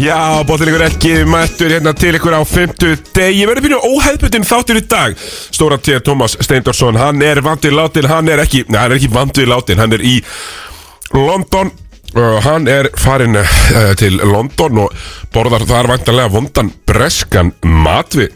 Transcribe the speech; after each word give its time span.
Já, 0.00 0.44
bóttilegur 0.46 0.84
ekki 0.86 1.10
mættur 1.26 1.74
hérna 1.74 1.90
til 1.98 2.14
ykkur 2.14 2.36
á 2.38 2.46
50 2.46 3.02
degi. 3.10 3.42
Ég 3.42 3.50
verði 3.50 3.64
byrju 3.66 3.80
óhefðbundin 3.90 4.46
þáttur 4.46 4.78
í 4.78 4.84
dag. 4.86 5.18
Stóra 5.50 5.80
T. 5.82 5.98
Thomas 6.06 6.38
Steindorsson 6.38 6.96
Hann 7.00 7.26
er 7.26 7.42
vandið 7.42 7.74
látin, 7.74 8.08
hann 8.08 8.30
er 8.30 8.44
ekki 8.46 8.62
Nei, 8.68 8.78
hann 8.78 8.94
er 8.94 8.98
ekki 9.00 9.12
vandið 9.18 9.50
látin, 9.50 9.82
hann 9.82 9.98
er 9.98 10.06
í 10.06 10.16
London. 11.18 11.74
Uh, 12.14 12.38
Hann 12.42 12.70
er 12.70 12.88
farin 12.98 13.38
uh, 13.38 13.92
til 13.98 14.16
London 14.22 14.84
Og 14.86 14.94
borðar 15.34 15.66
þar 15.66 15.90
vantanlega 15.90 16.32
vondan 16.32 16.72
Breskan 16.86 17.52
matvi 17.62 18.30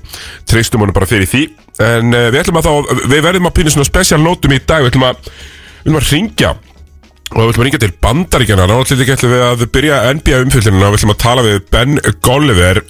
Treystum 0.47 0.85
hann 0.85 0.95
bara 0.95 1.09
fyrir 1.11 1.31
því 1.31 1.49
En 1.83 2.15
uh, 2.15 2.29
við 2.31 2.45
ætlum 2.45 2.61
að 2.61 2.69
þá, 2.69 3.01
við 3.11 3.25
verðum 3.25 3.49
að 3.51 3.57
pýna 3.57 3.73
svona 3.75 3.89
Special 3.89 4.21
nótum 4.23 4.55
í 4.55 4.61
dag, 4.63 4.85
við 4.85 4.93
ætlum 4.93 5.09
að 5.09 5.27
Við 5.27 5.89
ætlum 5.89 5.99
að 5.99 6.11
ringja 6.13 6.53
Og 7.35 7.41
við 7.41 7.49
ætlum 7.51 7.63
að 7.63 7.67
ringja 7.67 7.81
til 7.83 7.95
bandaríkjana 8.05 8.67
Náttúrulega 8.71 9.17
ætlum 9.17 9.33
við 9.35 9.45
að 9.49 9.65
byrja 9.75 10.01
NBA 10.15 10.43
umfyllunina 10.45 10.91
Við 10.93 10.99
ætlum 11.01 11.15
að 11.15 11.23
tala 11.25 11.47
við 11.47 11.57
Ben 11.75 11.97
Golliver 12.23 12.81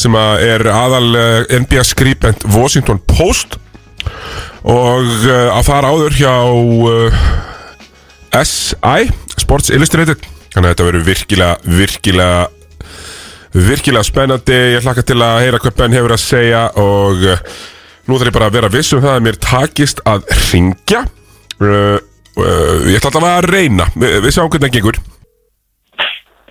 Sem 0.00 0.16
að 0.18 0.46
er 0.48 0.66
aðal 0.72 1.20
eh, 1.20 1.60
NBA 1.62 1.84
skribent 1.86 2.46
Washington 2.50 2.98
Post. 3.06 3.58
Og 4.64 5.06
uh, 5.28 5.52
að 5.52 5.66
fara 5.66 5.92
áður 5.92 6.16
hjá 6.16 6.34
uh, 6.48 7.18
SI 8.40 9.10
Sports 9.36 9.70
Illustrated. 9.72 10.24
Þannig 10.54 10.66
að 10.66 10.72
þetta 10.72 10.86
verður 10.88 11.06
virkilega, 11.08 11.78
virkilega 11.78 12.42
Virkilega 13.54 14.02
spennandi. 14.02 14.56
Ég 14.74 14.82
hlakka 14.82 15.04
til 15.06 15.20
að 15.22 15.44
heyra 15.44 15.60
hvað 15.62 15.76
Ben 15.78 15.94
hefur 15.94 16.16
að 16.16 16.22
segja 16.24 16.64
Og 16.82 17.22
nú 18.08 18.18
þarf 18.18 18.28
ég 18.30 18.36
bara 18.36 18.48
að 18.50 18.56
vera 18.58 18.72
viss 18.74 18.92
um 18.96 19.02
það 19.04 19.14
Að 19.18 19.24
mér 19.28 19.38
takist 19.44 20.02
að 20.08 20.26
ringja 20.52 21.04
uh, 21.60 22.00
Uh, 22.34 22.80
ég 22.90 22.96
ætla 22.98 23.12
alltaf 23.12 23.24
að 23.28 23.44
reyna 23.46 23.84
Vi, 23.94 24.08
Við 24.24 24.32
sjáum 24.34 24.48
hvernig 24.50 24.66
það 24.66 24.72
gengur 24.74 24.96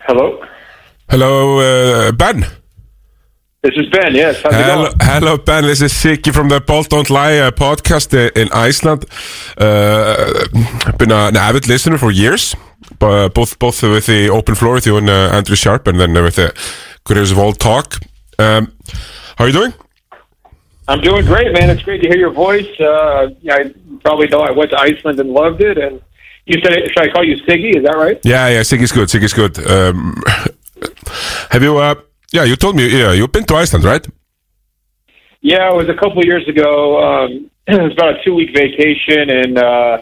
Hello. 0.08 0.28
Hello 1.12 1.31
uh, 1.59 2.12
Ben 2.16 2.46
This 3.64 3.76
is 3.76 3.90
Ben. 3.92 4.16
Yes. 4.16 4.40
How's 4.46 4.56
it 4.56 4.64
hello, 4.64 4.86
going? 4.86 5.04
hello 5.04 5.34
Ben, 5.44 5.68
this 5.68 5.81
is 5.84 5.92
Siggy 5.92 6.31
from 6.31 6.48
the 6.48 6.62
Bolt 6.64 6.88
Don't 6.88 7.09
Lie 7.12 7.36
uh, 7.44 7.52
podcast 7.52 8.16
in 8.16 8.48
Iceland 8.56 9.04
uh, 9.58 10.48
Been 10.98 11.12
an 11.12 11.36
avid 11.36 11.68
listener 11.68 11.98
for 12.00 12.12
years 12.16 12.56
bu- 13.00 13.28
Both 13.36 13.59
both 13.59 13.84
with 13.84 14.06
the 14.08 14.30
Open 14.30 14.56
Floor 14.56 14.76
with 14.80 14.88
you 14.88 14.96
and 14.96 15.09
uh, 15.09 15.36
Andrew 15.36 15.58
Sharp 15.59 15.86
And 15.92 16.00
then 16.00 16.14
with 16.14 16.38
the 16.40 16.54
Careers 17.04 17.31
of 17.36 17.40
All 17.40 17.52
Talk 17.52 18.00
um, 18.40 18.72
How 19.36 19.44
are 19.44 19.48
you 19.48 19.54
doing? 19.59 19.74
I'm 20.88 21.00
doing 21.02 21.26
great, 21.26 21.53
man. 21.53 21.70
It's 21.70 21.81
great 21.84 22.02
to 22.02 22.08
hear 22.09 22.17
your 22.17 22.31
voice. 22.31 22.67
Uh, 22.80 23.30
yeah, 23.42 23.56
I 23.56 23.73
probably 24.02 24.28
know 24.28 24.42
I 24.42 24.52
went 24.52 24.72
to 24.72 24.80
Iceland 24.80 25.20
and 25.20 25.30
loved 25.30 25.62
it. 25.62 25.78
And 25.78 26.02
you 26.45 26.59
said, 26.62 26.73
should 26.90 27.00
I 27.02 27.09
call 27.09 27.23
you 27.23 27.38
Siggy? 27.44 27.78
Is 27.78 27.84
that 27.84 27.95
right? 27.95 28.20
Yeah, 28.23 28.50
yeah, 28.50 28.62
Siggy's 28.62 28.92
good, 28.92 29.08
Siggy's 29.08 29.34
good 29.34 29.58
um, 29.66 30.22
Have 31.52 31.64
you, 31.64 31.78
uh, 31.78 31.95
yeah, 32.31 32.44
you 32.44 32.56
told 32.58 32.75
me, 32.75 32.88
yeah, 32.88 33.14
you've 33.14 33.31
been 33.31 33.45
to 33.45 33.56
Iceland, 33.56 33.86
right? 33.86 34.06
Yeah, 35.42 35.72
it 35.72 35.75
was 35.75 35.88
a 35.90 35.94
couple 35.94 36.20
of 36.20 36.25
years 36.25 36.48
ago. 36.48 37.02
Um, 37.25 37.50
it 37.68 37.81
was 37.81 37.94
about 37.94 38.20
a 38.20 38.23
two 38.23 38.34
week 38.34 38.56
vacation, 38.56 39.30
and 39.30 39.58
uh, 39.58 40.02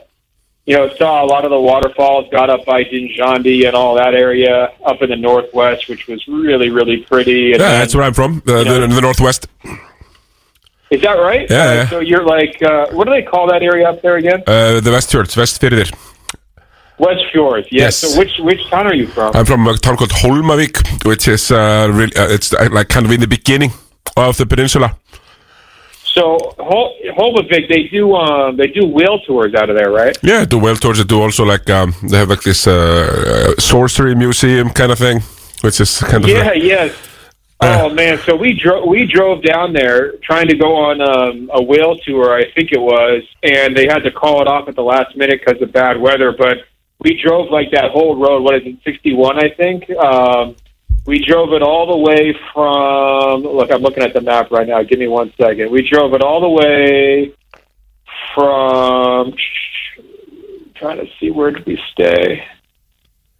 you 0.65 0.77
know, 0.77 0.89
saw 0.95 1.23
a 1.23 1.27
lot 1.27 1.45
of 1.45 1.51
the 1.51 1.59
waterfalls. 1.59 2.27
Got 2.31 2.49
up 2.49 2.65
by 2.65 2.83
Dynjandi 2.83 3.65
and 3.67 3.75
all 3.75 3.95
that 3.95 4.13
area 4.13 4.71
up 4.85 5.01
in 5.01 5.09
the 5.09 5.15
northwest, 5.15 5.89
which 5.89 6.07
was 6.07 6.27
really, 6.27 6.69
really 6.69 6.97
pretty. 6.97 7.51
And 7.53 7.61
Yeah, 7.61 7.69
then- 7.69 7.79
that's 7.81 7.95
where 7.95 8.03
I'm 8.03 8.13
from, 8.13 8.41
uh, 8.47 8.63
the, 8.63 8.87
the 8.87 9.01
Northwest 9.01 9.47
is 10.91 11.01
that 11.01 11.13
right? 11.29 11.49
Yeah, 11.49 11.57
Uh, 11.57 11.73
yeah. 11.73 11.89
So 11.89 11.99
you're 11.99 12.25
like, 12.37 12.55
uh, 12.61 12.85
what 12.95 13.05
do 13.07 13.11
they 13.17 13.23
call 13.31 13.47
that 13.53 13.61
area 13.63 13.85
up 13.91 14.01
there 14.01 14.17
again? 14.17 14.39
uh, 14.47 14.79
The 14.85 14.91
Westfjords, 14.95 15.33
Westfjordir 15.41 15.89
West 17.05 17.23
Fjords. 17.31 17.67
Yeah. 17.71 17.85
Yes. 17.85 17.95
So 17.97 18.07
which 18.19 18.33
which 18.47 18.61
town 18.69 18.85
are 18.85 18.93
you 19.01 19.07
from? 19.07 19.29
I'm 19.35 19.45
from 19.45 19.65
a 19.67 19.75
town 19.77 19.95
called 19.97 20.11
Holmavik, 20.21 20.75
which 21.11 21.27
is 21.27 21.49
uh, 21.51 21.87
really, 21.91 22.15
uh, 22.15 22.35
it's 22.35 22.53
uh, 22.53 22.69
like 22.71 22.89
kind 22.89 23.05
of 23.07 23.11
in 23.11 23.19
the 23.19 23.27
beginning 23.37 23.71
of 24.15 24.37
the 24.37 24.45
peninsula. 24.45 24.89
So 26.03 26.23
Hol- 26.59 26.93
Holmavik, 27.17 27.67
they 27.73 27.83
do 27.97 28.13
um, 28.15 28.57
they 28.57 28.67
do 28.67 28.85
whale 28.85 29.19
tours 29.25 29.53
out 29.55 29.69
of 29.71 29.75
there, 29.77 29.89
right? 29.91 30.15
Yeah, 30.21 30.45
do 30.45 30.59
whale 30.59 30.75
tours. 30.75 30.97
They 30.99 31.05
do 31.05 31.21
also 31.21 31.43
like 31.43 31.67
um, 31.71 31.95
they 32.09 32.17
have 32.17 32.29
like 32.29 32.43
this 32.43 32.67
uh, 32.67 32.73
uh, 32.73 33.59
sorcery 33.59 34.13
museum 34.13 34.69
kind 34.69 34.91
of 34.91 34.99
thing, 34.99 35.21
which 35.61 35.79
is 35.81 35.99
kind 36.11 36.23
of 36.23 36.29
Yeah, 36.29 36.53
yes. 36.53 36.91
Uh. 37.61 37.81
Oh 37.83 37.89
man, 37.93 38.17
so 38.19 38.35
we 38.35 38.53
drove 38.53 38.87
we 38.87 39.05
drove 39.05 39.43
down 39.43 39.71
there 39.73 40.13
trying 40.23 40.47
to 40.47 40.57
go 40.57 40.75
on 40.75 40.99
um, 40.99 41.49
a 41.53 41.61
whale 41.61 41.95
tour, 41.97 42.33
I 42.33 42.51
think 42.53 42.71
it 42.71 42.81
was, 42.81 43.23
and 43.43 43.75
they 43.77 43.85
had 43.85 43.99
to 43.99 44.11
call 44.11 44.41
it 44.41 44.47
off 44.47 44.67
at 44.67 44.75
the 44.75 44.81
last 44.83 45.15
minute 45.15 45.41
because 45.45 45.61
of 45.61 45.71
bad 45.71 45.99
weather. 46.01 46.31
But 46.35 46.57
we 46.99 47.21
drove 47.23 47.51
like 47.51 47.71
that 47.71 47.91
whole 47.91 48.15
road. 48.15 48.41
What 48.43 48.55
is 48.55 48.61
it, 48.65 48.79
sixty 48.83 49.13
one? 49.13 49.37
I 49.37 49.49
think. 49.49 49.89
Um, 49.91 50.55
we 51.05 51.23
drove 51.23 51.53
it 51.53 51.63
all 51.63 51.87
the 51.87 51.97
way 51.97 52.35
from. 52.53 53.41
Look, 53.43 53.71
I'm 53.71 53.81
looking 53.81 54.03
at 54.03 54.13
the 54.13 54.21
map 54.21 54.51
right 54.51 54.67
now. 54.67 54.83
Give 54.83 54.99
me 54.99 55.07
one 55.07 55.33
second. 55.39 55.71
We 55.71 55.87
drove 55.87 56.13
it 56.13 56.21
all 56.21 56.41
the 56.41 56.49
way 56.49 57.33
from. 58.33 59.33
Trying 60.75 60.97
to 60.97 61.07
see 61.19 61.29
where 61.29 61.51
did 61.51 61.65
we 61.67 61.79
stay. 61.91 62.43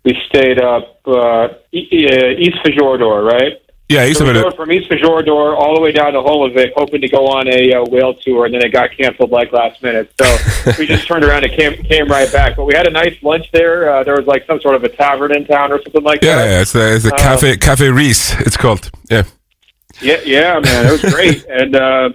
We 0.03 0.15
stayed 0.27 0.59
up 0.61 1.01
uh, 1.07 1.49
E- 1.71 1.89
Ísafjörður, 1.91 3.31
right? 3.31 3.53
Yeah, 3.91 4.05
he's 4.05 4.17
So 4.17 4.25
a 4.27 4.33
drove 4.33 4.55
from 4.55 4.69
Ísafjörður 4.69 5.55
all 5.57 5.75
the 5.75 5.81
way 5.81 5.91
down 5.91 6.13
to 6.13 6.19
Holmavik, 6.19 6.71
hoping 6.75 7.01
to 7.01 7.07
go 7.09 7.27
on 7.27 7.47
a 7.47 7.73
uh, 7.73 7.83
whale 7.85 8.13
tour, 8.13 8.45
and 8.45 8.53
then 8.53 8.63
it 8.63 8.69
got 8.69 8.89
canceled 8.97 9.31
like 9.31 9.51
last 9.51 9.81
minute. 9.83 10.11
So 10.21 10.71
we 10.79 10.87
just 10.87 11.05
turned 11.07 11.23
around 11.25 11.43
and 11.43 11.53
came 11.53 11.73
came 11.83 12.07
right 12.07 12.31
back. 12.31 12.55
But 12.55 12.65
we 12.65 12.73
had 12.73 12.87
a 12.87 12.91
nice 12.91 13.15
lunch 13.21 13.51
there. 13.51 13.91
Uh, 13.93 14.03
there 14.03 14.15
was 14.15 14.25
like 14.27 14.45
some 14.47 14.59
sort 14.61 14.75
of 14.75 14.83
a 14.83 14.89
tavern 14.89 15.35
in 15.35 15.45
town 15.45 15.71
or 15.71 15.81
something 15.83 16.03
like 16.03 16.23
Yeah, 16.23 16.35
that. 16.37 16.45
yeah, 16.49 16.61
it's 16.61 16.71
the, 16.73 16.95
it's 16.95 17.03
the 17.05 17.13
Uh, 17.13 17.17
cafe 17.17 17.57
Cafe 17.57 17.85
Riis. 17.87 18.39
It's 18.45 18.57
called. 18.57 18.89
Yeah, 19.09 19.23
Yeah, 20.01 20.19
yeah, 20.25 20.59
man, 20.59 20.85
it 20.87 20.91
was 20.91 21.13
great. 21.13 21.45
and 21.49 21.75
uh, 21.75 22.09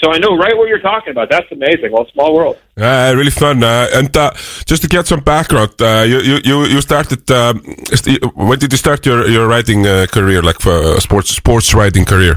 so 0.00 0.10
I 0.10 0.18
know 0.18 0.36
right 0.36 0.56
what 0.56 0.68
you're 0.68 0.80
talking 0.92 1.10
about. 1.10 1.28
That's 1.30 1.50
amazing. 1.52 1.92
Well, 1.92 2.06
small 2.12 2.34
world. 2.34 2.56
uh, 2.78 3.12
really 3.16 3.30
fun. 3.30 3.62
Uh, 3.62 3.88
and 3.98 4.14
uh, 4.16 4.30
just 4.64 4.82
to 4.82 4.88
get 4.88 5.06
some 5.06 5.20
background, 5.20 5.74
uh, 5.80 6.04
you 6.06 6.18
you 6.44 6.64
you 6.64 6.80
started. 6.80 7.30
Um, 7.30 7.62
st- 8.00 8.22
when 8.34 8.58
did 8.58 8.72
you 8.72 8.78
start 8.78 9.04
your 9.06 9.28
your 9.28 9.46
writing 9.46 9.86
uh, 9.86 10.06
career, 10.10 10.42
like 10.42 10.60
for 10.60 10.72
uh, 10.72 11.00
sports 11.00 11.30
sports 11.30 11.74
writing 11.74 12.04
career? 12.04 12.36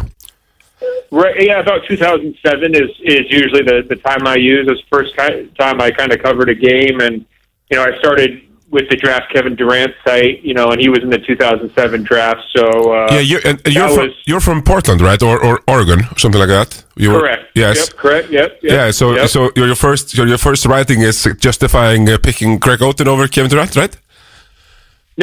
Right. 1.11 1.35
Yeah, 1.47 1.59
about 1.59 1.81
2007 1.87 2.75
is 2.75 2.89
is 3.03 3.25
usually 3.29 3.63
the 3.63 3.77
the 3.87 3.95
time 3.97 4.27
I 4.27 4.35
use. 4.35 4.67
It's 4.67 4.81
the 4.81 4.87
first 4.97 5.15
ki- 5.15 5.49
time 5.57 5.79
I 5.79 5.91
kind 5.91 6.11
of 6.11 6.21
covered 6.21 6.49
a 6.49 6.55
game, 6.55 6.99
and 6.99 7.25
you 7.69 7.77
know 7.77 7.83
I 7.83 7.97
started 7.99 8.41
with 8.75 8.85
the 8.91 8.97
draft 9.03 9.27
Kevin 9.33 9.55
Durant 9.59 9.93
site, 10.05 10.37
you 10.47 10.53
know, 10.57 10.67
and 10.71 10.79
he 10.83 10.89
was 10.93 11.01
in 11.05 11.09
the 11.15 11.19
2007 11.19 12.03
draft. 12.11 12.41
So 12.55 12.63
uh, 12.97 13.07
Yeah, 13.15 13.19
you 13.31 13.37
and 13.49 13.55
you're 13.75 13.87
from 13.97 14.07
was- 14.07 14.17
you're 14.29 14.43
from 14.49 14.59
Portland, 14.71 14.99
right, 15.09 15.21
or 15.29 15.35
or 15.47 15.53
Oregon, 15.75 15.99
or 16.11 16.17
something 16.23 16.41
like 16.43 16.53
that. 16.57 16.69
You 17.03 17.09
were- 17.11 17.19
correct. 17.21 17.43
Yes. 17.63 17.77
Yep, 17.77 17.89
correct. 18.03 18.27
Yep. 18.37 18.49
yep 18.63 18.71
Yeah, 18.77 18.91
so 18.99 19.05
yep. 19.15 19.29
so 19.35 19.39
your 19.57 19.67
your 19.71 19.79
first 19.85 20.05
your, 20.17 20.27
your 20.33 20.39
first 20.47 20.61
writing 20.71 20.99
is 21.09 21.17
justifying 21.47 22.01
uh, 22.09 22.17
picking 22.27 22.51
Greg 22.65 22.79
Oden 22.87 23.07
over 23.13 23.23
Kevin 23.35 23.49
Durant, 23.53 23.75
right? 23.83 23.95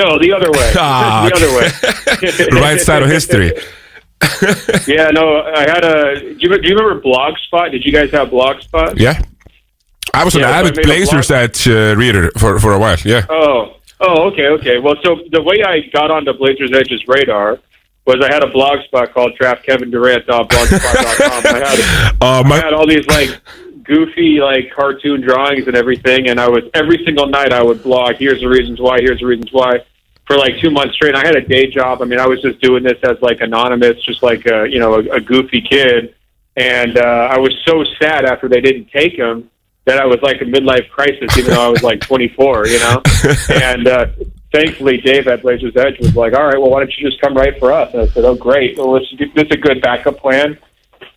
no, 0.01 0.07
the 0.25 0.31
other 0.37 0.51
way. 0.59 0.69
Ah, 0.87 1.27
the 1.29 1.35
other 1.39 1.51
way. 1.59 2.61
right 2.67 2.81
side 2.89 3.03
of 3.07 3.11
history. 3.19 3.51
yeah. 4.95 5.09
No, 5.19 5.25
I 5.63 5.63
had 5.75 5.83
a. 5.93 5.95
Do 6.39 6.43
you, 6.45 6.49
do 6.63 6.67
you 6.69 6.75
remember 6.77 7.01
Blogspot? 7.09 7.67
Did 7.75 7.83
you 7.87 7.93
guys 7.99 8.11
have 8.19 8.29
Blogspot? 8.37 8.91
Yeah, 9.07 9.17
I 10.15 10.25
was 10.25 10.35
an 10.35 10.41
Yeah, 10.43 10.51
I 10.51 10.61
avid 10.61 10.75
Blazers 10.83 11.31
Edge 11.31 11.69
uh, 11.69 11.95
reader 11.97 12.31
for 12.39 12.59
for 12.59 12.73
a 12.73 12.79
while. 12.79 12.97
Yeah, 13.05 13.27
Oh, 13.29 13.77
oh, 14.01 14.29
okay, 14.31 14.49
okay. 14.49 14.79
Well, 14.79 14.97
so 15.03 15.21
the 15.31 15.43
way 15.43 15.63
I 15.65 15.81
got 15.93 16.11
onto 16.11 16.33
Blazers 16.33 16.73
Edge's 16.73 17.07
radar 17.07 17.59
was 18.07 18.17
I 18.23 18.33
had 18.33 18.43
a 18.43 18.49
blog 18.49 18.83
spot 18.85 19.13
called 19.13 19.33
draftKevinDurant.blogspot.com. 19.41 21.47
I 21.47 21.59
had, 21.59 22.15
uh, 22.21 22.43
I 22.45 22.49
my 22.49 22.57
had 22.57 22.73
all 22.73 22.87
these 22.87 23.07
like 23.07 23.31
goofy 23.85 24.41
like 24.41 24.71
cartoon 24.75 25.21
drawings 25.21 25.67
and 25.67 25.77
everything, 25.77 26.29
and 26.29 26.41
I 26.41 26.49
was 26.49 26.65
every 26.75 27.03
single 27.05 27.27
night 27.27 27.53
I 27.53 27.63
would 27.63 27.83
blog. 27.83 28.17
Here's 28.17 28.41
the 28.41 28.49
reasons 28.49 28.81
why. 28.81 28.99
Here's 29.01 29.21
the 29.21 29.27
reasons 29.27 29.53
why. 29.53 29.85
For 30.27 30.37
like 30.37 30.61
two 30.61 30.71
months 30.71 30.95
straight, 30.95 31.17
I 31.17 31.27
had 31.27 31.35
a 31.35 31.41
day 31.41 31.69
job. 31.69 32.03
I 32.03 32.05
mean, 32.05 32.21
I 32.21 32.27
was 32.27 32.41
just 32.41 32.61
doing 32.61 32.85
this 32.85 32.99
as 33.03 33.21
like 33.21 33.41
anonymous, 33.41 34.01
just 34.05 34.23
like 34.23 34.47
a 34.47 34.69
you 34.69 34.79
know 34.79 34.95
a, 34.95 35.17
a 35.17 35.21
goofy 35.21 35.61
kid. 35.61 36.15
And 36.57 36.99
uh, 36.99 37.29
I 37.31 37.39
was 37.39 37.53
so 37.67 37.85
sad 38.01 38.25
after 38.25 38.49
they 38.49 38.61
didn't 38.61 38.91
take 38.91 39.15
him 39.15 39.50
that 39.87 39.99
I 39.99 40.07
was 40.07 40.19
like 40.23 40.41
a 40.41 40.45
midlife 40.45 40.89
crisis, 40.91 41.37
even 41.39 41.55
though 41.55 41.67
I 41.67 41.69
was 41.69 41.83
like 41.83 42.01
24, 42.01 42.67
you 42.69 42.79
know. 42.79 43.03
and 43.51 43.89
uh, 43.89 44.07
thankfully, 44.53 44.99
Dave 44.99 45.27
at 45.27 45.43
Blazers 45.43 45.77
Edge 45.77 45.99
was 46.01 46.15
like, 46.15 46.33
"All 46.35 46.45
right, 46.47 46.61
well, 46.61 46.71
why 46.71 46.81
don't 46.81 46.93
you 46.97 47.09
just 47.09 47.21
come 47.21 47.35
right 47.35 47.59
for 47.59 47.73
us?" 47.73 47.93
And 47.93 48.03
I 48.03 48.07
said, 48.09 48.25
"Oh, 48.25 48.35
great. 48.35 48.77
Well, 48.77 48.93
this, 48.95 49.07
this 49.19 49.47
is 49.47 49.51
a 49.53 49.57
good 49.57 49.81
backup 49.83 50.19
plan." 50.19 50.59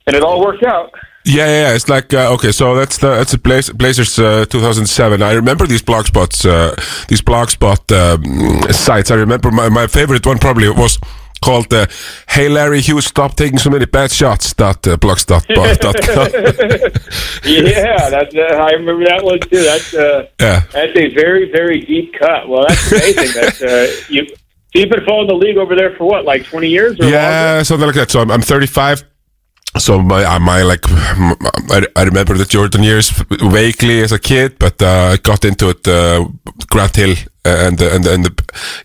And 0.07 0.15
it 0.15 0.21
all 0.23 0.41
worked 0.41 0.63
out. 0.63 0.91
yeah, 1.25 1.45
yeah, 1.45 1.69
yeah. 1.69 1.75
It's 1.75 1.87
like 1.87 2.13
uh, 2.13 2.33
okay, 2.33 2.51
so 2.51 2.75
that's 2.75 2.97
the 2.97 3.09
that's 3.09 3.31
the 3.31 3.37
Blaz- 3.37 3.73
Blazers 3.77 4.19
uh, 4.19 4.45
2007. 4.49 5.21
I 5.21 5.33
remember 5.33 5.65
these 5.67 5.81
blogspots, 5.81 6.45
uh, 6.45 6.75
these 7.07 7.21
blogspot 7.21 7.83
um, 7.95 8.71
sites. 8.73 9.11
I 9.11 9.15
remember 9.15 9.49
my, 9.51 9.69
my 9.69 9.87
favorite 9.87 10.25
one 10.25 10.39
probably 10.39 10.69
was 10.69 10.99
called 11.43 11.73
uh, 11.73 11.85
"Hey 12.27 12.47
Larry 12.49 12.81
Hughes, 12.81 13.05
stop 13.05 13.35
taking 13.35 13.59
so 13.59 13.69
many 13.69 13.85
bad 13.85 14.11
shots." 14.11 14.53
Dot 14.53 14.85
uh, 14.87 14.97
blogspot.com. 14.97 16.27
yeah, 17.43 18.09
that's 18.09 18.35
uh, 18.35 18.67
I 18.67 18.71
remember 18.79 19.05
that 19.05 19.23
one 19.23 19.39
too. 19.39 19.61
That's 19.63 19.93
uh, 19.93 20.27
Yeah. 20.39 20.61
that's 20.71 20.95
a 20.95 21.07
very 21.13 21.51
very 21.51 21.79
deep 21.81 22.13
cut. 22.19 22.47
Well, 22.49 22.65
that's 22.67 22.91
amazing. 22.91 23.41
that 23.41 23.55
uh, 23.61 23.87
you 24.13 24.21
so 24.73 24.79
you've 24.79 24.89
been 24.89 25.05
following 25.05 25.27
the 25.27 25.35
league 25.35 25.57
over 25.57 25.75
there 25.75 25.95
for 25.97 26.05
what, 26.05 26.25
like 26.25 26.45
twenty 26.45 26.69
years 26.69 26.99
or 26.99 27.03
longer? 27.03 27.63
Something 27.63 27.87
like 27.87 27.95
that. 27.95 28.09
So 28.11 28.21
I'm, 28.21 28.31
I'm 28.31 28.41
35. 28.41 29.03
So 29.77 29.99
my 30.01 30.37
my 30.39 30.61
like 30.63 30.81
I, 30.87 31.85
I 31.95 32.03
remember 32.03 32.35
the 32.37 32.45
Jordan 32.45 32.83
years 32.83 33.09
vaguely 33.29 34.01
as 34.01 34.11
a 34.11 34.19
kid, 34.19 34.57
but 34.59 34.81
uh, 34.81 35.13
I 35.13 35.17
got 35.17 35.45
into 35.45 35.69
it 35.69 35.87
uh, 35.87 36.25
Grant 36.71 36.95
Hill 36.95 37.15
and 37.45 37.81
uh, 37.81 37.89
and 37.95 38.05
and 38.05 38.25
the, 38.25 38.31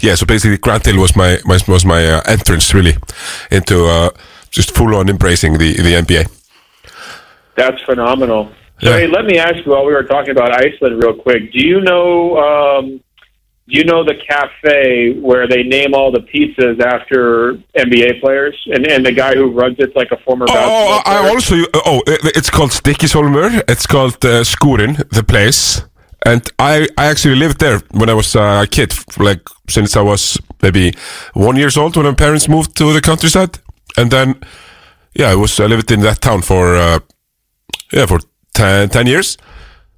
yeah. 0.01 0.15
So 0.15 0.27
basically, 0.27 0.59
Grant 0.59 0.85
Hill 0.87 0.99
was 1.01 1.15
my, 1.17 1.39
my 1.45 1.59
was 1.69 1.85
my 1.85 2.05
uh, 2.07 2.23
entrance 2.27 2.75
really 2.75 2.97
into 3.51 3.87
uh, 3.87 4.11
just 4.51 4.75
full 4.75 4.95
on 4.95 5.09
embracing 5.09 5.59
the 5.59 5.75
the 5.75 5.95
NBA. 5.95 6.27
That's 7.57 7.81
phenomenal. 7.83 8.51
So, 8.81 8.91
Yeah. 8.91 8.99
hey, 8.99 9.07
let 9.09 9.25
me 9.25 9.39
ask 9.39 9.57
you 9.67 9.73
while 9.73 9.85
we 9.85 9.93
were 9.93 10.05
talking 10.05 10.31
about 10.31 10.51
Iceland 10.55 11.03
real 11.03 11.15
quick. 11.15 11.53
Do 11.53 11.59
you 11.59 11.81
know 11.81 12.39
um, 12.47 13.01
do 13.69 13.77
you 13.79 13.85
know 13.85 14.03
the 14.05 14.15
cafe 14.33 15.13
where 15.21 15.47
they 15.49 15.63
name 15.65 15.93
all 15.95 16.11
the 16.13 16.21
pizzas 16.31 16.81
after 16.81 17.55
NBA 17.77 18.21
players 18.21 18.57
and 18.73 18.87
and 18.87 19.05
the 19.05 19.13
guy 19.13 19.35
who 19.35 19.51
runs 19.51 19.77
it's 19.79 19.97
like 19.97 20.11
a 20.13 20.17
former 20.19 20.47
Oh, 20.49 20.55
basketball 20.55 21.15
I 21.15 21.29
also 21.35 21.55
oh 21.75 22.03
it- 22.07 22.37
it's 22.39 22.51
called 22.51 22.71
Stykkishólmur. 22.71 23.63
It's 23.69 23.87
called 23.87 24.25
uh, 24.25 24.43
Skúrinn, 24.45 24.95
the 25.11 25.23
place, 25.25 25.83
and 26.29 26.43
I 26.59 26.89
I 26.97 27.07
actually 27.11 27.37
lived 27.39 27.59
there 27.59 27.81
when 27.91 28.09
I 28.11 28.15
was 28.15 28.35
uh, 28.37 28.63
a 28.63 28.67
kid, 28.67 28.93
like 29.19 29.41
since 29.69 29.97
I 30.01 30.03
was 30.03 30.39
maybe 30.63 30.93
one 31.35 31.57
years 31.61 31.77
old 31.77 31.97
when 31.97 32.07
my 32.07 32.15
parents 32.15 32.49
moved 32.49 32.77
to 32.77 32.93
the 32.93 33.01
countryside, 33.01 33.59
and 33.97 34.11
then 34.11 34.35
yeah, 35.19 35.33
I 35.33 35.37
was 35.37 35.59
I 35.61 35.67
lived 35.67 35.91
in 35.91 36.01
that 36.03 36.21
town 36.21 36.43
for 36.43 36.77
uh, 36.77 36.99
yeah 37.93 38.07
for 38.07 38.19
10, 38.55 38.89
10 38.89 39.07
years 39.07 39.37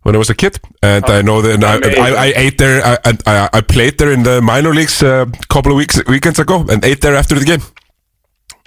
when 0.02 0.14
I 0.14 0.18
was 0.18 0.30
a 0.30 0.34
kid, 0.34 0.58
and 0.82 1.04
I 1.04 1.22
know 1.22 1.42
that 1.42 1.62
I. 1.64 1.76
I, 2.08 2.26
I 2.26 2.32
ate 2.36 2.56
there 2.58 2.82
I, 2.84 2.96
and 3.04 3.22
I 3.26 3.48
I 3.58 3.60
played 3.62 3.98
there 3.98 4.12
in 4.12 4.22
the 4.22 4.40
minor 4.40 4.72
leagues 4.74 5.02
a 5.02 5.26
couple 5.48 5.72
of 5.72 5.76
weeks 5.78 6.00
weekends 6.06 6.38
ago, 6.38 6.64
and 6.70 6.84
ate 6.84 7.00
there 7.00 7.16
after 7.18 7.38
the 7.38 7.44
game. 7.44 7.62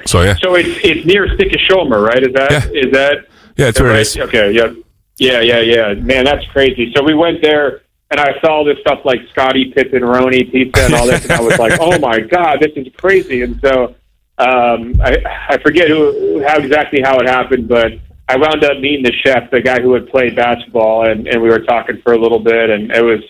So 0.06 0.21
yeah, 0.21 0.36
So 0.42 0.56
it's 0.56 0.80
it's 0.83 1.06
near 1.06 1.27
Stykkishólmur, 1.27 2.01
right? 2.09 2.24
Is 2.24 2.33
that 2.33 2.51
is 2.51 2.86
Yeah. 2.86 2.92
that 2.92 3.16
yeah, 3.57 3.69
it's 3.69 3.80
where 3.80 3.92
it 3.92 3.94
right? 3.94 4.01
is. 4.01 4.18
Okay, 4.18 4.51
yeah, 4.51 4.74
yeah, 5.18 5.39
yeah, 5.39 5.60
yeah. 5.60 5.94
Man, 5.94 6.25
that's 6.25 6.45
crazy. 6.48 6.92
So 6.95 7.04
we 7.04 7.13
went 7.13 7.42
there, 7.42 7.81
and 8.12 8.19
I 8.19 8.39
saw 8.42 8.63
this 8.63 8.80
stuff 8.80 9.01
like 9.06 9.19
Scottie 9.31 9.71
Pippen, 9.71 10.01
Roni 10.01 10.51
pizza, 10.51 10.86
and 10.86 10.94
all 10.94 11.07
this, 11.07 11.24
and 11.24 11.33
I 11.33 11.42
was 11.42 11.57
like, 11.60 11.77
oh 11.80 12.00
my 12.00 12.19
god, 12.19 12.60
this 12.60 12.71
is 12.75 12.88
crazy. 12.95 13.42
And 13.44 13.60
so 13.62 13.95
um, 14.38 15.00
I 15.01 15.18
I 15.50 15.57
forget 15.60 15.88
who 15.89 16.44
how 16.45 16.57
exactly 16.57 17.01
how 17.04 17.18
it 17.19 17.27
happened, 17.27 17.68
but 17.68 17.94
I 18.27 18.38
wound 18.38 18.63
up 18.63 18.80
meeting 18.80 19.04
the 19.04 19.13
chef, 19.24 19.51
the 19.51 19.62
guy 19.62 19.81
who 19.81 19.94
had 19.94 20.10
played 20.10 20.36
basketball, 20.36 21.10
and 21.10 21.27
and 21.27 21.42
we 21.42 21.50
were 21.50 21.59
talking 21.59 22.01
for 22.01 22.13
a 22.13 22.18
little 22.18 22.39
bit, 22.39 22.69
and 22.69 22.92
it 22.92 23.04
was. 23.04 23.21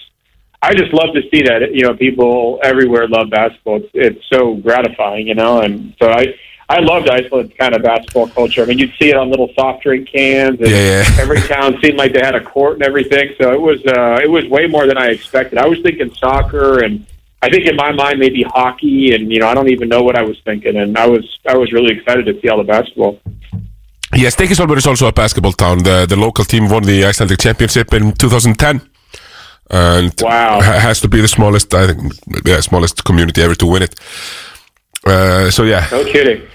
I 0.62 0.74
just 0.74 0.94
love 0.94 1.14
to 1.14 1.22
see 1.30 1.44
that 1.44 1.74
you 1.76 1.82
know 1.82 1.94
people 1.94 2.60
everywhere 2.64 3.06
love 3.10 3.30
basketball. 3.30 3.84
It's, 3.84 3.90
it's 3.94 4.26
so 4.32 4.56
gratifying, 4.56 5.28
you 5.28 5.36
know, 5.36 5.60
and 5.60 5.94
so 6.02 6.10
I 6.10 6.28
I 6.70 6.80
loved 6.80 7.10
Iceland's 7.10 7.54
kind 7.60 7.76
of 7.76 7.84
basketball 7.84 8.28
culture. 8.30 8.64
I 8.64 8.66
mean, 8.66 8.80
you'd 8.80 8.94
see 9.00 9.10
it 9.10 9.18
on 9.18 9.30
little 9.30 9.50
soft 9.54 9.84
drink 9.84 10.10
cans, 10.10 10.60
and 10.60 10.70
Yeah, 10.70 11.04
yeah. 11.04 11.22
every 11.22 11.40
town 11.54 11.78
seemed 11.82 11.98
like 11.98 12.14
they 12.14 12.22
had 12.22 12.36
a 12.36 12.44
court 12.44 12.76
and 12.76 12.84
everything. 12.84 13.34
So 13.40 13.52
it 13.52 13.60
was 13.62 13.80
uh, 13.86 14.20
it 14.24 14.30
was 14.30 14.46
way 14.48 14.68
more 14.68 14.88
than 14.88 14.98
I 14.98 15.08
expected. 15.08 15.58
I 15.60 15.68
was 15.68 15.80
thinking 15.82 16.14
soccer, 16.16 16.84
and 16.84 17.06
I 17.42 17.50
think 17.50 17.66
in 17.66 17.76
my 17.76 17.92
mind 17.92 18.20
maybe 18.20 18.44
hockey, 18.44 19.14
and 19.14 19.32
you 19.32 19.40
know 19.40 19.48
I 19.48 19.54
don't 19.54 19.70
even 19.70 19.90
know 19.90 20.02
what 20.04 20.16
I 20.18 20.24
was 20.24 20.38
thinking, 20.46 20.76
and 20.78 20.98
I 20.98 21.08
was 21.08 21.24
I 21.46 21.56
was 21.58 21.72
really 21.74 21.94
excited 21.98 22.26
to 22.28 22.40
see 22.42 22.48
all 22.50 22.58
the 22.58 22.64
basketball. 22.76 23.20
Yes, 24.16 24.36
Stykkishólmur 24.36 24.78
is 24.78 24.86
also 24.88 25.08
a 25.08 25.12
basketball 25.12 25.54
town. 25.54 25.80
The 25.84 26.06
the 26.08 26.16
local 26.16 26.46
team 26.46 26.70
won 26.70 26.84
the 26.84 27.04
Icelandic 27.06 27.40
Championship 27.40 27.94
in 27.94 28.14
2010, 28.14 28.82
and 29.70 30.14
Wow. 30.22 30.62
ha- 30.62 30.80
has 30.80 31.02
to 31.02 31.08
be 31.08 31.20
the 31.20 31.28
smallest, 31.28 31.74
I 31.74 31.88
think, 31.88 32.14
yeah, 32.46 32.60
smallest 32.62 33.04
community 33.04 33.42
ever 33.42 33.56
to 33.56 33.66
win 33.66 33.82
it. 33.84 33.96
Uh, 35.06 35.50
so 35.50 35.64
yeah, 35.64 35.88
No 35.92 36.04
kidding. 36.04 36.48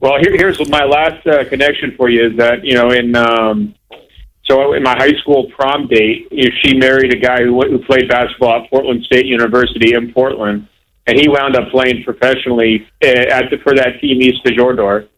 Well, 0.00 0.18
here, 0.20 0.36
here's 0.36 0.58
my 0.68 0.84
last 0.84 1.24
uh, 1.26 1.48
connection 1.48 1.94
for 1.96 2.10
you 2.10 2.26
is 2.30 2.36
that 2.36 2.64
you 2.64 2.74
know 2.74 2.90
in 2.90 3.14
um, 3.14 3.74
so 4.44 4.72
in 4.72 4.82
my 4.82 4.96
high 4.96 5.16
school 5.20 5.50
prom 5.54 5.86
date, 5.86 6.26
you 6.30 6.44
know, 6.44 6.56
she 6.62 6.76
married 6.76 7.14
a 7.14 7.18
guy 7.18 7.42
who, 7.42 7.60
who 7.62 7.78
played 7.84 8.08
basketball 8.08 8.64
at 8.64 8.70
Portland 8.70 9.04
State 9.04 9.26
University 9.26 9.94
in 9.94 10.12
Portland, 10.12 10.68
and 11.06 11.18
he 11.18 11.28
wound 11.28 11.56
up 11.56 11.70
playing 11.70 12.02
professionally 12.02 12.86
uh, 13.04 13.06
at 13.06 13.50
the, 13.50 13.58
for 13.62 13.74
that 13.74 14.00
team 14.00 14.20
Ísafjörður. 14.20 15.08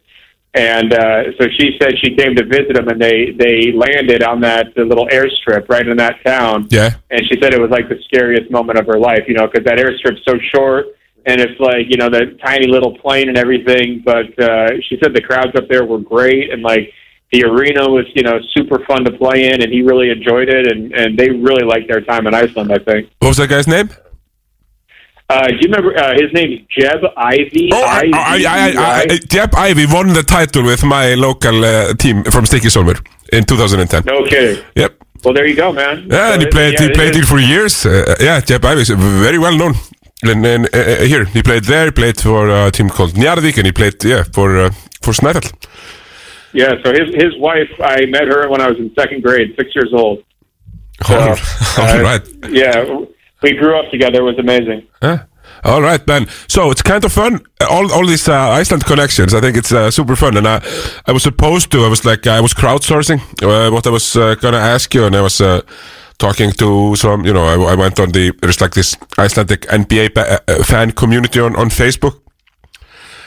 And 0.56 0.92
uh, 0.92 1.32
so 1.40 1.48
she 1.58 1.76
said 1.80 1.94
she 1.98 2.14
came 2.14 2.36
to 2.36 2.44
visit 2.44 2.76
him, 2.76 2.86
and 2.86 3.00
they 3.00 3.32
they 3.36 3.72
landed 3.72 4.22
on 4.22 4.40
that 4.42 4.74
the 4.76 4.84
little 4.84 5.08
airstrip 5.08 5.68
right 5.68 5.86
in 5.86 5.96
that 5.96 6.22
town 6.24 6.68
yeah, 6.70 6.90
and 7.10 7.22
she 7.26 7.40
said 7.40 7.52
it 7.54 7.60
was 7.60 7.70
like 7.70 7.88
the 7.88 7.98
scariest 8.04 8.52
moment 8.52 8.78
of 8.78 8.86
her 8.86 8.98
life, 8.98 9.24
you 9.26 9.34
know, 9.34 9.48
because 9.48 9.64
that 9.64 9.78
airstrip's 9.78 10.22
so 10.24 10.38
short 10.54 10.86
and 11.26 11.40
it's 11.40 11.58
like 11.60 11.86
you 11.88 11.96
know 11.96 12.08
the 12.10 12.36
tiny 12.44 12.66
little 12.66 12.96
plane 12.98 13.28
and 13.28 13.36
everything. 13.38 14.02
But 14.04 14.26
uh, 14.38 14.68
she 14.88 14.98
said 15.02 15.14
the 15.14 15.22
crowds 15.22 15.52
up 15.56 15.68
there 15.68 15.84
were 15.84 15.98
great 15.98 16.50
and 16.50 16.62
like 16.62 16.92
the 17.32 17.44
arena 17.44 17.88
was 17.88 18.06
you 18.14 18.22
know 18.22 18.38
super 18.54 18.84
fun 18.86 19.04
to 19.04 19.12
play 19.12 19.46
in, 19.46 19.62
and 19.62 19.72
he 19.72 19.82
really 19.82 20.10
enjoyed 20.10 20.48
it, 20.48 20.70
and 20.70 20.92
and 20.92 21.18
they 21.18 21.30
really 21.30 21.64
liked 21.64 21.88
their 21.88 22.00
time 22.02 22.26
in 22.26 22.34
Iceland. 22.34 22.70
I 22.72 22.78
think. 22.78 23.10
what 23.18 23.28
was 23.28 23.36
that 23.38 23.48
guy's 23.48 23.66
name? 23.66 23.90
Uh, 25.30 25.46
do 25.48 25.54
you 25.54 25.68
remember 25.72 25.96
uh, 25.98 26.12
his 26.20 26.30
name? 26.34 26.52
is 26.52 26.60
Jeb 26.68 27.00
Ivey. 27.16 27.70
Oh, 27.72 27.82
I, 27.82 28.10
I, 28.14 29.06
I. 29.10 29.18
Jeb 29.26 29.54
Ivey 29.54 29.86
won 29.86 30.08
the 30.12 30.22
title 30.22 30.62
with 30.64 30.84
my 30.84 31.14
local 31.14 31.64
uh, 31.64 31.94
team 31.94 32.22
from 32.24 32.44
Stykkishólmur 32.44 33.00
in 33.32 33.44
2010. 33.44 34.02
no 34.04 34.22
kidding. 34.26 34.62
Yep. 34.76 34.92
Well, 35.24 35.32
there 35.32 35.46
you 35.46 35.56
go, 35.56 35.72
man. 35.72 36.06
Yeah, 36.10 36.34
and 36.34 36.42
he 36.42 36.46
So, 36.48 36.50
played. 36.50 36.74
yeah, 36.78 36.86
he 36.88 36.92
played 36.92 37.16
it- 37.16 37.22
it 37.22 37.26
for 37.26 37.38
years. 37.38 37.86
Uh, 37.86 38.14
yeah, 38.20 38.38
Jeb 38.40 38.62
Ivey 38.66 38.82
is 38.82 38.90
very 38.90 39.38
well 39.38 39.56
known. 39.56 39.74
And, 40.28 40.44
and 40.46 40.66
uh, 40.74 40.78
uh, 40.78 41.02
here 41.02 41.24
he 41.24 41.42
played 41.42 41.64
there. 41.64 41.86
He 41.86 41.90
played 41.90 42.20
for 42.20 42.48
a 42.48 42.70
team 42.70 42.88
called 42.88 43.12
Njarðvík, 43.12 43.56
and 43.58 43.66
he 43.66 43.72
played 43.72 44.02
yeah 44.04 44.24
for 44.32 44.58
uh, 44.58 44.70
for 45.02 45.12
Snæfell. 45.12 45.52
Yeah, 46.52 46.74
so 46.84 46.92
his 46.92 47.14
his 47.14 47.36
wife, 47.38 47.70
I 47.80 48.06
met 48.06 48.28
her 48.28 48.48
when 48.48 48.60
I 48.60 48.68
was 48.68 48.78
in 48.78 48.94
second 48.94 49.22
grade, 49.22 49.54
six 49.58 49.74
years 49.74 49.92
old. 49.92 50.22
All, 51.08 51.16
uh, 51.16 51.36
all 51.78 52.00
right. 52.00 52.22
Yeah, 52.48 53.04
we 53.42 53.52
grew 53.54 53.76
up 53.76 53.90
together. 53.90 54.20
It 54.20 54.22
was 54.22 54.38
amazing. 54.38 54.86
Yeah. 55.02 55.24
All 55.64 55.82
right, 55.82 56.04
Ben. 56.06 56.28
So 56.46 56.70
it's 56.70 56.82
kind 56.82 57.04
of 57.04 57.12
fun. 57.12 57.44
All 57.68 57.90
all 57.92 58.06
these 58.06 58.28
uh, 58.28 58.60
Iceland 58.60 58.84
connections. 58.84 59.34
I 59.34 59.40
think 59.40 59.56
it's 59.56 59.72
uh, 59.72 59.90
super 59.90 60.14
fun. 60.14 60.36
And 60.36 60.46
I, 60.46 60.62
I 61.06 61.12
was 61.12 61.22
supposed 61.22 61.72
to. 61.72 61.84
I 61.84 61.88
was 61.88 62.04
like, 62.04 62.26
I 62.26 62.40
was 62.40 62.54
crowdsourcing 62.54 63.20
uh, 63.42 63.72
what 63.72 63.86
I 63.86 63.90
was 63.90 64.14
uh, 64.14 64.34
gonna 64.36 64.58
ask 64.58 64.94
you, 64.94 65.04
and 65.06 65.16
I 65.16 65.22
was 65.22 65.40
uh, 65.40 65.62
talking 66.18 66.52
to 66.52 66.94
some. 66.96 67.24
You 67.26 67.32
know, 67.32 67.44
I, 67.44 67.72
I 67.72 67.74
went 67.74 67.98
on 68.00 68.10
the 68.12 68.32
there's 68.40 68.60
like 68.60 68.74
this 68.74 68.96
Icelandic 69.18 69.62
NBA 69.68 70.16
uh, 70.16 70.62
fan 70.64 70.92
community 70.92 71.40
on 71.40 71.56
on 71.56 71.68
Facebook. 71.70 72.20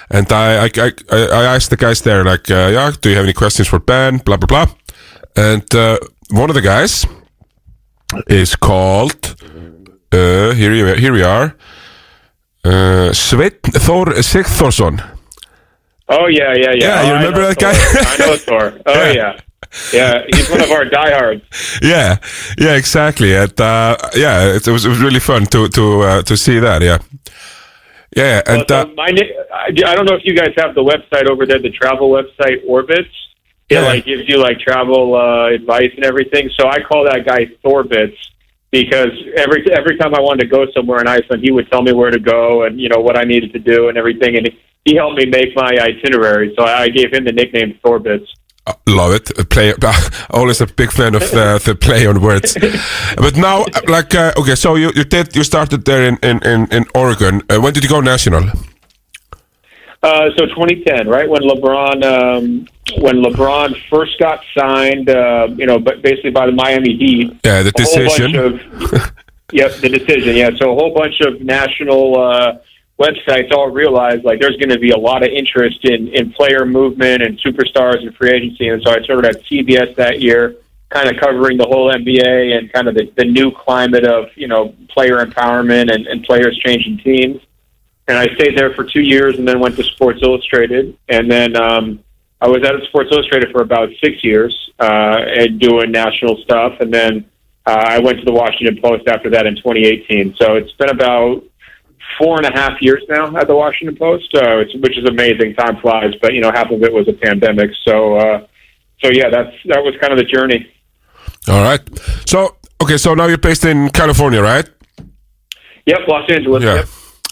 And 0.09 0.31
I, 0.31 0.65
I, 0.67 0.69
I, 1.11 1.17
I 1.41 1.55
asked 1.55 1.69
the 1.69 1.75
guys 1.75 2.01
there, 2.01 2.23
like, 2.23 2.49
uh, 2.49 2.69
yeah, 2.71 2.91
do 3.01 3.09
you 3.09 3.15
have 3.17 3.25
any 3.25 3.33
questions 3.33 3.67
for 3.67 3.77
Ben? 3.77 4.19
Blah, 4.19 4.37
blah, 4.37 4.47
blah. 4.47 4.67
And 5.35 5.75
uh, 5.75 5.97
one 6.31 6.49
of 6.49 6.53
the 6.55 6.61
guys 6.61 7.05
is 8.27 8.55
called, 8.55 9.35
uh, 10.13 10.53
here, 10.53 10.71
you, 10.73 10.85
here 10.95 11.11
we 11.11 11.23
are, 11.23 11.57
uh, 12.63 13.11
Sveinn 13.11 13.59
Þór 13.61 14.13
Sigþórsson. 14.23 15.01
Oh 16.07 16.27
yeah, 16.27 16.53
yeah, 16.55 16.71
yeah. 16.71 16.87
Yeah, 16.87 17.03
you 17.03 17.11
Oh, 17.11 17.15
remember 17.17 17.41
that 17.47 17.57
guy? 17.59 17.73
I 17.73 18.17
know 18.27 18.37
Thor. 18.37 18.79
Oh 18.85 19.11
Yeah. 19.11 19.11
yeah. 19.11 19.39
Yeah, 19.93 20.23
He's 20.33 20.49
one 20.49 20.61
of 20.61 20.71
our 20.71 20.85
diehards. 20.85 21.43
Yeah, 21.81 22.17
yeah, 22.57 22.75
exactly. 22.75 23.35
And, 23.35 23.59
uh, 23.59 23.97
yeah, 24.15 24.55
it, 24.55 24.67
was, 24.67 24.85
it 24.85 24.89
was 24.89 24.99
really 24.99 25.19
fun 25.19 25.45
to 25.47 25.67
to 25.69 26.01
uh, 26.01 26.21
to 26.23 26.35
see 26.37 26.59
that, 26.59 26.81
yeah. 26.81 26.97
Yeah, 28.15 28.41
and 28.47 28.65
So 28.67 28.75
uh, 28.81 28.85
my, 28.95 29.09
I 29.53 29.67
I 29.67 29.95
don't 29.95 30.05
know 30.05 30.15
if 30.15 30.23
you 30.25 30.33
guys 30.35 30.53
have 30.57 30.73
the 30.75 30.83
website 30.83 31.29
over 31.29 31.45
there, 31.45 31.59
the 31.59 31.69
travel 31.71 32.09
website 32.09 32.65
Orbitz. 32.67 33.09
It 33.69 33.75
Yeah. 33.75 33.81
like 33.81 34.05
gives 34.05 34.27
you 34.29 34.37
like 34.37 34.59
travel 34.59 35.13
uh, 35.15 35.49
advice 35.53 35.91
and 35.95 36.05
everything. 36.05 36.49
So 36.57 36.67
I 36.67 36.79
call 36.81 37.03
that 37.03 37.25
guy 37.25 37.47
Thorbits 37.63 38.15
because 38.71 39.11
every 39.35 39.61
every 39.71 39.97
time 39.97 40.15
I 40.15 40.21
wanted 40.21 40.43
to 40.43 40.47
go 40.47 40.65
somewhere 40.73 41.01
in 41.01 41.07
Iceland, 41.07 41.43
he 41.43 41.51
would 41.51 41.69
tell 41.69 41.81
me 41.81 41.91
where 41.93 42.09
to 42.11 42.19
go 42.19 42.63
and 42.63 42.79
you 42.79 42.89
know 42.89 43.01
what 43.01 43.17
I 43.17 43.23
needed 43.23 43.51
to 43.53 43.59
do 43.59 43.89
and 43.89 43.97
everything, 43.97 44.37
and 44.37 44.49
he 44.85 44.95
helped 44.95 45.17
me 45.17 45.25
make 45.25 45.53
my 45.55 45.71
itinerary. 45.89 46.53
So 46.57 46.63
I 46.63 46.87
gave 46.87 47.13
him 47.13 47.25
the 47.25 47.33
nickname 47.33 47.77
Thorbitz. 47.83 48.25
Uh, 48.67 48.73
Love 48.87 49.13
it. 49.13 49.39
Uh, 49.39 49.43
Play. 49.45 49.73
Always 50.29 50.61
a 50.61 50.67
big 50.67 50.91
fan 50.91 51.15
of 51.15 51.21
the, 51.31 51.61
the 51.63 51.73
play 51.73 52.05
on 52.05 52.21
words. 52.21 52.53
but 53.17 53.37
now, 53.37 53.63
uh, 53.63 53.81
like, 53.87 54.13
uh, 54.13 54.33
okay, 54.37 54.55
so 54.55 54.75
you, 54.75 54.91
you 54.93 55.05
did 55.05 55.35
you 55.35 55.43
started 55.43 55.85
there 55.85 56.03
in 56.03 56.17
in 56.21 56.43
in, 56.43 56.67
in 56.71 56.85
Oregon. 56.93 57.41
Uh, 57.49 57.61
when 57.61 57.73
did 57.73 57.83
you 57.83 57.89
go 57.89 58.01
national? 58.01 58.43
Uh, 60.03 60.29
so 60.37 60.45
2010, 60.45 61.07
right 61.07 61.27
when 61.27 61.41
LeBron 61.41 62.03
um, 62.03 62.67
when 63.01 63.15
LeBron 63.15 63.75
first 63.89 64.19
got 64.19 64.43
signed, 64.57 65.09
uh, 65.09 65.47
you 65.57 65.65
know, 65.65 65.79
but 65.79 66.01
basically 66.01 66.31
by 66.31 66.45
the 66.45 66.51
Miami 66.51 66.95
Heat. 66.95 67.35
Yeah, 67.43 67.63
the 67.63 67.71
decision. 67.71 68.35
of- 68.35 68.61
yep, 69.51 69.73
the 69.75 69.89
decision. 69.89 70.35
Yeah, 70.35 70.51
so 70.57 70.71
a 70.71 70.75
whole 70.75 70.93
bunch 70.93 71.19
of 71.21 71.41
national 71.41 72.19
uh, 72.19 72.57
websites 72.99 73.51
all 73.51 73.69
realized 73.69 74.23
like 74.23 74.39
there's 74.39 74.57
going 74.57 74.69
to 74.69 74.79
be 74.79 74.89
a 74.91 74.97
lot 74.97 75.23
of 75.23 75.29
interest 75.29 75.85
in 75.85 76.07
in 76.09 76.31
player 76.31 76.65
movement 76.65 77.21
and 77.21 77.39
superstars 77.39 78.01
and 78.01 78.15
free 78.15 78.31
agency, 78.31 78.67
and 78.69 78.81
so 78.83 78.91
I 78.91 79.01
started 79.01 79.25
at 79.25 79.43
CBS 79.43 79.95
that 79.95 80.19
year, 80.19 80.55
kind 80.89 81.09
of 81.09 81.21
covering 81.21 81.57
the 81.57 81.65
whole 81.65 81.93
NBA 81.93 82.57
and 82.57 82.71
kind 82.71 82.87
of 82.87 82.95
the, 82.95 83.11
the 83.15 83.25
new 83.25 83.51
climate 83.51 84.05
of 84.05 84.29
you 84.35 84.47
know 84.47 84.75
player 84.89 85.23
empowerment 85.23 85.93
and, 85.93 86.07
and 86.07 86.23
players 86.23 86.57
changing 86.65 86.99
teams. 86.99 87.41
And 88.09 88.17
I 88.17 88.33
stayed 88.35 88.57
there 88.57 88.73
for 88.73 88.85
two 88.85 89.01
years, 89.01 89.37
and 89.37 89.47
then 89.47 89.59
went 89.59 89.75
to 89.75 89.83
Sports 89.83 90.21
Illustrated, 90.23 90.97
and 91.09 91.29
then 91.29 91.55
um, 91.57 92.03
I 92.39 92.47
was 92.47 92.63
at 92.63 92.81
Sports 92.87 93.09
Illustrated 93.11 93.51
for 93.51 93.61
about 93.61 93.89
six 94.03 94.23
years 94.23 94.71
uh, 94.79 95.19
and 95.27 95.59
doing 95.59 95.91
national 95.91 96.37
stuff, 96.37 96.79
and 96.79 96.93
then 96.93 97.25
uh, 97.65 97.71
I 97.71 97.99
went 97.99 98.19
to 98.19 98.25
the 98.25 98.31
Washington 98.31 98.81
Post 98.81 99.07
after 99.09 99.29
that 99.31 99.45
in 99.45 99.55
2018. 99.57 100.35
So 100.35 100.55
it's 100.55 100.71
been 100.73 100.89
about 100.89 101.43
four 102.17 102.37
and 102.37 102.45
a 102.45 102.51
half 102.59 102.81
years 102.81 103.03
now 103.09 103.35
at 103.37 103.47
the 103.47 103.55
Washington 103.55 103.95
Post, 103.95 104.33
uh, 104.35 104.57
which, 104.57 104.71
which 104.81 104.97
is 104.97 105.05
amazing. 105.05 105.55
Time 105.55 105.77
flies, 105.81 106.13
but 106.21 106.33
you 106.33 106.41
know, 106.41 106.51
half 106.51 106.71
of 106.71 106.81
it 106.83 106.91
was 106.91 107.07
a 107.07 107.13
pandemic. 107.13 107.71
So, 107.85 108.15
uh, 108.17 108.47
so 109.03 109.11
yeah, 109.11 109.29
that's 109.29 109.55
that 109.65 109.83
was 109.83 109.95
kind 110.01 110.13
of 110.13 110.19
the 110.19 110.25
journey. 110.25 110.67
All 111.47 111.63
right. 111.63 111.81
So 112.25 112.57
okay, 112.81 112.97
so 112.97 113.13
now 113.13 113.25
you're 113.27 113.37
based 113.37 113.65
in 113.65 113.89
California, 113.89 114.41
right? 114.41 114.67
Yep, 115.85 115.99
Los 116.07 116.29
Angeles. 116.29 116.63
Yeah. 116.63 116.75
Yep. 116.75 116.85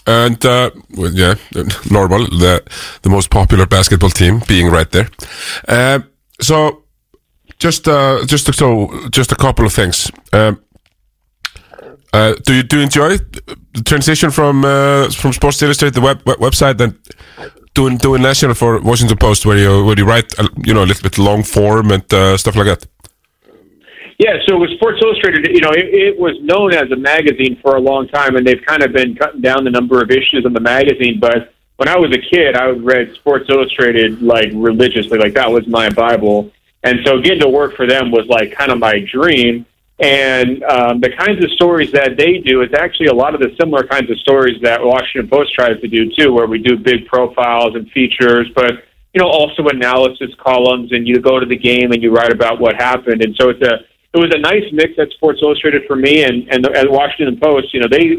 And 0.06 0.46
uh, 0.46 0.70
well, 0.96 1.12
yeah, 1.12 1.34
normal. 1.90 2.26
The 2.26 2.62
the 3.02 3.10
most 3.10 3.30
popular 3.30 3.66
basketball 3.66 4.10
team 4.10 4.40
being 4.46 4.70
right 4.70 4.90
there. 4.90 5.08
Uh, 5.66 6.00
so 6.40 6.84
just 7.58 7.88
uh, 7.88 8.24
just 8.26 8.52
so 8.54 9.08
just 9.10 9.32
a 9.32 9.36
couple 9.36 9.66
of 9.66 9.72
things. 9.72 10.10
Um, 10.32 10.62
uh, 12.16 12.34
do 12.46 12.54
you 12.54 12.62
do 12.62 12.76
you 12.78 12.82
enjoy 12.82 13.18
the 13.76 13.82
transition 13.84 14.30
from 14.30 14.64
uh, 14.64 15.08
from 15.10 15.32
Sports 15.32 15.62
Illustrated, 15.62 15.94
the 15.94 16.00
web, 16.00 16.18
web 16.26 16.38
website, 16.38 16.80
and 16.80 16.92
doing 17.74 17.96
doing 17.98 18.22
national 18.22 18.54
for 18.54 18.80
Washington 18.80 19.18
Post, 19.18 19.44
where 19.46 19.58
you 19.58 19.84
where 19.84 19.98
you 19.98 20.06
write 20.12 20.32
you 20.64 20.72
know 20.74 20.84
a 20.84 20.88
little 20.90 21.02
bit 21.02 21.18
long 21.18 21.42
form 21.42 21.90
and 21.90 22.06
uh, 22.12 22.36
stuff 22.36 22.56
like 22.56 22.66
that? 22.66 22.86
Yeah, 24.18 24.36
so 24.46 24.58
with 24.58 24.70
Sports 24.76 24.98
Illustrated, 25.02 25.54
you 25.54 25.60
know, 25.60 25.72
it, 25.72 25.92
it 25.92 26.18
was 26.18 26.34
known 26.40 26.72
as 26.72 26.90
a 26.90 26.96
magazine 26.96 27.58
for 27.60 27.76
a 27.76 27.80
long 27.80 28.08
time, 28.08 28.36
and 28.36 28.46
they've 28.46 28.64
kind 28.64 28.82
of 28.82 28.94
been 28.94 29.14
cutting 29.14 29.42
down 29.42 29.64
the 29.64 29.70
number 29.70 30.00
of 30.00 30.10
issues 30.10 30.44
in 30.46 30.54
the 30.54 30.60
magazine. 30.60 31.20
But 31.20 31.52
when 31.76 31.88
I 31.88 31.98
was 31.98 32.10
a 32.12 32.34
kid, 32.34 32.56
I 32.56 32.70
read 32.70 33.14
Sports 33.16 33.44
Illustrated 33.50 34.22
like 34.22 34.48
religiously, 34.54 35.18
like 35.18 35.34
that 35.34 35.50
was 35.50 35.66
my 35.66 35.90
Bible. 35.90 36.50
And 36.82 37.00
so 37.04 37.20
getting 37.20 37.40
to 37.40 37.48
work 37.48 37.76
for 37.76 37.86
them 37.86 38.10
was 38.10 38.26
like 38.28 38.52
kind 38.52 38.72
of 38.72 38.78
my 38.78 39.00
dream. 39.00 39.66
And 39.98 40.62
um, 40.64 41.00
the 41.00 41.10
kinds 41.16 41.42
of 41.42 41.50
stories 41.52 41.90
that 41.92 42.18
they 42.18 42.38
do, 42.38 42.60
it's 42.60 42.74
actually 42.74 43.06
a 43.06 43.14
lot 43.14 43.34
of 43.34 43.40
the 43.40 43.56
similar 43.58 43.82
kinds 43.86 44.10
of 44.10 44.18
stories 44.18 44.60
that 44.62 44.82
Washington 44.82 45.28
Post 45.30 45.54
tries 45.54 45.80
to 45.80 45.88
do 45.88 46.10
too, 46.12 46.34
where 46.34 46.46
we 46.46 46.58
do 46.58 46.76
big 46.76 47.06
profiles 47.06 47.74
and 47.74 47.90
features, 47.92 48.50
but 48.54 48.84
you 49.14 49.22
know 49.22 49.28
also 49.28 49.66
analysis 49.68 50.30
columns, 50.38 50.92
and 50.92 51.08
you 51.08 51.18
go 51.20 51.40
to 51.40 51.46
the 51.46 51.56
game 51.56 51.92
and 51.92 52.02
you 52.02 52.10
write 52.10 52.30
about 52.30 52.60
what 52.60 52.74
happened. 52.74 53.22
And 53.22 53.34
so 53.40 53.48
it's 53.48 53.62
a 53.62 53.86
it 54.12 54.18
was 54.18 54.30
a 54.34 54.38
nice 54.38 54.64
mix 54.72 54.98
at 54.98 55.10
Sports 55.12 55.40
Illustrated 55.42 55.84
for 55.86 55.96
me, 55.96 56.24
and 56.24 56.46
and 56.50 56.62
the, 56.62 56.72
at 56.76 56.90
Washington 56.90 57.40
Post, 57.40 57.72
you 57.72 57.80
know 57.80 57.88
they 57.88 58.16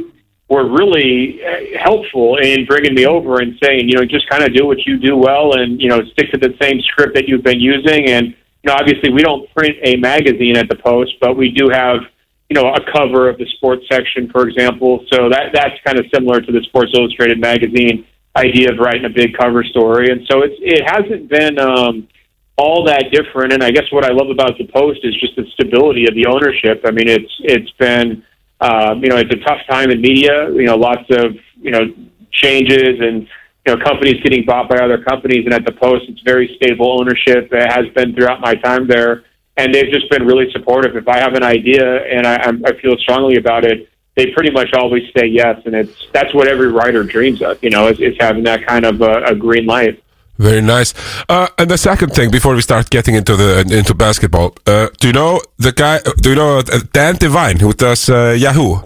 were 0.50 0.68
really 0.68 1.46
uh, 1.46 1.78
helpful 1.78 2.38
in 2.38 2.66
bringing 2.66 2.96
me 2.96 3.06
over 3.06 3.42
and 3.42 3.54
saying, 3.62 3.90
you 3.90 3.98
know, 3.98 4.06
just 4.06 4.28
kind 4.30 4.44
of 4.44 4.56
do 4.56 4.66
what 4.66 4.86
you 4.88 4.98
do 4.98 5.16
well, 5.16 5.54
and 5.54 5.80
you 5.80 5.90
know 5.90 6.04
stick 6.14 6.32
to 6.32 6.40
the 6.40 6.56
same 6.60 6.82
script 6.82 7.14
that 7.14 7.28
you've 7.28 7.44
been 7.44 7.60
using 7.60 8.10
and 8.10 8.34
know, 8.68 8.74
obviously 8.74 9.12
we 9.12 9.22
don't 9.22 9.50
print 9.54 9.76
a 9.84 9.96
magazine 9.98 10.58
at 10.58 10.70
the 10.70 10.76
Post, 10.76 11.14
but 11.20 11.36
we 11.36 11.50
do 11.50 11.70
have, 11.72 12.02
you 12.50 12.54
know, 12.54 12.74
a 12.74 12.80
cover 12.92 13.30
of 13.30 13.38
the 13.38 13.46
sports 13.58 13.86
section, 13.92 14.30
for 14.30 14.48
example. 14.48 15.06
So 15.12 15.30
that 15.30 15.52
that's 15.54 15.76
kind 15.86 16.00
of 16.00 16.06
similar 16.14 16.42
to 16.42 16.52
the 16.52 16.62
Sports 16.64 16.92
Illustrated 16.94 17.40
magazine 17.40 18.06
idea 18.36 18.72
of 18.72 18.78
writing 18.78 19.06
a 19.06 19.10
big 19.10 19.36
cover 19.38 19.64
story. 19.64 20.12
And 20.12 20.22
so 20.30 20.44
it's 20.44 20.56
it 20.60 20.84
hasn't 20.86 21.30
been 21.30 21.60
um, 21.60 22.08
all 22.58 22.86
that 22.86 23.12
different. 23.12 23.54
And 23.54 23.64
I 23.64 23.72
guess 23.72 23.86
what 23.92 24.06
I 24.06 24.12
love 24.12 24.30
about 24.30 24.58
the 24.58 24.68
Post 24.68 25.00
is 25.04 25.16
just 25.20 25.36
the 25.36 25.46
stability 25.54 26.06
of 26.08 26.16
the 26.16 26.26
ownership. 26.28 26.84
I 26.86 26.92
mean, 26.92 27.08
it's 27.08 27.34
it's 27.40 27.72
been 27.72 28.24
um, 28.62 29.04
you 29.04 29.10
know 29.10 29.18
it's 29.18 29.34
a 29.34 29.44
tough 29.46 29.62
time 29.70 29.92
in 29.92 30.02
media. 30.02 30.50
You 30.52 30.66
know, 30.66 30.76
lots 30.76 31.06
of 31.12 31.36
you 31.60 31.72
know 31.72 31.94
changes 32.32 33.00
and 33.00 33.28
you 33.68 33.76
know, 33.76 33.84
companies 33.84 34.22
getting 34.24 34.46
bought 34.46 34.70
by 34.70 34.78
other 34.78 35.04
companies, 35.04 35.46
and 35.46 35.54
at 35.54 35.66
the 35.66 35.74
Post, 35.74 36.06
it's 36.08 36.22
very 36.22 36.56
stable 36.56 37.00
ownership. 37.00 37.50
It 37.52 37.72
has 37.72 37.86
been 37.94 38.16
throughout 38.16 38.40
my 38.40 38.56
time 38.56 38.88
there, 38.88 39.26
and 39.58 39.74
they've 39.74 39.92
just 39.92 40.10
been 40.10 40.26
really 40.26 40.50
supportive. 40.54 40.96
If 40.96 41.08
I 41.08 41.18
have 41.18 41.34
an 41.34 41.44
idea 41.44 42.04
and 42.06 42.26
I, 42.26 42.36
I 42.66 42.80
feel 42.82 42.96
strongly 42.98 43.36
about 43.36 43.66
it, 43.66 43.90
they 44.16 44.32
pretty 44.32 44.52
much 44.52 44.70
always 44.74 45.04
say 45.16 45.28
yes, 45.28 45.62
and 45.66 45.76
it's 45.76 46.08
that's 46.14 46.34
what 46.34 46.48
every 46.48 46.72
writer 46.72 47.04
dreams 47.04 47.42
of. 47.42 47.62
You 47.62 47.70
know, 47.70 47.88
is, 47.88 48.00
is 48.00 48.16
having 48.20 48.44
that 48.46 48.66
kind 48.66 48.86
of 48.86 49.02
a, 49.02 49.26
a 49.26 49.36
green 49.36 49.66
light. 49.66 50.02
Very 50.38 50.62
nice. 50.62 50.94
Uh, 51.28 51.48
and 51.58 51.70
the 51.70 51.78
second 51.78 52.14
thing, 52.14 52.32
before 52.32 52.56
we 52.56 52.62
start 52.62 52.90
getting 52.90 53.16
into 53.16 53.36
the 53.36 53.60
into 53.70 53.94
basketball, 53.94 54.56
uh, 54.66 54.88
do 55.00 55.08
you 55.08 55.14
know 55.14 55.42
the 55.58 55.74
guy? 55.74 56.00
Do 56.22 56.30
you 56.30 56.36
know 56.36 56.60
uh, 56.60 56.80
Dan 56.94 57.16
Devine 57.16 57.60
who 57.60 57.74
does 57.74 58.10
uh, 58.10 58.36
Yahoo? 58.38 58.82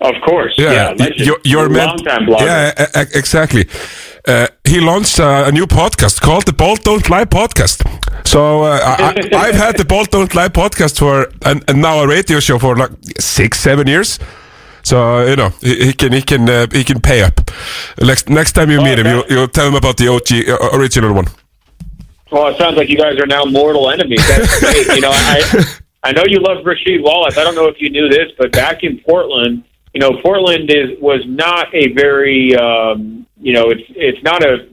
Of 0.00 0.14
course, 0.24 0.54
yeah. 0.58 0.90
y- 0.90 0.94
legend. 0.98 1.26
your, 1.26 1.38
your 1.44 1.68
man-. 1.68 1.98
Yeah, 2.04 2.72
exactly. 3.14 3.66
Uh, 4.26 4.48
he 4.64 4.80
launched 4.80 5.20
uh, 5.20 5.44
a 5.46 5.52
new 5.52 5.66
podcast 5.66 6.20
called 6.20 6.44
the 6.46 6.52
Ball 6.52 6.76
Don't 6.76 7.08
Lie 7.08 7.24
podcast. 7.24 7.82
So 8.26 8.64
uh, 8.64 8.78
I, 8.82 9.14
I've 9.34 9.54
had 9.54 9.78
the 9.78 9.84
Ball 9.88 10.04
Don't 10.04 10.34
Lie 10.34 10.48
podcast 10.48 10.98
for 10.98 11.32
and, 11.44 11.64
and 11.68 11.80
now 11.80 12.00
a 12.00 12.08
radio 12.08 12.40
show 12.40 12.58
for 12.58 12.76
like 12.76 12.90
six, 13.18 13.60
seven 13.60 13.86
years. 13.86 14.18
So 14.82 15.24
you 15.26 15.36
know 15.36 15.50
he, 15.60 15.86
he 15.86 15.92
can 15.92 16.12
he 16.12 16.22
can 16.22 16.48
uh, 16.48 16.66
he 16.72 16.84
can 16.84 17.00
pay 17.00 17.22
up. 17.22 17.40
Next 18.00 18.28
next 18.28 18.52
time 18.52 18.70
you 18.70 18.80
meet 18.82 18.98
him, 18.98 19.06
you 19.06 19.18
okay. 19.20 19.34
you 19.34 19.46
tell 19.46 19.66
him 19.66 19.74
about 19.74 19.96
the 19.96 20.08
OG 20.08 20.48
uh, 20.48 20.76
original 20.78 21.12
one. 21.12 21.26
Well, 22.30 22.48
it 22.48 22.58
sounds 22.58 22.76
like 22.76 22.88
you 22.88 22.96
guys 22.96 23.18
are 23.18 23.26
now 23.26 23.44
mortal 23.44 23.90
enemies. 23.90 24.26
That's 24.28 24.60
great. 24.60 24.86
you 24.88 25.00
know, 25.00 25.10
I 25.12 25.64
I 26.02 26.12
know 26.12 26.24
you 26.26 26.40
love 26.40 26.64
Rasheed 26.64 27.02
Wallace. 27.02 27.38
I 27.38 27.44
don't 27.44 27.54
know 27.54 27.66
if 27.66 27.80
you 27.80 27.90
knew 27.90 28.08
this, 28.08 28.30
but 28.38 28.52
back 28.52 28.82
in 28.82 28.98
Portland, 29.00 29.64
you 29.96 30.00
know, 30.00 30.20
Portland 30.20 30.70
is 30.70 31.00
was 31.00 31.22
not 31.24 31.74
a 31.74 31.90
very 31.94 32.54
um, 32.54 33.26
you 33.40 33.54
know, 33.54 33.70
it's 33.70 33.80
it's 33.88 34.22
not 34.22 34.44
a 34.44 34.68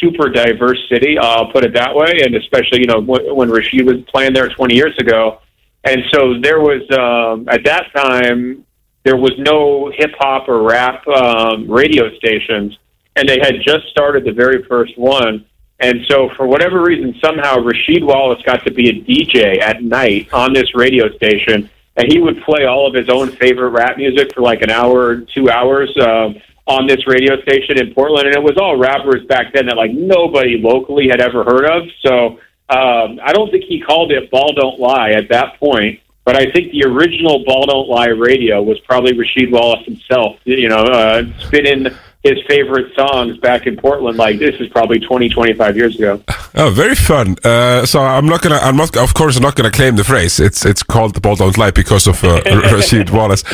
super 0.00 0.30
diverse 0.30 0.82
city. 0.88 1.18
I'll 1.18 1.52
put 1.52 1.62
it 1.62 1.74
that 1.74 1.94
way, 1.94 2.22
and 2.24 2.34
especially 2.34 2.80
you 2.80 2.86
know 2.86 2.98
when, 2.98 3.36
when 3.36 3.48
Rasheed 3.50 3.84
was 3.84 4.00
playing 4.08 4.32
there 4.32 4.48
20 4.48 4.74
years 4.74 4.96
ago, 4.96 5.40
and 5.84 6.00
so 6.10 6.40
there 6.40 6.60
was 6.60 6.80
um, 6.90 7.50
at 7.50 7.64
that 7.64 7.92
time 7.94 8.64
there 9.02 9.18
was 9.18 9.32
no 9.36 9.92
hip 9.94 10.12
hop 10.18 10.48
or 10.48 10.62
rap 10.62 11.06
um, 11.06 11.70
radio 11.70 12.08
stations, 12.16 12.78
and 13.14 13.28
they 13.28 13.40
had 13.40 13.56
just 13.60 13.88
started 13.90 14.24
the 14.24 14.32
very 14.32 14.62
first 14.62 14.96
one. 14.96 15.44
And 15.80 16.00
so, 16.08 16.30
for 16.34 16.46
whatever 16.46 16.82
reason, 16.82 17.14
somehow 17.22 17.56
Rasheed 17.56 18.06
Wallace 18.06 18.42
got 18.42 18.64
to 18.64 18.70
be 18.70 18.88
a 18.88 18.94
DJ 19.02 19.60
at 19.60 19.82
night 19.82 20.32
on 20.32 20.54
this 20.54 20.74
radio 20.74 21.10
station, 21.16 21.68
and 21.96 22.10
he 22.10 22.20
would 22.20 22.42
play 22.42 22.64
all 22.64 22.86
of 22.86 22.94
his 22.94 23.08
own 23.08 23.30
favorite 23.30 23.70
rap 23.70 23.96
music 23.96 24.34
for 24.34 24.40
like 24.40 24.62
an 24.62 24.70
hour, 24.70 25.00
or 25.00 25.20
two 25.20 25.50
hours 25.50 25.94
um, 26.00 26.36
on 26.66 26.86
this 26.86 27.06
radio 27.06 27.40
station 27.42 27.78
in 27.78 27.92
Portland. 27.94 28.26
And 28.26 28.36
it 28.36 28.42
was 28.42 28.56
all 28.56 28.76
rappers 28.76 29.24
back 29.26 29.52
then 29.52 29.66
that 29.66 29.76
like 29.76 29.92
nobody 29.92 30.58
locally 30.58 31.08
had 31.08 31.20
ever 31.20 31.44
heard 31.44 31.64
of. 31.64 31.88
So 32.04 32.38
um, 32.70 33.20
I 33.22 33.32
don't 33.32 33.50
think 33.50 33.64
he 33.64 33.80
called 33.80 34.12
it 34.12 34.30
"Ball 34.30 34.52
Don't 34.54 34.80
Lie" 34.80 35.10
at 35.12 35.28
that 35.28 35.58
point. 35.58 36.00
But 36.24 36.36
I 36.36 36.50
think 36.52 36.70
the 36.70 36.84
original 36.84 37.44
"Ball 37.44 37.66
Don't 37.66 37.88
Lie" 37.88 38.08
radio 38.08 38.62
was 38.62 38.78
probably 38.80 39.12
Rasheed 39.12 39.50
Wallace 39.50 39.84
himself. 39.84 40.36
You 40.44 40.68
know, 40.68 40.84
uh, 40.84 41.24
spinning 41.38 41.88
his 42.22 42.38
favorite 42.46 42.94
songs 42.94 43.36
back 43.38 43.66
in 43.66 43.76
Portland. 43.76 44.16
Like 44.16 44.38
this 44.38 44.54
is 44.60 44.68
probably 44.68 45.00
20, 45.00 45.28
25 45.28 45.76
years 45.76 45.96
ago. 45.96 46.22
Oh, 46.54 46.70
very 46.70 46.94
fun. 46.94 47.36
Uh, 47.44 47.84
so 47.84 48.00
I'm 48.00 48.26
not 48.26 48.42
gonna, 48.42 48.56
I'm 48.56 48.76
not, 48.76 48.96
of 48.96 49.14
course, 49.14 49.36
I'm 49.36 49.42
not 49.42 49.56
gonna 49.56 49.70
claim 49.70 49.96
the 49.96 50.04
phrase. 50.04 50.38
It's 50.38 50.64
it's 50.64 50.82
called 50.82 51.14
the 51.14 51.20
ball 51.20 51.36
don't 51.36 51.58
lie 51.58 51.70
because 51.70 52.06
of 52.06 52.22
uh, 52.24 52.40
Rasheed 52.44 53.10
Wallace. 53.10 53.44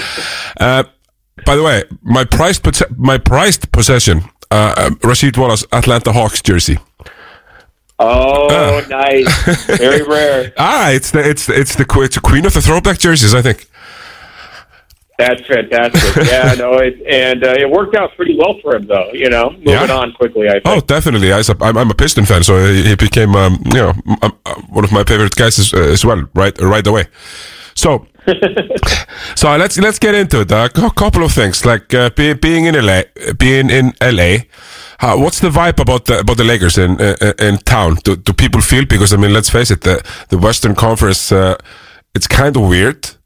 Uh, 0.58 0.84
by 1.46 1.56
the 1.56 1.62
way, 1.62 1.84
my 2.02 2.24
prized 2.24 2.66
my 2.96 3.16
prized 3.16 3.70
possession, 3.72 4.22
uh, 4.50 4.74
um, 4.76 4.96
Rasheed 4.96 5.38
Wallace 5.38 5.64
Atlanta 5.72 6.12
Hawks 6.12 6.42
jersey. 6.42 6.78
Oh, 8.00 8.84
nice, 8.88 9.66
very 9.78 10.02
rare. 10.08 10.52
Ah, 10.56 10.90
it's 10.90 11.10
the 11.10 11.28
it's 11.28 11.46
the, 11.46 11.58
it's 11.58 11.74
the 11.74 11.86
it's 12.00 12.14
the 12.14 12.20
queen 12.20 12.46
of 12.46 12.54
the 12.54 12.60
throwback 12.60 12.98
jerseys, 12.98 13.34
I 13.34 13.42
think. 13.42 13.66
That's 15.18 15.44
fantastic. 15.46 16.26
Yeah, 16.32 16.54
no, 16.54 16.74
it 16.78 16.94
and 17.08 17.42
uh, 17.44 17.54
it 17.58 17.68
worked 17.68 17.96
out 17.96 18.14
pretty 18.16 18.36
well 18.38 18.54
for 18.62 18.76
him, 18.76 18.86
though. 18.86 19.10
You 19.12 19.28
know, 19.30 19.50
moving 19.50 19.66
Yeah. 19.88 19.92
on 19.92 20.12
quickly. 20.12 20.48
I 20.48 20.52
think. 20.52 20.62
Oh, 20.66 20.80
definitely. 20.80 21.32
I, 21.32 21.42
I'm, 21.60 21.76
I'm 21.76 21.90
a 21.90 21.94
Piston 21.94 22.24
fan, 22.24 22.42
so 22.44 22.64
he, 22.72 22.82
he 22.84 22.94
became 22.94 23.34
um, 23.34 23.60
you 23.66 23.80
know 23.82 23.92
um, 24.22 24.32
uh, 24.46 24.54
one 24.70 24.84
of 24.84 24.92
my 24.92 25.02
favorite 25.04 25.34
guys 25.34 25.58
as, 25.58 25.74
uh, 25.74 25.78
as 25.78 26.04
well. 26.04 26.28
Right, 26.34 26.56
right 26.60 26.86
away. 26.86 27.06
So, 27.74 28.06
so 29.34 29.56
let's 29.56 29.76
let's 29.78 29.98
get 29.98 30.14
into 30.14 30.40
it. 30.42 30.50
A 30.52 30.68
cou- 30.68 30.90
couple 30.90 31.24
of 31.24 31.32
things 31.32 31.64
like 31.64 31.92
uh, 31.94 32.10
be, 32.10 32.34
being 32.34 32.66
in 32.66 32.74
LA, 32.74 33.02
being 33.38 33.70
in 33.70 33.92
LA. 34.00 34.38
What's 35.00 35.40
the 35.40 35.50
vibe 35.50 35.80
about 35.80 36.04
the 36.06 36.20
about 36.20 36.36
the 36.36 36.44
Lakers 36.44 36.78
in 36.78 37.00
uh, 37.00 37.16
in 37.40 37.58
town? 37.58 37.96
Do, 38.04 38.16
do 38.16 38.32
people 38.32 38.60
feel? 38.60 38.84
Because 38.86 39.12
I 39.12 39.16
mean, 39.16 39.32
let's 39.32 39.50
face 39.50 39.70
it, 39.72 39.80
the 39.82 40.02
the 40.28 40.38
Western 40.38 40.74
Conference, 40.74 41.32
uh, 41.32 41.56
it's 42.14 42.26
kind 42.28 42.56
of 42.56 42.62
weird. 42.68 43.17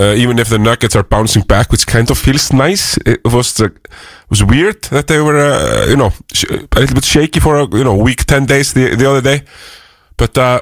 Uh, 0.00 0.14
even 0.16 0.38
if 0.38 0.48
the 0.48 0.58
Nuggets 0.58 0.94
are 0.94 1.02
bouncing 1.02 1.42
back, 1.42 1.72
which 1.72 1.86
kind 1.86 2.10
of 2.10 2.18
feels 2.18 2.52
nice. 2.52 2.98
It 2.98 3.20
was 3.24 3.60
uh, 3.60 3.68
was 4.30 4.44
weird 4.44 4.82
that 4.90 5.06
they 5.06 5.20
were, 5.20 5.38
uh, 5.38 5.86
you 5.88 5.96
know, 5.96 6.12
a 6.76 6.80
little 6.80 6.94
bit 6.94 7.04
shaky 7.04 7.40
for 7.40 7.56
a 7.56 7.66
you 7.76 7.84
know 7.84 7.96
week 7.96 8.24
ten 8.24 8.46
days 8.46 8.72
the 8.72 8.94
the 8.94 9.10
other 9.10 9.20
day, 9.20 9.42
but 10.16 10.38
uh, 10.38 10.60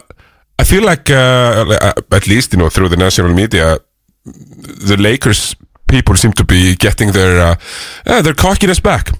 I 0.58 0.64
feel 0.64 0.84
like 0.84 1.10
uh, 1.10 1.92
at 2.12 2.26
least 2.26 2.52
you 2.52 2.58
know 2.58 2.70
through 2.70 2.88
the 2.88 2.96
national 2.96 3.34
media, 3.34 3.78
the 4.24 4.96
Lakers 4.96 5.54
people 5.88 6.16
seem 6.16 6.32
to 6.32 6.44
be 6.44 6.74
getting 6.76 7.12
their 7.12 7.56
their 8.04 8.34
cockiness 8.34 8.80
back. 8.80 9.10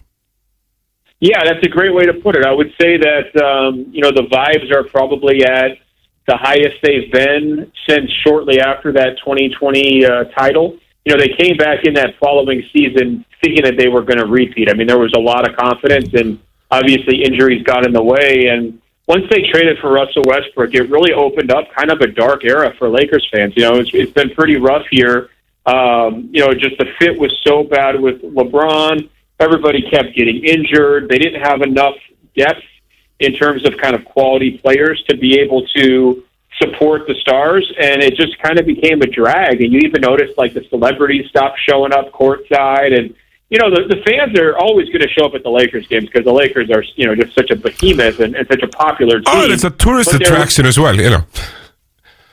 Yeah, 1.20 1.44
that's 1.44 1.64
a 1.64 1.70
great 1.70 1.94
way 1.94 2.04
to 2.04 2.12
put 2.12 2.37
it. 2.37 2.44
I 2.44 2.52
would 2.52 2.73
say 2.80 2.99
that 2.99 3.28
um, 3.42 3.87
you 3.90 4.00
know 4.00 4.12
the 4.12 4.26
vibes 4.30 4.70
are 4.70 4.85
probably 4.85 5.44
at 5.44 5.78
the 6.26 6.37
highest 6.37 6.76
they've 6.83 7.11
been 7.12 7.73
since 7.88 8.11
shortly 8.26 8.61
after 8.61 8.92
that 8.92 9.18
2020 9.18 10.04
uh, 10.04 10.25
title. 10.37 10.78
You 11.04 11.14
know, 11.14 11.21
they 11.21 11.35
came 11.38 11.56
back 11.56 11.85
in 11.85 11.95
that 11.95 12.14
following 12.18 12.62
season 12.73 13.25
thinking 13.40 13.64
that 13.64 13.76
they 13.78 13.88
were 13.88 14.02
going 14.02 14.18
to 14.18 14.26
repeat. 14.26 14.68
I 14.68 14.75
mean, 14.75 14.88
there 14.88 14.99
was 14.99 15.12
a 15.16 15.21
lot 15.21 15.49
of 15.49 15.56
confidence, 15.56 16.12
and 16.14 16.40
obviously 16.71 17.23
injuries 17.23 17.62
got 17.62 17.87
in 17.87 17.92
the 17.92 18.02
way. 18.02 18.49
And 18.49 18.80
once 19.06 19.25
they 19.30 19.42
traded 19.52 19.78
for 19.78 19.92
Russell 19.92 20.25
Westbrook, 20.26 20.75
it 20.75 20.90
really 20.90 21.12
opened 21.12 21.52
up 21.52 21.73
kind 21.76 21.92
of 21.92 22.00
a 22.00 22.09
dark 22.09 22.45
era 22.45 22.75
for 22.76 22.88
Lakers 22.88 23.28
fans. 23.33 23.52
You 23.56 23.62
know, 23.62 23.76
it's, 23.76 23.90
it's 23.95 24.12
been 24.12 24.30
pretty 24.30 24.56
rough 24.56 24.87
here. 24.90 25.30
Um, 25.64 26.30
you 26.33 26.45
know, 26.45 26.52
just 26.52 26.76
the 26.78 26.87
fit 26.99 27.18
was 27.18 27.33
so 27.45 27.62
bad 27.62 28.00
with 28.00 28.23
LeBron. 28.23 29.09
Everybody 29.38 29.83
kept 29.90 30.16
getting 30.16 30.45
injured. 30.45 31.09
They 31.09 31.18
didn't 31.18 31.42
have 31.42 31.62
enough 31.62 31.95
depth 32.37 32.62
in 33.20 33.32
terms 33.32 33.66
of 33.66 33.76
kind 33.78 33.94
of 33.94 34.04
quality 34.04 34.58
players 34.58 35.02
to 35.08 35.16
be 35.16 35.38
able 35.38 35.66
to 35.68 36.23
support 36.58 37.06
the 37.06 37.14
stars, 37.16 37.70
and 37.80 38.02
it 38.02 38.14
just 38.14 38.38
kind 38.38 38.58
of 38.58 38.66
became 38.66 39.02
a 39.02 39.06
drag. 39.06 39.61
And 39.61 39.73
you 39.73 39.80
even 39.80 40.00
noticed 40.00 40.38
like 40.38 40.54
the 40.54 40.64
celebrities 40.68 41.28
stopped 41.28 41.58
showing 41.68 41.92
up 41.92 42.12
courtside, 42.12 42.96
and 42.96 43.14
you 43.50 43.58
know 43.58 43.70
the, 43.70 43.94
the 43.94 44.02
fans 44.02 44.38
are 44.38 44.56
always 44.56 44.88
going 44.88 45.02
to 45.02 45.08
show 45.08 45.26
up 45.26 45.35
at 45.35 45.42
the 45.42 45.50
Lakers 45.50 45.87
games 45.87 46.06
because 46.06 46.25
the 46.25 46.32
Lakers 46.32 46.70
are 46.70 46.82
you 46.96 47.06
know 47.06 47.14
just 47.14 47.35
such 47.35 47.50
a 47.50 47.56
behemoth 47.56 48.20
and, 48.20 48.35
and 48.35 48.46
such 48.49 48.62
a 48.62 48.68
popular 48.68 49.16
oh, 49.26 49.40
team. 49.40 49.50
Oh, 49.50 49.52
it's 49.52 49.64
a 49.64 49.70
tourist 49.70 50.12
attraction 50.14 50.66
as 50.66 50.78
well, 50.78 50.94
you 50.94 51.11
know. 51.11 51.25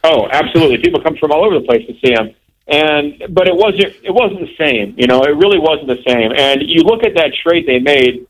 Oh, 0.04 0.28
absolutely! 0.32 0.80
People 0.80 1.02
come 1.02 1.16
from 1.18 1.32
all 1.32 1.46
over 1.46 1.60
the 1.60 1.66
place 1.66 1.86
to 1.88 1.94
see 2.06 2.14
them. 2.14 2.34
And 2.66 3.22
but 3.30 3.48
it 3.48 3.56
wasn't 3.56 3.94
it 4.04 4.14
wasn't 4.14 4.40
the 4.40 4.56
same, 4.58 4.96
you 4.98 5.06
know. 5.06 5.24
It 5.24 5.36
really 5.36 5.60
wasn't 5.60 5.88
the 5.88 6.02
same. 6.08 6.32
And 6.32 6.62
you 6.62 6.84
look 6.84 7.04
at 7.04 7.14
that 7.16 7.34
trade 7.44 7.68
they 7.68 7.80
made 7.80 8.26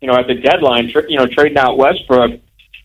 you 0.00 0.08
know, 0.08 0.14
at 0.14 0.26
the 0.26 0.34
deadline, 0.34 0.88
you 1.08 1.16
know, 1.16 1.26
trading 1.26 1.58
out 1.58 1.78
Westbrook, 1.78 2.40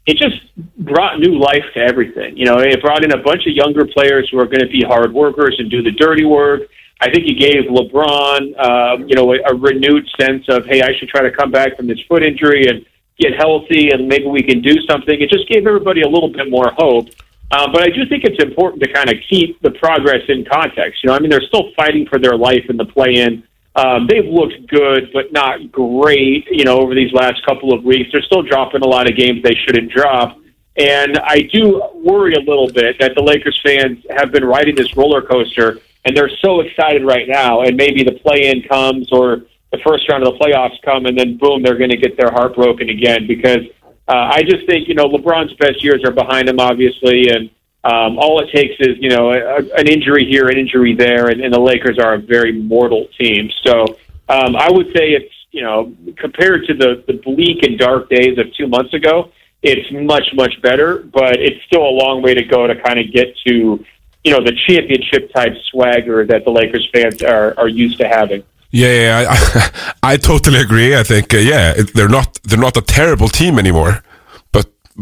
it 0.08 0.18
just 0.18 0.38
brought 0.77 1.20
new 1.20 1.38
life 1.38 1.65
to 1.75 1.80
everything. 1.80 2.36
You 2.38 2.46
know, 2.46 2.58
it 2.60 2.82
brought 2.82 3.03
in 3.03 3.12
a 3.13 3.22
bunch 3.22 3.46
of 3.46 3.53
younger 3.53 3.86
players 3.86 4.30
who 4.32 4.39
are 4.39 4.46
going 4.46 4.62
to 4.62 4.68
be 4.68 4.84
hard 4.84 5.13
workers 5.13 5.56
and 5.60 5.70
do 5.70 5.84
the 5.84 5.91
dirty 5.91 6.25
work. 6.25 6.62
I 7.00 7.10
think 7.12 7.25
it 7.27 7.39
gave 7.39 7.65
LeBron, 7.65 8.60
um, 8.60 9.08
you 9.08 9.15
know, 9.15 9.34
a, 9.34 9.38
a 9.51 9.56
renewed 9.56 10.08
sense 10.20 10.46
of, 10.50 10.65
hey, 10.65 10.82
I 10.82 10.96
should 10.98 11.10
try 11.10 11.22
to 11.22 11.32
come 11.32 11.51
back 11.51 11.75
from 11.75 11.88
this 11.88 12.00
foot 12.08 12.24
injury 12.24 12.68
and 12.68 12.86
get 13.20 13.36
healthy, 13.36 13.89
and 13.91 14.08
maybe 14.08 14.25
we 14.25 14.41
can 14.41 14.62
do 14.62 14.75
something. 14.89 15.20
It 15.20 15.30
just 15.30 15.48
gave 15.50 15.68
everybody 15.68 16.01
a 16.01 16.08
little 16.08 16.30
bit 16.30 16.50
more 16.50 16.72
hope. 16.75 17.10
Um, 17.51 17.72
but 17.74 17.84
I 17.84 17.89
do 17.89 18.06
think 18.08 18.24
it's 18.24 18.41
important 18.41 18.82
to 18.84 18.91
kind 18.94 19.10
of 19.10 19.18
keep 19.30 19.62
the 19.62 19.72
progress 19.72 20.22
in 20.30 20.46
context. 20.46 21.03
You 21.03 21.10
know, 21.10 21.15
I 21.15 21.20
mean, 21.20 21.30
they're 21.30 21.41
still 21.41 21.72
fighting 21.75 22.08
for 22.08 22.18
their 22.18 22.38
life 22.38 22.65
in 22.70 22.77
the 22.77 22.86
play-in. 22.86 23.44
Um, 23.75 24.08
they've 24.08 24.25
looked 24.25 24.68
good, 24.68 25.10
but 25.13 25.32
not 25.32 25.72
great, 25.72 26.46
you 26.51 26.66
know, 26.66 26.80
over 26.80 26.94
these 26.94 27.13
last 27.13 27.46
couple 27.46 27.74
of 27.74 27.84
weeks. 27.84 28.10
They're 28.12 28.22
still 28.22 28.44
dropping 28.44 28.82
a 28.82 28.88
lot 28.88 29.10
of 29.10 29.16
games 29.16 29.42
they 29.44 29.56
shouldn't 29.66 29.92
drop. 29.92 30.38
And 30.78 31.18
I 31.20 31.42
do 31.54 31.82
worry 31.94 32.34
a 32.34 32.40
little 32.40 32.70
bit 32.72 32.98
that 33.00 33.13
the 33.16 33.22
Lakers 33.22 33.60
fans 33.63 34.06
have 34.10 34.32
been 34.32 34.46
riding 34.46 34.75
this 34.75 34.96
roller 34.96 35.22
coaster 35.22 35.80
and 36.06 36.16
they're 36.16 36.32
so 36.42 36.62
excited 36.62 37.06
right 37.06 37.28
now. 37.28 37.62
And 37.62 37.78
maybe 37.78 38.04
the 38.04 38.13
play 38.13 38.50
in 38.50 38.63
comes 38.63 39.12
or 39.12 39.44
the 39.72 39.78
first 39.86 40.08
round 40.10 40.25
of 40.25 40.34
the 40.34 40.40
playoffs 40.40 40.82
come 40.84 41.06
and 41.06 41.18
then 41.18 41.38
boom, 41.38 41.62
they're 41.62 41.78
going 41.78 41.92
to 41.92 41.98
get 41.98 42.18
their 42.18 42.32
heart 42.32 42.56
broken 42.56 42.90
again 42.90 43.28
because 43.28 43.66
uh, 44.08 44.30
I 44.34 44.44
just 44.44 44.66
think, 44.66 44.88
you 44.88 44.96
know, 44.96 45.08
LeBron's 45.08 45.54
best 45.54 45.84
years 45.84 46.04
are 46.06 46.12
behind 46.12 46.50
him, 46.50 46.60
obviously. 46.60 47.30
And 47.30 47.50
um, 47.83 48.19
all 48.19 48.41
it 48.41 48.51
takes 48.51 48.75
is 48.79 48.97
you 49.00 49.09
know 49.09 49.31
a, 49.31 49.57
an 49.75 49.88
injury 49.88 50.25
here, 50.25 50.50
an 50.50 50.57
injury 50.57 50.95
there, 50.95 51.29
and, 51.29 51.41
and 51.41 51.53
the 51.53 51.59
Lakers 51.59 51.97
are 51.97 52.13
a 52.13 52.19
very 52.19 52.51
mortal 52.51 53.07
team. 53.19 53.50
So 53.65 53.97
um, 54.29 54.55
I 54.55 54.70
would 54.70 54.87
say 54.87 55.11
it's 55.11 55.33
you 55.51 55.63
know 55.63 55.94
compared 56.17 56.65
to 56.67 56.74
the 56.75 57.03
the 57.07 57.13
bleak 57.13 57.63
and 57.63 57.79
dark 57.79 58.09
days 58.09 58.37
of 58.37 58.53
two 58.55 58.67
months 58.67 58.94
ago, 58.94 59.31
it's 59.63 59.91
much 59.91 60.29
much 60.33 60.61
better. 60.61 61.00
But 61.00 61.37
it's 61.39 61.63
still 61.65 61.81
a 61.81 61.96
long 62.03 62.22
way 62.22 62.35
to 62.35 62.44
go 62.44 62.67
to 62.67 62.75
kind 62.83 63.00
of 63.00 63.11
get 63.11 63.35
to 63.48 63.83
you 64.24 64.31
know 64.31 64.44
the 64.44 64.55
championship 64.67 65.33
type 65.33 65.53
swagger 65.72 66.24
that 66.25 66.46
the 66.46 66.51
Lakers 66.51 66.87
fans 66.94 67.24
are 67.24 67.55
are 67.57 67.67
used 67.67 67.98
to 67.98 68.07
having. 68.07 68.44
Yeah, 68.70 68.94
yeah 68.94 69.25
I, 69.27 69.94
I, 70.13 70.17
totally 70.17 70.59
agree. 70.59 70.96
I 70.96 71.03
think 71.03 71.33
uh, 71.33 71.37
yeah, 71.37 71.74
they're 71.96 72.07
not 72.07 72.39
they're 72.44 72.59
not 72.59 72.77
a 72.77 72.81
terrible 72.81 73.27
team 73.27 73.57
anymore 73.57 74.03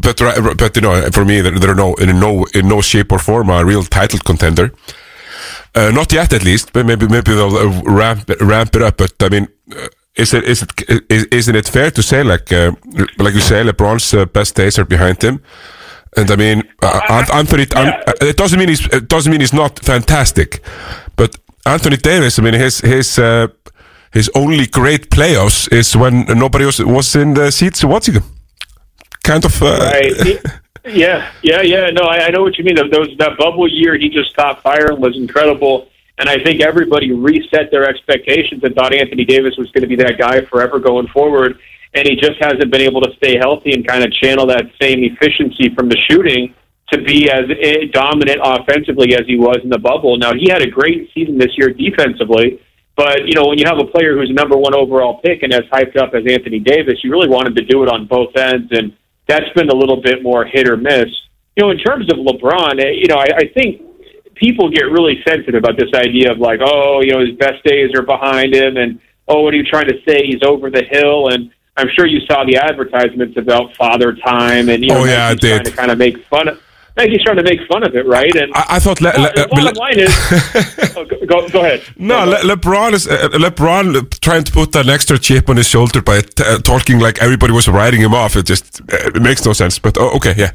but 0.01 0.17
but 0.57 0.75
you 0.75 0.81
know, 0.81 1.09
for 1.11 1.25
me, 1.25 1.41
they're 1.41 1.75
no 1.75 1.93
in 1.95 2.19
no 2.19 2.45
in 2.53 2.67
no 2.67 2.81
shape 2.81 3.11
or 3.11 3.19
form 3.19 3.49
a 3.49 3.65
real 3.65 3.83
title 3.83 4.19
contender. 4.19 4.71
Uh, 5.75 5.91
not 5.91 6.11
yet, 6.11 6.33
at 6.33 6.43
least. 6.43 6.73
But 6.73 6.85
maybe 6.85 7.07
maybe 7.07 7.33
they'll 7.33 7.55
uh, 7.55 7.81
ramp 7.83 8.29
ramp 8.39 8.75
it 8.75 8.81
up. 8.81 8.97
But 8.97 9.13
I 9.21 9.29
mean, 9.29 9.47
uh, 9.75 9.87
is 10.15 10.33
it 10.33 10.43
is 10.43 10.63
it 10.63 11.03
is, 11.09 11.25
isn't 11.31 11.55
it 11.55 11.67
fair 11.67 11.91
to 11.91 12.01
say 12.01 12.23
like 12.23 12.51
uh, 12.51 12.71
like 13.17 13.33
you 13.33 13.41
say, 13.41 13.63
LeBron's 13.63 14.13
uh, 14.13 14.25
best 14.25 14.55
days 14.55 14.79
are 14.79 14.85
behind 14.85 15.21
him? 15.21 15.41
And 16.17 16.31
I 16.31 16.35
mean, 16.35 16.63
uh, 16.81 17.25
Anthony. 17.33 17.67
Yeah. 17.71 18.01
it 18.21 18.37
doesn't 18.37 18.57
mean 18.59 18.69
he's 18.69 18.85
it 18.87 19.07
doesn't 19.07 19.31
mean 19.31 19.41
he's 19.41 19.53
not 19.53 19.79
fantastic, 19.79 20.61
but 21.15 21.37
Anthony 21.65 21.97
Davis. 21.97 22.39
I 22.39 22.41
mean, 22.41 22.55
his 22.55 22.79
his 22.79 23.19
his 24.11 24.29
only 24.33 24.65
great 24.65 25.11
playoffs 25.11 25.71
is 25.71 25.95
when 25.95 26.25
nobody 26.25 26.65
was 26.65 26.79
was 26.79 27.15
in 27.15 27.35
the 27.35 27.51
seats 27.51 27.83
watching 27.83 28.15
him 28.15 28.38
kind 29.29 29.45
of. 29.45 29.61
Uh, 29.61 29.77
right. 29.93 30.41
Yeah, 30.85 31.29
yeah, 31.43 31.61
yeah. 31.61 31.89
No, 31.91 32.03
I, 32.03 32.27
I 32.27 32.29
know 32.29 32.41
what 32.41 32.57
you 32.57 32.63
mean. 32.63 32.75
Those 32.75 33.15
that 33.19 33.37
bubble 33.37 33.67
year, 33.67 33.95
he 33.95 34.09
just 34.09 34.33
caught 34.35 34.63
fire 34.63 34.87
and 34.87 34.99
was 34.99 35.15
incredible. 35.15 35.89
And 36.17 36.29
I 36.29 36.41
think 36.41 36.61
everybody 36.61 37.11
reset 37.11 37.69
their 37.69 37.87
expectations 37.87 38.63
and 38.63 38.73
thought 38.73 38.93
Anthony 38.93 39.25
Davis 39.25 39.55
was 39.57 39.69
going 39.71 39.83
to 39.83 39.87
be 39.87 39.97
that 39.97 40.17
guy 40.17 40.41
forever 40.45 40.79
going 40.79 41.07
forward. 41.07 41.59
And 41.93 42.07
he 42.07 42.15
just 42.15 42.41
hasn't 42.41 42.71
been 42.71 42.81
able 42.81 43.01
to 43.01 43.11
stay 43.17 43.37
healthy 43.37 43.73
and 43.73 43.85
kind 43.85 44.03
of 44.03 44.11
channel 44.13 44.47
that 44.47 44.71
same 44.81 45.03
efficiency 45.03 45.75
from 45.75 45.89
the 45.89 45.97
shooting 46.09 46.55
to 46.91 47.03
be 47.03 47.29
as 47.29 47.45
eh, 47.61 47.85
dominant 47.91 48.39
offensively 48.41 49.13
as 49.13 49.27
he 49.27 49.37
was 49.37 49.59
in 49.61 49.69
the 49.69 49.77
bubble. 49.77 50.17
Now 50.17 50.33
he 50.33 50.49
had 50.49 50.61
a 50.61 50.69
great 50.69 51.09
season 51.13 51.37
this 51.37 51.55
year 51.57 51.69
defensively, 51.69 52.61
but 52.95 53.27
you 53.27 53.33
know 53.33 53.45
when 53.45 53.59
you 53.59 53.65
have 53.67 53.77
a 53.77 53.85
player 53.85 54.17
who's 54.17 54.29
a 54.29 54.33
number 54.33 54.57
one 54.57 54.73
overall 54.73 55.19
pick 55.21 55.43
and 55.43 55.53
as 55.53 55.65
hyped 55.71 55.97
up 55.97 56.15
as 56.15 56.23
Anthony 56.27 56.59
Davis, 56.59 57.03
you 57.03 57.11
really 57.11 57.29
want 57.29 57.47
him 57.47 57.55
to 57.55 57.63
do 57.63 57.83
it 57.83 57.89
on 57.89 58.07
both 58.07 58.35
ends. 58.35 58.71
And 58.71 58.95
that's 59.29 59.49
been 59.55 59.69
a 59.69 59.75
little 59.75 60.01
bit 60.01 60.23
more 60.23 60.43
hit 60.43 60.67
or 60.67 60.75
miss. 60.75 61.05
You 61.55 61.63
know, 61.63 61.69
in 61.69 61.77
terms 61.77 62.11
of 62.11 62.17
LeBron, 62.17 62.81
eh, 62.81 62.91
you 62.95 63.07
know, 63.07 63.17
I, 63.17 63.27
I 63.37 63.47
think 63.53 63.81
people 64.35 64.69
get 64.71 64.85
really 64.85 65.21
sensitive 65.27 65.55
about 65.55 65.77
this 65.77 65.93
idea 65.93 66.31
of 66.31 66.39
like, 66.39 66.59
oh, 66.63 67.01
you 67.01 67.11
know, 67.11 67.19
his 67.19 67.37
best 67.37 67.63
days 67.63 67.91
are 67.95 68.01
behind 68.01 68.55
him, 68.55 68.77
and 68.77 68.99
oh, 69.27 69.43
what 69.43 69.53
are 69.53 69.57
you 69.57 69.63
trying 69.63 69.87
to 69.87 70.01
say? 70.07 70.25
He's 70.25 70.41
over 70.43 70.69
the 70.69 70.83
hill, 70.89 71.29
and 71.29 71.51
I'm 71.77 71.87
sure 71.95 72.07
you 72.07 72.19
saw 72.25 72.43
the 72.43 72.57
advertisements 72.57 73.37
about 73.37 73.75
father 73.75 74.15
time, 74.15 74.69
and 74.69 74.83
you 74.83 74.89
know, 74.89 75.01
oh, 75.01 75.05
yeah, 75.05 75.27
I 75.27 75.35
did. 75.35 75.63
trying 75.63 75.63
to 75.65 75.71
kind 75.71 75.91
of 75.91 75.97
make 75.97 76.25
fun 76.25 76.47
of 76.47 76.59
he's 77.07 77.23
trying 77.23 77.37
to 77.37 77.43
make 77.43 77.59
fun 77.67 77.83
of 77.83 77.95
it, 77.95 78.05
right? 78.05 78.35
And 78.35 78.53
I, 78.53 78.65
I 78.75 78.79
thought. 78.79 78.99
Le, 79.01 79.09
le, 79.09 79.31
the 79.33 79.47
bottom 79.49 79.65
le, 79.65 79.79
line 79.79 79.99
is, 79.99 80.95
oh, 80.97 81.05
go, 81.05 81.47
go 81.49 81.59
ahead. 81.59 81.81
No, 81.97 82.25
Le, 82.25 82.37
LeBron 82.37 82.93
is 82.93 83.07
uh, 83.07 83.29
LeBron 83.29 84.19
trying 84.19 84.43
to 84.43 84.51
put 84.51 84.75
an 84.75 84.89
extra 84.89 85.17
chip 85.17 85.49
on 85.49 85.57
his 85.57 85.67
shoulder 85.67 86.01
by 86.01 86.21
t- 86.21 86.43
uh, 86.45 86.59
talking 86.59 86.99
like 86.99 87.21
everybody 87.21 87.53
was 87.53 87.67
writing 87.67 88.01
him 88.01 88.13
off. 88.13 88.35
It 88.35 88.45
just 88.45 88.81
uh, 88.81 89.15
it 89.15 89.21
makes 89.21 89.45
no 89.45 89.53
sense. 89.53 89.79
But 89.79 89.97
oh, 89.97 90.15
okay, 90.17 90.33
yeah. 90.37 90.51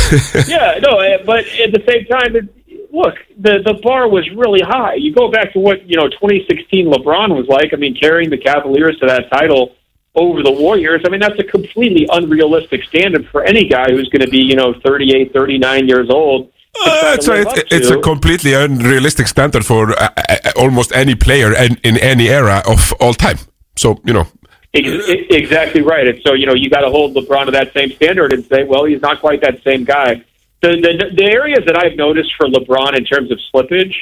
yeah, 0.48 0.78
no, 0.80 0.98
uh, 0.98 1.22
but 1.24 1.44
at 1.64 1.72
the 1.72 1.82
same 1.88 2.06
time, 2.06 2.36
it, 2.36 2.92
look, 2.92 3.14
the 3.38 3.62
the 3.64 3.78
bar 3.82 4.08
was 4.08 4.28
really 4.34 4.62
high. 4.62 4.94
You 4.94 5.14
go 5.14 5.30
back 5.30 5.52
to 5.52 5.58
what 5.58 5.88
you 5.88 5.96
know 5.96 6.08
2016 6.08 6.86
LeBron 6.86 7.36
was 7.36 7.46
like. 7.48 7.72
I 7.72 7.76
mean, 7.76 7.94
carrying 7.94 8.30
the 8.30 8.38
Cavaliers 8.38 8.98
to 9.00 9.06
that 9.06 9.30
title 9.30 9.76
over 10.16 10.42
the 10.42 10.50
Warriors. 10.50 11.02
I 11.04 11.10
mean, 11.10 11.20
that's 11.20 11.38
a 11.38 11.44
completely 11.44 12.08
unrealistic 12.10 12.82
standard 12.84 13.28
for 13.28 13.44
any 13.44 13.68
guy 13.68 13.90
who's 13.90 14.08
going 14.08 14.22
to 14.22 14.30
be, 14.30 14.38
you 14.38 14.56
know, 14.56 14.74
38, 14.84 15.32
39 15.32 15.88
years 15.88 16.10
old. 16.10 16.52
Uh, 16.84 17.14
it's, 17.16 17.28
a, 17.28 17.74
it's 17.74 17.90
a 17.90 18.00
completely 18.00 18.52
unrealistic 18.52 19.26
standard 19.28 19.64
for 19.64 19.92
uh, 19.92 20.08
uh, 20.16 20.52
almost 20.56 20.92
any 20.92 21.14
player 21.14 21.54
in, 21.54 21.78
in 21.84 21.96
any 21.98 22.28
era 22.28 22.62
of 22.66 22.92
all 23.00 23.14
time. 23.14 23.38
So, 23.76 24.00
you 24.04 24.12
know. 24.12 24.26
Exactly 24.74 25.80
right. 25.80 26.06
And 26.06 26.20
so, 26.22 26.34
you 26.34 26.44
know, 26.44 26.52
you 26.52 26.68
got 26.68 26.80
to 26.80 26.90
hold 26.90 27.14
LeBron 27.14 27.46
to 27.46 27.52
that 27.52 27.72
same 27.72 27.92
standard 27.92 28.32
and 28.34 28.44
say, 28.44 28.64
well, 28.64 28.84
he's 28.84 29.00
not 29.00 29.20
quite 29.20 29.40
that 29.40 29.62
same 29.62 29.84
guy. 29.84 30.22
The, 30.60 30.68
the, 30.68 31.14
the 31.14 31.24
areas 31.24 31.60
that 31.66 31.76
I've 31.78 31.96
noticed 31.96 32.34
for 32.36 32.46
LeBron 32.46 32.96
in 32.96 33.04
terms 33.04 33.30
of 33.30 33.38
slippage 33.52 33.94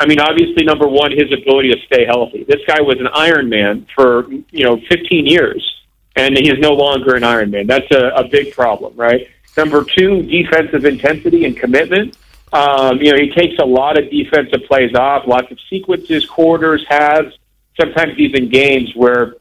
I 0.00 0.06
mean, 0.06 0.20
obviously, 0.20 0.64
number 0.64 0.86
one, 0.86 1.10
his 1.10 1.32
ability 1.32 1.72
to 1.72 1.80
stay 1.86 2.04
healthy. 2.04 2.44
This 2.44 2.60
guy 2.66 2.80
was 2.80 3.00
an 3.00 3.08
Iron 3.12 3.48
Man 3.48 3.86
for 3.94 4.30
you 4.30 4.64
know 4.64 4.80
15 4.88 5.26
years, 5.26 5.82
and 6.14 6.36
he 6.36 6.48
is 6.48 6.58
no 6.58 6.72
longer 6.72 7.16
an 7.16 7.24
Iron 7.24 7.50
Man. 7.50 7.66
That's 7.66 7.90
a, 7.90 8.08
a 8.08 8.28
big 8.28 8.52
problem, 8.52 8.94
right? 8.96 9.28
Number 9.56 9.84
two, 9.84 10.22
defensive 10.22 10.84
intensity 10.84 11.44
and 11.44 11.56
commitment. 11.56 12.16
Um, 12.52 12.98
you 12.98 13.12
know, 13.12 13.18
he 13.18 13.30
takes 13.32 13.58
a 13.58 13.64
lot 13.64 13.98
of 13.98 14.08
defensive 14.10 14.64
plays 14.66 14.94
off, 14.94 15.26
lots 15.26 15.50
of 15.50 15.58
sequences, 15.68 16.24
quarters, 16.24 16.84
halves, 16.88 17.36
sometimes 17.78 18.18
even 18.18 18.48
games 18.48 18.92
where 18.94 19.34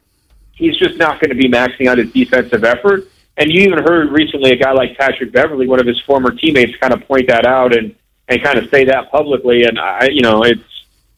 he's 0.54 0.76
just 0.78 0.98
not 0.98 1.22
going 1.22 1.30
to 1.30 1.36
be 1.36 1.48
maxing 1.48 1.88
out 1.88 2.00
his 2.00 2.12
defensive 2.12 2.64
effort. 2.64 3.08
And 3.38 3.52
you 3.52 3.62
even 3.62 3.84
heard 3.84 4.12
recently 4.12 4.52
a 4.52 4.56
guy 4.56 4.72
like 4.72 4.98
Patrick 4.98 5.32
Beverley, 5.32 5.68
one 5.68 5.80
of 5.80 5.86
his 5.86 6.00
former 6.02 6.32
teammates, 6.32 6.76
kind 6.78 6.92
of 6.92 7.08
point 7.08 7.28
that 7.28 7.46
out 7.46 7.78
and 7.78 7.96
and 8.28 8.44
kind 8.44 8.58
of 8.58 8.70
say 8.70 8.86
that 8.86 9.12
publicly. 9.12 9.64
And 9.64 9.80
I, 9.80 10.08
you 10.12 10.22
know, 10.22 10.44
it's 10.44 10.62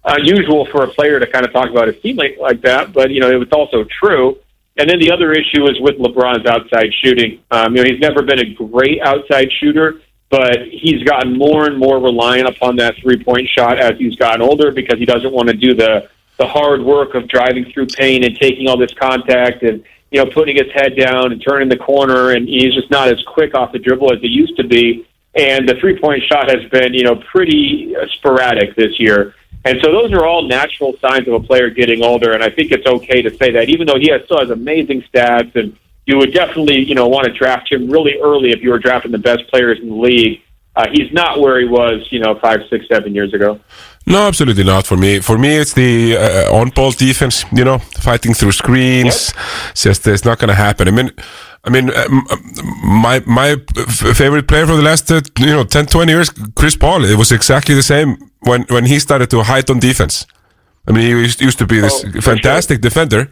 unusual 0.04 0.66
for 0.66 0.84
a 0.84 0.88
player 0.88 1.20
to 1.20 1.28
kind 1.28 1.46
of 1.46 1.52
talk 1.52 1.70
about 1.70 1.88
his 1.88 1.98
teammate 1.98 2.38
like 2.38 2.62
that, 2.62 2.94
but 2.94 3.12
you 3.12 3.20
know, 3.20 3.30
it 3.30 3.36
was 3.36 3.50
also 3.52 3.86
true. 3.86 4.38
And 4.78 4.90
then 4.90 5.00
the 5.00 5.12
other 5.12 5.34
issue 5.34 5.68
is 5.70 5.80
with 5.82 5.98
LeBron's 5.98 6.46
outside 6.46 6.92
shooting. 7.04 7.42
Um, 7.52 7.76
you 7.76 7.84
know, 7.84 7.90
he's 7.90 8.00
never 8.00 8.22
been 8.22 8.40
a 8.40 8.54
great 8.54 9.02
outside 9.02 9.50
shooter, 9.60 10.02
but 10.30 10.68
he's 10.72 11.04
gotten 11.04 11.38
more 11.38 11.66
and 11.66 11.78
more 11.78 12.00
reliant 12.00 12.48
upon 12.48 12.78
that 12.78 12.96
three 13.02 13.22
point 13.22 13.50
shot 13.50 13.78
as 13.78 13.98
he's 13.98 14.16
gotten 14.16 14.42
older 14.42 14.72
because 14.72 14.98
he 14.98 15.06
doesn't 15.06 15.34
want 15.34 15.50
to 15.50 15.56
do 15.56 15.74
the 15.74 16.10
the 16.38 16.48
hard 16.48 16.82
work 16.82 17.16
of 17.16 17.28
driving 17.28 17.70
through 17.74 17.88
pain 17.88 18.24
and 18.24 18.40
taking 18.40 18.68
all 18.70 18.78
this 18.78 18.94
contact 18.94 19.62
and 19.64 19.84
you 20.12 20.24
know 20.24 20.32
putting 20.32 20.56
his 20.56 20.72
head 20.74 20.96
down 20.96 21.34
and 21.34 21.44
turning 21.46 21.68
the 21.68 21.78
corner 21.78 22.32
and 22.32 22.48
he's 22.48 22.74
just 22.74 22.90
not 22.90 23.10
as 23.10 23.22
quick 23.28 23.54
off 23.54 23.74
the 23.74 23.80
dribble 23.80 24.14
as 24.14 24.22
he 24.22 24.28
used 24.28 24.56
to 24.56 24.64
be 24.64 25.06
and 25.36 25.68
the 25.68 25.76
three 25.76 26.00
point 26.00 26.24
shot 26.24 26.50
has 26.50 26.64
been 26.70 26.94
you 26.94 27.04
know 27.04 27.16
pretty 27.32 27.96
sporadic 28.14 28.76
this 28.76 29.00
year 29.00 29.36
and 29.66 29.80
so 29.84 29.92
those 29.92 30.12
are 30.14 30.26
all 30.26 30.48
natural 30.48 30.96
signs 30.98 31.28
of 31.28 31.34
a 31.34 31.40
player 31.40 31.70
getting 31.70 32.04
older 32.04 32.32
and 32.34 32.44
I 32.44 32.50
think 32.50 32.72
it's 32.72 32.88
okay 32.88 33.22
to 33.22 33.36
say 33.38 33.52
that 33.52 33.70
even 33.70 33.88
though 33.88 34.00
he 34.00 34.10
has, 34.10 34.24
still 34.26 34.40
has 34.40 34.50
amazing 34.50 35.04
stats 35.14 35.56
and 35.56 35.78
you 36.06 36.18
would 36.18 36.34
definitely 36.34 36.80
you 36.80 36.96
know 36.96 37.08
want 37.08 37.26
to 37.28 37.34
draft 37.34 37.72
him 37.72 37.90
really 37.90 38.20
early 38.22 38.52
if 38.52 38.62
you 38.62 38.70
were 38.70 38.80
drafting 38.80 39.12
the 39.12 39.20
best 39.20 39.48
players 39.50 39.80
in 39.80 39.90
the 39.90 39.96
league 39.96 40.42
uh, 40.80 40.86
he's 40.94 41.12
not 41.12 41.42
where 41.42 41.60
he 41.60 41.68
was, 41.68 42.08
you 42.10 42.20
know, 42.20 42.40
five, 42.40 42.62
six, 42.70 42.88
seven 42.88 43.14
years 43.14 43.34
ago. 43.34 43.60
No, 44.06 44.28
absolutely 44.28 44.64
not. 44.64 44.88
For 44.88 44.96
me, 44.96 45.20
for 45.20 45.38
me, 45.38 45.58
it's 45.58 45.74
the 45.74 46.16
uh, 46.16 46.56
on-ball 46.56 46.92
defense. 46.92 47.44
You 47.52 47.66
know, 47.66 47.80
fighting 47.80 48.34
through 48.34 48.54
screens. 48.54 49.34
Yep. 49.36 49.76
Just 49.76 50.08
it's 50.08 50.24
not 50.24 50.40
going 50.40 50.48
to 50.48 50.56
happen. 50.56 50.88
I 50.88 50.92
mean, 50.92 51.12
I 51.64 51.70
mean, 51.70 51.90
uh, 51.90 52.08
my 52.84 53.22
my 53.26 53.58
favorite 54.16 54.48
player 54.48 54.66
for 54.66 54.76
the 54.76 54.82
last 54.82 55.12
uh, 55.12 55.22
you 55.38 55.48
know 55.48 55.64
10, 55.64 55.88
20 55.88 56.12
years, 56.12 56.30
Chris 56.56 56.76
Paul. 56.76 57.04
It 57.06 57.18
was 57.18 57.32
exactly 57.32 57.76
the 57.76 57.84
same 57.84 58.18
when 58.42 58.64
when 58.70 58.86
he 58.86 59.00
started 59.00 59.30
to 59.32 59.44
hide 59.44 59.70
on 59.70 59.80
defense. 59.80 60.26
I 60.88 60.92
mean, 60.92 61.04
he 61.04 61.44
used, 61.46 61.60
to 61.60 61.68
be 61.68 61.80
this 61.80 62.04
oh, 62.04 62.22
fantastic 62.22 62.78
sure. 62.78 62.90
defender. 62.90 63.30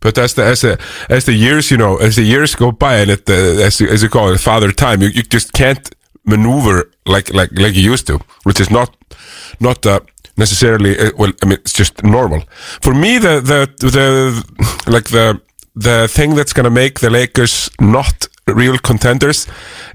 But 0.00 0.18
as 0.18 0.34
the 0.34 0.44
as 0.44 0.60
the 0.60 0.78
as 1.08 1.24
the 1.24 1.32
years 1.32 1.70
you 1.70 1.76
know 1.76 1.96
as 1.96 2.16
the 2.16 2.22
years 2.22 2.54
go 2.54 2.72
by 2.72 2.96
and 2.96 3.10
it, 3.10 3.30
uh, 3.30 3.66
as 3.66 3.80
as 3.80 4.02
you 4.02 4.08
call 4.08 4.32
it 4.32 4.40
father 4.40 4.72
time 4.72 5.00
you, 5.00 5.08
you 5.08 5.22
just 5.22 5.52
can't 5.52 5.94
maneuver 6.24 6.90
like 7.06 7.32
like 7.32 7.50
like 7.52 7.74
you 7.74 7.92
used 7.92 8.06
to, 8.06 8.18
which 8.42 8.60
is 8.60 8.70
not 8.70 8.96
not 9.60 9.86
uh, 9.86 10.00
necessarily 10.36 10.98
uh, 10.98 11.10
well. 11.16 11.32
I 11.42 11.46
mean, 11.46 11.58
it's 11.64 11.72
just 11.72 12.02
normal. 12.02 12.42
For 12.80 12.94
me, 12.94 13.18
the 13.18 13.40
the 13.40 13.66
the 13.78 14.90
like 14.90 15.08
the 15.10 15.40
the 15.74 16.08
thing 16.08 16.34
that's 16.34 16.52
gonna 16.52 16.70
make 16.70 17.00
the 17.00 17.10
Lakers 17.10 17.70
not 17.80 18.26
real 18.46 18.78
contenders 18.78 19.46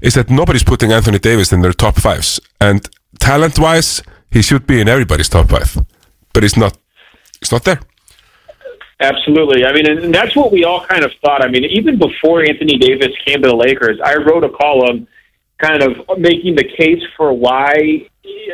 is 0.02 0.14
that 0.14 0.30
nobody's 0.30 0.64
putting 0.64 0.92
Anthony 0.92 1.18
Davis 1.18 1.52
in 1.52 1.60
their 1.60 1.72
top 1.72 1.96
fives, 1.96 2.40
and 2.60 2.88
talent 3.20 3.58
wise, 3.58 4.02
he 4.30 4.42
should 4.42 4.66
be 4.66 4.80
in 4.80 4.88
everybody's 4.88 5.28
top 5.28 5.48
five, 5.48 5.76
but 6.32 6.42
he's 6.42 6.56
not. 6.56 6.76
He's 7.40 7.52
not 7.52 7.64
there. 7.64 7.80
Absolutely. 9.00 9.64
I 9.64 9.72
mean, 9.72 9.88
and 9.88 10.12
that's 10.12 10.34
what 10.34 10.50
we 10.50 10.64
all 10.64 10.84
kind 10.84 11.04
of 11.04 11.12
thought. 11.24 11.44
I 11.44 11.48
mean, 11.48 11.64
even 11.64 11.98
before 11.98 12.42
Anthony 12.42 12.78
Davis 12.78 13.10
came 13.24 13.42
to 13.42 13.48
the 13.48 13.54
Lakers, 13.54 14.00
I 14.04 14.16
wrote 14.16 14.42
a 14.42 14.48
column 14.48 15.06
kind 15.58 15.82
of 15.82 16.18
making 16.18 16.56
the 16.56 16.64
case 16.64 17.02
for 17.16 17.32
why 17.32 18.08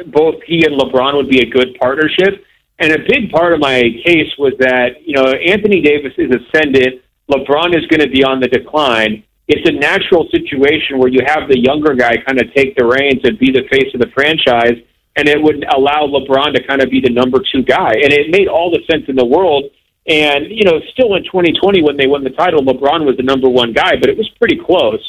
both 0.07 0.43
he 0.47 0.65
and 0.67 0.79
LeBron 0.79 1.17
would 1.17 1.29
be 1.29 1.41
a 1.41 1.47
good 1.47 1.77
partnership. 1.81 2.45
And 2.79 2.93
a 2.93 2.99
big 2.99 3.31
part 3.31 3.53
of 3.53 3.61
my 3.61 3.83
case 4.05 4.31
was 4.39 4.53
that, 4.59 5.07
you 5.07 5.15
know, 5.15 5.25
Anthony 5.25 5.81
Davis 5.81 6.13
is 6.19 6.31
ascendant, 6.31 7.03
LeBron 7.31 7.77
is 7.77 7.87
going 7.87 8.01
to 8.01 8.11
be 8.11 8.23
on 8.23 8.41
the 8.41 8.49
decline. 8.49 9.25
It's 9.49 9.69
a 9.69 9.73
natural 9.73 10.29
situation 10.31 10.99
where 10.99 11.09
you 11.09 11.21
have 11.27 11.49
the 11.49 11.59
younger 11.59 11.95
guy 11.95 12.17
kind 12.27 12.41
of 12.41 12.53
take 12.55 12.77
the 12.77 12.85
reins 12.85 13.21
and 13.25 13.39
be 13.39 13.53
the 13.53 13.69
face 13.71 13.93
of 13.95 14.01
the 14.01 14.09
franchise, 14.15 14.81
and 15.17 15.29
it 15.29 15.41
would 15.41 15.65
allow 15.75 16.07
LeBron 16.09 16.55
to 16.55 16.67
kind 16.67 16.83
of 16.83 16.91
be 16.91 17.01
the 17.01 17.13
number 17.13 17.39
two 17.53 17.63
guy. 17.63 17.93
And 17.93 18.13
it 18.13 18.31
made 18.31 18.49
all 18.49 18.71
the 18.71 18.81
sense 18.91 19.05
in 19.09 19.17
the 19.17 19.25
world. 19.25 19.65
And, 20.07 20.51
you 20.51 20.65
know, 20.65 20.81
still 20.93 21.15
in 21.15 21.25
2020 21.25 21.83
when 21.83 21.97
they 21.97 22.07
won 22.07 22.25
the 22.25 22.31
title, 22.31 22.61
LeBron 22.61 23.07
was 23.07 23.17
the 23.17 23.23
number 23.23 23.49
one 23.49 23.73
guy, 23.73 23.97
but 24.01 24.11
it 24.11 24.19
was 24.19 24.29
pretty 24.41 24.59
close. 24.61 25.01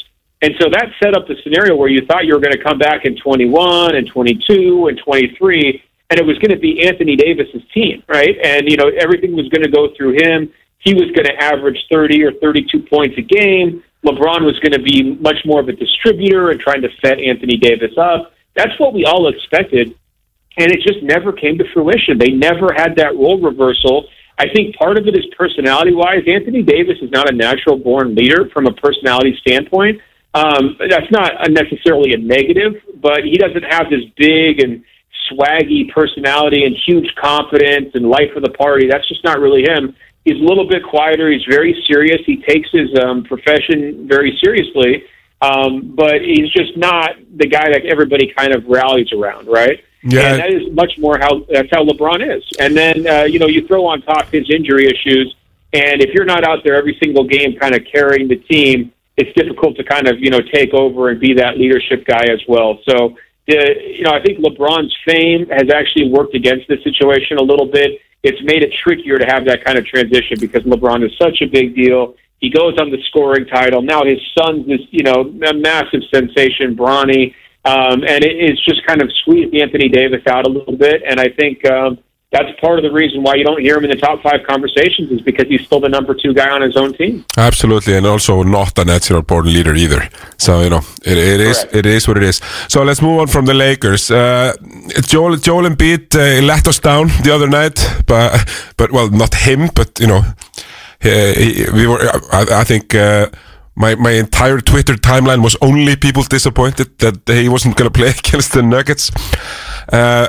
And 0.42 0.52
so 0.60 0.68
that 0.70 0.92
set 1.02 1.16
up 1.16 1.26
the 1.26 1.36
scenario 1.42 1.76
where 1.76 1.88
you 1.88 2.04
thought 2.06 2.24
you 2.24 2.34
were 2.34 2.40
going 2.40 2.56
to 2.56 2.62
come 2.62 2.78
back 2.78 3.04
in 3.04 3.16
21 3.16 3.96
and 3.96 4.08
22 4.08 4.88
and 4.88 5.00
23, 5.02 5.82
and 6.10 6.20
it 6.20 6.24
was 6.24 6.38
going 6.38 6.52
to 6.52 6.58
be 6.58 6.86
Anthony 6.86 7.16
Davis's 7.16 7.62
team, 7.72 8.02
right? 8.08 8.36
And, 8.42 8.70
you 8.70 8.76
know, 8.76 8.90
everything 9.00 9.34
was 9.34 9.48
going 9.48 9.62
to 9.62 9.70
go 9.70 9.88
through 9.96 10.16
him. 10.20 10.52
He 10.78 10.94
was 10.94 11.10
going 11.12 11.26
to 11.26 11.34
average 11.42 11.78
30 11.90 12.24
or 12.24 12.32
32 12.32 12.86
points 12.90 13.16
a 13.18 13.22
game. 13.22 13.82
LeBron 14.04 14.44
was 14.44 14.58
going 14.60 14.72
to 14.72 14.82
be 14.82 15.16
much 15.20 15.38
more 15.44 15.60
of 15.60 15.68
a 15.68 15.72
distributor 15.72 16.50
and 16.50 16.60
trying 16.60 16.82
to 16.82 16.88
set 17.04 17.18
Anthony 17.18 17.56
Davis 17.56 17.96
up. 17.98 18.32
That's 18.54 18.78
what 18.78 18.94
we 18.94 19.04
all 19.04 19.28
expected. 19.28 19.94
And 20.58 20.72
it 20.72 20.80
just 20.86 21.02
never 21.02 21.32
came 21.32 21.58
to 21.58 21.64
fruition. 21.72 22.18
They 22.18 22.30
never 22.30 22.72
had 22.74 22.96
that 22.96 23.14
role 23.14 23.40
reversal. 23.40 24.06
I 24.38 24.46
think 24.54 24.76
part 24.76 24.98
of 24.98 25.06
it 25.06 25.16
is 25.16 25.24
personality 25.36 25.92
wise. 25.92 26.22
Anthony 26.26 26.62
Davis 26.62 26.98
is 27.02 27.10
not 27.10 27.28
a 27.28 27.34
natural 27.34 27.78
born 27.78 28.14
leader 28.14 28.48
from 28.52 28.66
a 28.66 28.72
personality 28.72 29.36
standpoint. 29.40 30.00
Um, 30.34 30.76
that's 30.78 31.10
not 31.10 31.32
necessarily 31.50 32.12
a 32.12 32.18
negative, 32.18 32.74
but 33.00 33.24
he 33.24 33.38
doesn't 33.38 33.64
have 33.64 33.88
this 33.88 34.04
big 34.16 34.62
and 34.62 34.84
swaggy 35.30 35.90
personality 35.92 36.64
and 36.64 36.76
huge 36.86 37.08
confidence 37.20 37.90
and 37.94 38.08
life 38.08 38.36
of 38.36 38.42
the 38.42 38.50
party. 38.50 38.86
That's 38.88 39.08
just 39.08 39.24
not 39.24 39.40
really 39.40 39.62
him. 39.62 39.96
He's 40.26 40.40
a 40.40 40.44
little 40.44 40.66
bit 40.66 40.82
quieter. 40.82 41.30
He's 41.30 41.44
very 41.48 41.80
serious. 41.86 42.20
He 42.26 42.42
takes 42.42 42.68
his 42.72 42.88
um, 42.98 43.22
profession 43.22 44.08
very 44.08 44.36
seriously, 44.42 45.04
um, 45.40 45.94
but 45.94 46.20
he's 46.20 46.50
just 46.50 46.76
not 46.76 47.10
the 47.36 47.46
guy 47.46 47.70
that 47.70 47.86
everybody 47.86 48.34
kind 48.36 48.52
of 48.52 48.66
rallies 48.66 49.12
around, 49.12 49.46
right? 49.46 49.84
Yeah. 50.02 50.32
And 50.32 50.40
that 50.40 50.52
is 50.52 50.74
much 50.74 50.98
more 50.98 51.16
how 51.20 51.46
that's 51.48 51.68
how 51.70 51.84
LeBron 51.84 52.36
is. 52.36 52.42
And 52.58 52.76
then 52.76 53.06
uh, 53.06 53.22
you 53.22 53.38
know 53.38 53.46
you 53.46 53.68
throw 53.68 53.86
on 53.86 54.02
top 54.02 54.26
his 54.32 54.50
injury 54.50 54.86
issues, 54.86 55.32
and 55.72 56.02
if 56.02 56.12
you're 56.12 56.24
not 56.24 56.42
out 56.42 56.64
there 56.64 56.74
every 56.74 56.98
single 57.00 57.22
game, 57.24 57.56
kind 57.56 57.76
of 57.76 57.82
carrying 57.92 58.26
the 58.26 58.36
team, 58.36 58.92
it's 59.16 59.32
difficult 59.36 59.76
to 59.76 59.84
kind 59.84 60.08
of 60.08 60.18
you 60.18 60.30
know 60.30 60.40
take 60.52 60.74
over 60.74 61.10
and 61.10 61.20
be 61.20 61.34
that 61.34 61.56
leadership 61.56 62.04
guy 62.04 62.24
as 62.32 62.40
well. 62.48 62.80
So 62.88 63.16
the 63.46 63.76
you 63.96 64.02
know 64.02 64.10
I 64.10 64.20
think 64.22 64.40
LeBron's 64.40 64.96
fame 65.06 65.46
has 65.50 65.70
actually 65.72 66.10
worked 66.10 66.34
against 66.34 66.66
this 66.66 66.82
situation 66.82 67.38
a 67.38 67.42
little 67.42 67.66
bit. 67.66 68.00
It's 68.26 68.42
made 68.42 68.62
it 68.62 68.72
trickier 68.82 69.18
to 69.18 69.26
have 69.26 69.44
that 69.46 69.64
kind 69.64 69.78
of 69.78 69.86
transition 69.86 70.36
because 70.40 70.62
LeBron 70.62 71.04
is 71.04 71.12
such 71.20 71.40
a 71.42 71.46
big 71.46 71.74
deal. 71.74 72.14
He 72.40 72.50
goes 72.50 72.74
on 72.78 72.90
the 72.90 72.98
scoring 73.08 73.46
title. 73.46 73.82
Now 73.82 74.04
his 74.04 74.20
son's 74.36 74.66
this 74.66 74.80
you 74.90 75.04
know 75.04 75.32
a 75.50 75.54
massive 75.54 76.02
sensation, 76.12 76.76
Bronny, 76.76 77.34
um, 77.64 78.04
and 78.04 78.24
it, 78.24 78.34
it's 78.36 78.62
just 78.64 78.86
kind 78.86 79.00
of 79.00 79.08
squeezed 79.22 79.54
Anthony 79.54 79.88
Davis 79.88 80.22
out 80.26 80.46
a 80.46 80.50
little 80.50 80.76
bit. 80.76 81.02
And 81.08 81.20
I 81.20 81.28
think. 81.38 81.64
Um, 81.70 81.98
that's 82.32 82.48
part 82.60 82.78
of 82.78 82.82
the 82.82 82.90
reason 82.90 83.22
why 83.22 83.34
you 83.36 83.44
don't 83.44 83.60
hear 83.60 83.76
him 83.76 83.84
in 83.84 83.90
the 83.90 83.96
top 83.96 84.20
five 84.20 84.40
conversations 84.48 85.10
is 85.12 85.20
because 85.20 85.46
he's 85.48 85.64
still 85.64 85.78
the 85.80 85.88
number 85.88 86.12
two 86.12 86.34
guy 86.34 86.50
on 86.50 86.60
his 86.60 86.76
own 86.76 86.92
team. 86.94 87.24
Absolutely, 87.36 87.96
and 87.96 88.04
also 88.04 88.42
not 88.42 88.76
a 88.78 88.84
natural 88.84 89.22
born 89.22 89.46
leader 89.46 89.74
either. 89.74 90.08
So 90.36 90.60
you 90.60 90.70
know, 90.70 90.82
it, 91.04 91.18
it 91.18 91.40
is 91.40 91.64
it 91.72 91.86
is 91.86 92.08
what 92.08 92.16
it 92.16 92.24
is. 92.24 92.40
So 92.68 92.82
let's 92.82 93.00
move 93.00 93.20
on 93.20 93.28
from 93.28 93.46
the 93.46 93.54
Lakers. 93.54 94.10
Uh, 94.10 94.54
Joel 95.02 95.36
Joel 95.36 95.68
Embiid 95.68 96.14
uh, 96.14 96.44
let 96.44 96.66
us 96.66 96.80
down 96.80 97.08
the 97.22 97.32
other 97.32 97.48
night, 97.48 97.78
but 98.06 98.32
but 98.76 98.90
well, 98.90 99.08
not 99.10 99.34
him, 99.34 99.70
but 99.74 99.98
you 100.00 100.08
know, 100.08 100.22
he, 101.00 101.66
we 101.72 101.86
were. 101.86 102.00
I, 102.32 102.60
I 102.60 102.64
think. 102.64 102.94
Uh, 102.94 103.28
my, 103.78 103.94
my 103.94 104.12
entire 104.12 104.58
Twitter 104.62 104.94
timeline 104.94 105.42
was 105.42 105.54
only 105.60 105.96
people 105.96 106.22
disappointed 106.22 106.98
that 107.00 107.28
he 107.28 107.46
wasn't 107.46 107.76
going 107.76 107.90
to 107.92 107.98
play 107.98 108.08
against 108.08 108.54
the 108.54 108.62
Nuggets. 108.62 109.10
Uh, 109.92 110.28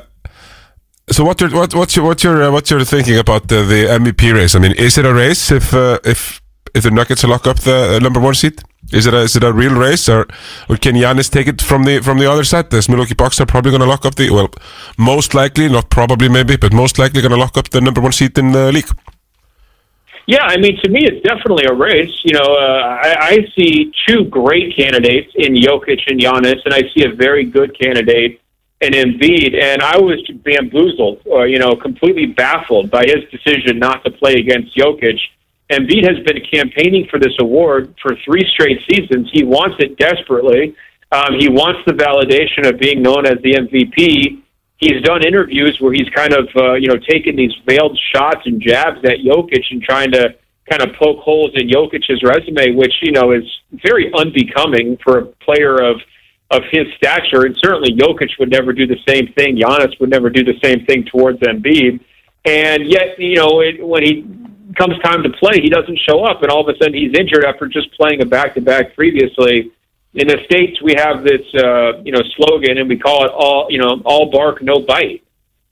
so 1.09 1.23
what 1.23 1.39
your 1.39 1.49
what 1.51 1.73
what's 1.73 1.95
your 1.95 2.05
what's 2.05 2.23
your 2.23 2.43
uh, 2.43 2.51
what's 2.51 2.69
your 2.69 2.83
thinking 2.83 3.17
about 3.17 3.47
the, 3.47 3.63
the 3.63 3.85
MVP 3.85 4.33
race? 4.33 4.55
I 4.55 4.59
mean, 4.59 4.73
is 4.73 4.97
it 4.97 5.05
a 5.05 5.13
race 5.13 5.51
if 5.51 5.73
uh, 5.73 5.99
if 6.03 6.41
if 6.75 6.83
the 6.83 6.91
Nuggets 6.91 7.23
lock 7.23 7.47
up 7.47 7.59
the 7.61 7.95
uh, 7.95 7.99
number 7.99 8.19
one 8.19 8.35
seat? 8.35 8.61
Is 8.91 9.05
it 9.05 9.13
a, 9.13 9.19
is 9.19 9.35
it 9.35 9.43
a 9.43 9.51
real 9.53 9.73
race 9.73 10.09
or 10.09 10.27
or 10.69 10.77
can 10.77 10.95
Giannis 10.95 11.29
take 11.29 11.47
it 11.47 11.61
from 11.61 11.83
the 11.83 12.01
from 12.01 12.19
the 12.19 12.29
other 12.29 12.43
side? 12.43 12.69
The 12.69 12.85
Milwaukee 12.89 13.13
Bucks 13.15 13.39
are 13.39 13.45
probably 13.45 13.71
going 13.71 13.81
to 13.81 13.87
lock 13.87 14.05
up 14.05 14.15
the 14.15 14.29
well, 14.31 14.49
most 14.97 15.33
likely, 15.33 15.69
not 15.69 15.89
probably 15.89 16.27
maybe, 16.27 16.57
but 16.57 16.73
most 16.73 16.99
likely 16.99 17.21
going 17.21 17.31
to 17.31 17.37
lock 17.37 17.57
up 17.57 17.69
the 17.69 17.79
number 17.79 18.01
one 18.01 18.11
seat 18.11 18.37
in 18.37 18.51
the 18.51 18.71
league. 18.71 18.89
Yeah, 20.25 20.43
I 20.43 20.57
mean, 20.57 20.77
to 20.83 20.89
me, 20.89 21.05
it's 21.05 21.25
definitely 21.25 21.63
a 21.69 21.73
race. 21.73 22.13
You 22.25 22.33
know, 22.33 22.53
uh, 22.53 22.99
I, 23.01 23.15
I 23.19 23.47
see 23.55 23.93
two 24.05 24.25
great 24.25 24.75
candidates 24.75 25.31
in 25.35 25.55
Jokic 25.55 26.01
and 26.07 26.19
Giannis, 26.19 26.59
and 26.65 26.73
I 26.73 26.81
see 26.93 27.05
a 27.05 27.13
very 27.13 27.45
good 27.45 27.77
candidate 27.79 28.41
and 28.81 28.93
Embiid, 28.93 29.55
and 29.59 29.81
I 29.81 29.97
was 29.97 30.21
bamboozled, 30.43 31.21
or 31.25 31.47
you 31.47 31.59
know, 31.59 31.75
completely 31.75 32.27
baffled 32.27 32.91
by 32.91 33.03
his 33.05 33.23
decision 33.31 33.79
not 33.79 34.03
to 34.05 34.11
play 34.11 34.33
against 34.33 34.77
Jokic. 34.77 35.19
Embiid 35.71 36.07
has 36.07 36.23
been 36.25 36.41
campaigning 36.51 37.07
for 37.09 37.19
this 37.19 37.33
award 37.39 37.93
for 38.01 38.15
three 38.23 38.47
straight 38.53 38.79
seasons. 38.89 39.29
He 39.33 39.43
wants 39.43 39.75
it 39.79 39.97
desperately. 39.97 40.75
Um, 41.11 41.39
he 41.39 41.49
wants 41.49 41.81
the 41.85 41.93
validation 41.93 42.69
of 42.69 42.79
being 42.79 43.01
known 43.01 43.25
as 43.25 43.41
the 43.41 43.53
MVP. 43.53 44.41
He's 44.77 45.01
done 45.01 45.25
interviews 45.25 45.77
where 45.79 45.91
he's 45.91 46.07
kind 46.15 46.33
of, 46.33 46.47
uh, 46.55 46.73
you 46.73 46.87
know, 46.87 46.97
taken 47.09 47.35
these 47.35 47.51
veiled 47.65 47.97
shots 48.13 48.41
and 48.45 48.61
jabs 48.61 48.99
at 49.03 49.19
Jokic 49.25 49.63
and 49.71 49.81
trying 49.81 50.11
to 50.11 50.35
kind 50.69 50.81
of 50.81 50.95
poke 50.95 51.19
holes 51.19 51.51
in 51.55 51.67
Jokic's 51.67 52.21
resume, 52.23 52.75
which 52.75 52.93
you 53.01 53.11
know 53.11 53.31
is 53.31 53.43
very 53.71 54.11
unbecoming 54.13 54.97
for 55.03 55.17
a 55.19 55.25
player 55.25 55.81
of 55.81 55.99
of 56.49 56.63
his 56.71 56.87
stature. 56.95 57.45
And 57.45 57.55
certainly, 57.63 57.91
Jokic 57.91 58.31
would 58.39 58.49
never 58.49 58.73
do 58.73 58.87
the 58.87 58.97
same 59.07 59.33
thing. 59.33 59.57
Giannis 59.57 59.99
would 59.99 60.09
never 60.09 60.29
do 60.29 60.43
the 60.43 60.57
same 60.63 60.85
thing 60.85 61.05
towards 61.05 61.39
Embiid. 61.39 61.99
And 62.45 62.87
yet, 62.87 63.19
you 63.19 63.35
know, 63.35 63.59
it, 63.61 63.85
when 63.85 64.03
he 64.03 64.25
comes 64.77 64.97
time 65.03 65.23
to 65.23 65.29
play, 65.29 65.59
he 65.61 65.69
doesn't 65.69 65.99
show 66.07 66.23
up, 66.23 66.41
and 66.43 66.51
all 66.51 66.67
of 66.67 66.73
a 66.73 66.77
sudden 66.77 66.93
he's 66.93 67.13
injured 67.13 67.43
after 67.43 67.67
just 67.67 67.91
playing 67.93 68.21
a 68.21 68.25
back 68.25 68.53
to 68.55 68.61
back 68.61 68.95
previously. 68.95 69.71
In 70.13 70.27
the 70.27 70.37
states, 70.45 70.81
we 70.81 70.95
have 70.95 71.23
this, 71.23 71.41
uh, 71.55 72.01
you 72.03 72.11
know, 72.11 72.21
slogan, 72.35 72.77
and 72.77 72.87
we 72.87 72.97
call 72.97 73.25
it 73.25 73.31
all, 73.31 73.67
you 73.69 73.79
know, 73.79 74.01
all 74.05 74.31
bark, 74.31 74.61
no 74.61 74.79
bite. 74.79 75.23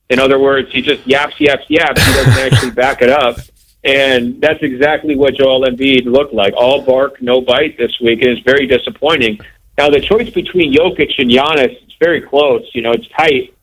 In 0.08 0.18
other 0.18 0.38
words, 0.38 0.70
he 0.72 0.82
just 0.82 1.06
yaps, 1.06 1.40
yaps, 1.40 1.64
yaps. 1.68 2.04
He 2.04 2.12
doesn't 2.12 2.52
actually 2.52 2.70
back 2.82 3.02
it 3.02 3.08
up. 3.08 3.38
And 3.82 4.40
that's 4.40 4.62
exactly 4.62 5.16
what 5.16 5.34
Joel 5.34 5.66
Embiid 5.66 6.04
looked 6.06 6.34
like. 6.34 6.54
All 6.56 6.82
bark, 6.82 7.22
no 7.22 7.40
bite 7.40 7.78
this 7.78 7.98
week. 8.00 8.20
It 8.20 8.30
is 8.30 8.38
very 8.40 8.66
disappointing. 8.66 9.40
Now, 9.78 9.90
the 9.90 10.00
choice 10.00 10.30
between 10.30 10.72
Jokic 10.72 11.18
and 11.18 11.30
Giannis 11.30 11.76
is 11.86 11.94
very 12.00 12.20
close. 12.20 12.68
You 12.72 12.82
know, 12.82 12.92
it's 12.92 13.08
tight. 13.08 13.54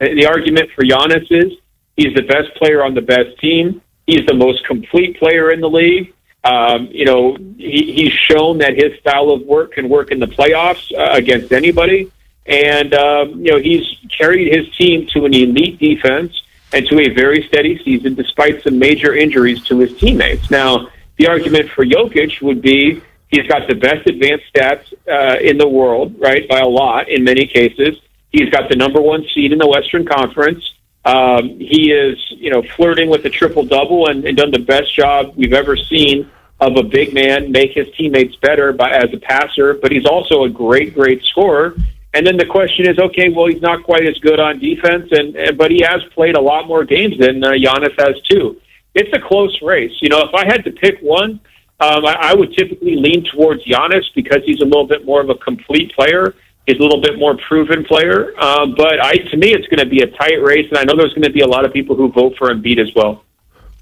The 0.00 0.26
argument 0.26 0.70
for 0.74 0.82
Giannis 0.84 1.26
is 1.30 1.52
he's 1.96 2.14
the 2.14 2.22
best 2.22 2.54
player 2.56 2.84
on 2.84 2.94
the 2.94 3.02
best 3.02 3.38
team. 3.38 3.80
He's 4.06 4.26
the 4.26 4.34
most 4.34 4.66
complete 4.66 5.18
player 5.18 5.50
in 5.50 5.60
the 5.60 5.70
league. 5.70 6.12
Um, 6.42 6.88
you 6.90 7.06
know, 7.06 7.36
he, 7.56 7.92
he's 7.92 8.12
shown 8.12 8.58
that 8.58 8.76
his 8.76 8.98
style 9.00 9.30
of 9.30 9.42
work 9.42 9.72
can 9.72 9.88
work 9.88 10.10
in 10.10 10.18
the 10.20 10.26
playoffs 10.26 10.92
uh, 10.92 11.12
against 11.12 11.52
anybody. 11.52 12.10
And, 12.46 12.92
um, 12.92 13.42
you 13.42 13.52
know, 13.52 13.58
he's 13.58 13.96
carried 14.10 14.54
his 14.54 14.74
team 14.76 15.06
to 15.14 15.24
an 15.24 15.32
elite 15.32 15.78
defense 15.78 16.42
and 16.74 16.86
to 16.88 17.00
a 17.00 17.08
very 17.14 17.46
steady 17.48 17.82
season 17.82 18.14
despite 18.14 18.62
some 18.62 18.78
major 18.78 19.14
injuries 19.14 19.62
to 19.64 19.78
his 19.78 19.96
teammates. 19.96 20.50
Now, 20.50 20.90
the 21.16 21.28
argument 21.28 21.70
for 21.70 21.86
Jokic 21.86 22.42
would 22.42 22.60
be 22.60 23.00
he's 23.34 23.46
got 23.48 23.68
the 23.68 23.74
best 23.74 24.06
advanced 24.06 24.44
stats 24.54 24.92
uh, 25.08 25.38
in 25.40 25.58
the 25.58 25.68
world, 25.68 26.14
right, 26.18 26.48
by 26.48 26.60
a 26.60 26.66
lot 26.66 27.08
in 27.08 27.24
many 27.24 27.46
cases. 27.46 28.00
He's 28.30 28.50
got 28.50 28.68
the 28.68 28.76
number 28.76 29.00
one 29.00 29.24
seed 29.34 29.52
in 29.52 29.58
the 29.58 29.66
Western 29.66 30.04
Conference. 30.04 30.62
Um, 31.04 31.58
he 31.58 31.92
is, 31.92 32.16
you 32.30 32.50
know, 32.50 32.62
flirting 32.76 33.10
with 33.10 33.24
a 33.26 33.30
triple 33.30 33.64
double 33.64 34.08
and, 34.08 34.24
and 34.24 34.36
done 34.36 34.50
the 34.50 34.58
best 34.58 34.94
job 34.94 35.34
we've 35.36 35.52
ever 35.52 35.76
seen 35.76 36.30
of 36.60 36.76
a 36.76 36.82
big 36.82 37.12
man 37.12 37.52
make 37.52 37.72
his 37.72 37.88
teammates 37.96 38.36
better 38.36 38.72
by, 38.72 38.90
as 38.90 39.12
a 39.12 39.18
passer. 39.18 39.74
But 39.74 39.92
he's 39.92 40.06
also 40.06 40.44
a 40.44 40.48
great, 40.48 40.94
great 40.94 41.22
scorer. 41.24 41.76
And 42.14 42.26
then 42.26 42.36
the 42.36 42.46
question 42.46 42.88
is, 42.88 42.98
okay, 42.98 43.28
well, 43.28 43.46
he's 43.46 43.60
not 43.60 43.82
quite 43.82 44.06
as 44.06 44.16
good 44.18 44.38
on 44.38 44.60
defense, 44.60 45.08
and, 45.10 45.34
and 45.34 45.58
but 45.58 45.72
he 45.72 45.82
has 45.82 46.00
played 46.14 46.36
a 46.36 46.40
lot 46.40 46.68
more 46.68 46.84
games 46.84 47.18
than 47.18 47.42
uh, 47.42 47.50
Giannis 47.50 47.98
has 47.98 48.20
too. 48.22 48.60
It's 48.94 49.12
a 49.12 49.20
close 49.20 49.60
race. 49.60 49.92
You 50.00 50.08
know, 50.08 50.20
if 50.20 50.32
I 50.32 50.44
had 50.46 50.64
to 50.64 50.70
pick 50.70 51.00
one, 51.00 51.40
um, 51.80 52.06
I, 52.06 52.14
I 52.30 52.34
would 52.34 52.54
typically 52.54 52.96
lean 52.96 53.24
towards 53.24 53.64
Giannis 53.64 54.04
because 54.14 54.42
he's 54.44 54.60
a 54.60 54.64
little 54.64 54.86
bit 54.86 55.04
more 55.04 55.20
of 55.20 55.28
a 55.28 55.34
complete 55.34 55.92
player. 55.92 56.34
He's 56.66 56.78
a 56.78 56.82
little 56.82 57.00
bit 57.00 57.18
more 57.18 57.36
proven 57.36 57.84
player. 57.84 58.38
Um, 58.40 58.74
but 58.74 59.00
I, 59.00 59.16
to 59.16 59.36
me, 59.36 59.52
it's 59.52 59.66
going 59.66 59.80
to 59.80 59.86
be 59.86 60.00
a 60.00 60.06
tight 60.06 60.40
race, 60.40 60.66
and 60.70 60.78
I 60.78 60.84
know 60.84 60.96
there's 60.96 61.12
going 61.12 61.22
to 61.22 61.32
be 61.32 61.40
a 61.40 61.46
lot 61.46 61.64
of 61.64 61.72
people 61.72 61.94
who 61.96 62.10
vote 62.10 62.36
for 62.38 62.48
Embiid 62.48 62.78
as 62.78 62.94
well. 62.94 63.24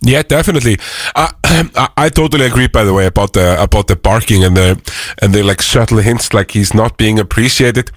Yeah, 0.00 0.22
definitely. 0.22 0.78
I, 1.14 1.30
I 1.96 2.08
totally 2.08 2.46
agree. 2.46 2.66
By 2.66 2.82
the 2.84 2.92
way, 2.92 3.06
about 3.06 3.34
the 3.34 3.62
about 3.62 3.86
the 3.86 3.94
barking 3.94 4.42
and 4.42 4.56
the 4.56 4.80
and 5.20 5.32
the 5.32 5.44
like 5.44 5.62
subtle 5.62 5.98
hints, 5.98 6.34
like 6.34 6.50
he's 6.50 6.74
not 6.74 6.96
being 6.96 7.20
appreciated. 7.20 7.92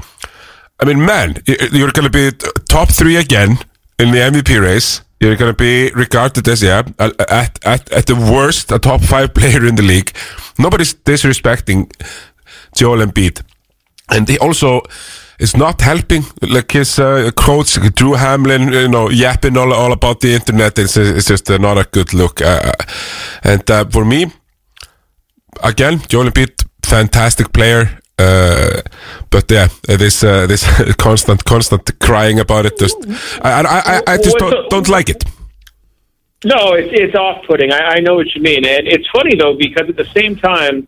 I 0.79 0.85
mean, 0.85 1.03
man, 1.03 1.37
you're 1.47 1.91
going 1.91 2.09
to 2.11 2.31
be 2.31 2.31
top 2.69 2.89
three 2.89 3.15
again 3.15 3.57
in 3.97 4.11
the 4.11 4.19
MVP 4.19 4.61
race. 4.61 5.01
You're 5.19 5.37
going 5.37 5.53
to 5.55 5.57
be 5.57 5.91
regarded 5.95 6.47
as 6.47 6.61
yeah, 6.61 6.83
at, 6.99 7.65
at 7.65 7.91
at 7.91 8.05
the 8.05 8.15
worst, 8.15 8.71
a 8.71 8.79
top 8.79 9.01
five 9.01 9.33
player 9.33 9.65
in 9.65 9.75
the 9.75 9.83
league. 9.83 10.11
Nobody's 10.59 10.93
disrespecting 10.93 11.89
Joel 12.75 13.05
Embiid. 13.05 13.41
And 14.09 14.27
he 14.29 14.37
also 14.37 14.81
is 15.39 15.55
not 15.55 15.81
helping 15.81 16.23
like 16.41 16.71
his 16.71 16.99
uh, 16.99 17.31
coach 17.35 17.79
Drew 17.95 18.13
Hamlin 18.13 18.71
you 18.71 18.87
know 18.87 19.09
yapping 19.09 19.57
all, 19.57 19.73
all 19.73 19.91
about 19.91 20.19
the 20.19 20.33
internet. 20.33 20.77
It's, 20.79 20.97
it's 20.97 21.27
just 21.27 21.49
uh, 21.49 21.57
not 21.57 21.77
a 21.77 21.87
good 21.91 22.13
look. 22.13 22.41
Uh, 22.41 22.71
and 23.43 23.69
uh, 23.71 23.85
for 23.85 24.05
me 24.05 24.31
again 25.63 26.01
Joel 26.07 26.29
Embiid 26.29 26.65
fantastic 26.83 27.51
player 27.51 27.99
uh, 28.19 28.81
but 29.29 29.49
yeah 29.51 29.67
this 29.83 30.23
uh, 30.23 30.47
this 30.47 30.63
constant 30.97 31.43
constant 31.45 31.99
crying 31.99 32.39
about 32.39 32.65
it 32.65 32.77
just 32.77 32.97
I, 33.41 33.61
I, 33.61 33.63
I, 33.63 34.01
I 34.13 34.17
just 34.17 34.37
don't, 34.37 34.69
don't 34.69 34.89
like 34.89 35.09
it 35.09 35.23
no 36.43 36.73
it's, 36.73 36.89
it's 36.91 37.15
off-putting 37.15 37.71
I, 37.71 37.95
I 37.95 37.99
know 37.99 38.15
what 38.15 38.27
you 38.35 38.41
mean 38.41 38.65
and 38.65 38.87
it's 38.87 39.07
funny 39.13 39.35
though 39.35 39.55
because 39.57 39.89
at 39.89 39.97
the 39.97 40.09
same 40.13 40.35
time 40.35 40.87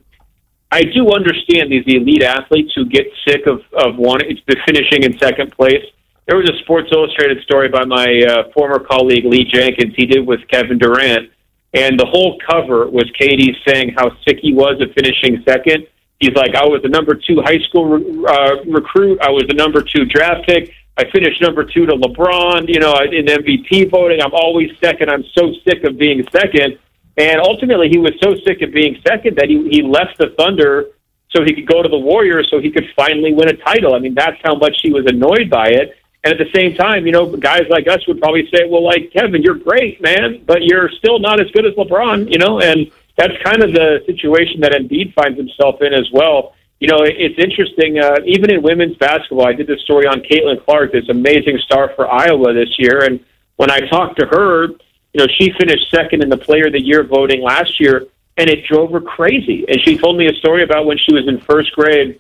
I 0.72 0.84
do 0.84 1.12
understand 1.12 1.72
these 1.72 1.86
elite 1.88 2.24
athletes 2.24 2.72
who 2.76 2.86
get 2.86 3.08
sick 3.26 3.48
of 3.48 3.62
of 3.74 3.96
wanting 3.96 4.38
the 4.48 4.58
finishing 4.66 5.04
in 5.04 5.18
second 5.18 5.52
place. 5.54 5.84
There 6.28 6.38
was 6.38 6.50
a 6.50 6.58
Sports 6.64 6.90
Illustrated 6.92 7.42
story 7.44 7.70
by 7.70 7.86
my 7.86 8.22
uh, 8.28 8.52
former 8.54 8.80
colleague 8.80 9.24
Lee 9.24 9.46
Jenkins. 9.46 9.94
He 9.96 10.06
did 10.06 10.28
with 10.28 10.42
Kevin 10.50 10.78
Durant, 10.78 11.32
and 11.74 11.98
the 11.98 12.06
whole 12.06 12.38
cover 12.50 12.90
was 12.90 13.10
Katie 13.18 13.56
saying 13.66 13.94
how 13.98 14.12
sick 14.28 14.40
he 14.42 14.54
was 14.54 14.82
of 14.82 14.92
finishing 14.94 15.42
second. 15.48 15.88
He's 16.20 16.34
like, 16.34 16.56
I 16.56 16.66
was 16.66 16.82
the 16.82 16.90
number 16.90 17.14
two 17.14 17.42
high 17.42 17.60
school 17.60 17.94
uh, 18.28 18.64
recruit. 18.66 19.20
I 19.22 19.30
was 19.30 19.44
the 19.48 19.54
number 19.54 19.82
two 19.82 20.06
draft 20.06 20.48
pick. 20.48 20.74
I 20.98 21.06
finished 21.12 21.42
number 21.42 21.64
two 21.64 21.86
to 21.86 21.94
LeBron. 21.94 22.68
You 22.68 22.80
know, 22.80 22.96
in 22.96 23.26
MVP 23.26 23.92
voting, 23.92 24.22
I'm 24.22 24.34
always 24.34 24.72
second. 24.82 25.10
I'm 25.10 25.24
so 25.34 25.54
sick 25.64 25.84
of 25.84 25.98
being 25.98 26.28
second. 26.32 26.80
And 27.18 27.40
ultimately, 27.40 27.90
he 27.90 28.00
was 28.00 28.14
so 28.22 28.36
sick 28.46 28.62
of 28.62 28.72
being 28.72 29.00
second 29.08 29.38
that 29.38 29.50
he, 29.50 29.68
he 29.70 29.82
left 29.84 30.18
the 30.18 30.30
Thunder 30.38 30.86
so 31.30 31.44
he 31.44 31.54
could 31.54 31.68
go 31.68 31.84
to 31.84 31.90
the 31.90 31.98
Warriors 31.98 32.48
so 32.50 32.60
he 32.60 32.72
could 32.72 32.88
finally 32.96 33.34
win 33.34 33.50
a 33.50 33.58
title. 33.58 33.94
I 33.94 34.00
mean, 34.00 34.16
that's 34.16 34.38
how 34.44 34.56
much 34.56 34.80
he 34.82 34.92
was 34.92 35.06
annoyed 35.06 35.50
by 35.50 35.70
it. 35.70 35.98
And 36.24 36.34
at 36.34 36.40
the 36.40 36.52
same 36.54 36.76
time, 36.76 37.06
you 37.06 37.12
know, 37.12 37.26
guys 37.38 37.64
like 37.70 37.88
us 37.88 38.06
would 38.08 38.20
probably 38.20 38.50
say, 38.52 38.68
well, 38.68 38.84
like, 38.84 39.12
Kevin, 39.14 39.42
you're 39.44 39.56
great, 39.56 40.02
man, 40.02 40.44
but 40.46 40.64
you're 40.64 40.90
still 40.90 41.20
not 41.20 41.40
as 41.40 41.50
good 41.52 41.66
as 41.66 41.74
LeBron, 41.74 42.32
you 42.32 42.38
know, 42.38 42.60
and 42.60 42.92
that's 43.18 43.34
kind 43.44 43.64
of 43.64 43.74
the 43.74 44.04
situation 44.06 44.62
that 44.62 44.72
Embiid 44.72 45.14
finds 45.14 45.38
himself 45.38 45.82
in 45.82 45.94
as 45.94 46.08
well. 46.14 46.54
You 46.80 46.88
know, 46.88 47.00
it's 47.02 47.40
interesting, 47.40 47.98
uh, 47.98 48.18
even 48.26 48.52
in 48.52 48.62
women's 48.62 48.96
basketball, 48.98 49.48
I 49.48 49.54
did 49.54 49.66
this 49.66 49.82
story 49.82 50.06
on 50.06 50.22
Caitlin 50.22 50.64
Clark, 50.64 50.92
this 50.92 51.10
amazing 51.10 51.58
star 51.66 51.92
for 51.96 52.08
Iowa 52.08 52.54
this 52.54 52.70
year. 52.78 53.04
And 53.04 53.20
when 53.56 53.72
I 53.72 53.80
talked 53.80 54.20
to 54.20 54.28
her, 54.28 54.68
you 54.68 55.18
know, 55.20 55.26
she 55.40 55.52
finished 55.58 55.90
second 55.90 56.22
in 56.22 56.30
the 56.30 56.38
Player 56.38 56.68
of 56.68 56.74
the 56.74 56.82
Year 56.82 57.04
voting 57.04 57.42
last 57.42 57.80
year, 57.80 58.06
and 58.38 58.48
it 58.48 58.66
drove 58.66 58.92
her 58.92 59.02
crazy. 59.02 59.66
And 59.68 59.82
she 59.84 59.98
told 59.98 60.18
me 60.18 60.28
a 60.28 60.34
story 60.36 60.64
about 60.64 60.86
when 60.86 61.00
she 61.00 61.16
was 61.16 61.28
in 61.28 61.40
first 61.42 61.72
grade. 61.72 62.20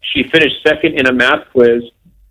She 0.00 0.22
finished 0.22 0.62
second 0.64 1.00
in 1.00 1.06
a 1.06 1.12
math 1.12 1.50
quiz, 1.50 1.82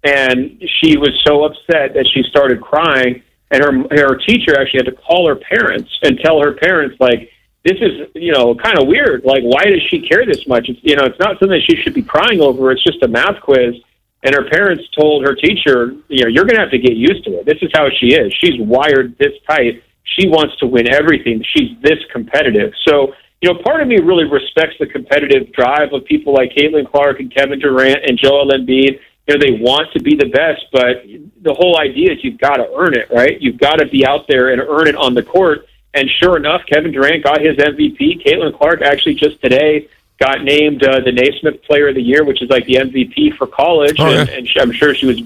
and 0.06 0.64
she 0.80 0.96
was 0.96 1.12
so 1.28 1.44
upset 1.44 1.94
that 1.96 2.08
she 2.14 2.24
started 2.30 2.62
crying. 2.62 3.22
And 3.52 3.62
her 3.62 3.74
her 3.92 4.16
teacher 4.16 4.58
actually 4.58 4.80
had 4.80 4.86
to 4.86 4.94
call 4.94 5.28
her 5.28 5.36
parents 5.36 5.92
and 6.04 6.18
tell 6.24 6.42
her 6.42 6.54
parents 6.54 6.96
like, 7.02 7.30
"This 7.66 7.78
is 7.82 8.08
you 8.16 8.32
know 8.32 8.56
kind 8.56 8.78
of 8.80 8.88
weird. 8.88 9.26
Like, 9.26 9.44
why 9.44 9.66
does 9.66 9.82
she 9.90 10.00
care 10.00 10.26
this 10.26 10.48
much? 10.48 10.70
It's 10.70 10.80
you 10.84 10.96
know, 10.96 11.04
it's 11.06 11.20
not 11.20 11.40
something 11.40 11.60
she 11.70 11.76
should 11.82 11.94
be 11.94 12.04
crying 12.04 12.40
over. 12.40 12.72
It's 12.72 12.84
just 12.84 13.04
a 13.04 13.08
math 13.08 13.42
quiz." 13.42 13.76
And 14.24 14.34
her 14.34 14.50
parents 14.50 14.84
told 14.98 15.26
her 15.26 15.36
teacher, 15.36 15.96
"You 16.08 16.24
know, 16.24 16.30
you're 16.30 16.46
going 16.46 16.56
to 16.56 16.62
have 16.62 16.72
to 16.72 16.80
get 16.80 16.96
used 16.96 17.26
to 17.26 17.40
it. 17.40 17.46
This 17.46 17.62
is 17.62 17.72
how 17.74 17.90
she 18.00 18.16
is. 18.16 18.34
She's 18.42 18.60
wired 18.60 19.18
this 19.18 19.34
tight." 19.50 19.84
she 20.06 20.28
wants 20.28 20.56
to 20.58 20.68
win 20.68 20.92
everything. 20.92 21.44
She's 21.56 21.72
this 21.82 22.00
competitive. 22.12 22.74
So, 22.88 23.14
you 23.42 23.52
know, 23.52 23.60
part 23.64 23.82
of 23.82 23.88
me 23.88 23.98
really 23.98 24.26
respects 24.26 24.76
the 24.80 24.88
competitive 24.88 25.52
drive 25.52 25.94
of 25.94 26.06
people 26.06 26.34
like 26.34 26.52
Caitlin 26.52 26.90
Clark 26.90 27.20
and 27.20 27.34
Kevin 27.34 27.60
Durant 27.60 28.00
and 28.08 28.18
Joel 28.18 28.52
Embiid. 28.52 29.00
You 29.28 29.36
know, 29.36 29.40
they 29.40 29.60
want 29.60 29.92
to 29.94 30.00
be 30.00 30.16
the 30.16 30.30
best, 30.30 30.66
but 30.72 31.04
the 31.42 31.54
whole 31.54 31.80
idea 31.80 32.14
is 32.14 32.24
you've 32.24 32.40
got 32.40 32.58
to 32.58 32.68
earn 32.78 32.96
it, 32.96 33.10
right? 33.12 33.42
You've 33.42 33.58
got 33.58 33.78
to 33.78 33.88
be 33.88 34.06
out 34.06 34.28
there 34.28 34.50
and 34.50 34.62
earn 34.62 34.88
it 34.88 34.96
on 34.96 35.16
the 35.16 35.24
court. 35.24 35.68
And 35.96 36.10
sure 36.10 36.36
enough, 36.36 36.62
Kevin 36.66 36.92
Durant 36.92 37.24
got 37.24 37.42
his 37.42 37.56
MVP. 37.56 38.24
Caitlin 38.24 38.56
Clark 38.56 38.82
actually 38.82 39.16
just 39.16 39.42
today 39.42 39.88
got 40.20 40.44
named 40.44 40.84
uh, 40.84 41.00
the 41.00 41.12
Naismith 41.12 41.64
Player 41.64 41.88
of 41.88 41.96
the 41.96 42.02
Year, 42.02 42.24
which 42.26 42.42
is 42.42 42.50
like 42.50 42.66
the 42.66 42.76
MVP 42.76 43.36
for 43.38 43.48
college, 43.48 43.96
oh, 44.00 44.10
yeah. 44.10 44.22
and, 44.22 44.30
and 44.30 44.50
I'm 44.60 44.72
sure 44.72 44.94
she 44.94 45.06
was 45.06 45.22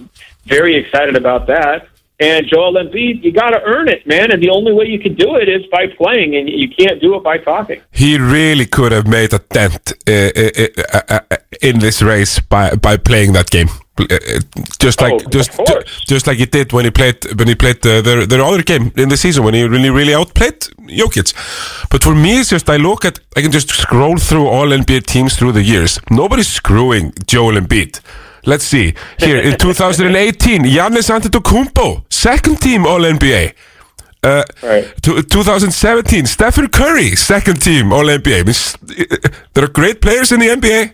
very 0.46 0.76
excited 0.76 1.16
about 1.16 1.48
that. 1.48 1.88
And 2.20 2.46
Joel 2.48 2.74
Embiid, 2.74 3.24
you 3.24 3.32
got 3.32 3.52
to 3.52 3.62
earn 3.64 3.88
it, 3.88 4.06
man. 4.06 4.32
And 4.32 4.44
the 4.44 4.50
only 4.50 4.74
way 4.74 4.86
you 4.86 5.00
can 5.00 5.16
do 5.16 5.38
it 5.38 5.48
is 5.48 5.66
by 5.68 5.88
playing, 5.88 6.36
and 6.36 6.50
you 6.50 6.68
can't 6.68 7.00
do 7.02 7.16
it 7.16 7.24
by 7.24 7.38
talking. 7.38 7.82
He 7.92 8.18
really 8.18 8.66
could 8.66 8.92
have 8.92 9.08
made 9.08 9.34
a 9.34 9.40
dent 9.40 9.94
uh, 10.06 10.30
uh, 10.36 10.68
uh, 10.94 11.20
uh 11.32 11.38
in 11.62 11.80
this 11.80 12.02
race 12.02 12.40
by 12.40 12.76
by 12.76 12.98
playing 12.98 13.34
that 13.34 13.50
game, 13.50 13.70
just 14.80 15.02
like 15.02 15.14
oh, 15.14 15.30
just 15.30 15.52
just 16.08 16.28
like 16.28 16.38
he 16.38 16.46
did 16.46 16.74
when 16.74 16.84
he 16.84 16.92
played 16.92 17.24
when 17.38 17.48
he 17.48 17.56
played 17.56 17.82
the, 17.82 18.02
the 18.02 18.26
the 18.26 18.44
other 18.44 18.64
game 18.64 18.92
in 18.98 19.08
the 19.08 19.18
season 19.18 19.44
when 19.46 19.54
he 19.54 19.64
really 19.64 19.90
really 19.90 20.14
outplayed 20.14 20.60
Jokic. 20.88 21.34
But 21.90 22.04
for 22.04 22.16
me, 22.16 22.40
it's 22.42 22.50
just 22.50 22.70
I 22.70 22.76
look 22.78 23.06
at 23.06 23.20
I 23.38 23.42
can 23.42 23.52
just 23.52 23.70
scroll 23.70 24.18
through 24.18 24.48
all 24.48 24.68
NBA 24.68 25.06
teams 25.06 25.38
through 25.38 25.54
the 25.54 25.64
years. 25.64 26.00
Nobody's 26.12 26.50
screwing 26.50 27.14
Joel 27.28 27.54
Embiid. 27.54 28.02
Let's 28.46 28.64
see 28.64 28.94
here 29.18 29.38
in 29.38 29.58
2018, 29.58 30.64
Giannis 30.64 31.10
Antetokounmpo, 31.10 32.04
second 32.20 32.60
team 32.62 32.86
All 32.86 33.00
NBA. 33.02 33.54
Uh, 34.22 34.44
Right. 34.62 34.86
2017, 35.02 36.26
Stephen 36.26 36.68
Curry, 36.68 37.16
second 37.16 37.62
team 37.62 37.94
All 37.94 38.04
NBA. 38.06 38.40
I 38.42 38.44
mean, 38.44 39.20
there 39.54 39.64
are 39.64 39.68
great 39.82 40.02
players 40.02 40.32
in 40.32 40.40
the 40.42 40.48
NBA. 40.50 40.94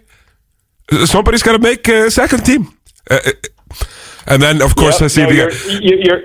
Somebody's 1.08 1.42
got 1.44 1.54
to 1.54 1.60
make 1.60 1.88
a 1.88 2.12
second 2.12 2.46
team. 2.46 2.68
Uh, 3.10 3.18
uh, 3.26 3.32
and 4.28 4.42
then, 4.42 4.62
of 4.62 4.76
course, 4.76 5.02
I 5.02 5.08
see 5.08 5.24
no, 5.24 5.30
the. 5.30 5.36
you're, 5.36 5.52
you- 5.82 6.02
you're 6.06 6.22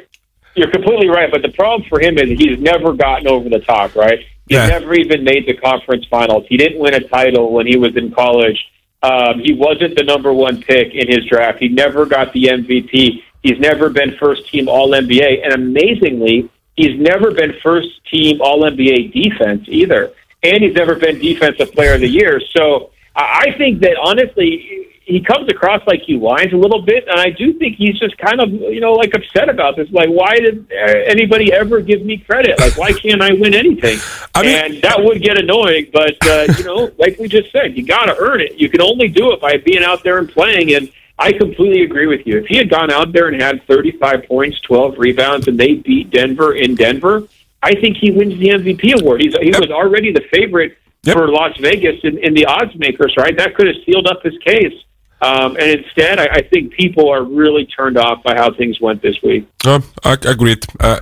you're 0.56 0.70
completely 0.70 1.08
right, 1.08 1.30
but 1.30 1.42
the 1.42 1.48
problem 1.60 1.88
for 1.88 2.00
him 2.00 2.18
is 2.18 2.28
he's 2.38 2.58
never 2.58 2.92
gotten 2.92 3.28
over 3.28 3.48
the 3.48 3.60
top. 3.60 3.94
Right? 3.94 4.18
He's 4.48 4.56
Yeah. 4.58 4.66
never 4.66 4.92
even 4.94 5.22
made 5.24 5.46
the 5.46 5.54
conference 5.54 6.04
finals. 6.10 6.44
He 6.48 6.56
didn't 6.56 6.80
win 6.80 6.92
a 6.92 7.00
title 7.00 7.52
when 7.52 7.66
he 7.66 7.76
was 7.76 7.96
in 7.96 8.10
college. 8.12 8.58
Um, 9.02 9.38
he 9.42 9.54
wasn't 9.54 9.96
the 9.96 10.02
number 10.02 10.32
one 10.32 10.60
pick 10.60 10.88
in 10.92 11.06
his 11.08 11.24
draft. 11.26 11.58
He 11.60 11.68
never 11.68 12.04
got 12.04 12.32
the 12.34 12.44
MVP. 12.48 13.22
He's 13.42 13.58
never 13.58 13.88
been 13.90 14.16
first 14.18 14.50
team 14.50 14.68
All 14.68 14.90
NBA, 14.90 15.44
and 15.44 15.52
amazingly, 15.54 16.50
he's 16.76 16.98
never 17.00 17.30
been 17.30 17.54
first 17.62 17.88
team 18.10 18.40
All 18.40 18.62
NBA 18.62 19.12
defense 19.12 19.64
either. 19.68 20.12
And 20.42 20.62
he's 20.62 20.74
never 20.74 20.94
been 20.94 21.18
defensive 21.18 21.72
player 21.72 21.94
of 21.94 22.00
the 22.00 22.08
year. 22.08 22.40
So 22.56 22.90
I 23.14 23.46
I 23.48 23.58
think 23.58 23.80
that 23.80 23.96
honestly, 24.02 24.88
he 25.10 25.20
comes 25.20 25.48
across 25.48 25.84
like 25.86 26.02
he 26.02 26.16
whines 26.16 26.52
a 26.52 26.56
little 26.56 26.82
bit, 26.82 27.08
and 27.08 27.18
I 27.18 27.30
do 27.30 27.52
think 27.54 27.76
he's 27.76 27.98
just 27.98 28.16
kind 28.18 28.40
of 28.40 28.50
you 28.50 28.80
know 28.80 28.92
like 28.92 29.12
upset 29.14 29.48
about 29.48 29.76
this. 29.76 29.90
Like, 29.90 30.08
why 30.08 30.36
did 30.36 30.70
anybody 30.72 31.52
ever 31.52 31.80
give 31.80 32.02
me 32.04 32.18
credit? 32.18 32.58
Like, 32.60 32.78
why 32.78 32.92
can't 32.92 33.20
I 33.20 33.32
win 33.32 33.54
anything? 33.54 33.98
I 34.34 34.42
mean- 34.42 34.56
and 34.56 34.82
that 34.82 35.02
would 35.02 35.20
get 35.20 35.36
annoying, 35.38 35.88
but 35.92 36.16
uh, 36.26 36.46
you 36.56 36.64
know, 36.64 36.92
like 36.98 37.18
we 37.18 37.28
just 37.28 37.50
said, 37.50 37.76
you 37.76 37.84
got 37.84 38.06
to 38.06 38.16
earn 38.18 38.40
it. 38.40 38.54
You 38.54 38.68
can 38.68 38.80
only 38.80 39.08
do 39.08 39.32
it 39.32 39.40
by 39.40 39.56
being 39.56 39.82
out 39.82 40.02
there 40.04 40.18
and 40.18 40.28
playing. 40.28 40.74
And 40.74 40.92
I 41.20 41.32
completely 41.32 41.82
agree 41.82 42.06
with 42.06 42.26
you. 42.26 42.38
If 42.38 42.46
he 42.46 42.56
had 42.56 42.70
gone 42.70 42.90
out 42.90 43.12
there 43.12 43.28
and 43.28 43.40
had 43.40 43.62
35 43.66 44.24
points, 44.26 44.58
12 44.62 44.94
rebounds, 44.98 45.46
and 45.48 45.58
they 45.60 45.74
beat 45.74 46.10
Denver 46.10 46.54
in 46.54 46.74
Denver, 46.74 47.28
I 47.62 47.74
think 47.74 47.98
he 47.98 48.10
wins 48.10 48.38
the 48.38 48.48
MVP 48.48 49.00
award. 49.00 49.20
He's, 49.20 49.34
he 49.36 49.50
was 49.50 49.70
already 49.70 50.12
the 50.12 50.22
favorite 50.32 50.78
Yep. 51.02 51.16
for 51.16 51.28
Las 51.28 51.56
Vegas 51.58 51.96
in, 52.04 52.18
in 52.18 52.34
the 52.34 52.44
odds 52.44 52.74
makers, 52.78 53.14
right? 53.16 53.34
That 53.34 53.54
could 53.54 53.66
have 53.66 53.76
sealed 53.86 54.06
up 54.06 54.22
his 54.22 54.36
case. 54.44 54.74
Um, 55.22 55.56
and 55.56 55.80
instead, 55.80 56.18
I, 56.18 56.26
I 56.26 56.42
think 56.42 56.72
people 56.72 57.10
are 57.10 57.22
really 57.22 57.66
turned 57.66 57.98
off 57.98 58.22
by 58.22 58.34
how 58.34 58.52
things 58.52 58.80
went 58.80 59.02
this 59.02 59.16
week. 59.22 59.46
No, 59.64 59.80
I 60.04 60.16
agreed. 60.26 60.64
Uh, 60.78 61.00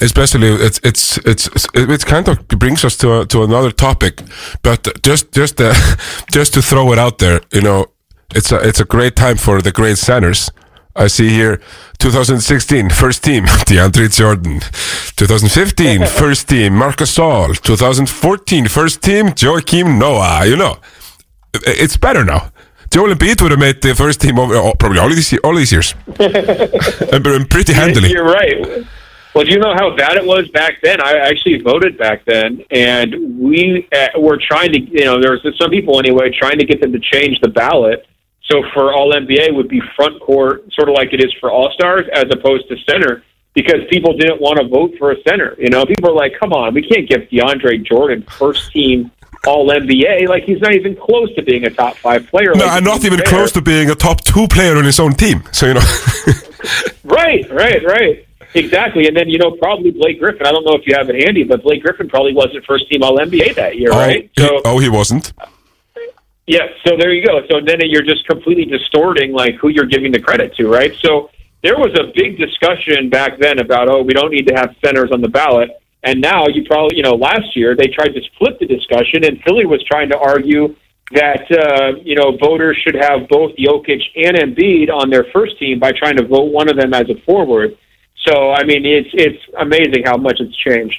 especially, 0.00 0.48
it's 0.48 0.80
it's 0.84 1.18
it's 1.18 1.48
it 1.74 2.06
kind 2.06 2.28
of 2.28 2.46
brings 2.48 2.84
us 2.84 2.96
to 2.98 3.20
a, 3.20 3.26
to 3.26 3.42
another 3.42 3.72
topic, 3.72 4.22
but 4.62 4.86
just 5.02 5.32
just 5.32 5.60
uh, 5.60 5.74
just 6.32 6.54
to 6.54 6.62
throw 6.62 6.92
it 6.92 6.98
out 6.98 7.18
there, 7.18 7.40
you 7.52 7.60
know, 7.60 7.86
it's 8.34 8.52
a 8.52 8.56
it's 8.56 8.80
a 8.80 8.84
great 8.84 9.16
time 9.16 9.36
for 9.36 9.62
the 9.62 9.72
great 9.72 9.98
centers. 9.98 10.50
I 10.94 11.06
see 11.06 11.28
here 11.28 11.60
2016 11.98 12.90
first 12.90 13.22
team 13.22 13.44
DeAndre 13.68 14.14
Jordan, 14.14 14.60
2015 15.16 16.06
first 16.20 16.48
team 16.48 16.74
Marc 16.74 16.96
Gasol, 16.96 17.60
2014 17.60 18.68
first 18.68 19.02
team 19.02 19.28
Joakim 19.28 19.98
Noah. 19.98 20.46
You 20.46 20.56
know, 20.56 20.78
it's 21.54 21.96
better 21.96 22.24
now. 22.24 22.50
Joel 22.90 23.14
Embiid 23.14 23.42
would 23.42 23.50
have 23.50 23.60
made 23.60 23.82
the 23.82 23.94
first 23.94 24.20
team 24.20 24.38
over, 24.38 24.54
oh, 24.54 24.72
probably 24.78 24.98
all 24.98 25.08
these 25.10 25.36
all 25.38 25.54
these 25.54 25.72
years, 25.72 25.94
and 26.18 27.50
pretty 27.50 27.74
handily. 27.74 28.10
You're 28.10 28.24
right. 28.24 28.86
Well, 29.34 29.44
do 29.44 29.52
you 29.52 29.58
know 29.58 29.74
how 29.74 29.94
bad 29.94 30.16
it 30.16 30.24
was 30.24 30.48
back 30.48 30.80
then? 30.82 31.00
I 31.00 31.18
actually 31.18 31.60
voted 31.60 31.96
back 31.98 32.24
then, 32.24 32.64
and 32.70 33.38
we 33.38 33.86
uh, 33.92 34.18
were 34.18 34.38
trying 34.38 34.72
to, 34.72 34.80
you 34.80 35.04
know, 35.04 35.20
there 35.20 35.30
was 35.30 35.46
some 35.56 35.70
people 35.70 35.98
anyway 35.98 36.30
trying 36.30 36.58
to 36.58 36.64
get 36.64 36.80
them 36.80 36.92
to 36.92 36.98
change 36.98 37.38
the 37.40 37.48
ballot. 37.48 38.06
So 38.50 38.62
for 38.72 38.94
All 38.94 39.12
NBA 39.12 39.54
would 39.54 39.68
be 39.68 39.80
front 39.94 40.20
court, 40.20 40.72
sort 40.72 40.88
of 40.88 40.94
like 40.94 41.12
it 41.12 41.22
is 41.22 41.32
for 41.40 41.50
All 41.50 41.70
Stars, 41.72 42.06
as 42.12 42.24
opposed 42.30 42.68
to 42.68 42.76
center, 42.88 43.22
because 43.54 43.80
people 43.90 44.16
didn't 44.16 44.40
want 44.40 44.58
to 44.58 44.66
vote 44.66 44.94
for 44.98 45.12
a 45.12 45.16
center. 45.22 45.54
You 45.58 45.68
know, 45.68 45.84
people 45.84 46.10
are 46.10 46.14
like, 46.14 46.32
"Come 46.38 46.52
on, 46.52 46.74
we 46.74 46.82
can't 46.82 47.08
give 47.08 47.22
DeAndre 47.30 47.84
Jordan 47.84 48.22
first 48.22 48.72
team 48.72 49.10
All 49.46 49.68
NBA. 49.68 50.28
Like 50.28 50.44
he's 50.44 50.60
not 50.60 50.74
even 50.74 50.96
close 50.96 51.34
to 51.34 51.42
being 51.42 51.64
a 51.64 51.70
top 51.70 51.96
five 51.96 52.26
player. 52.28 52.54
No, 52.54 52.64
like, 52.64 52.82
not 52.82 53.04
even 53.04 53.20
close 53.20 53.52
to 53.52 53.60
being 53.60 53.90
a 53.90 53.94
top 53.94 54.22
two 54.22 54.48
player 54.48 54.76
on 54.76 54.84
his 54.84 54.98
own 54.98 55.12
team. 55.12 55.42
So 55.52 55.66
you 55.66 55.74
know, 55.74 55.80
Right, 57.04 57.50
right, 57.50 57.84
right. 57.84 58.26
Exactly. 58.54 59.06
And 59.06 59.16
then, 59.16 59.28
you 59.28 59.38
know, 59.38 59.52
probably 59.52 59.90
Blake 59.90 60.18
Griffin. 60.18 60.46
I 60.46 60.52
don't 60.52 60.64
know 60.64 60.74
if 60.74 60.86
you 60.86 60.94
have 60.96 61.10
it 61.10 61.22
handy, 61.22 61.44
but 61.44 61.62
Blake 61.62 61.82
Griffin 61.82 62.08
probably 62.08 62.34
wasn't 62.34 62.64
first 62.64 62.88
team 62.88 63.02
All 63.02 63.18
NBA 63.18 63.54
that 63.56 63.76
year, 63.76 63.90
oh, 63.92 63.98
right? 63.98 64.30
he, 64.34 64.60
oh, 64.64 64.78
he 64.78 64.88
wasn't. 64.88 65.32
Yeah, 66.48 66.66
so 66.86 66.96
there 66.98 67.12
you 67.12 67.24
go. 67.24 67.42
So 67.50 67.60
then 67.64 67.76
you're 67.82 68.02
just 68.02 68.26
completely 68.26 68.64
distorting 68.64 69.32
like 69.32 69.56
who 69.56 69.68
you're 69.68 69.86
giving 69.86 70.10
the 70.10 70.18
credit 70.18 70.56
to, 70.56 70.66
right? 70.66 70.92
So 71.04 71.30
there 71.62 71.76
was 71.76 71.92
a 72.00 72.10
big 72.16 72.38
discussion 72.38 73.10
back 73.10 73.38
then 73.38 73.58
about, 73.58 73.90
oh, 73.90 74.02
we 74.02 74.14
don't 74.14 74.32
need 74.32 74.46
to 74.48 74.54
have 74.54 74.74
centers 74.82 75.10
on 75.12 75.20
the 75.20 75.28
ballot. 75.28 75.68
And 76.04 76.22
now 76.22 76.46
you 76.48 76.64
probably, 76.64 76.96
you 76.96 77.02
know, 77.02 77.16
last 77.16 77.54
year 77.54 77.76
they 77.76 77.88
tried 77.88 78.14
to 78.14 78.20
split 78.34 78.58
the 78.58 78.66
discussion, 78.66 79.24
and 79.24 79.42
Philly 79.42 79.66
was 79.66 79.84
trying 79.84 80.08
to 80.08 80.18
argue 80.18 80.74
that, 81.12 81.44
uh, 81.52 82.00
you 82.02 82.14
know, 82.14 82.36
voters 82.38 82.78
should 82.82 82.94
have 82.94 83.28
both 83.28 83.52
Jokic 83.56 84.00
and 84.16 84.36
Embiid 84.36 84.90
on 84.90 85.10
their 85.10 85.24
first 85.32 85.58
team 85.58 85.78
by 85.78 85.92
trying 85.92 86.16
to 86.16 86.26
vote 86.26 86.52
one 86.52 86.70
of 86.70 86.76
them 86.76 86.94
as 86.94 87.10
a 87.10 87.20
forward. 87.26 87.76
So, 88.26 88.52
I 88.52 88.64
mean, 88.64 88.86
it's 88.86 89.10
it's 89.12 89.42
amazing 89.58 90.04
how 90.06 90.16
much 90.16 90.40
it's 90.40 90.56
changed. 90.56 90.96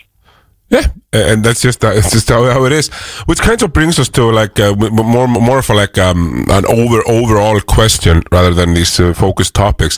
Yeah, 0.70 0.86
and 1.12 1.44
that's 1.44 1.62
just 1.62 1.84
uh, 1.84 1.92
it's 1.96 2.12
just 2.12 2.30
how, 2.30 2.66
it 2.66 2.72
is. 2.72 2.90
Which 3.26 3.40
kind 3.40 3.62
of 3.62 3.74
brings 3.74 4.00
us 4.00 4.10
to 4.10 4.32
like 4.32 4.60
uh, 4.60 4.76
more 4.76 5.28
more 5.28 5.60
of 5.60 5.70
like 5.70 5.98
um, 5.98 6.46
an 6.50 6.66
over 6.68 7.02
overall 7.08 7.60
question 7.62 8.24
rather 8.32 8.54
than 8.54 8.74
these 8.74 9.00
uh, 9.00 9.14
focused 9.14 9.56
topics. 9.56 9.98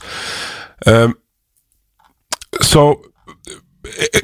Um, 0.86 1.18
so, 2.62 3.02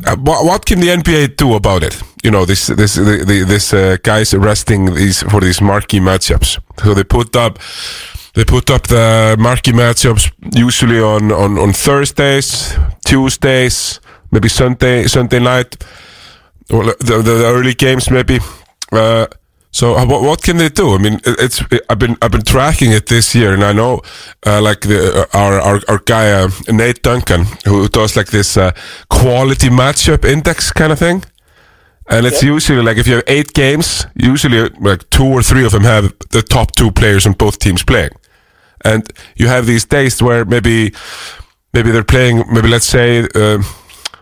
uh, 0.06 0.16
what, 0.18 0.46
what 0.46 0.66
can 0.66 0.80
the 0.80 0.88
NBA 0.88 1.36
do 1.36 1.54
about 1.54 1.84
it? 1.84 2.02
You 2.24 2.32
know, 2.32 2.46
this 2.46 2.68
this 2.68 2.96
the, 2.96 3.24
the, 3.26 3.44
this 3.46 3.74
uh, 3.74 3.98
guys 4.04 4.34
arresting 4.34 4.94
these 4.96 5.24
for 5.24 5.42
these 5.42 5.62
marquee 5.62 6.00
matchups. 6.00 6.60
So 6.82 6.94
they 6.94 7.04
put 7.04 7.36
up 7.36 7.60
they 8.36 8.46
put 8.46 8.70
up 8.70 8.88
the 8.88 9.36
marquee 9.38 9.74
matchups 9.74 10.32
usually 10.56 11.02
on 11.02 11.32
on 11.34 11.58
on 11.58 11.74
Thursdays, 11.74 12.78
Tuesdays, 13.06 14.00
maybe 14.32 14.48
Sunday 14.48 15.08
Sunday 15.08 15.40
night 15.40 15.76
well, 16.70 16.94
the, 17.00 17.22
the 17.24 17.46
early 17.46 17.74
games 17.74 18.10
maybe. 18.10 18.40
Uh, 18.92 19.28
so 19.72 19.96
uh, 19.96 20.06
what, 20.06 20.22
what 20.24 20.42
can 20.42 20.58
they 20.58 20.70
do? 20.70 20.96
I 20.96 20.98
mean, 20.98 21.14
it- 21.26 21.40
it's 21.40 21.62
I've 21.90 22.00
been 22.00 22.16
I've 22.22 22.32
been 22.32 22.44
tracking 22.46 22.92
it 22.94 23.08
this 23.08 23.34
year, 23.36 23.54
and 23.54 23.64
I 23.64 23.74
know 23.74 24.02
uh, 24.46 24.62
like 24.62 24.82
the, 24.82 25.28
uh, 25.34 25.38
our 25.38 25.60
our 25.62 25.82
our 25.88 26.00
guy 26.06 26.32
uh, 26.32 26.50
Nate 26.70 27.02
Duncan 27.04 27.46
who 27.66 27.88
does 27.90 28.16
like 28.16 28.28
this 28.32 28.58
uh, 28.58 28.72
quality 29.10 29.70
matchup 29.70 30.26
index 30.26 30.72
kind 30.72 30.92
of 30.92 31.00
thing. 31.00 31.24
And 32.10 32.26
it's 32.26 32.42
usually 32.42 32.82
like 32.82 32.98
if 32.98 33.06
you 33.08 33.16
have 33.16 33.24
eight 33.28 33.52
games, 33.54 34.06
usually 34.16 34.70
like 34.80 35.10
two 35.10 35.26
or 35.26 35.44
three 35.44 35.66
of 35.66 35.72
them 35.72 35.84
have 35.84 36.14
the 36.32 36.42
top 36.42 36.72
two 36.72 36.90
players 36.92 37.26
on 37.28 37.34
both 37.34 37.60
teams 37.60 37.84
playing. 37.84 38.12
And 38.86 39.04
you 39.36 39.48
have 39.50 39.66
these 39.66 39.84
days 39.86 40.22
where 40.24 40.46
maybe 40.46 40.94
maybe 41.74 41.92
they're 41.92 42.06
playing 42.06 42.46
maybe 42.50 42.70
let's 42.70 42.86
say 42.88 43.28
uh, 43.36 43.62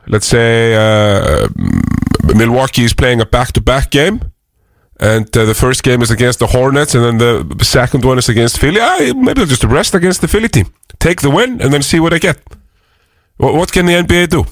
let's 0.08 0.28
say 0.28 0.76
uh, 0.76 1.48
Milwaukee 2.36 2.84
is 2.84 2.94
playing 2.94 3.22
a 3.22 3.26
back-to-back 3.26 3.92
game, 3.92 4.22
and 5.00 5.26
uh, 5.38 5.46
the 5.46 5.54
first 5.54 5.84
game 5.84 6.02
is 6.02 6.12
against 6.12 6.40
the 6.40 6.48
Hornets, 6.48 6.96
and 6.96 7.04
then 7.04 7.18
the 7.18 7.66
second 7.66 8.04
one 8.06 8.18
is 8.18 8.30
against 8.30 8.60
Philly. 8.60 8.80
Ah, 8.82 8.98
maybe 9.00 9.34
they'll 9.34 9.46
just 9.46 9.64
rest 9.64 9.94
against 9.94 10.22
the 10.22 10.28
Philly 10.28 10.50
team, 10.50 10.68
take 11.00 11.22
the 11.22 11.30
win, 11.30 11.62
and 11.62 11.74
then 11.74 11.82
see 11.82 12.00
what 12.00 12.12
they 12.12 12.20
get. 12.20 12.40
What, 13.38 13.54
what 13.54 13.72
can 13.72 13.86
the 13.86 13.94
NBA 13.94 14.30
do? 14.30 14.46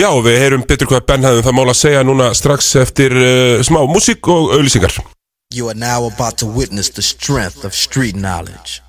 Já, 0.00 0.08
við 0.24 0.38
heyrum 0.40 0.62
betur 0.64 0.88
hvað 0.88 1.02
Ben 1.10 1.24
hefði 1.26 1.42
það 1.44 1.56
mál 1.58 1.68
að 1.68 1.76
segja 1.76 2.04
núna 2.06 2.30
strax 2.32 2.70
eftir 2.80 3.12
uh, 3.12 3.60
smá 3.66 3.82
músík 3.84 4.24
og 4.32 4.54
auðlýsingar. 4.54 4.94
You 5.52 5.68
are 5.68 5.76
now 5.76 6.06
about 6.06 6.38
to 6.38 6.46
witness 6.46 6.88
the 6.88 7.02
strength 7.02 7.64
of 7.66 7.74
street 7.74 8.16
knowledge. 8.16 8.80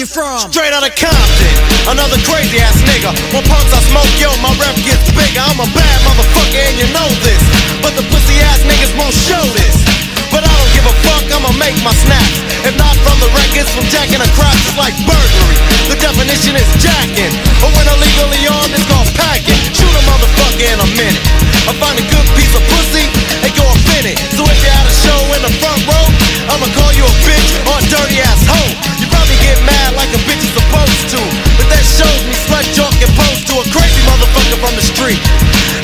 You 0.00 0.08
from. 0.08 0.40
Straight 0.48 0.72
out 0.72 0.80
of 0.80 0.96
Compton, 0.96 1.52
another 1.92 2.16
crazy 2.24 2.56
ass 2.56 2.80
nigga. 2.88 3.12
When 3.36 3.44
punks 3.44 3.68
I 3.68 3.84
smoke, 3.84 4.08
yo, 4.16 4.32
my 4.40 4.48
rep 4.56 4.72
gets 4.80 5.04
bigger. 5.12 5.44
I'm 5.44 5.60
a 5.60 5.68
bad 5.76 5.98
motherfucker 6.08 6.56
and 6.56 6.76
you 6.80 6.88
know 6.96 7.04
this. 7.20 7.42
But 7.84 7.92
the 8.00 8.04
pussy 8.08 8.40
ass 8.48 8.64
niggas 8.64 8.96
won't 8.96 9.12
show 9.12 9.44
this. 9.52 9.76
But 10.32 10.48
I 10.48 10.52
don't 10.56 10.72
give 10.72 10.88
a 10.88 10.96
fuck, 11.04 11.28
I'ma 11.28 11.52
make 11.60 11.76
my 11.84 11.92
snaps. 11.92 12.40
If 12.64 12.80
not 12.80 12.96
from 13.04 13.20
the 13.20 13.28
records, 13.36 13.68
from 13.76 13.84
jacking 13.92 14.24
across, 14.24 14.56
it's 14.72 14.78
like 14.80 14.96
burglary. 15.04 15.58
The 15.92 16.00
definition 16.00 16.56
is 16.56 16.70
jacking. 16.80 17.34
But 17.60 17.68
when 17.76 17.84
illegally 17.92 18.40
armed, 18.48 18.72
it's 18.72 18.88
called 18.88 19.10
packing. 19.20 19.60
Shoot 19.76 19.92
a 19.92 20.02
motherfucker 20.08 20.64
in 20.64 20.78
a 20.80 20.88
minute. 20.96 21.49
I 21.68 21.72
find 21.76 21.96
a 22.00 22.06
good 22.08 22.26
piece 22.36 22.54
of 22.56 22.62
pussy 22.70 23.04
and 23.44 23.50
go 23.52 23.64
up 23.66 23.82
in 24.00 24.14
it. 24.14 24.18
So 24.32 24.46
if 24.48 24.58
you're 24.62 24.72
at 24.72 24.86
a 24.86 24.94
show 24.94 25.20
in 25.36 25.40
the 25.44 25.52
front 25.60 25.80
row, 25.84 26.06
I'ma 26.52 26.68
call 26.76 26.92
you 26.96 27.04
a 27.04 27.14
bitch 27.26 27.50
or 27.68 27.76
a 27.76 27.84
dirty 27.90 28.20
ass 28.24 28.44
hoe. 28.48 28.72
You 29.00 29.06
probably 29.10 29.36
get 29.44 29.60
mad 29.64 29.96
like 29.96 30.10
a 30.12 30.20
bitch 30.24 30.44
is 30.44 30.52
supposed 30.52 31.04
to. 31.16 31.20
But 31.58 31.68
that 31.72 31.84
shows 31.84 32.20
me 32.28 32.34
slut 32.48 32.66
and 33.00 33.12
pose 33.16 33.40
to 33.48 33.54
a 33.60 33.66
crazy 33.72 34.02
motherfucker 34.04 34.58
from 34.60 34.74
the 34.76 34.84
street. 34.84 35.20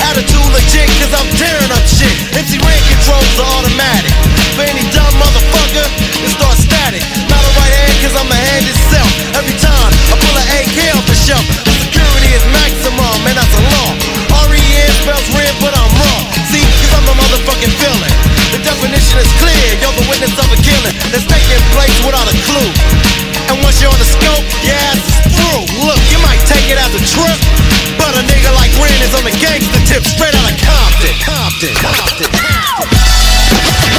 Attitude 0.05 0.49
legit, 0.53 0.87
cause 1.01 1.13
I'm 1.13 1.29
tearing 1.37 1.71
up 1.73 1.85
shit. 1.89 2.13
MC 2.37 2.61
Ren 2.61 2.81
controls 2.93 3.31
the 3.33 3.45
automatic. 3.57 4.13
For 4.53 4.65
any 4.65 4.85
dumb 4.93 5.13
motherfucker, 5.17 5.85
it 6.21 6.31
starts 6.37 6.61
static. 6.61 7.01
Not 7.29 7.41
a 7.41 7.51
right 7.57 7.73
hand, 7.73 7.95
cause 8.05 8.13
I'm 8.13 8.29
the 8.29 8.37
hand 8.37 8.65
itself. 8.69 9.09
Every 9.33 9.57
time 9.57 9.91
I 10.13 10.15
pull 10.21 10.35
an 10.37 10.47
AK 10.61 10.77
off 10.93 11.05
the 11.09 11.17
shelf, 11.17 11.45
the 11.65 11.73
security 11.89 12.29
is 12.37 12.45
maximum, 12.53 13.17
and 13.25 13.35
that's 13.37 13.55
a 13.57 13.63
law. 13.73 13.96
R-E-N 14.77 14.93
spells 15.01 15.27
red, 15.33 15.53
but 15.57 15.73
I'm 15.73 15.89
wrong. 15.97 16.23
See, 16.53 16.61
cause 16.61 16.93
I'm 16.93 17.05
the 17.09 17.17
motherfucking 17.17 17.73
villain. 17.81 18.13
The 18.53 18.61
definition 18.61 19.17
is 19.17 19.31
clear, 19.41 19.65
you're 19.81 19.97
the 19.97 20.05
witness 20.05 20.37
of 20.37 20.53
a 20.53 20.59
killing 20.61 20.93
that's 21.09 21.25
taking 21.25 21.61
place 21.73 21.97
without 22.05 22.29
a 22.29 22.35
clue. 22.45 22.69
And 23.49 23.57
once 23.65 23.81
you're 23.81 23.89
on 23.89 23.97
the 23.97 24.05
scope, 24.05 24.45
your 24.61 24.77
ass 24.93 25.01
is 25.01 25.17
through. 25.33 25.65
Look, 25.81 26.01
you 26.13 26.21
might 26.21 26.41
take 26.45 26.69
it 26.69 26.77
as 26.77 26.93
a 26.93 27.01
trip, 27.09 27.39
but 27.97 28.13
a 28.13 28.23
nigga 28.29 28.53
like 28.53 28.69
Ren 28.77 29.01
is 29.01 29.17
on 29.17 29.25
the 29.25 29.33
gangster 29.41 29.81
tip, 29.89 30.05
straight 30.05 30.35
out 30.37 30.45
of 30.45 30.57
Compton. 30.61 31.15
Compton, 31.25 31.73
Compton, 31.81 32.29
Compton. 32.37 33.96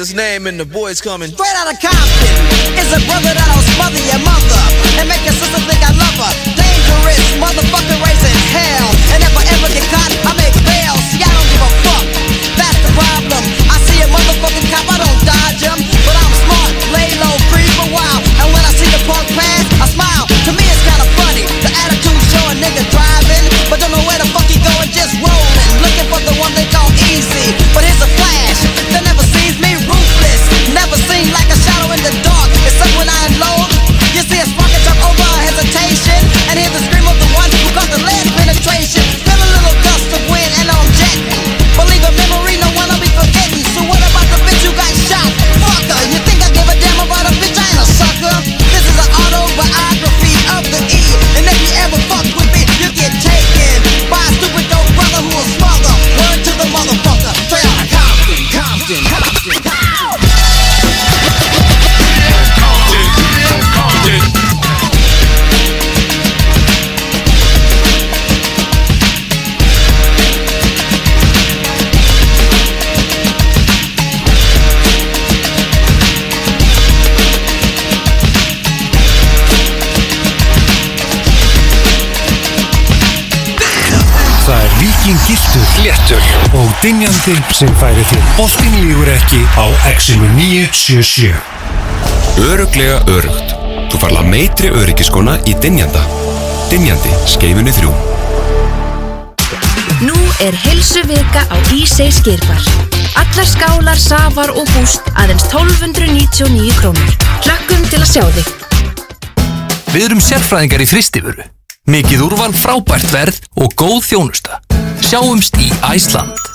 His 0.00 0.16
name 0.16 0.48
and 0.48 0.56
the 0.56 0.64
boys 0.64 0.96
coming. 0.96 1.28
Straight 1.28 1.56
out 1.60 1.68
of 1.68 1.76
Compton 1.76 2.34
is 2.80 2.88
a 2.88 3.00
brother 3.04 3.36
that'll 3.36 3.64
smother 3.76 4.00
your 4.08 4.22
mother 4.24 4.62
and 4.96 5.04
make 5.04 5.20
your 5.28 5.36
sister 5.36 5.60
think 5.68 5.76
I 5.84 5.92
love 5.92 6.16
her. 6.16 6.32
Dangerous 6.56 7.20
motherfucker 7.36 8.00
raising 8.00 8.38
hell. 8.48 8.88
And 9.12 9.20
if 9.20 9.32
I 9.36 9.44
ever 9.44 9.68
get 9.68 9.84
caught, 9.92 10.08
I 10.24 10.32
make 10.40 10.56
bail. 10.64 10.96
See, 11.12 11.20
I 11.20 11.28
don't 11.28 11.48
give 11.52 11.60
a 11.60 11.72
fuck. 11.84 12.06
That's 12.56 12.80
the 12.80 12.92
problem. 12.96 13.42
I 13.68 13.76
see 13.84 14.00
a 14.00 14.08
motherfucking 14.08 14.66
cop, 14.72 14.88
I 14.88 14.99
og 86.80 86.86
dinjandi 86.86 87.34
sem 87.52 87.68
færi 87.76 88.04
til 88.08 88.20
Boltin 88.36 88.72
lígur 88.80 89.08
ekki 89.12 89.40
á 89.60 89.66
Exinu 89.90 90.24
977 90.36 91.34
Öruglega 92.40 93.00
örugt. 93.04 93.52
Þú 93.92 93.98
farla 94.00 94.22
meitri 94.24 94.70
öryggiskona 94.72 95.34
í 95.44 95.52
Dynjanda. 95.60 96.00
Dynjandi, 96.70 97.12
skeifunni 97.28 97.74
þrjú. 97.76 97.92
Nú 100.06 100.16
er 100.40 100.56
helsu 100.64 101.02
vika 101.04 101.42
á 101.52 101.56
Ísei 101.76 102.08
skirbar. 102.14 102.62
Allar 103.12 103.48
skálar, 103.50 104.00
safar 104.00 104.54
og 104.56 104.64
búst 104.72 105.10
aðeins 105.20 105.44
1299 105.50 106.78
krónur. 106.80 107.16
Hlökkum 107.44 107.82
til 107.90 108.00
að 108.00 108.12
sjá 108.14 108.24
þig. 108.38 108.54
Við 109.92 110.06
erum 110.06 110.24
sérfræðingar 110.24 110.86
í 110.86 110.88
þristifuru. 110.94 111.44
Mikið 111.90 112.24
úrval 112.30 112.54
frábært 112.56 113.12
verð 113.12 113.42
og 113.58 113.76
góð 113.76 114.00
þjónusta. 114.08 114.62
Sjáumst 115.04 115.60
í 115.60 115.68
Æsland. 115.90 116.49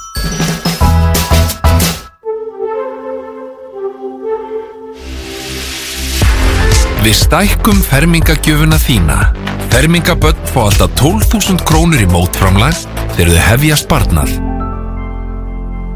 Við 7.05 7.13
stækkum 7.19 7.81
fermingagjöfuna 7.85 8.79
þína. 8.81 9.15
Fermingaböll 9.69 10.33
fá 10.49 10.63
alltaf 10.63 10.95
12.000 10.97 11.61
krónur 11.61 12.01
í 12.01 12.07
mótframlag 12.09 12.79
þegar 13.13 13.29
þau 13.29 13.43
hefja 13.45 13.75
sparnað. 13.77 14.31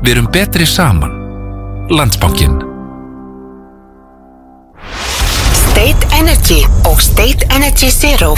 Við 0.03 0.11
erum 0.11 0.27
betri 0.35 0.67
saman. 0.69 1.15
Landsbankin. 1.89 2.59
State 5.57 6.11
Energy 6.19 6.59
og 6.91 7.01
State 7.01 7.49
Energy 7.57 7.89
Zero 7.89 8.35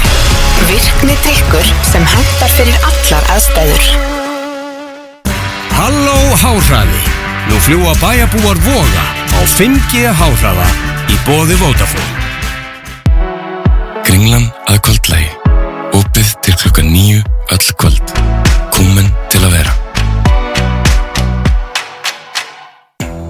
virkni 0.70 1.20
drikkur 1.26 1.68
sem 1.92 2.08
hendar 2.14 2.56
fyrir 2.56 2.88
allar 2.88 3.30
aðstæður. 3.36 3.86
Halló 5.76 6.18
Háhraði 6.40 7.04
Nú 7.52 7.60
fljúa 7.68 8.00
bæjarbúar 8.00 8.64
voga 8.64 9.06
á 9.36 9.40
5G 9.60 10.08
Háhraða 10.24 10.72
í 11.12 11.20
bóði 11.28 11.60
Vodafone 11.60 12.21
Kringlan 14.12 14.50
að 14.68 14.80
kvöldlægi. 14.84 15.28
Opið 15.96 16.32
til 16.44 16.56
klukkan 16.60 16.90
nýju 16.92 17.22
öll 17.56 17.70
kvöld. 17.80 18.10
Kúmen 18.76 19.08
til 19.32 19.40
að 19.48 19.54
vera. 19.56 19.76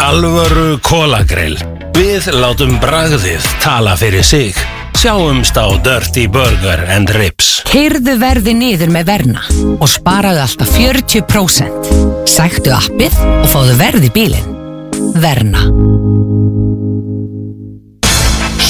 Alvöru 0.01 0.79
kólagrill. 0.82 1.59
Við 1.93 2.32
látum 2.34 2.79
bragðið 2.82 3.45
tala 3.61 3.93
fyrir 3.93 4.25
sig. 4.25 4.57
Sjáumst 4.97 5.53
á 5.53 5.69
Dirty 5.86 6.25
Burger 6.25 6.82
and 6.89 7.13
Ribs. 7.13 7.61
Keirðu 7.69 8.17
verði 8.17 8.57
niður 8.57 8.89
með 8.97 9.11
Verna 9.13 9.45
og 9.77 9.86
sparaðu 9.86 10.41
alltaf 10.47 10.73
40%. 10.82 11.93
Sæktu 12.25 12.73
appið 12.73 13.21
og 13.29 13.49
fáðu 13.53 13.77
verði 13.86 14.13
bílinn. 14.17 14.53
Verna. 15.21 15.69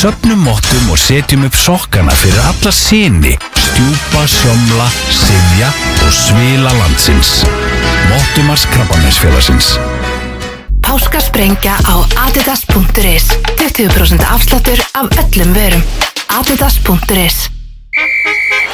Söpnum 0.01 0.39
mottum 0.41 0.87
og 0.89 0.97
setjum 0.97 1.43
upp 1.45 1.53
sokkana 1.53 2.13
fyrir 2.17 2.39
alla 2.41 2.71
sinni, 2.73 3.35
stjúpa, 3.53 4.23
sjómla, 4.25 4.87
sifja 5.13 5.67
og 6.01 6.15
svila 6.17 6.71
landsins. 6.79 7.43
Mottumars 8.09 8.63
krabbamessfélagsins. 8.73 9.75
Páskasprengja 10.81 11.77
á 11.85 11.95
adidas.is 12.23 13.29
20% 13.61 14.25
afsláttur 14.25 14.81
af 14.97 15.13
öllum 15.21 15.53
vörum. 15.53 15.85
adidas.is 16.33 17.51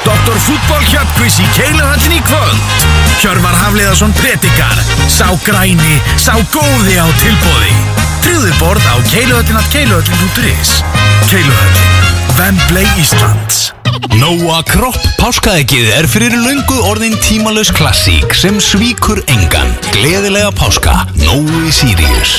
Dr. 0.08 0.36
Fútból 0.48 0.84
Hjöpkvís 0.88 1.42
í 1.44 1.52
Keiluhöllin 1.60 2.16
í 2.16 2.24
kvöld 2.24 2.84
Hjörvar 3.20 3.64
Hafliðarsson 3.66 4.16
predikar 4.16 4.80
Sá 5.12 5.28
græni, 5.44 5.98
sá 6.16 6.38
góði 6.54 6.96
á 6.96 7.04
tilbóði 7.20 8.07
Tryggðu 8.24 8.52
borð 8.60 8.84
á 8.88 8.96
keiluhöllin 9.10 9.58
at 9.60 9.68
keiluhöllin.is 9.72 10.70
Keiluhöllin, 11.30 11.88
Vembley 12.38 12.86
Íslands 13.00 13.68
Nóa 14.18 14.60
Kropp 14.68 14.98
páskaeggið 15.18 15.90
er 15.96 16.08
fyrir 16.10 16.36
löngu 16.38 16.78
orðin 16.88 17.16
tímalös 17.24 17.70
klassík 17.74 18.34
sem 18.36 18.60
svíkur 18.62 19.20
engan. 19.32 19.70
Gleðilega 19.90 20.52
páska, 20.54 20.94
Nói 21.24 21.72
Sirius. 21.74 22.38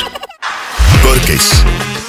Burgeis 1.04 1.50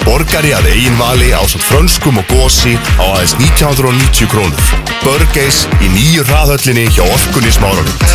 Borgari 0.05 0.51
að 0.57 0.67
eigin 0.71 0.97
vali 0.99 1.29
á 1.33 1.41
svo 1.49 1.61
frönskum 1.61 2.19
og 2.21 2.27
gósi 2.31 2.75
á 2.97 3.05
aðeins 3.13 3.35
1990 3.39 4.29
krónur 4.31 4.63
Burgeis 5.03 5.65
í 5.81 5.89
nýju 5.93 6.25
hraðhöllinni 6.29 6.87
hjá 6.93 7.03
Orkunni 7.05 7.53
Smáralind 7.53 8.07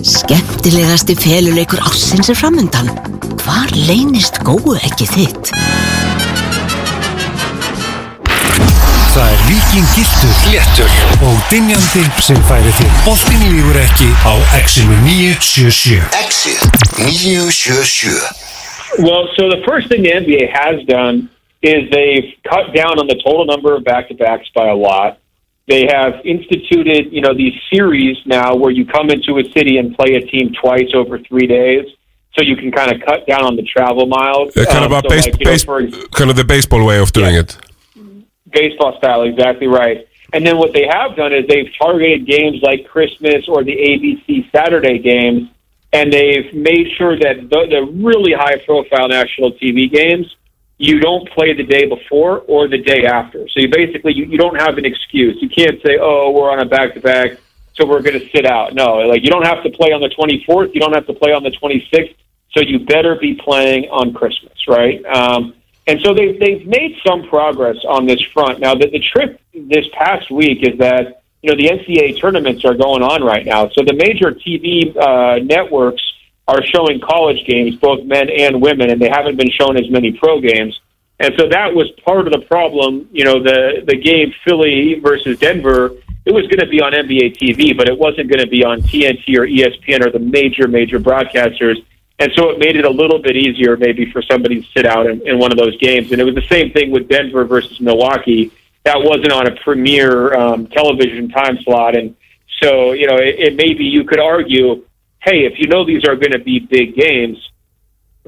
Skemmtilegasti 0.00 1.12
feluleikur 1.20 1.82
ársins 1.84 2.30
er 2.32 2.38
framöndan. 2.38 2.88
Hvar 3.40 3.70
leynist 3.88 4.36
góu 4.44 4.74
ekki 4.76 5.06
þitt? 5.08 5.50
Það 9.10 9.30
er 9.32 9.40
Viking 9.48 9.88
Gylltur, 9.94 10.34
Léttur 10.52 10.92
og 11.26 11.38
Dynjandi 11.50 12.04
sem 12.22 12.40
færi 12.48 12.72
þér. 12.76 12.92
Boltinn 13.06 13.46
lýgur 13.48 13.78
ekki 13.80 14.10
á 14.28 14.34
Exinu 14.58 14.98
977. 15.06 16.04
Exit 16.20 16.60
977 17.00 18.48
Well, 19.00 19.28
so 19.38 19.48
the 19.48 19.62
first 19.64 19.88
thing 19.88 20.02
the 20.02 20.12
NBA 20.12 20.50
has 20.52 20.84
done 20.84 21.30
is 21.62 21.88
they've 21.90 22.34
cut 22.44 22.74
down 22.74 22.98
on 22.98 23.06
the 23.06 23.20
total 23.24 23.46
number 23.46 23.74
of 23.74 23.84
back-to-backs 23.84 24.50
by 24.54 24.68
a 24.68 24.76
lot. 24.76 25.18
They 25.68 25.86
have 25.86 26.20
instituted, 26.24 27.12
you 27.12 27.20
know, 27.20 27.32
these 27.32 27.54
series 27.72 28.16
now 28.26 28.54
where 28.56 28.72
you 28.72 28.84
come 28.84 29.08
into 29.08 29.38
a 29.38 29.44
city 29.56 29.78
and 29.78 29.94
play 29.94 30.16
a 30.16 30.20
team 30.26 30.52
twice 30.60 30.90
over 30.94 31.18
three 31.18 31.46
days, 31.46 31.86
so 32.34 32.42
you 32.42 32.56
can 32.56 32.70
kind 32.72 32.92
of 32.92 33.00
cut 33.06 33.26
down 33.26 33.42
on 33.44 33.56
the 33.56 33.62
travel 33.62 34.06
miles. 34.06 34.56
Uh, 34.56 34.64
kind 34.66 34.84
Um, 34.84 34.92
of 34.92 34.92
a 34.92 35.00
so 35.02 35.08
base, 35.08 35.26
like, 35.26 35.40
you 35.40 35.44
know, 35.46 35.58
for 35.58 36.08
kind 36.18 36.30
of 36.30 36.36
the 36.36 36.44
baseball 36.44 36.84
way 36.84 36.98
of 36.98 37.12
doing 37.12 37.34
it. 37.34 37.56
baseball 38.50 38.96
style, 38.98 39.22
exactly 39.22 39.66
right. 39.66 40.06
And 40.32 40.46
then 40.46 40.58
what 40.58 40.72
they 40.72 40.86
have 40.88 41.16
done 41.16 41.32
is 41.32 41.46
they've 41.48 41.70
targeted 41.76 42.26
games 42.26 42.58
like 42.62 42.86
Christmas 42.86 43.48
or 43.48 43.64
the 43.64 43.72
ABC 43.76 44.50
Saturday 44.52 44.98
games, 44.98 45.48
and 45.92 46.12
they've 46.12 46.54
made 46.54 46.86
sure 46.96 47.18
that 47.18 47.48
the, 47.50 47.66
the 47.68 47.82
really 48.08 48.32
high 48.32 48.58
profile 48.64 49.08
national 49.08 49.52
TV 49.52 49.90
games 49.92 50.26
you 50.78 50.98
don't 50.98 51.28
play 51.32 51.52
the 51.52 51.62
day 51.64 51.86
before 51.86 52.38
or 52.48 52.66
the 52.66 52.78
day 52.78 53.04
after. 53.04 53.46
So 53.50 53.60
you 53.60 53.68
basically 53.68 54.14
you, 54.14 54.24
you 54.24 54.38
don't 54.38 54.58
have 54.58 54.78
an 54.78 54.86
excuse. 54.86 55.36
You 55.42 55.48
can't 55.50 55.78
say, 55.84 55.98
"Oh, 56.00 56.30
we're 56.30 56.50
on 56.50 56.60
a 56.60 56.64
back 56.64 56.94
to 56.94 57.00
back, 57.00 57.32
so 57.74 57.86
we're 57.86 58.02
going 58.02 58.18
to 58.18 58.28
sit 58.30 58.46
out." 58.46 58.74
No, 58.74 58.98
like 58.98 59.22
you 59.22 59.30
don't 59.30 59.46
have 59.46 59.62
to 59.62 59.70
play 59.70 59.92
on 59.92 60.00
the 60.00 60.08
24th. 60.08 60.74
You 60.74 60.80
don't 60.80 60.94
have 60.94 61.06
to 61.06 61.14
play 61.14 61.32
on 61.32 61.42
the 61.42 61.50
26th. 61.50 62.14
So 62.52 62.60
you 62.60 62.80
better 62.80 63.14
be 63.14 63.34
playing 63.34 63.84
on 63.90 64.12
Christmas, 64.12 64.58
right? 64.66 65.04
Um, 65.06 65.54
and 65.86 66.00
so 66.02 66.14
they've 66.14 66.38
they've 66.38 66.66
made 66.66 66.96
some 67.06 67.28
progress 67.28 67.76
on 67.88 68.06
this 68.06 68.20
front. 68.32 68.60
Now, 68.60 68.74
the, 68.74 68.88
the 68.90 69.00
trick 69.00 69.40
this 69.52 69.86
past 69.92 70.30
week 70.30 70.58
is 70.62 70.78
that 70.78 71.22
you 71.42 71.50
know 71.50 71.56
the 71.56 71.68
NCAA 71.68 72.20
tournaments 72.20 72.64
are 72.64 72.74
going 72.74 73.02
on 73.02 73.22
right 73.22 73.46
now, 73.46 73.68
so 73.70 73.82
the 73.84 73.94
major 73.94 74.32
TV 74.32 74.96
uh, 74.96 75.42
networks 75.42 76.02
are 76.46 76.62
showing 76.64 77.00
college 77.00 77.44
games, 77.46 77.76
both 77.76 78.04
men 78.04 78.28
and 78.28 78.60
women, 78.60 78.90
and 78.90 79.00
they 79.00 79.08
haven't 79.08 79.36
been 79.36 79.50
shown 79.50 79.76
as 79.76 79.88
many 79.88 80.12
pro 80.12 80.40
games. 80.40 80.78
And 81.20 81.34
so 81.38 81.48
that 81.48 81.74
was 81.74 81.90
part 82.02 82.26
of 82.26 82.32
the 82.32 82.40
problem. 82.40 83.06
You 83.12 83.24
know, 83.24 83.42
the 83.42 83.84
the 83.86 83.96
game 83.96 84.32
Philly 84.42 84.98
versus 85.00 85.38
Denver, 85.38 85.92
it 86.24 86.32
was 86.32 86.46
going 86.46 86.60
to 86.60 86.66
be 86.66 86.80
on 86.80 86.92
NBA 86.92 87.36
TV, 87.36 87.76
but 87.76 87.88
it 87.88 87.98
wasn't 87.98 88.30
going 88.30 88.40
to 88.40 88.48
be 88.48 88.64
on 88.64 88.80
TNT 88.80 89.36
or 89.36 89.46
ESPN 89.46 90.04
or 90.04 90.10
the 90.10 90.18
major 90.18 90.66
major 90.66 90.98
broadcasters. 90.98 91.84
And 92.18 92.32
so 92.34 92.50
it 92.50 92.58
made 92.58 92.76
it 92.76 92.84
a 92.84 92.90
little 92.90 93.18
bit 93.18 93.36
easier, 93.36 93.76
maybe, 93.76 94.10
for 94.10 94.20
somebody 94.22 94.62
to 94.62 94.68
sit 94.76 94.84
out 94.84 95.06
in, 95.06 95.26
in 95.26 95.38
one 95.38 95.52
of 95.52 95.58
those 95.58 95.76
games. 95.78 96.10
And 96.12 96.20
it 96.20 96.24
was 96.24 96.34
the 96.34 96.46
same 96.48 96.70
thing 96.70 96.90
with 96.90 97.08
Denver 97.08 97.44
versus 97.44 97.80
Milwaukee. 97.80 98.50
That 98.84 98.96
wasn't 98.98 99.32
on 99.32 99.46
a 99.46 99.56
premier 99.56 100.34
um, 100.34 100.66
television 100.68 101.28
time 101.28 101.58
slot, 101.62 101.96
and 101.96 102.16
so 102.62 102.92
you 102.92 103.06
know, 103.06 103.16
it, 103.16 103.38
it 103.38 103.56
maybe 103.56 103.84
you 103.84 104.04
could 104.04 104.20
argue, 104.20 104.86
hey, 105.22 105.44
if 105.44 105.58
you 105.58 105.68
know 105.68 105.84
these 105.84 106.04
are 106.06 106.16
going 106.16 106.32
to 106.32 106.38
be 106.38 106.60
big 106.60 106.94
games, 106.94 107.49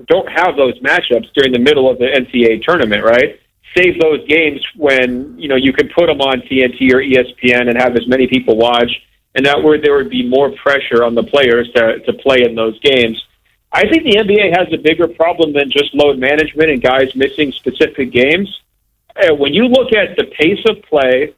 don't 0.07 0.29
have 0.31 0.57
those 0.57 0.79
matchups 0.81 1.33
during 1.35 1.53
the 1.53 1.59
middle 1.59 1.91
of 1.91 1.99
the 1.99 2.07
NCAA 2.07 2.63
tournament, 2.63 3.05
right? 3.05 3.39
Save 3.77 4.01
those 4.01 4.27
games 4.27 4.61
when 4.77 5.39
you 5.39 5.49
know 5.49 5.57
you 5.57 5.73
can 5.73 5.89
put 5.89 6.07
them 6.07 6.21
on 6.21 6.41
TNT 6.43 6.93
or 6.93 7.01
ESPN 7.01 7.69
and 7.69 7.77
have 7.77 7.97
as 7.97 8.07
many 8.07 8.27
people 8.27 8.57
watch, 8.57 8.91
and 9.35 9.47
that 9.47 9.63
way 9.63 9.81
there 9.81 9.97
would 9.97 10.11
be 10.11 10.29
more 10.29 10.51
pressure 10.57 11.05
on 11.05 11.15
the 11.15 11.23
players 11.23 11.71
to 11.73 12.01
to 12.01 12.13
play 12.15 12.43
in 12.43 12.55
those 12.55 12.79
games. 12.81 13.23
I 13.73 13.89
think 13.89 14.05
the 14.05 14.17
NBA 14.17 14.57
has 14.57 14.69
a 14.73 14.77
bigger 14.77 15.09
problem 15.09 15.55
than 15.55 15.71
just 15.71 15.95
load 15.95 16.19
management 16.19 16.71
and 16.71 16.83
guys 16.83 17.15
missing 17.17 17.53
specific 17.53 18.13
games. 18.13 18.61
Uh, 19.17 19.35
when 19.35 19.55
you 19.55 19.65
look 19.65 19.95
at 19.95 20.17
the 20.17 20.25
pace 20.25 20.63
of 20.67 20.83
play, 20.83 21.35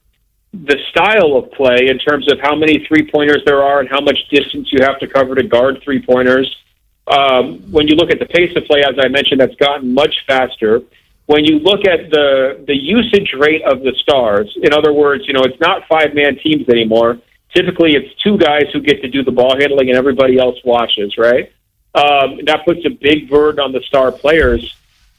the 0.53 0.79
style 0.91 1.37
of 1.37 1.51
play 1.53 1.89
in 1.89 1.99
terms 1.99 2.31
of 2.31 2.41
how 2.41 2.55
many 2.57 2.85
three 2.87 3.09
pointers 3.09 3.43
there 3.45 3.63
are 3.63 3.81
and 3.81 3.89
how 3.89 4.01
much 4.01 4.19
distance 4.31 4.73
you 4.73 4.79
have 4.83 4.99
to 5.01 5.07
cover 5.07 5.35
to 5.35 5.43
guard 5.45 5.81
three 5.85 6.05
pointers. 6.05 6.55
Um, 7.07 7.59
when 7.71 7.87
you 7.87 7.97
look 7.97 8.11
at 8.11 8.19
the 8.19 8.27
pace 8.27 8.57
of 8.57 8.65
play, 8.65 8.83
as 8.83 8.97
I 8.99 9.09
mentioned, 9.09 9.41
that's 9.41 9.55
gotten 9.57 9.93
much 9.93 10.25
faster. 10.27 10.83
When 11.27 11.45
you 11.45 11.59
look 11.59 11.87
at 11.87 12.11
the 12.11 12.65
the 12.67 12.77
usage 12.77 13.33
rate 13.39 13.63
of 13.63 13.81
the 13.81 13.93
stars, 14.03 14.57
in 14.63 14.73
other 14.73 14.93
words, 14.93 15.25
you 15.27 15.35
know 15.35 15.43
it's 15.43 15.61
not 15.61 15.87
five 15.89 16.15
man 16.15 16.37
teams 16.37 16.69
anymore. 16.69 17.19
Typically, 17.55 17.95
it's 17.95 18.15
two 18.23 18.37
guys 18.39 18.65
who 18.73 18.81
get 18.81 19.01
to 19.03 19.09
do 19.09 19.23
the 19.23 19.31
ball 19.31 19.57
handling 19.59 19.89
and 19.89 19.99
everybody 19.99 20.39
else 20.39 20.57
watches. 20.65 21.17
Right? 21.19 21.53
Um, 21.95 22.41
that 22.47 22.65
puts 22.65 22.85
a 22.85 22.91
big 22.91 23.29
burden 23.31 23.61
on 23.61 23.73
the 23.73 23.81
star 23.81 24.11
players. 24.11 24.75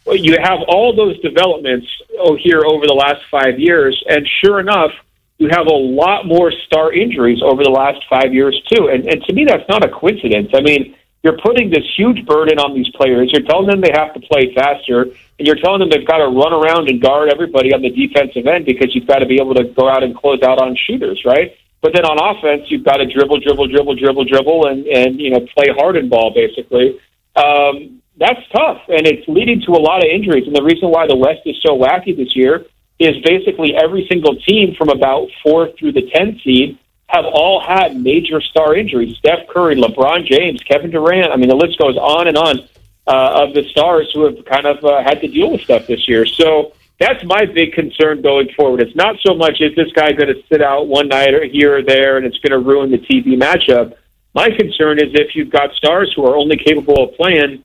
You 0.08 0.38
have 0.40 0.60
all 0.68 0.96
those 0.96 1.20
developments 1.22 1.88
oh, 2.20 2.36
here 2.36 2.64
over 2.66 2.86
the 2.86 2.94
last 2.94 3.22
five 3.32 3.60
years, 3.60 4.04
and 4.08 4.28
sure 4.44 4.60
enough, 4.60 4.92
you 5.38 5.50
have 5.50 5.68
a 5.68 5.74
lot 5.74 6.26
more 6.26 6.52
star 6.52 6.94
injuries 6.94 7.42
over 7.44 7.64
the 7.64 7.70
last 7.70 8.00
five 8.10 8.34
years 8.34 8.62
too. 8.72 8.88
And, 8.88 9.08
and 9.08 9.24
to 9.24 9.34
me, 9.34 9.46
that's 9.46 9.68
not 9.68 9.84
a 9.84 9.90
coincidence. 9.90 10.50
I 10.54 10.62
mean, 10.62 10.96
you're 11.26 11.42
putting 11.42 11.72
this 11.72 11.84
huge 11.98 12.24
burden 12.28 12.60
on 12.60 12.76
these 12.76 12.88
players. 12.94 13.34
You're 13.34 13.50
telling 13.50 13.66
them 13.66 13.82
they 13.82 13.90
have 13.92 14.14
to 14.14 14.20
play 14.20 14.54
faster, 14.54 15.10
and 15.10 15.42
you're 15.42 15.58
telling 15.58 15.80
them 15.80 15.90
they've 15.90 16.06
got 16.06 16.22
to 16.22 16.30
run 16.30 16.54
around 16.54 16.88
and 16.88 17.02
guard 17.02 17.34
everybody 17.34 17.74
on 17.74 17.82
the 17.82 17.90
defensive 17.90 18.46
end 18.46 18.64
because 18.70 18.94
you've 18.94 19.08
got 19.08 19.20
to 19.20 19.26
be 19.26 19.42
able 19.42 19.56
to 19.56 19.64
go 19.74 19.90
out 19.90 20.04
and 20.04 20.16
close 20.16 20.44
out 20.44 20.62
on 20.62 20.78
shooters, 20.78 21.26
right? 21.26 21.58
But 21.82 21.94
then 21.98 22.06
on 22.06 22.22
offense, 22.22 22.70
you've 22.70 22.86
got 22.86 22.98
to 22.98 23.10
dribble, 23.10 23.40
dribble, 23.42 23.74
dribble, 23.74 23.96
dribble, 23.96 24.26
dribble, 24.26 24.68
and 24.70 24.86
and 24.86 25.20
you 25.20 25.32
know 25.32 25.42
play 25.58 25.74
hardened 25.74 26.12
ball 26.12 26.30
basically. 26.30 27.02
Um, 27.36 28.02
that's 28.22 28.46
tough, 28.54 28.86
and 28.88 29.08
it's 29.10 29.28
leading 29.28 29.62
to 29.66 29.72
a 29.74 29.82
lot 29.82 30.06
of 30.06 30.10
injuries. 30.14 30.46
And 30.46 30.56
the 30.56 30.64
reason 30.64 30.94
why 30.94 31.08
the 31.10 31.18
West 31.18 31.42
is 31.46 31.58
so 31.66 31.74
wacky 31.74 32.16
this 32.16 32.36
year 32.36 32.70
is 33.00 33.18
basically 33.26 33.74
every 33.74 34.06
single 34.12 34.38
team 34.46 34.76
from 34.78 34.90
about 34.90 35.28
four 35.42 35.74
through 35.74 35.94
the 35.94 36.06
10 36.14 36.40
seed 36.46 36.78
have 37.08 37.26
all 37.26 37.62
had 37.62 37.96
major 37.96 38.42
star 38.42 38.76
injuries. 38.76 39.16
Steph 39.18 39.48
Curry, 39.50 39.76
LeBron 39.76 40.26
James, 40.26 40.62
Kevin 40.64 40.92
Durant. 40.92 41.32
I 41.32 41.38
mean, 41.38 41.50
the 41.50 41.56
list 41.56 41.78
goes 41.78 41.98
on 41.98 42.28
and 42.28 42.38
on 42.38 42.60
uh, 43.08 43.44
of 43.44 43.54
the 43.54 43.64
stars 43.70 44.10
who 44.14 44.26
have 44.26 44.44
kind 44.46 44.66
of 44.66 44.84
uh, 44.84 45.04
had 45.04 45.22
to 45.22 45.28
deal 45.28 45.52
with 45.52 45.62
stuff 45.62 45.86
this 45.88 46.08
year. 46.08 46.26
So 46.26 46.74
that's 47.00 47.24
my 47.24 47.46
big 47.46 47.74
concern 47.74 48.22
going 48.22 48.50
forward. 48.56 48.82
It's 48.82 48.96
not 48.96 49.18
so 49.26 49.36
much 49.36 49.62
is 49.62 49.76
this 49.76 49.92
guy 49.94 50.12
going 50.14 50.34
to 50.34 50.42
sit 50.50 50.62
out 50.62 50.88
one 50.88 51.10
night 51.10 51.34
or 51.34 51.46
here 51.46 51.78
or 51.78 51.84
there 51.84 52.18
and 52.18 52.26
it's 52.26 52.38
going 52.40 52.52
to 52.52 52.60
ruin 52.60 52.90
the 52.90 52.98
TV 52.98 53.38
matchup. 53.38 53.96
My 54.34 54.50
concern 54.50 55.00
is 55.00 55.12
if 55.14 55.36
you've 55.36 55.52
got 55.52 55.74
stars 55.76 56.12
who 56.16 56.26
are 56.26 56.36
only 56.36 56.58
capable 56.58 57.04
of 57.04 57.16
playing 57.16 57.64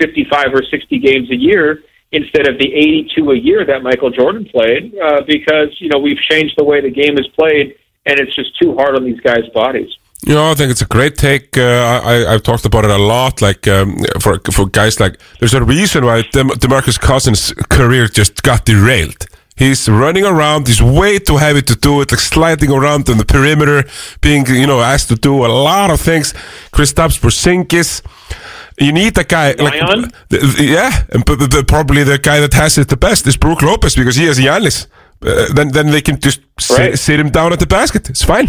55 0.00 0.46
or 0.54 0.62
60 0.62 0.98
games 0.98 1.30
a 1.30 1.36
year 1.36 1.82
instead 2.12 2.48
of 2.48 2.58
the 2.58 2.72
82 2.72 3.30
a 3.30 3.36
year 3.36 3.64
that 3.64 3.82
Michael 3.82 4.10
Jordan 4.10 4.44
played, 4.44 4.94
uh, 4.98 5.22
because 5.26 5.74
you 5.80 5.88
know 5.88 5.98
we've 5.98 6.18
changed 6.30 6.54
the 6.56 6.64
way 6.64 6.80
the 6.80 6.90
game 6.90 7.18
is 7.18 7.26
played, 7.28 7.76
and 8.06 8.18
it's 8.20 8.34
just 8.34 8.58
too 8.58 8.74
hard 8.74 8.96
on 8.96 9.04
these 9.04 9.20
guys' 9.20 9.48
bodies. 9.54 9.90
You 10.24 10.34
know, 10.34 10.50
I 10.50 10.54
think 10.54 10.70
it's 10.70 10.82
a 10.82 10.86
great 10.86 11.16
take. 11.16 11.58
Uh, 11.58 12.00
I, 12.04 12.32
I've 12.32 12.44
talked 12.44 12.64
about 12.64 12.84
it 12.84 12.90
a 12.90 12.98
lot. 12.98 13.42
Like 13.42 13.66
um, 13.66 13.96
for 14.20 14.38
for 14.52 14.66
guys 14.66 15.00
like, 15.00 15.18
there's 15.40 15.54
a 15.54 15.64
reason 15.64 16.04
why 16.04 16.22
Dem- 16.30 16.50
Demarcus 16.50 16.98
Cousins' 17.00 17.52
career 17.68 18.06
just 18.06 18.42
got 18.42 18.64
derailed. 18.64 19.26
He's 19.56 19.88
running 19.88 20.24
around. 20.24 20.68
He's 20.68 20.80
way 20.80 21.18
too 21.18 21.36
heavy 21.38 21.62
to 21.62 21.76
do 21.76 22.00
it. 22.02 22.12
Like 22.12 22.20
sliding 22.20 22.70
around 22.70 23.08
on 23.10 23.18
the 23.18 23.24
perimeter, 23.24 23.84
being 24.20 24.46
you 24.46 24.66
know 24.66 24.80
asked 24.80 25.08
to 25.08 25.16
do 25.16 25.44
a 25.44 25.48
lot 25.48 25.90
of 25.90 26.00
things. 26.00 26.32
Kristaps 26.72 27.18
Porzingis. 27.20 28.02
You 28.78 28.92
need 28.92 29.18
a 29.18 29.24
guy 29.24 29.52
like 29.52 29.74
yeah, 30.58 31.04
and 31.10 31.26
probably 31.66 32.04
the 32.04 32.18
guy 32.18 32.40
that 32.40 32.54
has 32.54 32.78
it 32.78 32.88
the 32.88 32.96
best 32.96 33.26
is 33.26 33.36
Brook 33.36 33.62
Lopez 33.62 33.94
because 33.94 34.16
he 34.16 34.26
has 34.26 34.38
Giannis. 34.38 34.86
Uh, 35.24 35.52
then 35.54 35.68
then 35.70 35.86
they 35.90 36.00
can 36.02 36.18
just 36.20 36.40
Right. 36.70 36.98
sit 36.98 37.18
him 37.18 37.30
down 37.30 37.52
at 37.52 37.60
the 37.60 37.66
basket. 37.66 38.08
It's 38.10 38.24
fine. 38.24 38.48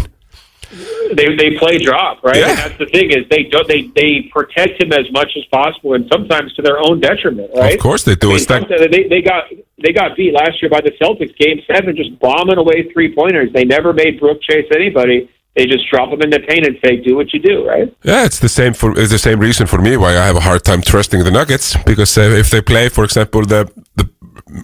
They 1.18 1.28
they 1.36 1.50
play 1.58 1.78
drop 1.78 2.24
right, 2.24 2.36
Yeah. 2.36 2.54
that's 2.54 2.78
the 2.78 2.86
thing 2.86 3.10
is 3.10 3.22
they 3.30 3.44
don't 3.44 3.68
they 3.68 3.82
they 3.94 4.28
protect 4.32 4.82
him 4.82 4.92
as 4.92 5.06
much 5.12 5.30
as 5.36 5.44
possible, 5.52 5.94
and 5.94 6.08
sometimes 6.12 6.52
to 6.54 6.62
their 6.62 6.78
own 6.78 7.00
detriment. 7.00 7.50
Right? 7.54 7.74
Of 7.74 7.80
course 7.80 8.02
they 8.04 8.14
do. 8.16 8.30
I 8.30 8.34
mean, 8.34 8.38
sometimes 8.40 8.80
they 8.90 9.04
they 9.12 9.22
got 9.22 9.44
they 9.84 9.92
got 9.92 10.16
beat 10.16 10.32
last 10.34 10.60
year 10.62 10.70
by 10.70 10.80
the 10.80 10.92
Celtics, 11.00 11.36
Game 11.38 11.60
Seven, 11.70 11.94
just 11.96 12.18
bombing 12.18 12.58
away 12.58 12.88
three 12.92 13.14
pointers. 13.14 13.52
They 13.52 13.64
never 13.64 13.92
made 13.92 14.18
Brook 14.18 14.38
chase 14.42 14.66
anybody. 14.74 15.28
They 15.56 15.66
just 15.66 15.88
drop 15.88 16.08
him 16.12 16.20
in 16.22 16.30
the 16.30 16.40
paint 16.40 16.66
and 16.66 16.76
say, 16.84 16.96
"Do 16.96 17.14
what 17.14 17.32
you 17.32 17.38
do." 17.40 17.64
Right? 17.68 17.88
Yeah, 18.02 18.24
it's 18.24 18.40
the 18.40 18.48
same 18.48 18.72
for 18.74 18.98
it's 18.98 19.12
the 19.12 19.18
same 19.28 19.38
reason 19.38 19.66
for 19.68 19.80
me 19.80 19.96
why 19.96 20.12
I 20.22 20.26
have 20.26 20.36
a 20.36 20.40
hard 20.40 20.64
time 20.64 20.80
trusting 20.82 21.22
the 21.22 21.30
Nuggets 21.30 21.76
because 21.86 22.18
uh, 22.18 22.22
if 22.42 22.50
they 22.50 22.60
play, 22.62 22.88
for 22.88 23.04
example, 23.04 23.42
the 23.42 23.70
the 23.94 24.06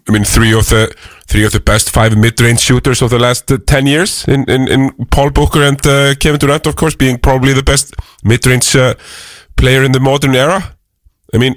I 0.09 0.13
mean, 0.13 0.25
three 0.25 0.53
of 0.53 0.69
the 0.69 0.95
three 1.27 1.45
of 1.45 1.53
the 1.53 1.61
best 1.61 1.91
five 1.91 2.17
mid-range 2.17 2.61
shooters 2.61 3.03
of 3.03 3.11
the 3.11 3.19
last 3.19 3.51
uh, 3.51 3.59
ten 3.67 3.87
years 3.87 4.25
in, 4.29 4.45
in, 4.49 4.69
in 4.69 4.91
Paul 5.11 5.31
Booker 5.31 5.63
and 5.63 5.85
uh, 5.87 6.15
Kevin 6.15 6.39
Durant, 6.39 6.67
of 6.67 6.77
course, 6.77 6.95
being 6.95 7.19
probably 7.19 7.53
the 7.53 7.63
best 7.63 7.95
mid-range 8.23 8.77
uh, 8.77 8.95
player 9.57 9.83
in 9.83 9.93
the 9.93 10.01
modern 10.01 10.35
era. 10.35 10.77
I 11.35 11.39
mean, 11.39 11.57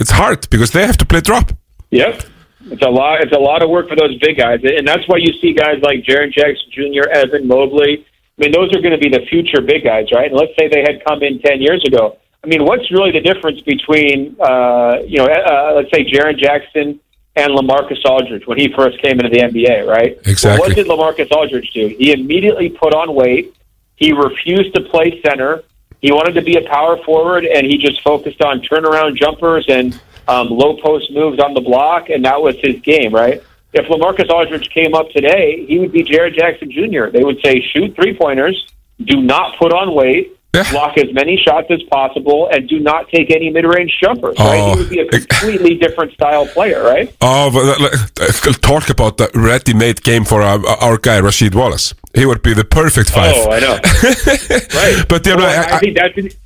it's 0.00 0.10
hard 0.10 0.48
because 0.50 0.70
they 0.70 0.86
have 0.86 0.96
to 0.98 1.06
play 1.06 1.20
drop. 1.20 1.52
Yep. 1.90 2.22
It's 2.66 2.82
a 2.82 2.88
lot. 2.90 3.22
It's 3.22 3.32
a 3.32 3.38
lot 3.38 3.62
of 3.62 3.70
work 3.70 3.88
for 3.88 3.96
those 3.96 4.16
big 4.18 4.38
guys, 4.38 4.60
and 4.62 4.86
that's 4.86 5.06
why 5.06 5.18
you 5.18 5.32
see 5.40 5.52
guys 5.52 5.82
like 5.82 6.02
Jaren 6.04 6.32
Jackson 6.32 6.70
Jr., 6.72 7.08
Evan 7.10 7.46
Mobley. 7.46 8.06
I 8.38 8.42
mean, 8.42 8.52
those 8.52 8.74
are 8.74 8.80
going 8.80 8.92
to 8.92 8.98
be 8.98 9.10
the 9.10 9.24
future 9.28 9.60
big 9.60 9.84
guys, 9.84 10.06
right? 10.12 10.30
And 10.30 10.36
let's 10.36 10.52
say 10.58 10.68
they 10.68 10.80
had 10.80 11.04
come 11.04 11.22
in 11.22 11.40
ten 11.40 11.60
years 11.60 11.84
ago. 11.86 12.18
I 12.42 12.46
mean, 12.46 12.64
what's 12.64 12.90
really 12.90 13.10
the 13.10 13.20
difference 13.20 13.60
between, 13.62 14.36
uh, 14.40 14.98
you 15.06 15.18
know, 15.18 15.26
uh, 15.26 15.72
let's 15.76 15.90
say 15.92 16.04
Jaren 16.04 16.38
Jackson 16.38 17.00
and 17.36 17.52
Lamarcus 17.52 18.04
Aldridge 18.04 18.46
when 18.46 18.58
he 18.58 18.72
first 18.72 19.00
came 19.02 19.18
into 19.18 19.28
the 19.28 19.38
NBA, 19.38 19.86
right? 19.86 20.18
Exactly. 20.24 20.50
Well, 20.50 20.58
what 20.60 20.74
did 20.76 20.86
Lamarcus 20.86 21.30
Aldridge 21.32 21.70
do? 21.72 21.88
He 21.88 22.12
immediately 22.12 22.70
put 22.70 22.94
on 22.94 23.14
weight. 23.14 23.54
He 23.96 24.12
refused 24.12 24.74
to 24.74 24.82
play 24.82 25.20
center. 25.26 25.64
He 26.00 26.12
wanted 26.12 26.34
to 26.34 26.42
be 26.42 26.56
a 26.56 26.68
power 26.68 26.96
forward, 27.04 27.44
and 27.44 27.66
he 27.66 27.78
just 27.78 28.02
focused 28.02 28.42
on 28.42 28.60
turnaround 28.60 29.16
jumpers 29.16 29.66
and 29.68 29.98
um, 30.28 30.48
low 30.48 30.76
post 30.76 31.10
moves 31.12 31.40
on 31.40 31.54
the 31.54 31.60
block, 31.60 32.08
and 32.10 32.24
that 32.24 32.40
was 32.40 32.56
his 32.60 32.80
game, 32.80 33.12
right? 33.12 33.42
If 33.72 33.86
Lamarcus 33.86 34.30
Aldridge 34.30 34.70
came 34.70 34.94
up 34.94 35.10
today, 35.10 35.64
he 35.66 35.78
would 35.78 35.92
be 35.92 36.04
Jared 36.04 36.34
Jackson 36.34 36.70
Jr. 36.70 37.06
They 37.10 37.24
would 37.24 37.40
say, 37.44 37.60
shoot 37.60 37.96
three 37.96 38.16
pointers, 38.16 38.72
do 39.02 39.20
not 39.20 39.58
put 39.58 39.72
on 39.72 39.94
weight, 39.94 40.33
block 40.70 40.96
as 40.98 41.12
many 41.12 41.36
shots 41.36 41.66
as 41.70 41.82
possible, 41.90 42.48
and 42.50 42.68
do 42.68 42.78
not 42.80 43.08
take 43.08 43.30
any 43.30 43.50
mid 43.50 43.64
range 43.64 43.92
jumpers, 44.02 44.36
right? 44.38 44.60
Oh. 44.60 44.74
He 44.74 44.80
would 44.80 44.90
be 44.90 45.00
a 45.00 45.08
completely 45.08 45.74
different 45.76 46.12
style 46.12 46.46
player, 46.46 46.82
right? 46.82 47.14
Oh, 47.20 47.50
but 47.50 47.80
uh, 48.22 48.50
uh, 48.50 48.52
talk 48.54 48.90
about 48.90 49.18
the 49.18 49.30
ready-made 49.34 50.02
game 50.02 50.24
for 50.24 50.42
our, 50.42 50.64
our 50.66 50.98
guy 50.98 51.20
Rasheed 51.20 51.54
Wallace. 51.54 51.94
He 52.14 52.24
would 52.26 52.42
be 52.42 52.54
the 52.54 52.64
perfect 52.64 53.10
five. 53.10 53.34
Oh, 53.36 53.50
I 53.50 53.60
know. 53.60 53.74
right. 54.80 55.08
But 55.08 55.26
Well, 55.26 55.40
I- 55.40 55.76
I, 55.76 55.78
think 55.80 55.96
that's 55.96 56.36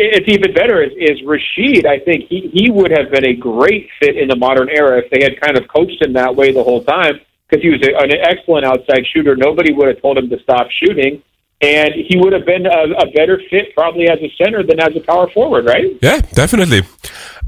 it's 0.00 0.28
even 0.28 0.54
better 0.54 0.82
is, 0.82 0.92
is 0.96 1.20
Rasheed. 1.26 1.84
I 1.86 1.98
think 1.98 2.28
he, 2.28 2.50
he 2.52 2.70
would 2.70 2.90
have 2.90 3.10
been 3.10 3.26
a 3.26 3.34
great 3.34 3.88
fit 4.00 4.16
in 4.16 4.28
the 4.28 4.36
modern 4.36 4.68
era 4.68 4.98
if 4.98 5.10
they 5.10 5.22
had 5.22 5.40
kind 5.40 5.58
of 5.58 5.66
coached 5.68 6.00
him 6.00 6.12
that 6.14 6.34
way 6.36 6.52
the 6.52 6.62
whole 6.62 6.84
time 6.84 7.20
because 7.48 7.62
he 7.62 7.70
was 7.70 7.80
a, 7.82 7.96
an 7.96 8.12
excellent 8.12 8.64
outside 8.64 9.04
shooter. 9.12 9.34
Nobody 9.36 9.72
would 9.72 9.88
have 9.88 10.00
told 10.00 10.18
him 10.18 10.28
to 10.30 10.38
stop 10.40 10.68
shooting, 10.70 11.22
and 11.60 11.92
he 11.94 12.16
would 12.18 12.32
have 12.32 12.46
been 12.46 12.66
a, 12.66 12.82
a 12.98 13.10
better 13.10 13.40
fit 13.50 13.74
probably 13.74 14.08
as 14.08 14.18
a 14.20 14.32
center 14.42 14.62
than 14.62 14.78
as 14.80 14.94
a 14.94 15.00
power 15.00 15.28
forward, 15.30 15.66
right? 15.66 15.96
Yeah, 16.00 16.20
definitely. 16.32 16.82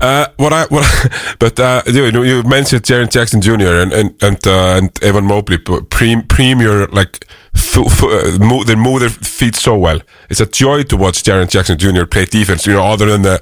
Uh, 0.00 0.26
what 0.36 0.52
I 0.52 0.64
what, 0.66 0.84
but 1.38 1.60
uh, 1.60 1.82
you, 1.86 2.10
know, 2.10 2.22
you 2.22 2.42
mentioned 2.42 2.82
Jaren 2.82 3.10
Jackson 3.10 3.40
Jr. 3.40 3.52
and 3.82 3.92
and 3.92 4.22
and, 4.22 4.46
uh, 4.46 4.78
and 4.78 5.04
Evan 5.04 5.26
Mobley, 5.26 5.58
pre- 5.58 6.22
premier 6.22 6.86
like 6.88 7.26
fu- 7.54 7.88
fu- 7.88 8.10
uh, 8.10 8.38
move, 8.38 8.66
they 8.66 8.74
move 8.74 9.00
their 9.00 9.10
feet 9.10 9.54
so 9.54 9.76
well. 9.76 10.00
It's 10.28 10.40
a 10.40 10.46
joy 10.46 10.82
to 10.84 10.96
watch 10.96 11.22
Jaren 11.22 11.48
Jackson 11.48 11.78
Jr. 11.78 12.04
play 12.06 12.24
defense. 12.24 12.66
You 12.66 12.72
know, 12.72 12.84
other 12.84 13.06
than 13.06 13.22
the 13.22 13.40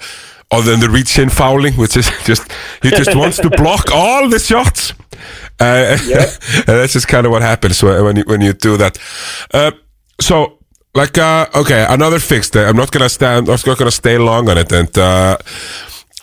other 0.51 0.71
than 0.71 0.81
the 0.81 0.91
reach 0.91 1.19
in 1.19 1.31
fouling, 1.31 1.75
which 1.75 1.97
is 1.97 2.11
just 2.25 2.51
he 2.83 2.91
just 2.91 3.15
wants 3.17 3.39
to 3.39 3.49
block 3.51 3.91
all 3.95 4.29
the 4.29 4.39
shots. 4.39 4.93
Uh, 5.61 5.97
and 5.99 6.67
that's 6.67 6.93
just 6.93 7.09
kind 7.09 7.25
of 7.25 7.33
what 7.33 7.43
happens 7.43 7.83
when 7.83 8.05
when 8.05 8.17
you, 8.17 8.25
when 8.27 8.41
you 8.41 8.53
do 8.53 8.77
that. 8.77 8.99
Uh, 9.55 9.71
so 10.21 10.58
like 10.99 11.17
uh 11.19 11.47
okay 11.55 11.87
another 11.89 12.19
fix 12.19 12.51
there 12.51 12.67
i'm 12.69 12.77
not 12.77 12.91
gonna 12.91 13.09
stand 13.09 13.49
i'm 13.49 13.59
not 13.67 13.79
gonna 13.79 13.99
stay 14.05 14.17
long 14.19 14.49
on 14.51 14.59
it 14.59 14.71
and 14.73 14.93
uh 14.99 15.37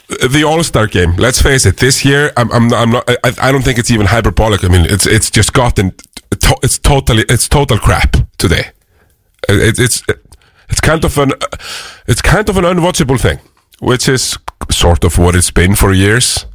the 0.07 0.43
all-star 0.43 0.87
game. 0.87 1.15
Let's 1.15 1.41
face 1.41 1.65
it 1.65 1.77
this 1.77 2.05
year 2.05 2.31
i'm, 2.37 2.51
I'm, 2.51 2.73
I'm 2.73 2.91
not 2.91 3.09
I, 3.09 3.31
I 3.47 3.51
don't 3.51 3.63
think 3.63 3.79
it's 3.79 3.91
even 3.91 4.05
hyperbolic. 4.05 4.63
I 4.63 4.67
mean 4.67 4.85
it's 4.85 5.07
it's 5.07 5.31
just 5.31 5.51
gotten 5.53 5.93
it's 6.63 6.77
totally 6.79 7.23
it's 7.29 7.47
total 7.47 7.77
crap 7.77 8.11
today. 8.37 8.65
It, 9.49 9.79
it's 9.79 10.03
it's 10.69 10.81
kind 10.81 11.03
of 11.05 11.17
an 11.17 11.31
it's 12.07 12.21
kind 12.21 12.47
of 12.49 12.57
an 12.57 12.65
unwatchable 12.65 13.19
thing 13.19 13.39
which 13.79 14.07
is 14.07 14.37
sort 14.71 15.03
of 15.03 15.17
what 15.17 15.35
it's 15.35 15.51
been 15.51 15.75
for 15.75 15.93
years 15.93 16.45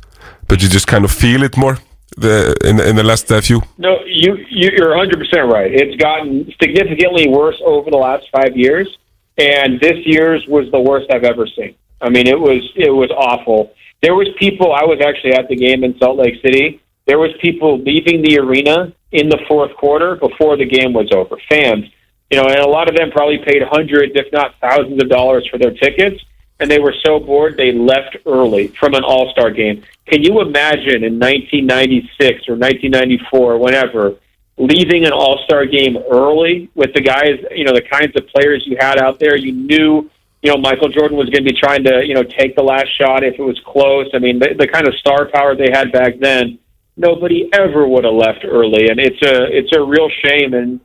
but 0.48 0.62
you 0.62 0.68
just 0.68 0.86
kind 0.86 1.04
of 1.04 1.10
feel 1.10 1.42
it 1.42 1.56
more 1.56 1.78
the 2.16 2.56
in 2.64 2.76
the, 2.76 2.88
in 2.88 2.96
the 2.96 3.02
last 3.02 3.30
uh, 3.30 3.40
few 3.40 3.62
No, 3.78 4.00
you, 4.04 4.36
you 4.48 4.70
you're 4.76 4.90
100 4.90 5.18
percent 5.18 5.52
right. 5.52 5.72
It's 5.72 5.96
gotten 5.96 6.52
significantly 6.61 7.28
worse 7.28 7.61
over 7.64 7.90
the 7.90 7.96
last 7.96 8.26
five 8.32 8.56
years, 8.56 8.98
and 9.38 9.80
this 9.80 10.04
year's 10.04 10.46
was 10.46 10.70
the 10.70 10.80
worst 10.80 11.06
I've 11.12 11.24
ever 11.24 11.46
seen. 11.46 11.74
I 12.00 12.08
mean, 12.08 12.26
it 12.26 12.38
was 12.38 12.62
it 12.76 12.90
was 12.90 13.11
awful. 13.11 13.72
There 14.02 14.14
was 14.14 14.28
people. 14.38 14.72
I 14.72 14.84
was 14.84 15.00
actually 15.06 15.34
at 15.34 15.48
the 15.48 15.56
game 15.56 15.84
in 15.84 15.96
Salt 15.98 16.18
Lake 16.18 16.40
City. 16.42 16.80
There 17.06 17.18
was 17.18 17.30
people 17.40 17.78
leaving 17.78 18.22
the 18.22 18.38
arena 18.38 18.92
in 19.12 19.28
the 19.28 19.38
fourth 19.48 19.76
quarter 19.76 20.16
before 20.16 20.56
the 20.56 20.64
game 20.64 20.92
was 20.92 21.11
over. 21.12 21.36
Fans, 21.48 21.84
you 22.30 22.36
know, 22.36 22.46
and 22.46 22.61
a 22.61 22.68
lot 22.68 22.88
of 22.88 22.96
them 22.96 23.11
probably 23.11 23.38
paid 23.38 23.62
hundreds, 23.62 24.12
if 24.14 24.32
not 24.32 24.54
thousands, 24.61 25.02
of 25.02 25.08
dollars 25.08 25.46
for 25.50 25.58
their 25.58 25.72
tickets, 25.72 26.22
and 26.61 26.70
they 26.70 26.78
were 26.78 26.94
so 27.04 27.18
bored 27.18 27.56
they 27.56 27.72
left 27.72 28.16
early 28.26 28.68
from 28.68 28.94
an 28.94 29.04
All 29.04 29.30
Star 29.32 29.50
game. 29.50 29.82
Can 30.11 30.24
you 30.24 30.40
imagine 30.40 31.04
in 31.04 31.20
1996 31.20 32.48
or 32.48 32.56
1994, 32.56 33.58
whenever, 33.58 34.16
leaving 34.58 35.06
an 35.06 35.12
All 35.12 35.38
Star 35.44 35.66
game 35.66 35.96
early 36.11 36.68
with 36.74 36.92
the 36.94 37.00
guys, 37.00 37.38
you 37.52 37.64
know, 37.64 37.72
the 37.72 37.82
kinds 37.82 38.16
of 38.16 38.26
players 38.26 38.64
you 38.66 38.76
had 38.80 38.98
out 38.98 39.20
there? 39.20 39.36
You 39.36 39.52
knew, 39.52 40.11
you 40.42 40.50
know, 40.50 40.56
Michael 40.56 40.88
Jordan 40.88 41.16
was 41.16 41.30
going 41.30 41.44
to 41.44 41.52
be 41.52 41.58
trying 41.58 41.84
to, 41.84 42.04
you 42.04 42.14
know, 42.14 42.24
take 42.24 42.56
the 42.56 42.62
last 42.62 42.88
shot 42.98 43.22
if 43.22 43.38
it 43.38 43.42
was 43.42 43.61
close. 43.64 44.08
I 44.12 44.18
mean, 44.18 44.40
the, 44.40 44.54
the 44.58 44.66
kind 44.66 44.88
of 44.88 44.94
star 44.96 45.28
power 45.32 45.54
they 45.54 45.70
had 45.70 45.92
back 45.92 46.18
then, 46.18 46.58
nobody 46.96 47.48
ever 47.52 47.86
would 47.86 48.02
have 48.02 48.14
left 48.14 48.44
early, 48.44 48.88
and 48.88 48.98
it's 48.98 49.22
a 49.22 49.44
it's 49.56 49.72
a 49.76 49.80
real 49.80 50.11
shame. 50.24 50.54
And 50.54 50.80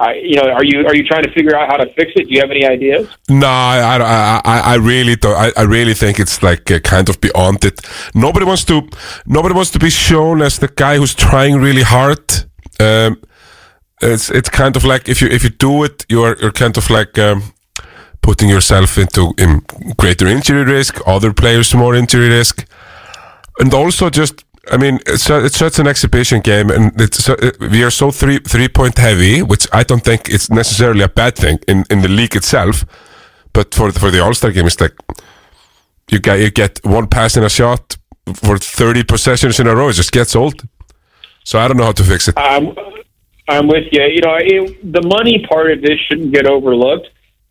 I, 0.00 0.14
you 0.14 0.36
know, 0.36 0.48
are 0.48 0.64
you 0.64 0.86
are 0.86 0.96
you 0.96 1.04
trying 1.04 1.24
to 1.24 1.32
figure 1.32 1.54
out 1.54 1.68
how 1.68 1.76
to 1.76 1.86
fix 1.92 2.12
it? 2.16 2.24
Do 2.28 2.34
you 2.34 2.40
have 2.40 2.50
any 2.50 2.64
ideas? 2.64 3.06
No, 3.28 3.46
I, 3.46 3.98
I, 3.98 4.40
I, 4.44 4.60
I 4.72 4.74
really 4.76 5.14
don't. 5.14 5.36
I, 5.36 5.52
I 5.58 5.64
really 5.64 5.92
think 5.92 6.18
it's 6.18 6.42
like 6.42 6.70
uh, 6.70 6.78
kind 6.78 7.10
of 7.10 7.20
beyond 7.20 7.64
it. 7.64 7.82
Nobody 8.14 8.46
wants 8.46 8.64
to. 8.64 8.88
Nobody 9.26 9.54
wants 9.54 9.70
to 9.72 9.78
be 9.78 9.90
shown 9.90 10.40
as 10.40 10.58
the 10.58 10.68
guy 10.68 10.96
who's 10.96 11.14
trying 11.14 11.60
really 11.60 11.82
hard. 11.82 12.24
Um, 12.80 13.20
it's 14.00 14.30
it's 14.30 14.48
kind 14.48 14.74
of 14.74 14.84
like 14.84 15.10
if 15.10 15.20
you 15.20 15.28
if 15.28 15.44
you 15.44 15.50
do 15.50 15.84
it, 15.84 16.06
you're 16.08 16.34
you're 16.40 16.52
kind 16.52 16.78
of 16.78 16.88
like 16.88 17.18
um, 17.18 17.52
putting 18.22 18.48
yourself 18.48 18.96
into 18.96 19.34
in 19.36 19.60
greater 19.98 20.26
injury 20.26 20.64
risk, 20.64 20.98
other 21.06 21.34
players 21.34 21.74
more 21.74 21.94
injury 21.94 22.30
risk, 22.30 22.66
and 23.58 23.74
also 23.74 24.08
just. 24.08 24.44
I 24.70 24.76
mean, 24.76 25.00
it's, 25.06 25.28
it's 25.30 25.56
such 25.56 25.78
an 25.78 25.86
exhibition 25.86 26.40
game, 26.40 26.70
and 26.70 27.00
it's 27.00 27.28
uh, 27.28 27.50
we 27.60 27.82
are 27.82 27.90
so 27.90 28.10
three 28.10 28.38
three 28.38 28.68
point 28.68 28.98
heavy, 28.98 29.42
which 29.42 29.66
I 29.72 29.82
don't 29.84 30.04
think 30.04 30.28
it's 30.28 30.50
necessarily 30.50 31.02
a 31.02 31.08
bad 31.08 31.36
thing 31.36 31.58
in, 31.66 31.84
in 31.90 32.02
the 32.02 32.08
league 32.08 32.36
itself. 32.36 32.84
But 33.52 33.74
for 33.74 33.90
the, 33.90 33.98
for 33.98 34.10
the 34.10 34.20
All 34.22 34.34
Star 34.34 34.52
game, 34.52 34.66
it's 34.66 34.80
like 34.80 34.94
you 36.10 36.18
get 36.20 36.40
you 36.40 36.50
get 36.50 36.80
one 36.84 37.06
pass 37.06 37.36
and 37.36 37.46
a 37.46 37.48
shot 37.48 37.96
for 38.34 38.58
thirty 38.58 39.02
possessions 39.02 39.58
in 39.60 39.66
a 39.66 39.74
row. 39.74 39.88
It 39.88 39.94
just 39.94 40.12
gets 40.12 40.36
old. 40.36 40.62
So 41.44 41.58
I 41.58 41.66
don't 41.66 41.78
know 41.78 41.84
how 41.84 41.92
to 41.92 42.04
fix 42.04 42.28
it. 42.28 42.34
I'm 42.36 42.74
I'm 43.48 43.66
with 43.66 43.86
you. 43.92 44.02
You 44.04 44.20
know, 44.20 44.36
it, 44.38 44.92
the 44.92 45.02
money 45.02 45.44
part 45.48 45.70
of 45.72 45.80
this 45.80 45.98
shouldn't 46.06 46.32
get 46.32 46.46
overlooked. 46.46 47.08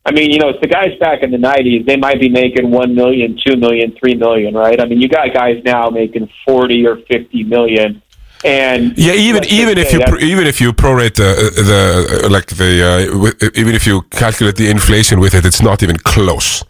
I 0.10 0.12
mean, 0.12 0.32
you 0.32 0.40
know, 0.40 0.50
it's 0.50 0.60
the 0.60 0.68
guys 0.80 0.94
back 1.00 1.22
in 1.22 1.30
the 1.30 1.38
'90s. 1.38 1.86
They 1.86 1.96
might 2.06 2.20
be 2.20 2.30
making 2.30 2.72
one 2.72 2.96
million, 2.96 3.38
two 3.46 3.56
million, 3.66 3.88
three 4.00 4.16
million, 4.16 4.52
right? 4.56 4.80
I 4.82 4.86
mean, 4.90 5.00
you 5.04 5.08
got 5.08 5.32
guys 5.42 5.58
now 5.64 5.90
making 6.02 6.28
forty 6.46 6.80
or 6.90 6.96
fifty 7.14 7.44
million, 7.44 8.02
and 8.44 8.98
Yeah, 8.98 9.14
even 9.14 9.44
even 9.46 9.78
if 9.78 9.94
you 9.94 10.00
even 10.32 10.48
if 10.48 10.58
you 10.64 10.74
prorate 10.74 11.14
the 11.24 11.30
the 11.72 11.82
uh, 12.26 12.30
like 12.30 12.48
the 12.62 12.72
uh, 12.90 13.50
even 13.62 13.74
if 13.80 13.86
you 13.86 14.02
calculate 14.24 14.56
the 14.56 14.70
inflation 14.78 15.20
with 15.20 15.34
it, 15.36 15.46
it's 15.46 15.62
not 15.62 15.84
even 15.84 15.98
close. 15.98 16.64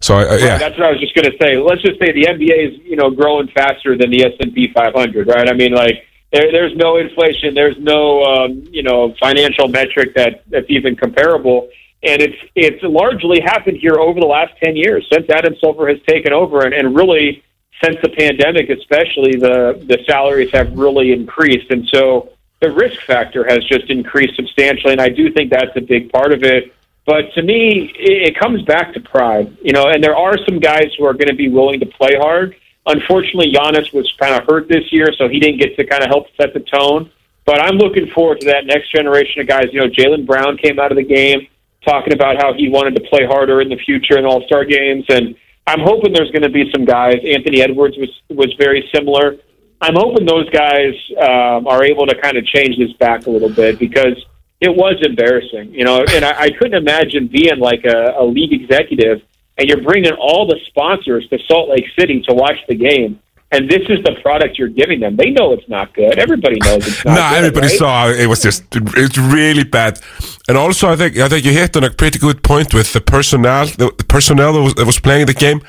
So 0.00 0.14
I, 0.14 0.22
I- 0.22 0.24
Right, 0.28 0.40
yeah, 0.40 0.58
that's 0.58 0.78
what 0.78 0.86
I 0.86 0.90
was 0.92 1.00
just 1.00 1.14
going 1.16 1.28
to 1.32 1.36
say. 1.42 1.56
Let's 1.56 1.82
just 1.82 1.98
say 2.00 2.12
the 2.12 2.26
NBA 2.34 2.56
is 2.68 2.72
you 2.84 2.94
know 3.00 3.10
growing 3.10 3.48
faster 3.48 3.96
than 4.00 4.10
the 4.10 4.20
S 4.24 4.34
and 4.38 4.54
P 4.54 4.70
500, 4.72 5.26
right? 5.26 5.48
I 5.48 5.54
mean, 5.54 5.72
like 5.72 5.96
there, 6.32 6.52
there's 6.52 6.76
no 6.76 6.98
inflation, 6.98 7.54
there's 7.54 7.78
no 7.78 8.22
um, 8.22 8.50
you 8.70 8.84
know 8.84 9.14
financial 9.18 9.66
metric 9.66 10.14
that 10.14 10.44
that's 10.52 10.66
even 10.68 10.94
comparable, 10.94 11.68
and 12.02 12.22
it's 12.22 12.38
it's 12.54 12.82
largely 12.82 13.40
happened 13.40 13.78
here 13.78 13.96
over 13.98 14.20
the 14.20 14.26
last 14.26 14.52
10 14.62 14.76
years 14.76 15.06
since 15.10 15.28
Adam 15.30 15.54
Silver 15.60 15.88
has 15.88 15.98
taken 16.06 16.32
over, 16.32 16.64
and, 16.64 16.72
and 16.72 16.94
really 16.94 17.42
since 17.82 17.96
the 18.02 18.08
pandemic, 18.08 18.70
especially 18.70 19.32
the 19.32 19.84
the 19.86 19.98
salaries 20.06 20.50
have 20.52 20.72
really 20.76 21.12
increased, 21.12 21.70
and 21.70 21.88
so 21.88 22.30
the 22.60 22.70
risk 22.70 23.00
factor 23.02 23.48
has 23.48 23.64
just 23.64 23.90
increased 23.90 24.36
substantially, 24.36 24.92
and 24.92 25.00
I 25.00 25.08
do 25.08 25.32
think 25.32 25.50
that's 25.50 25.76
a 25.76 25.80
big 25.80 26.12
part 26.12 26.32
of 26.32 26.42
it. 26.42 26.74
But 27.06 27.32
to 27.34 27.42
me, 27.42 27.92
it, 27.98 28.28
it 28.28 28.38
comes 28.38 28.62
back 28.62 28.92
to 28.94 29.00
pride, 29.00 29.56
you 29.62 29.72
know. 29.72 29.88
And 29.88 30.02
there 30.02 30.16
are 30.16 30.36
some 30.44 30.58
guys 30.58 30.92
who 30.98 31.04
are 31.04 31.14
going 31.14 31.28
to 31.28 31.36
be 31.36 31.48
willing 31.48 31.80
to 31.80 31.86
play 31.86 32.16
hard. 32.18 32.54
Unfortunately, 32.86 33.52
Giannis 33.52 33.92
was 33.92 34.12
kind 34.18 34.34
of 34.34 34.46
hurt 34.48 34.68
this 34.68 34.92
year, 34.92 35.08
so 35.16 35.28
he 35.28 35.40
didn't 35.40 35.58
get 35.58 35.76
to 35.76 35.86
kind 35.86 36.02
of 36.02 36.08
help 36.08 36.26
set 36.36 36.54
the 36.54 36.60
tone. 36.60 37.10
But 37.44 37.60
I'm 37.60 37.76
looking 37.76 38.08
forward 38.08 38.40
to 38.40 38.46
that 38.46 38.66
next 38.66 38.92
generation 38.92 39.40
of 39.40 39.46
guys. 39.46 39.66
You 39.72 39.80
know, 39.80 39.88
Jaylen 39.88 40.26
Brown 40.26 40.58
came 40.58 40.78
out 40.78 40.92
of 40.92 40.96
the 40.96 41.04
game 41.04 41.48
talking 41.88 42.12
about 42.12 42.36
how 42.36 42.52
he 42.52 42.68
wanted 42.68 42.94
to 42.96 43.02
play 43.08 43.24
harder 43.24 43.60
in 43.60 43.68
the 43.68 43.80
future 43.84 44.18
in 44.18 44.26
All 44.26 44.44
Star 44.46 44.64
games, 44.64 45.04
and 45.08 45.34
I'm 45.66 45.80
hoping 45.80 46.12
there's 46.12 46.30
going 46.30 46.42
to 46.42 46.50
be 46.50 46.70
some 46.74 46.84
guys. 46.84 47.16
Anthony 47.24 47.62
Edwards 47.62 47.96
was 47.96 48.10
was 48.28 48.52
very 48.58 48.88
similar. 48.94 49.36
I'm 49.80 49.94
hoping 49.94 50.26
those 50.26 50.48
guys 50.50 50.94
um, 51.16 51.66
are 51.66 51.84
able 51.84 52.06
to 52.06 52.20
kind 52.20 52.36
of 52.36 52.44
change 52.44 52.76
this 52.78 52.92
back 52.98 53.26
a 53.26 53.30
little 53.30 53.48
bit 53.48 53.78
because 53.78 54.18
it 54.60 54.74
was 54.74 54.96
embarrassing, 55.02 55.72
you 55.72 55.84
know. 55.84 56.04
And 56.12 56.24
I, 56.24 56.42
I 56.42 56.50
couldn't 56.50 56.74
imagine 56.74 57.28
being 57.28 57.58
like 57.58 57.84
a, 57.84 58.18
a 58.18 58.24
league 58.24 58.52
executive 58.52 59.22
and 59.58 59.68
you're 59.68 59.82
bringing 59.82 60.12
all 60.12 60.46
the 60.46 60.58
sponsors 60.68 61.28
to 61.28 61.38
Salt 61.48 61.68
Lake 61.68 61.86
City 61.98 62.22
to 62.28 62.34
watch 62.34 62.56
the 62.68 62.76
game, 62.76 63.20
and 63.50 63.68
this 63.68 63.82
is 63.88 64.02
the 64.04 64.14
product 64.22 64.58
you're 64.58 64.68
giving 64.68 65.00
them. 65.00 65.16
They 65.16 65.30
know 65.30 65.52
it's 65.52 65.68
not 65.68 65.94
good. 65.94 66.18
Everybody 66.18 66.58
knows 66.62 66.86
it's 66.86 67.04
not. 67.04 67.14
no, 67.14 67.28
good, 67.30 67.38
everybody 67.38 67.66
right? 67.68 67.78
saw 67.78 68.08
it 68.10 68.26
was 68.26 68.42
just 68.42 68.64
it's 68.72 69.16
really 69.16 69.64
bad. 69.64 70.00
And 70.48 70.58
also, 70.58 70.90
I 70.90 70.96
think 70.96 71.16
I 71.16 71.28
think 71.28 71.44
you 71.44 71.52
hit 71.52 71.76
on 71.76 71.84
a 71.84 71.90
pretty 71.90 72.18
good 72.18 72.42
point 72.42 72.74
with 72.74 72.92
the 72.92 73.00
personnel. 73.00 73.66
The, 73.66 73.90
personnel 74.08 74.52
that 74.52 74.62
was, 74.62 74.74
that 74.74 74.86
was 74.86 75.00
playing 75.00 75.26
the 75.26 75.34
game. 75.34 75.60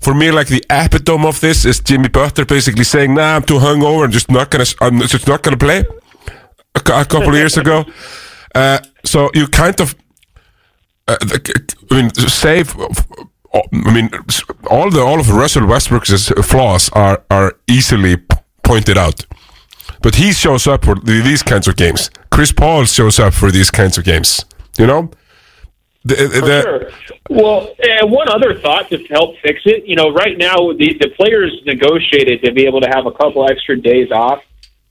For 0.00 0.14
me, 0.14 0.30
like 0.30 0.48
the 0.48 0.64
epitome 0.70 1.26
of 1.26 1.40
this 1.40 1.64
is 1.64 1.80
Jimmy 1.80 2.08
Butler 2.08 2.44
basically 2.44 2.84
saying, 2.84 3.14
"Nah, 3.14 3.36
I'm 3.36 3.42
too 3.42 3.58
hungover 3.58 4.04
and 4.04 4.12
just 4.12 4.30
not 4.30 4.50
gonna, 4.50 4.66
I'm 4.80 5.00
just 5.00 5.26
not 5.26 5.42
gonna 5.42 5.56
play." 5.56 5.84
A, 6.74 6.80
a 7.00 7.04
couple 7.04 7.30
of 7.30 7.34
years 7.34 7.56
ago, 7.56 7.84
uh, 8.54 8.78
so 9.04 9.30
you 9.34 9.48
kind 9.48 9.80
of, 9.80 9.96
uh, 11.08 11.16
I 11.90 11.94
mean, 11.94 12.10
save. 12.14 12.76
I 13.54 13.92
mean, 13.92 14.10
all 14.70 14.90
the 14.90 15.00
all 15.00 15.20
of 15.20 15.30
Russell 15.30 15.66
Westbrook's 15.66 16.28
flaws 16.46 16.90
are 16.92 17.22
are 17.30 17.56
easily 17.66 18.16
pointed 18.62 18.98
out. 18.98 19.24
But 20.02 20.14
he 20.16 20.32
shows 20.32 20.66
up 20.66 20.84
for 20.84 20.96
these 20.96 21.42
kinds 21.42 21.66
of 21.66 21.76
games. 21.76 22.10
Chris 22.30 22.52
Paul 22.52 22.84
shows 22.84 23.18
up 23.18 23.34
for 23.34 23.50
these 23.50 23.70
kinds 23.70 23.98
of 23.98 24.04
games. 24.04 24.44
You 24.78 24.86
know, 24.86 25.10
the, 26.04 26.14
the, 26.14 26.62
sure. 26.62 26.90
Well, 27.28 27.74
and 27.82 28.10
one 28.10 28.28
other 28.28 28.58
thought 28.58 28.88
to 28.90 28.98
help 29.08 29.36
fix 29.42 29.62
it. 29.64 29.84
You 29.86 29.96
know, 29.96 30.10
right 30.12 30.38
now 30.38 30.72
the 30.72 30.96
the 31.00 31.10
players 31.16 31.52
negotiated 31.66 32.42
to 32.42 32.52
be 32.52 32.66
able 32.66 32.80
to 32.80 32.88
have 32.88 33.06
a 33.06 33.12
couple 33.12 33.48
extra 33.50 33.80
days 33.80 34.10
off 34.12 34.42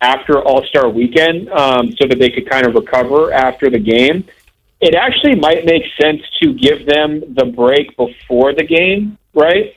after 0.02 0.42
All 0.42 0.64
Star 0.66 0.90
Weekend, 0.90 1.50
um, 1.50 1.92
so 1.94 2.08
that 2.08 2.20
they 2.20 2.30
could 2.30 2.50
kind 2.50 2.68
of 2.68 2.76
recover 2.76 3.32
after 3.32 3.70
the 3.70 3.80
game. 3.80 4.26
It 4.80 4.94
actually 4.94 5.36
might 5.36 5.66
make 5.66 5.84
sense 6.00 6.22
to 6.42 6.54
give 6.54 6.86
them 6.86 7.34
the 7.34 7.46
break 7.46 7.98
before 7.98 8.54
the 8.54 8.64
game, 8.64 9.18
right? 9.34 9.76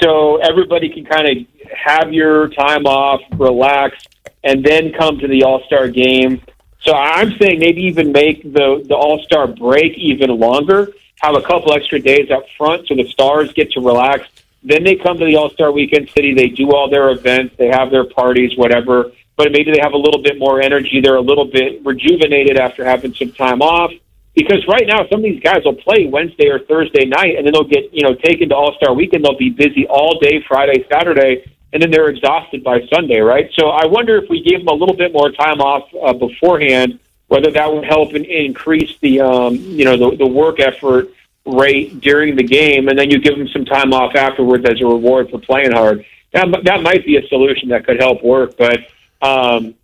So 0.00 0.36
everybody 0.38 0.88
can 0.88 1.04
kind 1.04 1.28
of 1.28 1.46
have 1.70 2.12
your 2.12 2.48
time 2.48 2.86
off, 2.86 3.20
relax, 3.32 3.96
and 4.44 4.64
then 4.64 4.92
come 4.92 5.18
to 5.18 5.28
the 5.28 5.44
All 5.44 5.62
Star 5.64 5.88
game. 5.88 6.42
So 6.80 6.92
I'm 6.92 7.36
saying 7.38 7.60
maybe 7.60 7.82
even 7.82 8.12
make 8.12 8.42
the 8.42 8.84
the 8.86 8.94
All 8.94 9.22
Star 9.22 9.46
break 9.46 9.96
even 9.96 10.30
longer. 10.30 10.88
Have 11.20 11.36
a 11.36 11.42
couple 11.42 11.72
extra 11.72 12.00
days 12.00 12.30
up 12.30 12.44
front 12.58 12.88
so 12.88 12.94
the 12.94 13.08
stars 13.08 13.52
get 13.52 13.70
to 13.72 13.80
relax. 13.80 14.26
Then 14.64 14.84
they 14.84 14.96
come 14.96 15.18
to 15.18 15.24
the 15.24 15.36
All 15.36 15.50
Star 15.50 15.72
Weekend 15.72 16.10
City. 16.10 16.34
They 16.34 16.48
do 16.48 16.72
all 16.72 16.90
their 16.90 17.10
events. 17.10 17.54
They 17.56 17.68
have 17.68 17.90
their 17.90 18.04
parties, 18.04 18.56
whatever. 18.56 19.12
But 19.36 19.50
maybe 19.50 19.72
they 19.72 19.80
have 19.80 19.92
a 19.92 19.98
little 19.98 20.22
bit 20.22 20.38
more 20.38 20.60
energy. 20.60 21.00
They're 21.00 21.16
a 21.16 21.20
little 21.20 21.46
bit 21.46 21.84
rejuvenated 21.84 22.58
after 22.58 22.84
having 22.84 23.14
some 23.14 23.32
time 23.32 23.62
off. 23.62 23.92
Because 24.34 24.66
right 24.66 24.86
now, 24.86 25.06
some 25.10 25.20
of 25.20 25.24
these 25.24 25.42
guys 25.42 25.62
will 25.64 25.74
play 25.74 26.06
Wednesday 26.06 26.48
or 26.48 26.60
Thursday 26.60 27.04
night, 27.04 27.36
and 27.36 27.46
then 27.46 27.52
they'll 27.52 27.64
get 27.64 27.92
you 27.92 28.02
know 28.02 28.14
taken 28.14 28.48
to 28.48 28.54
All 28.54 28.74
Star 28.76 28.94
Weekend. 28.94 29.24
They'll 29.24 29.36
be 29.36 29.50
busy 29.50 29.86
all 29.86 30.18
day 30.18 30.42
Friday, 30.48 30.86
Saturday, 30.90 31.44
and 31.72 31.82
then 31.82 31.90
they're 31.90 32.08
exhausted 32.08 32.64
by 32.64 32.80
Sunday, 32.92 33.20
right? 33.20 33.50
So 33.58 33.68
I 33.68 33.86
wonder 33.86 34.16
if 34.16 34.30
we 34.30 34.42
gave 34.42 34.60
them 34.60 34.68
a 34.68 34.74
little 34.74 34.96
bit 34.96 35.12
more 35.12 35.30
time 35.30 35.60
off 35.60 35.88
uh, 36.02 36.14
beforehand, 36.14 36.98
whether 37.28 37.50
that 37.50 37.72
would 37.72 37.84
help 37.84 38.14
in, 38.14 38.24
increase 38.24 38.96
the 39.00 39.20
um, 39.20 39.56
you 39.56 39.84
know 39.84 39.98
the, 39.98 40.16
the 40.16 40.26
work 40.26 40.60
effort 40.60 41.10
rate 41.44 42.00
during 42.00 42.34
the 42.34 42.42
game, 42.42 42.88
and 42.88 42.98
then 42.98 43.10
you 43.10 43.18
give 43.18 43.36
them 43.36 43.48
some 43.48 43.66
time 43.66 43.92
off 43.92 44.14
afterwards 44.14 44.64
as 44.64 44.80
a 44.80 44.86
reward 44.86 45.28
for 45.28 45.40
playing 45.40 45.72
hard. 45.72 46.06
That 46.32 46.46
that 46.64 46.82
might 46.82 47.04
be 47.04 47.16
a 47.18 47.28
solution 47.28 47.68
that 47.68 47.84
could 47.84 48.00
help 48.00 48.24
work, 48.24 48.56
but. 48.56 48.78
Um, 49.20 49.76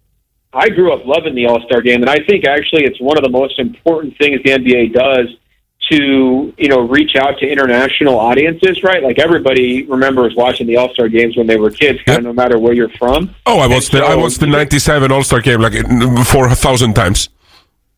I 0.53 0.69
grew 0.71 0.93
up 0.93 1.05
loving 1.05 1.35
the 1.35 1.47
All 1.47 1.61
Star 1.63 1.83
game, 1.83 2.01
and 2.01 2.11
I 2.11 2.19
think 2.25 2.47
actually 2.47 2.85
it's 2.85 3.01
one 3.01 3.19
of 3.19 3.23
the 3.23 3.31
most 3.31 3.59
important 3.59 4.17
things 4.19 4.41
the 4.43 4.51
NBA 4.51 4.95
does 4.95 5.29
to 5.91 6.53
you 6.57 6.69
know 6.69 6.81
reach 6.81 7.17
out 7.17 7.39
to 7.39 7.49
international 7.49 8.19
audiences. 8.19 8.83
Right, 8.83 9.03
like 9.03 9.19
everybody 9.19 9.85
remembers 9.85 10.35
watching 10.35 10.67
the 10.67 10.77
All 10.77 10.93
Star 10.95 11.09
games 11.09 11.37
when 11.37 11.47
they 11.47 11.57
were 11.57 11.71
kids, 11.71 12.01
kind 12.05 12.19
of 12.19 12.25
no 12.25 12.33
matter 12.33 12.59
where 12.59 12.73
you're 12.73 12.89
from. 12.91 13.35
oh, 13.47 13.59
I 13.59 13.67
watched 13.67 13.93
the 13.93 13.99
I 13.99 14.15
watched 14.15 14.41
the 14.41 14.47
'97 14.47 15.13
All 15.13 15.23
Star 15.23 15.41
game 15.41 15.61
like 15.61 15.75
four 16.27 16.49
thousand 16.55 16.95
times. 16.95 17.29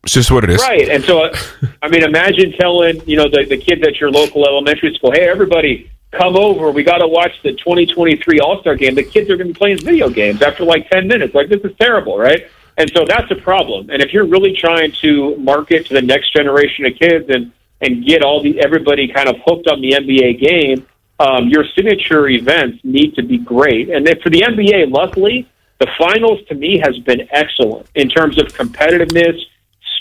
It's 0.03 0.13
just 0.13 0.31
what 0.31 0.43
it 0.43 0.49
is. 0.49 0.61
Right, 0.61 0.89
and 0.89 1.03
so 1.03 1.31
I 1.81 1.87
mean, 1.87 2.03
imagine 2.03 2.53
telling 2.53 3.01
you 3.07 3.17
know 3.17 3.29
the 3.29 3.45
the 3.45 3.57
kids 3.57 3.81
at 3.87 3.99
your 3.99 4.11
local 4.11 4.45
elementary 4.45 4.93
school, 4.95 5.11
"Hey, 5.11 5.29
everybody, 5.29 5.89
come 6.11 6.35
over. 6.35 6.71
We 6.71 6.83
got 6.83 6.99
to 6.99 7.07
watch 7.07 7.31
the 7.43 7.53
2023 7.53 8.39
All 8.39 8.61
Star 8.61 8.75
game." 8.75 8.95
The 8.95 9.03
kids 9.03 9.29
are 9.29 9.37
going 9.37 9.47
to 9.47 9.53
be 9.53 9.57
playing 9.57 9.79
video 9.79 10.09
games 10.09 10.41
after 10.41 10.63
like 10.63 10.89
10 10.89 11.07
minutes. 11.07 11.33
Like 11.33 11.49
this 11.49 11.61
is 11.61 11.75
terrible, 11.79 12.17
right? 12.17 12.47
And 12.77 12.91
so 12.95 13.05
that's 13.05 13.29
a 13.31 13.35
problem. 13.35 13.89
And 13.89 14.01
if 14.01 14.13
you're 14.13 14.25
really 14.25 14.55
trying 14.55 14.91
to 15.01 15.35
market 15.37 15.85
to 15.87 15.93
the 15.93 16.01
next 16.01 16.33
generation 16.33 16.85
of 16.85 16.97
kids 16.97 17.29
and 17.29 17.51
and 17.81 18.05
get 18.05 18.23
all 18.23 18.41
the 18.41 18.59
everybody 18.61 19.07
kind 19.07 19.27
of 19.27 19.37
hooked 19.45 19.67
on 19.67 19.81
the 19.81 19.91
NBA 19.91 20.39
game, 20.39 20.87
um, 21.19 21.49
your 21.49 21.65
signature 21.75 22.27
events 22.29 22.79
need 22.83 23.15
to 23.15 23.23
be 23.23 23.37
great. 23.37 23.89
And 23.89 24.05
then 24.05 24.19
for 24.21 24.29
the 24.29 24.41
NBA, 24.41 24.91
luckily, 24.91 25.47
the 25.79 25.87
finals 25.97 26.39
to 26.47 26.55
me 26.55 26.79
has 26.83 26.97
been 26.99 27.27
excellent 27.31 27.87
in 27.95 28.09
terms 28.09 28.39
of 28.39 28.47
competitiveness, 28.47 29.39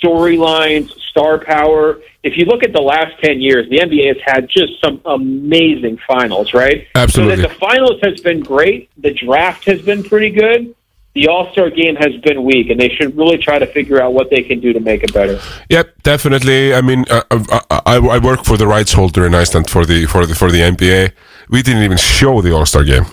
storylines, 0.02 0.90
star 1.10 1.38
power. 1.44 2.00
If 2.22 2.36
you 2.36 2.44
look 2.44 2.62
at 2.62 2.72
the 2.72 2.80
last 2.82 3.20
10 3.22 3.40
years, 3.40 3.68
the 3.70 3.78
NBA 3.78 4.08
has 4.08 4.16
had 4.24 4.48
just 4.48 4.80
some 4.82 5.00
amazing 5.04 5.98
finals, 6.06 6.52
right? 6.54 6.86
Absolutely. 6.94 7.36
So 7.36 7.42
that 7.42 7.48
the 7.48 7.54
finals 7.54 7.98
has 8.02 8.20
been 8.20 8.40
great. 8.40 8.90
The 8.98 9.12
draft 9.14 9.64
has 9.64 9.80
been 9.82 10.02
pretty 10.02 10.30
good. 10.30 10.74
The 11.14 11.26
All 11.26 11.50
Star 11.52 11.70
game 11.70 11.96
has 11.96 12.14
been 12.22 12.44
weak, 12.44 12.70
and 12.70 12.78
they 12.78 12.88
should 12.90 13.16
really 13.16 13.36
try 13.36 13.58
to 13.58 13.66
figure 13.66 14.00
out 14.00 14.14
what 14.14 14.30
they 14.30 14.42
can 14.42 14.60
do 14.60 14.72
to 14.72 14.78
make 14.78 15.02
it 15.02 15.12
better. 15.12 15.40
Yep, 15.68 16.02
definitely. 16.04 16.72
I 16.72 16.82
mean, 16.82 17.04
uh, 17.10 17.22
I, 17.32 17.80
I, 17.86 17.96
I 17.96 18.18
work 18.18 18.44
for 18.44 18.56
the 18.56 18.66
rights 18.68 18.92
holder 18.92 19.26
in 19.26 19.34
Iceland 19.34 19.68
for 19.68 19.84
the 19.84 20.06
for 20.06 20.24
the 20.24 20.36
for 20.36 20.52
the 20.52 20.60
NBA. 20.60 21.10
We 21.48 21.62
didn't 21.62 21.82
even 21.82 21.98
show 21.98 22.40
the 22.42 22.54
All 22.54 22.64
Star 22.64 22.84
game. 22.84 23.06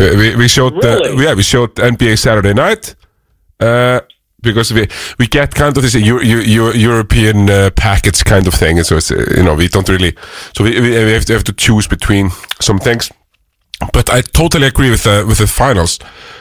Uh, 0.00 0.10
we 0.16 0.34
we 0.34 0.48
showed 0.48 0.72
Really? 0.82 1.16
the 1.16 1.22
yeah 1.22 1.34
we 1.34 1.44
showed 1.44 1.72
NBA 1.76 2.18
Saturday 2.18 2.52
Night. 2.52 2.96
Uh, 3.60 4.00
because 4.46 4.72
we 4.72 4.86
we 5.18 5.26
get 5.26 5.54
kind 5.54 5.76
of 5.76 5.82
this 5.82 5.94
Euro, 5.94 6.22
Euro, 6.22 6.72
European 6.72 7.50
uh, 7.50 7.70
package 7.76 8.24
kind 8.24 8.46
of 8.46 8.54
thing, 8.54 8.78
and 8.78 8.86
so 8.86 8.96
it's, 8.96 9.10
uh, 9.10 9.16
you 9.36 9.42
know 9.42 9.54
we 9.54 9.68
don't 9.68 9.88
really 9.88 10.14
so 10.54 10.64
we, 10.64 10.80
we, 10.80 10.90
we 10.90 11.12
have 11.12 11.24
to 11.24 11.32
have 11.32 11.44
to 11.44 11.52
choose 11.52 11.86
between 11.88 12.30
some 12.60 12.78
things. 12.78 13.10
But 13.92 14.08
I 14.08 14.22
totally 14.22 14.66
agree 14.66 14.90
with 14.90 15.02
the 15.02 15.24
with 15.28 15.38
the 15.38 15.46
finals. 15.46 15.98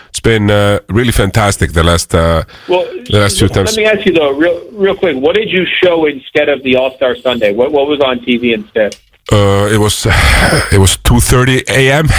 It's 0.09 0.21
been 0.21 0.49
uh, 0.49 0.79
really 0.87 1.11
fantastic 1.11 1.73
the 1.73 1.83
last 1.83 2.15
uh, 2.15 2.43
Well, 2.69 2.85
the 3.11 3.19
last 3.19 3.37
few 3.37 3.49
times. 3.49 3.75
let 3.75 3.83
me 3.83 3.85
ask 3.85 4.05
you 4.05 4.13
though, 4.13 4.31
real 4.31 4.57
real 4.71 4.95
quick, 4.95 5.17
what 5.17 5.35
did 5.35 5.49
you 5.49 5.65
show 5.83 6.05
instead 6.05 6.47
of 6.47 6.63
the 6.63 6.77
All 6.77 6.95
Star 6.95 7.17
Sunday? 7.17 7.51
What 7.53 7.73
what 7.73 7.87
was 7.87 7.99
on 7.99 8.19
TV 8.19 8.53
instead? 8.53 8.95
Uh, 9.31 9.67
it 9.73 9.79
was 9.79 10.05
it 10.71 10.77
was 10.79 10.97
two 10.97 11.19
thirty 11.19 11.63
a.m. 11.67 12.07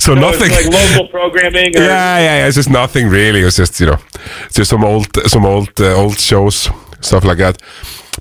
so 0.00 0.14
nothing. 0.14 0.50
It's 0.50 0.66
like 0.66 0.72
local 0.92 1.08
programming. 1.08 1.76
Or, 1.76 1.80
yeah, 1.82 2.18
yeah, 2.18 2.38
yeah. 2.38 2.46
It's 2.46 2.56
just 2.56 2.70
nothing 2.70 3.08
really. 3.08 3.40
It's 3.40 3.56
just 3.56 3.78
you 3.80 3.86
know, 3.86 3.98
just 4.52 4.70
some 4.70 4.84
old 4.84 5.06
some 5.26 5.44
old 5.46 5.70
uh, 5.80 5.94
old 5.94 6.18
shows, 6.18 6.68
stuff 7.00 7.24
like 7.24 7.38
that. 7.38 7.60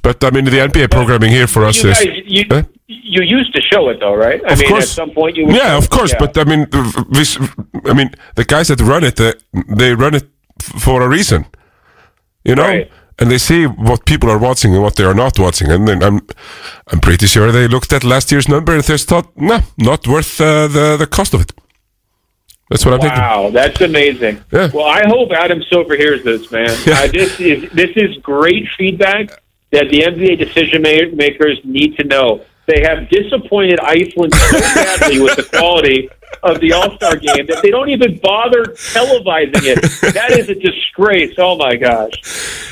But 0.02 0.24
I 0.24 0.30
mean, 0.32 0.46
the 0.46 0.52
NBA 0.52 0.90
programming 0.92 1.32
here 1.32 1.48
for 1.48 1.66
us 1.66 1.84
You 1.84 1.92
is. 1.92 2.04
you, 2.06 2.44
you 2.88 3.22
used 3.24 3.54
to 3.56 3.62
show 3.62 3.90
it 3.90 4.00
though, 4.00 4.16
right? 4.16 4.42
I 4.48 4.54
Of 4.54 4.60
mean, 4.60 4.70
course. 4.70 4.84
at 4.84 4.90
some 4.90 5.12
point 5.12 5.36
you. 5.38 5.46
Would 5.48 5.56
yeah, 5.56 5.78
of 5.78 5.86
it. 5.86 5.90
course. 5.90 6.12
Yeah. 6.12 6.20
But 6.20 6.38
I 6.38 6.44
mean, 6.44 6.68
this, 7.12 7.38
I 7.86 7.94
mean, 7.94 8.10
the 8.36 8.44
guys 8.46 8.68
that 8.68 8.82
run 8.82 9.04
it, 9.04 9.20
uh, 9.20 9.34
they 9.78 9.94
run 9.96 10.14
it 10.16 10.24
for 10.80 11.02
a 11.02 11.08
reason, 11.08 11.46
you 12.44 12.56
know, 12.56 12.64
Right. 12.68 12.92
And 13.20 13.30
they 13.32 13.38
see 13.38 13.66
what 13.66 14.06
people 14.06 14.30
are 14.30 14.40
watching 14.40 14.74
and 14.74 14.82
what 14.82 14.96
they 14.96 15.04
are 15.04 15.14
not 15.14 15.38
watching, 15.40 15.72
and 15.72 15.88
then 15.88 16.04
I'm, 16.04 16.22
I'm 16.92 17.00
pretty 17.00 17.28
sure 17.28 17.52
they 17.52 17.68
looked 17.68 17.94
at 17.94 18.04
last 18.04 18.32
year's 18.32 18.50
number 18.50 18.74
and 18.74 18.84
they 18.84 18.98
thought, 18.98 19.36
nah, 19.38 19.62
not 19.78 20.08
worth 20.08 20.42
uh, 20.42 20.68
the 20.68 20.98
the 20.98 21.08
cost 21.08 21.34
of 21.34 21.42
it. 21.42 21.52
That's 22.70 22.86
what 22.86 22.96
I'm 22.96 23.02
thinking. 23.02 23.20
Wow, 23.20 23.50
that's 23.52 23.82
amazing. 23.82 24.44
Yeah. 24.52 24.70
Well, 24.74 24.86
I 24.86 25.04
hope 25.06 25.32
Adam 25.32 25.62
Silver 25.70 25.96
hears 25.96 26.24
this, 26.24 26.52
man. 26.52 26.70
Uh, 26.70 27.08
this 27.08 27.40
is 27.40 27.70
this 27.72 27.92
is 27.96 28.18
great 28.18 28.68
feedback 28.78 29.30
that 29.72 29.90
the 29.90 30.00
NBA 30.00 30.40
decision 30.40 30.82
makers 30.82 31.60
need 31.64 31.98
to 31.98 32.04
know. 32.06 32.46
They 32.66 32.82
have 32.82 33.10
disappointed 33.10 33.80
Iceland 33.82 34.34
so 34.34 34.60
badly 34.60 35.22
with 35.22 35.36
the 35.36 35.44
quality 35.44 36.10
of 36.44 36.60
the 36.60 36.74
All 36.74 36.96
Star 36.96 37.18
game 37.18 37.46
that 37.48 37.62
they 37.62 37.70
don't 37.70 37.90
even 37.90 38.18
bother 38.20 38.64
televising 38.66 39.66
it. 39.66 40.14
That 40.14 40.32
is 40.32 40.50
a 40.50 40.56
disgrace. 40.56 41.36
Oh 41.38 41.58
my 41.58 41.76
gosh. 41.76 42.14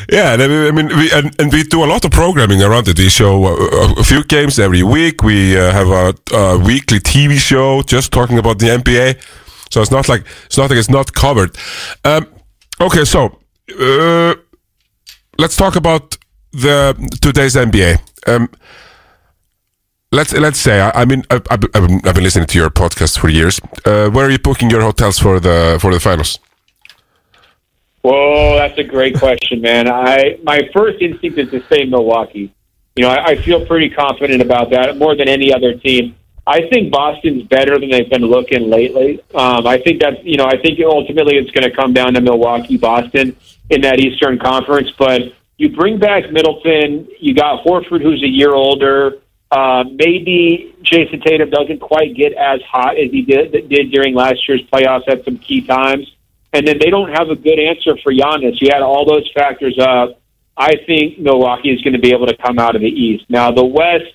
Yeah, 0.10 0.34
and 0.34 0.42
I 0.42 0.72
mean, 0.72 0.88
we, 0.88 1.12
and, 1.12 1.40
and 1.40 1.52
we 1.52 1.64
do 1.64 1.84
a 1.84 1.86
lot 1.94 2.06
of 2.06 2.12
programming 2.12 2.62
around 2.62 2.88
it. 2.88 2.98
We 2.98 3.10
show 3.10 3.44
uh, 3.46 3.94
a 3.98 4.04
few 4.04 4.24
games 4.24 4.60
every 4.60 4.84
week. 4.84 5.24
We 5.24 5.58
uh, 5.58 5.72
have 5.72 5.90
a, 5.90 6.14
a 6.36 6.58
weekly 6.58 7.00
TV 7.00 7.38
show 7.38 7.82
just 7.82 8.12
talking 8.12 8.38
about 8.38 8.60
the 8.60 8.68
NBA. 8.68 9.22
So 9.72 9.82
it's 9.82 9.92
not 9.92 10.10
like 10.10 10.26
it's 10.46 10.58
not 10.58 10.70
like 10.70 10.80
it's 10.80 10.90
not 10.90 11.14
covered. 11.14 11.58
Um, 12.04 12.28
okay, 12.80 13.06
so 13.06 13.40
uh, 13.80 14.36
let's 15.38 15.56
talk 15.56 15.76
about 15.76 16.18
the 16.52 16.94
today's 17.22 17.56
NBA. 17.56 18.00
Um, 18.28 18.50
let's 20.12 20.34
let's 20.34 20.60
say 20.60 20.80
I, 20.82 21.02
I 21.02 21.06
mean 21.06 21.24
I've, 21.30 21.44
I've, 21.50 21.64
I've 21.74 21.88
been- 21.88 22.02
I've 22.06 22.16
been 22.16 22.24
listening 22.24 22.48
to 22.48 22.58
your 22.58 22.70
podcast 22.70 23.18
for 23.20 23.30
years. 23.30 23.60
Uh, 23.86 24.10
where 24.10 24.26
are 24.26 24.32
you 24.32 24.40
booking 24.40 24.70
your 24.70 24.82
hotels 24.82 25.20
for 25.20 25.40
the 25.40 25.78
for 25.82 25.94
the 25.94 26.00
finals? 26.00 26.40
Whoa, 28.02 28.56
that's 28.58 28.78
a 28.80 28.84
great 28.84 29.18
question, 29.18 29.62
man. 29.62 29.88
I 29.88 30.40
my 30.44 30.70
first 30.74 31.02
instinct 31.02 31.38
is 31.38 31.50
to 31.52 31.64
say 31.68 31.86
Milwaukee. 31.86 32.54
You 32.96 33.04
know, 33.04 33.10
I, 33.10 33.26
I 33.32 33.36
feel 33.36 33.66
pretty 33.66 33.90
confident 33.90 34.42
about 34.42 34.72
that 34.72 34.98
more 34.98 35.16
than 35.16 35.28
any 35.30 35.54
other 35.54 35.76
team. 35.76 36.16
I 36.48 36.68
think 36.70 36.92
Boston's 36.92 37.44
better 37.44 37.80
than 37.80 37.90
they've 37.92 38.10
been 38.10 38.24
looking 38.26 38.70
lately. 38.70 39.22
Um, 39.36 39.68
I 39.68 39.78
think 39.78 40.02
that's 40.02 40.18
you 40.24 40.38
know 40.38 40.46
I 40.46 40.58
think 40.58 40.80
ultimately 40.84 41.38
it's 41.38 41.52
going 41.52 41.70
to 41.70 41.76
come 41.76 41.94
down 41.94 42.14
to 42.16 42.22
Milwaukee, 42.22 42.78
Boston 42.78 43.36
in 43.70 43.82
that 43.82 44.00
Eastern 44.00 44.40
Conference. 44.40 44.90
But 44.98 45.22
you 45.58 45.70
bring 45.70 46.00
back 46.00 46.32
Middleton, 46.32 47.08
you 47.20 47.36
got 47.36 47.64
Horford 47.64 48.02
who's 48.02 48.24
a 48.24 48.28
year 48.28 48.54
older. 48.56 49.20
Uh, 49.52 49.84
maybe 49.84 50.76
Jayson 50.82 51.22
Tatum 51.24 51.50
doesn't 51.50 51.80
quite 51.80 52.16
get 52.16 52.34
as 52.34 52.62
hot 52.62 52.98
as 52.98 53.12
he 53.12 53.22
did 53.24 53.52
did 53.70 53.92
during 53.92 54.16
last 54.16 54.48
year's 54.48 54.62
playoffs 54.72 55.10
at 55.10 55.26
some 55.26 55.38
key 55.38 55.62
times 55.62 56.08
and 56.54 56.68
then 56.68 56.78
they 56.80 56.90
don't 56.90 57.10
have 57.10 57.30
a 57.30 57.36
good 57.36 57.60
answer 57.60 57.98
for 58.04 58.12
Giannis. 58.12 58.60
You 58.60 58.70
had 58.72 58.82
all 58.82 59.06
those 59.06 59.30
factors 59.34 59.78
up. 59.80 60.20
I 60.58 60.76
think 60.86 61.18
Milwaukee 61.18 61.70
is 61.70 61.82
going 61.82 61.94
to 61.94 62.00
be 62.00 62.12
able 62.14 62.28
to 62.28 62.36
come 62.38 62.60
out 62.60 62.76
of 62.76 62.82
the 62.82 62.90
East. 62.90 63.26
Now, 63.30 63.52
the 63.52 63.64
West, 63.64 64.14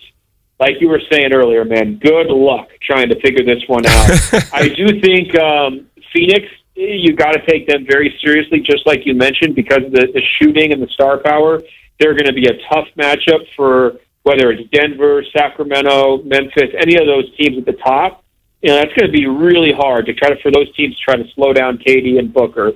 like 0.61 0.81
you 0.81 0.89
were 0.89 1.01
saying 1.11 1.33
earlier, 1.33 1.65
man, 1.65 1.99
good 1.99 2.27
luck 2.29 2.69
trying 2.83 3.09
to 3.09 3.21
figure 3.21 3.45
this 3.45 3.63
one 3.67 3.87
out. 3.87 4.11
I 4.53 4.69
do 4.69 5.01
think 5.01 5.35
um, 5.39 5.87
Phoenix, 6.13 6.47
you 6.75 7.15
got 7.15 7.33
to 7.33 7.45
take 7.47 7.67
them 7.67 7.87
very 7.89 8.15
seriously, 8.23 8.61
just 8.61 8.87
like 8.87 9.07
you 9.07 9.15
mentioned, 9.15 9.55
because 9.55 9.85
of 9.85 9.93
the, 9.93 10.09
the 10.13 10.23
shooting 10.39 10.73
and 10.73 10.83
the 10.83 10.89
star 10.89 11.19
power. 11.19 11.63
They're 11.99 12.13
going 12.13 12.27
to 12.27 12.35
be 12.35 12.47
a 12.47 12.59
tough 12.69 12.89
matchup 12.99 13.47
for 13.57 13.99
whether 14.27 14.51
it's 14.51 14.69
Denver, 14.71 15.23
Sacramento, 15.33 16.23
Memphis, 16.25 16.75
any 16.77 16.97
of 16.97 17.07
those 17.07 17.33
teams 17.37 17.59
at 17.59 17.65
the 17.65 17.79
top 17.81 18.25
you 18.63 18.73
know, 18.73 18.79
that's 18.79 18.93
going 18.95 19.07
to 19.07 19.13
be 19.13 19.27
really 19.27 19.73
hard 19.73 20.07
to 20.07 20.15
try 20.15 20.29
to 20.29 20.37
for 20.43 20.51
those 20.51 20.75
teams 20.75 20.97
to 20.97 21.03
try 21.03 21.15
to 21.15 21.31
slow 21.35 21.53
down 21.53 21.79
Katie 21.79 22.19
and 22.19 22.33
Booker. 22.33 22.73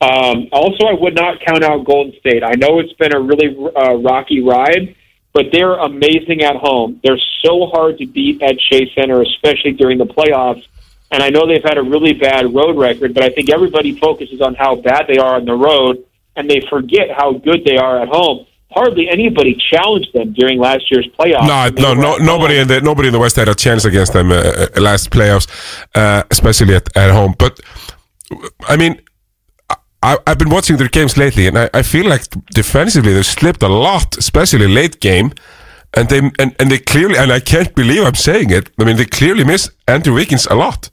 Um, 0.00 0.48
also, 0.52 0.86
I 0.86 0.92
would 0.92 1.16
not 1.16 1.40
count 1.40 1.64
out 1.64 1.84
Golden 1.84 2.12
State. 2.20 2.44
I 2.44 2.54
know 2.54 2.78
it's 2.78 2.92
been 2.92 3.12
a 3.12 3.20
really 3.20 3.56
uh, 3.74 3.94
rocky 3.94 4.40
ride, 4.40 4.94
but 5.32 5.46
they're 5.52 5.74
amazing 5.74 6.42
at 6.42 6.56
home. 6.56 7.00
They're 7.02 7.20
so 7.44 7.66
hard 7.66 7.98
to 7.98 8.06
beat 8.06 8.40
at 8.40 8.56
Chase 8.58 8.90
Center, 8.94 9.22
especially 9.22 9.72
during 9.72 9.98
the 9.98 10.06
playoffs. 10.06 10.64
And 11.10 11.22
I 11.22 11.30
know 11.30 11.46
they've 11.46 11.62
had 11.62 11.76
a 11.78 11.82
really 11.82 12.12
bad 12.12 12.54
road 12.54 12.78
record, 12.78 13.12
but 13.12 13.24
I 13.24 13.30
think 13.30 13.50
everybody 13.50 13.98
focuses 13.98 14.40
on 14.40 14.54
how 14.54 14.76
bad 14.76 15.06
they 15.08 15.18
are 15.18 15.34
on 15.34 15.44
the 15.44 15.54
road, 15.54 16.04
and 16.36 16.48
they 16.48 16.62
forget 16.70 17.10
how 17.10 17.32
good 17.32 17.64
they 17.64 17.76
are 17.76 18.00
at 18.00 18.08
home. 18.08 18.46
Hardly 18.74 19.08
anybody 19.08 19.56
challenged 19.70 20.12
them 20.12 20.32
during 20.32 20.58
last 20.58 20.90
year's 20.90 21.08
playoffs. 21.18 21.46
No, 21.46 21.94
no, 21.94 21.94
no, 21.94 22.16
nobody 22.16 22.58
in 22.58 22.68
the 22.68 22.80
nobody 22.80 23.08
in 23.08 23.12
the 23.12 23.18
West 23.18 23.36
had 23.36 23.48
a 23.48 23.54
chance 23.54 23.84
against 23.84 24.12
them 24.12 24.30
uh, 24.32 24.36
uh, 24.36 24.80
last 24.80 25.10
playoffs, 25.10 25.46
uh, 25.94 26.22
especially 26.30 26.74
at, 26.74 26.94
at 26.96 27.10
home. 27.10 27.34
But 27.38 27.60
I 28.68 28.76
mean, 28.76 29.00
I, 30.02 30.18
I've 30.26 30.38
been 30.38 30.50
watching 30.50 30.76
their 30.76 30.88
games 30.88 31.16
lately, 31.16 31.46
and 31.46 31.58
I, 31.58 31.70
I 31.74 31.82
feel 31.82 32.08
like 32.08 32.22
defensively 32.54 33.12
they've 33.12 33.26
slipped 33.26 33.62
a 33.62 33.68
lot, 33.68 34.16
especially 34.16 34.68
late 34.68 35.00
game. 35.00 35.32
And 35.94 36.08
they 36.08 36.20
and, 36.38 36.56
and 36.58 36.70
they 36.70 36.78
clearly 36.78 37.18
and 37.18 37.30
I 37.30 37.40
can't 37.40 37.74
believe 37.74 38.02
I'm 38.02 38.14
saying 38.14 38.50
it. 38.50 38.70
I 38.78 38.84
mean, 38.84 38.96
they 38.96 39.04
clearly 39.04 39.44
miss 39.44 39.70
Andrew 39.86 40.14
Wiggins 40.14 40.46
a 40.46 40.54
lot. 40.54 40.88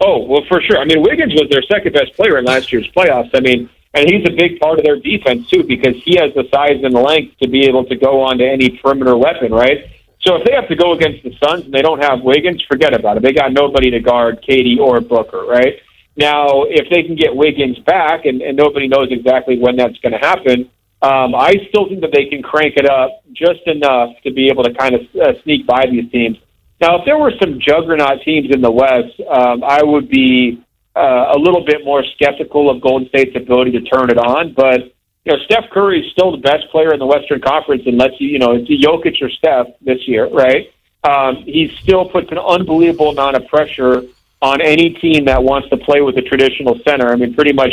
Oh, 0.00 0.24
well, 0.24 0.42
for 0.48 0.62
sure. 0.62 0.78
I 0.78 0.84
mean, 0.84 1.02
Wiggins 1.02 1.34
was 1.34 1.48
their 1.50 1.62
second 1.62 1.92
best 1.92 2.14
player 2.14 2.38
in 2.38 2.44
last 2.44 2.72
year's 2.72 2.88
playoffs. 2.96 3.30
I 3.34 3.40
mean, 3.40 3.68
and 3.98 4.10
he's 4.10 4.26
a 4.26 4.34
big 4.34 4.60
part 4.60 4.78
of 4.78 4.84
their 4.84 4.96
defense, 4.96 5.48
too, 5.48 5.64
because 5.64 5.94
he 6.04 6.16
has 6.16 6.32
the 6.34 6.44
size 6.52 6.82
and 6.82 6.94
length 6.94 7.38
to 7.42 7.48
be 7.48 7.66
able 7.66 7.84
to 7.86 7.96
go 7.96 8.20
on 8.20 8.38
to 8.38 8.46
any 8.48 8.78
perimeter 8.78 9.16
weapon, 9.16 9.52
right? 9.52 9.90
So 10.20 10.36
if 10.36 10.44
they 10.44 10.52
have 10.52 10.68
to 10.68 10.76
go 10.76 10.92
against 10.92 11.22
the 11.22 11.32
Suns 11.42 11.64
and 11.64 11.72
they 11.72 11.82
don't 11.82 12.02
have 12.02 12.22
Wiggins, 12.22 12.62
forget 12.62 12.92
about 12.94 13.16
it. 13.16 13.22
They 13.22 13.32
got 13.32 13.52
nobody 13.52 13.90
to 13.90 14.00
guard 14.00 14.42
Katie 14.42 14.78
or 14.80 15.00
Booker, 15.00 15.44
right? 15.44 15.74
Now, 16.16 16.64
if 16.64 16.90
they 16.90 17.04
can 17.04 17.14
get 17.14 17.34
Wiggins 17.34 17.78
back, 17.80 18.24
and, 18.24 18.42
and 18.42 18.56
nobody 18.56 18.88
knows 18.88 19.08
exactly 19.10 19.58
when 19.58 19.76
that's 19.76 19.96
going 19.98 20.12
to 20.12 20.18
happen, 20.18 20.68
um, 21.00 21.34
I 21.34 21.54
still 21.68 21.88
think 21.88 22.00
that 22.00 22.10
they 22.12 22.26
can 22.26 22.42
crank 22.42 22.74
it 22.76 22.86
up 22.86 23.22
just 23.32 23.62
enough 23.66 24.10
to 24.24 24.32
be 24.32 24.48
able 24.48 24.64
to 24.64 24.74
kind 24.74 24.96
of 24.96 25.02
uh, 25.14 25.40
sneak 25.44 25.64
by 25.64 25.86
these 25.86 26.10
teams. 26.10 26.36
Now, 26.80 26.98
if 26.98 27.04
there 27.04 27.18
were 27.18 27.32
some 27.40 27.60
juggernaut 27.60 28.22
teams 28.24 28.52
in 28.52 28.60
the 28.60 28.70
West, 28.70 29.20
um, 29.30 29.62
I 29.62 29.82
would 29.82 30.08
be 30.08 30.60
uh, 30.98 31.32
a 31.36 31.38
little 31.38 31.64
bit 31.64 31.84
more 31.84 32.02
skeptical 32.14 32.68
of 32.70 32.80
Golden 32.80 33.08
State's 33.08 33.36
ability 33.36 33.70
to 33.72 33.80
turn 33.82 34.10
it 34.10 34.18
on. 34.18 34.52
But 34.52 34.92
you 35.24 35.32
know, 35.32 35.38
Steph 35.44 35.70
Curry 35.70 36.00
is 36.00 36.12
still 36.12 36.32
the 36.32 36.38
best 36.38 36.68
player 36.70 36.92
in 36.92 36.98
the 36.98 37.06
Western 37.06 37.40
Conference, 37.40 37.82
unless 37.86 38.12
you 38.18 38.28
you 38.28 38.38
know 38.38 38.52
it's 38.52 38.68
Jokic 38.68 39.22
or 39.22 39.30
Steph 39.30 39.68
this 39.80 40.06
year, 40.08 40.28
right? 40.28 40.72
Um, 41.04 41.36
he 41.44 41.72
still 41.82 42.08
puts 42.08 42.32
an 42.32 42.38
unbelievable 42.38 43.10
amount 43.10 43.36
of 43.36 43.46
pressure 43.46 44.02
on 44.42 44.60
any 44.60 44.90
team 44.90 45.24
that 45.26 45.42
wants 45.42 45.68
to 45.70 45.76
play 45.76 46.00
with 46.00 46.16
a 46.16 46.22
traditional 46.22 46.78
center. 46.86 47.08
I 47.12 47.16
mean, 47.16 47.34
pretty 47.34 47.52
much 47.52 47.72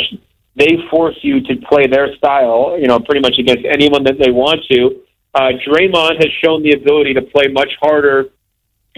they 0.54 0.78
force 0.90 1.18
you 1.22 1.40
to 1.40 1.56
play 1.56 1.86
their 1.86 2.14
style, 2.16 2.76
you 2.78 2.86
know, 2.86 2.98
pretty 3.00 3.20
much 3.20 3.38
against 3.38 3.64
anyone 3.64 4.04
that 4.04 4.18
they 4.18 4.30
want 4.30 4.64
to. 4.70 5.02
Uh, 5.34 5.52
Draymond 5.66 6.16
has 6.16 6.32
shown 6.42 6.62
the 6.62 6.72
ability 6.72 7.14
to 7.14 7.22
play 7.22 7.48
much 7.48 7.70
harder 7.80 8.30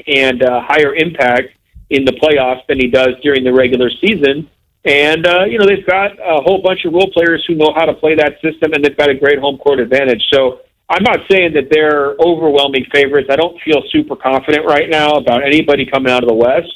and 0.06 0.42
uh, 0.42 0.60
higher 0.60 0.94
impact 0.94 1.57
in 1.90 2.04
the 2.04 2.12
playoffs 2.12 2.66
than 2.66 2.78
he 2.78 2.88
does 2.88 3.14
during 3.22 3.44
the 3.44 3.52
regular 3.52 3.90
season. 3.90 4.48
And, 4.84 5.26
uh, 5.26 5.44
you 5.44 5.58
know, 5.58 5.66
they've 5.66 5.86
got 5.86 6.12
a 6.12 6.40
whole 6.42 6.62
bunch 6.62 6.84
of 6.84 6.92
role 6.92 7.10
players 7.12 7.44
who 7.46 7.54
know 7.54 7.72
how 7.74 7.84
to 7.84 7.94
play 7.94 8.14
that 8.14 8.40
system, 8.40 8.72
and 8.72 8.84
they've 8.84 8.96
got 8.96 9.10
a 9.10 9.14
great 9.14 9.38
home 9.38 9.58
court 9.58 9.80
advantage. 9.80 10.22
So 10.32 10.60
I'm 10.88 11.02
not 11.02 11.20
saying 11.30 11.52
that 11.54 11.68
they're 11.70 12.14
overwhelming 12.18 12.86
favorites. 12.92 13.28
I 13.30 13.36
don't 13.36 13.60
feel 13.62 13.82
super 13.90 14.16
confident 14.16 14.64
right 14.66 14.88
now 14.88 15.12
about 15.12 15.42
anybody 15.44 15.84
coming 15.84 16.12
out 16.12 16.22
of 16.22 16.28
the 16.28 16.34
West. 16.34 16.72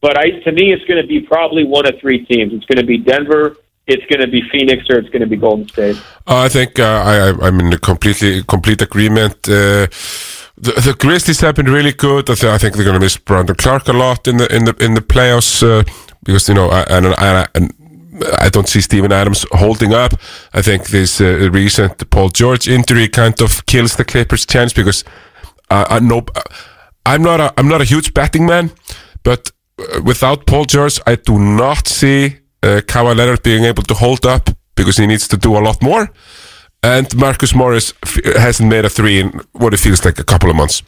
But 0.00 0.18
I, 0.18 0.30
to 0.30 0.52
me, 0.52 0.72
it's 0.72 0.84
going 0.84 1.00
to 1.00 1.08
be 1.08 1.20
probably 1.20 1.64
one 1.64 1.86
of 1.86 1.98
three 2.00 2.24
teams. 2.26 2.52
It's 2.52 2.66
going 2.66 2.78
to 2.78 2.86
be 2.86 2.98
Denver, 2.98 3.56
it's 3.86 4.04
going 4.06 4.20
to 4.20 4.26
be 4.26 4.42
Phoenix, 4.52 4.84
or 4.90 4.98
it's 4.98 5.08
going 5.08 5.22
to 5.22 5.26
be 5.26 5.36
Golden 5.36 5.68
State. 5.68 5.96
Uh, 6.26 6.38
I 6.38 6.48
think 6.48 6.78
uh, 6.78 6.84
I, 6.84 7.46
I'm 7.46 7.58
in 7.60 7.78
completely 7.78 8.42
complete 8.42 8.82
agreement. 8.82 9.48
Uh, 9.48 9.86
the, 10.58 10.72
the 10.72 10.94
Grizzlies 10.98 11.40
have 11.40 11.56
been 11.56 11.66
really 11.66 11.92
good. 11.92 12.30
I, 12.30 12.34
th- 12.34 12.52
I 12.52 12.58
think 12.58 12.74
they're 12.74 12.84
going 12.84 12.94
to 12.94 13.00
miss 13.00 13.16
Brandon 13.16 13.54
Clarke 13.54 13.88
a 13.88 13.92
lot 13.92 14.26
in 14.26 14.38
the 14.38 14.54
in 14.54 14.64
the 14.64 14.74
in 14.80 14.94
the 14.94 15.00
playoffs 15.02 15.62
uh, 15.62 15.84
because 16.24 16.48
you 16.48 16.54
know 16.54 16.68
I, 16.68 16.82
and, 16.88 17.06
and, 17.06 17.48
and 17.54 17.74
I 18.38 18.48
don't 18.48 18.68
see 18.68 18.80
Steven 18.80 19.12
Adams 19.12 19.44
holding 19.52 19.92
up. 19.92 20.12
I 20.54 20.62
think 20.62 20.88
this 20.88 21.20
uh, 21.20 21.50
recent 21.52 22.08
Paul 22.10 22.30
George 22.30 22.68
injury 22.68 23.08
kind 23.08 23.40
of 23.42 23.66
kills 23.66 23.96
the 23.96 24.04
Clippers' 24.04 24.46
chance 24.46 24.72
because 24.72 25.04
uh, 25.70 25.84
I 25.90 26.00
know 26.00 26.24
I'm 27.04 27.22
not 27.22 27.40
a 27.40 27.52
I'm 27.58 27.68
not 27.68 27.80
a 27.80 27.84
huge 27.84 28.14
betting 28.14 28.46
man, 28.46 28.70
but 29.22 29.50
uh, 29.78 30.00
without 30.02 30.46
Paul 30.46 30.64
George, 30.64 31.00
I 31.06 31.16
do 31.16 31.38
not 31.38 31.86
see 31.86 32.38
uh, 32.62 32.80
Kawhi 32.86 33.14
Leonard 33.14 33.42
being 33.42 33.64
able 33.64 33.82
to 33.84 33.94
hold 33.94 34.24
up 34.24 34.48
because 34.74 34.96
he 34.96 35.06
needs 35.06 35.28
to 35.28 35.36
do 35.36 35.56
a 35.56 35.60
lot 35.60 35.82
more. 35.82 36.08
And 36.82 37.14
Marcus 37.16 37.54
Morris 37.54 37.92
f- 38.04 38.22
hasn't 38.36 38.68
made 38.68 38.84
a 38.84 38.88
three 38.88 39.18
in 39.18 39.40
what 39.52 39.74
it 39.74 39.78
feels 39.80 40.04
like 40.04 40.18
a 40.20 40.24
couple 40.24 40.50
of 40.50 40.56
months. 40.56 40.82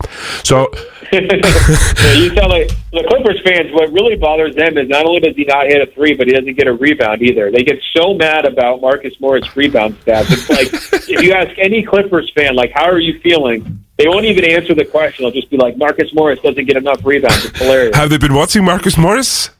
So 0.45 0.68
yeah, 1.12 2.12
you 2.12 2.28
sound 2.34 2.51
like 2.51 2.70
the 2.93 3.05
Clippers 3.09 3.41
fans. 3.43 3.72
What 3.72 3.91
really 3.93 4.14
bothers 4.14 4.55
them 4.55 4.78
is 4.78 4.89
not 4.89 5.07
only 5.07 5.20
does 5.20 5.34
he 5.34 5.45
not 5.45 5.66
hit 5.66 5.80
a 5.80 5.91
three, 5.93 6.14
but 6.14 6.26
he 6.28 6.34
doesn't 6.34 6.55
get 6.57 6.66
a 6.68 6.72
rebound 6.72 7.22
either. 7.22 7.51
They 7.51 7.64
get 7.64 7.80
so 7.97 8.14
mad 8.14 8.45
about 8.45 8.80
Marcus 8.80 9.18
Morris' 9.18 9.57
rebound 9.57 9.99
stats. 10.05 10.26
It's 10.30 10.49
like 10.49 10.68
if 11.09 11.22
you 11.22 11.32
ask 11.32 11.59
any 11.59 11.82
Clippers 11.82 12.30
fan, 12.34 12.55
like, 12.55 12.70
"How 12.72 12.84
are 12.84 13.01
you 13.01 13.18
feeling?" 13.20 13.84
They 13.97 14.07
won't 14.07 14.26
even 14.26 14.45
answer 14.45 14.74
the 14.74 14.84
question. 14.84 15.24
They'll 15.24 15.32
just 15.32 15.51
be 15.51 15.57
like, 15.57 15.76
"Marcus 15.76 16.12
Morris 16.14 16.39
doesn't 16.41 16.66
get 16.66 16.76
enough 16.76 17.05
rebounds." 17.05 17.45
It's 17.47 17.59
hilarious. 17.59 17.97
have 17.97 18.11
they 18.11 18.18
been 18.18 18.34
watching 18.34 18.64
Marcus 18.64 18.97
Morris? 18.97 19.51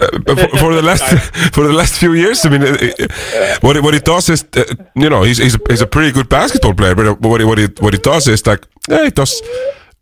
Uh, 0.00 0.06
for, 0.34 0.48
for 0.58 0.74
the 0.74 0.82
last 0.82 1.02
for 1.54 1.64
the 1.66 1.72
last 1.72 1.98
few 1.98 2.14
years, 2.14 2.44
I 2.46 2.48
mean, 2.48 2.62
uh, 2.62 2.66
uh, 2.66 3.56
what 3.60 3.76
he- 3.76 3.82
what 3.82 3.94
he 3.94 4.00
does 4.00 4.28
is, 4.28 4.44
uh, 4.56 4.64
you 4.96 5.08
know, 5.10 5.22
he's 5.22 5.38
he's 5.38 5.54
a, 5.54 5.58
he's 5.68 5.82
a 5.82 5.86
pretty 5.86 6.12
good 6.12 6.28
basketball 6.28 6.74
player, 6.74 6.94
but 6.94 7.20
what 7.20 7.40
he, 7.40 7.46
what 7.46 7.58
he 7.58 7.66
what 7.80 7.92
he 7.94 8.00
does 8.00 8.26
is 8.26 8.46
like, 8.46 8.66
yeah, 8.88 9.04
he 9.04 9.10
does 9.10 9.42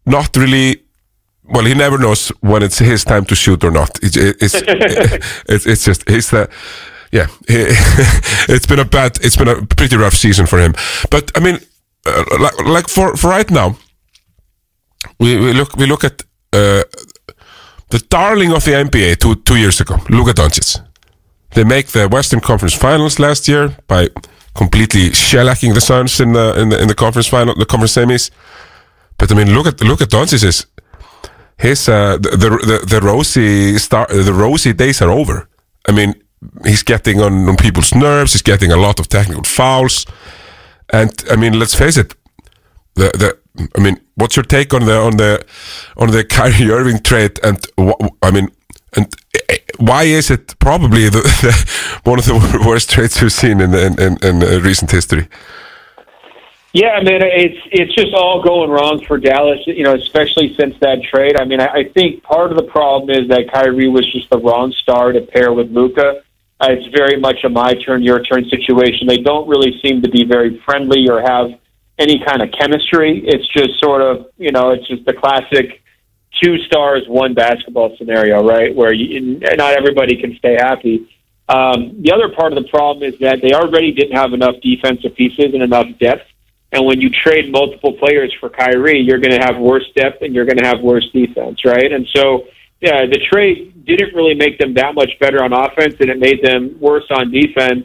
not 0.07 0.37
really. 0.37 0.83
Well, 1.53 1.65
he 1.67 1.75
never 1.75 1.99
knows 1.99 2.29
when 2.41 2.63
it's 2.63 2.79
his 2.79 3.05
time 3.05 3.25
to 3.25 3.35
shoot 3.35 3.65
or 3.65 3.73
not. 3.73 3.99
It's 4.03 4.17
it's 4.17 4.55
it's, 5.49 5.67
it's 5.67 5.85
just 5.85 6.09
he's 6.09 6.31
the 6.31 6.49
yeah. 7.13 7.27
it's 8.49 8.67
been 8.67 8.79
a 8.79 8.85
bad, 8.85 9.19
it's 9.23 9.37
been 9.37 9.49
a 9.49 9.67
pretty 9.67 9.97
rough 9.97 10.15
season 10.15 10.47
for 10.47 10.61
him. 10.61 10.75
But 11.11 11.33
I 11.35 11.41
mean, 11.41 11.59
uh, 12.07 12.25
like 12.39 12.67
like 12.67 12.89
for 12.89 13.17
for 13.17 13.31
right 13.31 13.51
now, 13.51 13.77
we, 15.19 15.37
we 15.39 15.53
look 15.53 15.75
we 15.77 15.87
look 15.87 16.05
at 16.05 16.23
uh, 16.53 16.83
the 17.91 17.99
darling 18.09 18.53
of 18.53 18.65
the 18.65 18.73
NBA 18.73 19.17
two 19.17 19.35
two 19.35 19.57
years 19.57 19.81
ago, 19.81 19.97
Luka 20.09 20.33
Doncic. 20.33 20.81
They 21.55 21.65
make 21.65 21.89
the 21.89 22.09
Western 22.09 22.41
Conference 22.41 22.75
Finals 22.75 23.19
last 23.19 23.49
year 23.49 23.77
by 23.87 24.09
completely 24.55 25.11
shellacking 25.11 25.75
the 25.75 25.81
Suns 25.81 26.21
in 26.21 26.33
the 26.33 26.61
in 26.61 26.69
the 26.71 26.81
in 26.81 26.89
the 26.89 26.95
conference 26.95 27.29
final, 27.29 27.55
the 27.55 27.67
conference 27.67 27.95
semis. 27.97 28.31
But 29.19 29.33
I 29.33 29.35
mean, 29.35 29.55
look 29.55 29.67
at 29.67 29.81
look 29.81 30.01
at 30.01 30.11
Doncic's 30.11 30.67
his 31.61 31.89
uh, 31.89 32.17
the, 32.17 32.31
the 32.31 32.51
the 32.67 32.87
the 32.87 33.01
rosy 33.01 33.79
star 33.79 34.07
the 34.07 34.33
rosy 34.33 34.73
days 34.73 35.03
are 35.03 35.11
over. 35.11 35.49
I 35.89 35.93
mean, 35.93 36.15
he's 36.65 36.83
getting 36.83 37.21
on, 37.21 37.49
on 37.49 37.57
people's 37.57 37.95
nerves. 37.95 38.33
He's 38.33 38.43
getting 38.43 38.73
a 38.73 38.77
lot 38.77 39.01
of 39.01 39.09
technical 39.09 39.45
fouls, 39.45 40.07
and 40.93 41.11
I 41.31 41.37
mean, 41.37 41.59
let's 41.59 41.75
face 41.75 42.01
it, 42.01 42.15
the 42.95 43.11
the 43.19 43.40
I 43.77 43.81
mean, 43.81 44.01
what's 44.15 44.37
your 44.37 44.45
take 44.45 44.73
on 44.75 44.85
the 44.85 44.97
on 44.97 45.17
the 45.17 45.45
on 45.97 46.11
the 46.11 46.25
Kyrie 46.37 46.71
Irving 46.71 47.01
trade? 47.01 47.39
And 47.43 47.59
I 48.23 48.31
mean, 48.31 48.49
and 48.97 49.15
eh, 49.49 49.59
why 49.79 50.05
is 50.05 50.31
it 50.31 50.59
probably 50.59 51.09
the, 51.09 51.23
the, 51.43 52.01
one 52.05 52.19
of 52.19 52.25
the 52.25 52.65
worst 52.67 52.91
trades 52.91 53.21
we've 53.21 53.33
seen 53.33 53.61
in 53.61 53.75
in, 53.75 54.01
in, 54.01 54.17
in 54.23 54.43
uh, 54.43 54.61
recent 54.61 54.91
history? 54.91 55.29
Yeah, 56.73 56.91
I 56.91 57.03
mean 57.03 57.21
it's 57.21 57.59
it's 57.73 57.95
just 57.95 58.15
all 58.15 58.43
going 58.43 58.71
wrong 58.71 59.05
for 59.05 59.19
Dallas. 59.19 59.59
You 59.67 59.83
know, 59.83 59.95
especially 59.95 60.55
since 60.59 60.77
that 60.81 61.03
trade. 61.03 61.41
I 61.41 61.45
mean, 61.45 61.61
I, 61.61 61.67
I 61.67 61.85
think 61.95 62.23
part 62.23 62.53
of 62.53 62.57
the 62.57 62.71
problem 62.71 63.11
is 63.11 63.29
that 63.29 63.51
Kyrie 63.53 63.89
was 63.89 64.11
just 64.13 64.31
the 64.31 64.39
wrong 64.39 64.73
star 64.83 65.13
to 65.13 65.21
pair 65.21 65.53
with 65.53 65.71
Luka. 65.73 66.23
Uh, 66.61 66.69
it's 66.71 66.95
very 66.95 67.19
much 67.19 67.43
a 67.43 67.49
my 67.49 67.75
turn, 67.75 68.03
your 68.03 68.23
turn 68.23 68.45
situation. 68.49 69.07
They 69.07 69.17
don't 69.17 69.49
really 69.49 69.81
seem 69.81 70.03
to 70.03 70.11
be 70.11 70.25
very 70.25 70.61
friendly 70.65 71.09
or 71.09 71.23
have 71.23 71.59
any 72.01 72.19
kind 72.27 72.43
of 72.43 72.49
chemistry. 72.59 73.23
It's 73.25 73.47
just 73.53 73.79
sort 73.79 74.03
of 74.03 74.27
you 74.39 74.51
know, 74.51 74.71
it's 74.71 74.89
just 74.89 75.05
the 75.05 75.13
classic 75.13 75.81
two 76.43 76.59
stars, 76.67 77.03
one 77.07 77.35
basketball 77.35 77.95
scenario, 77.99 78.43
right? 78.43 78.75
Where 78.75 78.93
you, 78.93 79.39
not 79.41 79.75
everybody 79.75 80.21
can 80.21 80.37
stay 80.39 80.55
happy. 80.55 81.09
Um, 81.49 82.01
the 82.03 82.13
other 82.13 82.35
part 82.35 82.53
of 82.53 82.63
the 82.63 82.69
problem 82.71 83.03
is 83.03 83.19
that 83.21 83.41
they 83.43 83.53
already 83.53 83.93
didn't 83.93 84.17
have 84.17 84.33
enough 84.33 84.55
defensive 84.63 85.15
pieces 85.17 85.53
and 85.53 85.63
enough 85.63 85.87
depth. 85.99 86.27
And 86.73 86.87
when 86.87 87.01
you 87.01 87.11
trade 87.11 87.51
multiple 87.51 87.95
players 87.95 88.33
for 88.39 88.49
Kyrie, 88.49 89.01
you're 89.01 89.19
going 89.19 89.37
to 89.39 89.45
have 89.45 89.59
worse 89.59 89.85
depth 89.97 90.23
and 90.23 90.33
you're 90.33 90.45
going 90.45 90.59
to 90.59 90.67
have 90.67 90.81
worse 90.81 91.09
defense, 91.13 91.65
right? 91.65 91.93
And 91.93 92.07
so, 92.15 92.47
yeah, 92.81 93.07
the 93.07 93.19
trade 93.31 93.85
didn't 93.85 94.15
really 94.15 94.35
make 94.35 94.59
them 94.59 94.75
that 94.75 94.95
much 94.95 95.11
better 95.19 95.43
on 95.43 95.53
offense, 95.53 95.97
and 95.99 96.09
it 96.09 96.19
made 96.19 96.43
them 96.43 96.79
worse 96.81 97.05
on 97.11 97.33
defense. 97.33 97.85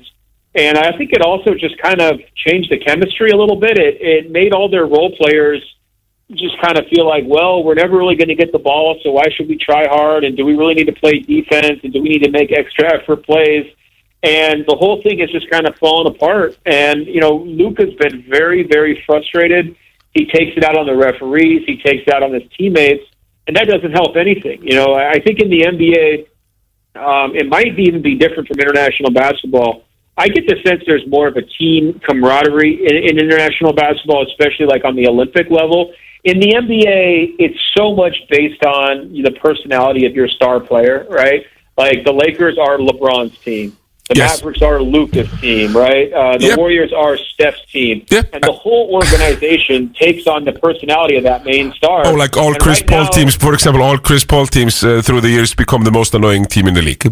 And 0.55 0.77
I 0.77 0.97
think 0.97 1.11
it 1.11 1.21
also 1.21 1.53
just 1.53 1.77
kind 1.79 2.01
of 2.01 2.19
changed 2.35 2.71
the 2.71 2.79
chemistry 2.79 3.31
a 3.31 3.37
little 3.37 3.57
bit. 3.57 3.77
It 3.77 3.97
it 4.01 4.31
made 4.31 4.53
all 4.53 4.69
their 4.69 4.85
role 4.85 5.15
players 5.17 5.61
just 6.31 6.59
kind 6.59 6.77
of 6.77 6.85
feel 6.87 7.07
like, 7.07 7.23
well, 7.27 7.63
we're 7.63 7.75
never 7.75 7.97
really 7.97 8.15
going 8.15 8.29
to 8.29 8.35
get 8.35 8.51
the 8.51 8.59
ball, 8.59 8.99
so 9.03 9.11
why 9.11 9.25
should 9.35 9.47
we 9.47 9.57
try 9.57 9.87
hard? 9.87 10.23
And 10.23 10.35
do 10.35 10.43
we 10.43 10.55
really 10.55 10.73
need 10.73 10.87
to 10.87 10.93
play 10.93 11.19
defense? 11.19 11.81
And 11.83 11.93
do 11.93 12.01
we 12.01 12.09
need 12.09 12.23
to 12.23 12.31
make 12.31 12.51
extra 12.51 12.95
effort 12.95 13.23
plays? 13.25 13.71
And 14.23 14.65
the 14.67 14.75
whole 14.75 15.03
thing 15.03 15.19
is 15.19 15.29
just 15.29 15.49
kind 15.51 15.67
of 15.67 15.75
falling 15.75 16.13
apart. 16.15 16.57
And, 16.65 17.05
you 17.05 17.21
know, 17.21 17.35
Luka's 17.35 17.93
been 17.99 18.25
very, 18.27 18.63
very 18.63 19.03
frustrated. 19.05 19.75
He 20.13 20.25
takes 20.25 20.57
it 20.57 20.63
out 20.63 20.77
on 20.77 20.87
the 20.87 20.95
referees, 20.95 21.63
he 21.67 21.77
takes 21.77 22.03
it 22.07 22.13
out 22.13 22.23
on 22.23 22.33
his 22.33 22.43
teammates, 22.57 23.03
and 23.47 23.55
that 23.55 23.67
doesn't 23.67 23.91
help 23.91 24.15
anything. 24.15 24.63
You 24.63 24.75
know, 24.75 24.95
I 24.95 25.19
think 25.19 25.39
in 25.41 25.49
the 25.49 25.61
NBA, 25.61 26.27
um, 26.95 27.35
it 27.35 27.47
might 27.47 27.77
even 27.77 28.01
be 28.01 28.15
different 28.15 28.47
from 28.47 28.59
international 28.59 29.11
basketball. 29.11 29.83
I 30.17 30.27
get 30.29 30.47
the 30.47 30.55
sense 30.65 30.81
there's 30.87 31.05
more 31.07 31.27
of 31.27 31.35
a 31.35 31.41
team 31.41 31.99
camaraderie 31.99 32.85
in, 32.87 32.95
in 33.09 33.19
international 33.19 33.73
basketball, 33.73 34.25
especially 34.27 34.65
like 34.65 34.85
on 34.85 34.95
the 34.95 35.07
Olympic 35.07 35.49
level. 35.49 35.91
In 36.23 36.39
the 36.39 36.53
NBA, 36.53 37.35
it's 37.37 37.59
so 37.77 37.93
much 37.95 38.15
based 38.29 38.63
on 38.63 39.11
the 39.21 39.31
personality 39.31 40.05
of 40.05 40.13
your 40.15 40.27
star 40.27 40.59
player, 40.59 41.05
right? 41.09 41.45
Like 41.77 42.03
the 42.05 42.13
Lakers 42.13 42.57
are 42.57 42.77
LeBron's 42.77 43.37
team. 43.39 43.77
The 44.09 44.15
Yes. 44.17 44.37
Mavericks 44.39 44.61
are 44.61 44.81
Luka's 44.81 45.29
team, 45.41 45.75
right? 45.75 46.13
Uh, 46.13 46.37
the 46.37 46.45
Yep. 46.49 46.57
Warriors 46.59 46.93
are 46.93 47.17
Steph's 47.17 47.65
team. 47.71 48.05
And 48.33 48.41
the 48.43 48.51
whole 48.51 48.89
organization 48.93 49.93
takes 49.99 50.27
on 50.27 50.45
the 50.45 50.51
personality 50.53 51.15
of 51.17 51.23
that 51.23 51.43
main 51.43 51.73
star. 51.73 52.03
Oh, 52.05 52.11
like 52.13 52.37
all 52.37 52.49
And 52.53 52.59
Chris 52.59 52.81
right 52.81 52.87
Paul 52.87 53.03
now- 53.05 53.09
teams, 53.09 53.35
for 53.35 53.53
example, 53.53 53.81
all 53.81 53.97
Chris 53.97 54.23
Paul 54.23 54.45
teams 54.45 54.83
uh, 54.83 55.01
through 55.03 55.21
the 55.21 55.29
years 55.29 55.53
become 55.55 55.83
the 55.83 55.91
most 55.91 56.13
annoying 56.13 56.45
team 56.45 56.67
in 56.67 56.75
the 56.75 56.81
league. 56.83 57.03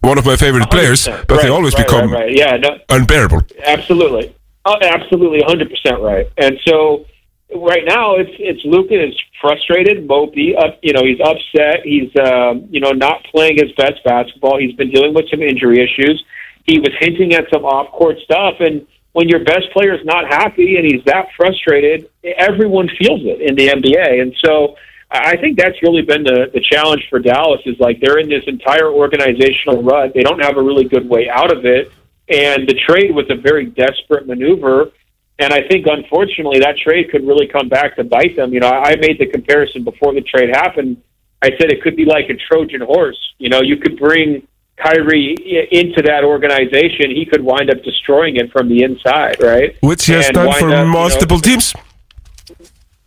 One 0.00 0.18
of 0.18 0.26
my 0.26 0.36
favorite 0.36 0.70
players, 0.70 1.06
100%. 1.06 1.26
but 1.26 1.42
they 1.42 1.48
always 1.48 1.74
right, 1.74 1.86
become 1.86 2.12
right, 2.12 2.26
right. 2.26 2.36
Yeah, 2.36 2.56
no, 2.56 2.78
unbearable. 2.90 3.42
Absolutely, 3.64 4.34
oh, 4.64 4.76
absolutely, 4.80 5.42
hundred 5.42 5.70
percent 5.70 6.00
right. 6.00 6.26
And 6.36 6.58
so, 6.66 7.06
right 7.54 7.84
now, 7.84 8.16
it's 8.16 8.30
it's 8.38 8.64
Luka 8.64 8.94
is 8.94 9.14
frustrated, 9.40 10.06
mopey. 10.06 10.56
Up, 10.56 10.78
you 10.82 10.92
know, 10.92 11.02
he's 11.04 11.20
upset. 11.20 11.80
He's 11.84 12.10
um, 12.22 12.66
you 12.70 12.80
know 12.80 12.90
not 12.90 13.24
playing 13.24 13.56
his 13.56 13.72
best 13.72 14.04
basketball. 14.04 14.58
He's 14.58 14.74
been 14.76 14.90
dealing 14.90 15.14
with 15.14 15.28
some 15.30 15.42
injury 15.42 15.82
issues. 15.82 16.22
He 16.64 16.78
was 16.78 16.90
hinting 17.00 17.34
at 17.34 17.44
some 17.52 17.64
off 17.64 17.90
court 17.92 18.18
stuff, 18.24 18.54
and 18.60 18.86
when 19.12 19.28
your 19.28 19.42
best 19.44 19.70
player 19.72 19.94
is 19.94 20.04
not 20.04 20.26
happy 20.26 20.76
and 20.76 20.84
he's 20.84 21.02
that 21.06 21.26
frustrated, 21.36 22.10
everyone 22.22 22.88
feels 22.98 23.22
it 23.24 23.40
in 23.40 23.56
the 23.56 23.68
NBA. 23.68 24.20
And 24.22 24.34
so. 24.44 24.76
I 25.10 25.32
I 25.32 25.36
think 25.36 25.58
that's 25.58 25.80
really 25.82 26.02
been 26.02 26.24
the, 26.24 26.50
the 26.52 26.60
challenge 26.60 27.06
for 27.08 27.18
Dallas 27.18 27.60
is 27.66 27.78
like 27.78 28.00
they're 28.00 28.18
in 28.18 28.28
this 28.28 28.44
entire 28.46 28.90
organizational 28.90 29.82
rut. 29.82 30.12
They 30.14 30.22
don't 30.22 30.42
have 30.42 30.56
a 30.56 30.62
really 30.62 30.84
good 30.84 31.08
way 31.08 31.28
out 31.28 31.56
of 31.56 31.64
it. 31.64 31.92
And 32.28 32.68
the 32.68 32.74
trade 32.86 33.14
was 33.14 33.26
a 33.30 33.36
very 33.36 33.66
desperate 33.66 34.26
maneuver. 34.26 34.90
And 35.38 35.52
I 35.52 35.62
think, 35.68 35.86
unfortunately, 35.86 36.60
that 36.60 36.76
trade 36.78 37.10
could 37.10 37.26
really 37.26 37.46
come 37.46 37.68
back 37.68 37.96
to 37.96 38.04
bite 38.04 38.36
them. 38.36 38.52
You 38.52 38.60
know, 38.60 38.70
I 38.70 38.96
made 38.96 39.18
the 39.18 39.26
comparison 39.26 39.84
before 39.84 40.14
the 40.14 40.22
trade 40.22 40.48
happened. 40.48 41.02
I 41.42 41.50
said 41.50 41.70
it 41.70 41.82
could 41.82 41.94
be 41.94 42.06
like 42.06 42.30
a 42.30 42.34
Trojan 42.48 42.80
horse. 42.80 43.18
You 43.38 43.50
know, 43.50 43.60
you 43.60 43.76
could 43.76 43.98
bring 43.98 44.48
Kyrie 44.76 45.36
into 45.70 46.02
that 46.02 46.24
organization. 46.24 47.10
He 47.10 47.26
could 47.26 47.42
wind 47.42 47.70
up 47.70 47.82
destroying 47.82 48.36
it 48.36 48.50
from 48.50 48.68
the 48.68 48.82
inside, 48.82 49.42
right? 49.42 49.76
Which 49.82 50.06
he 50.06 50.14
has 50.14 50.26
And 50.26 50.34
done 50.34 50.52
for 50.52 50.52
up, 50.52 50.62
you 50.62 50.68
know, 50.68 50.86
multiple 50.86 51.38
teams. 51.38 51.74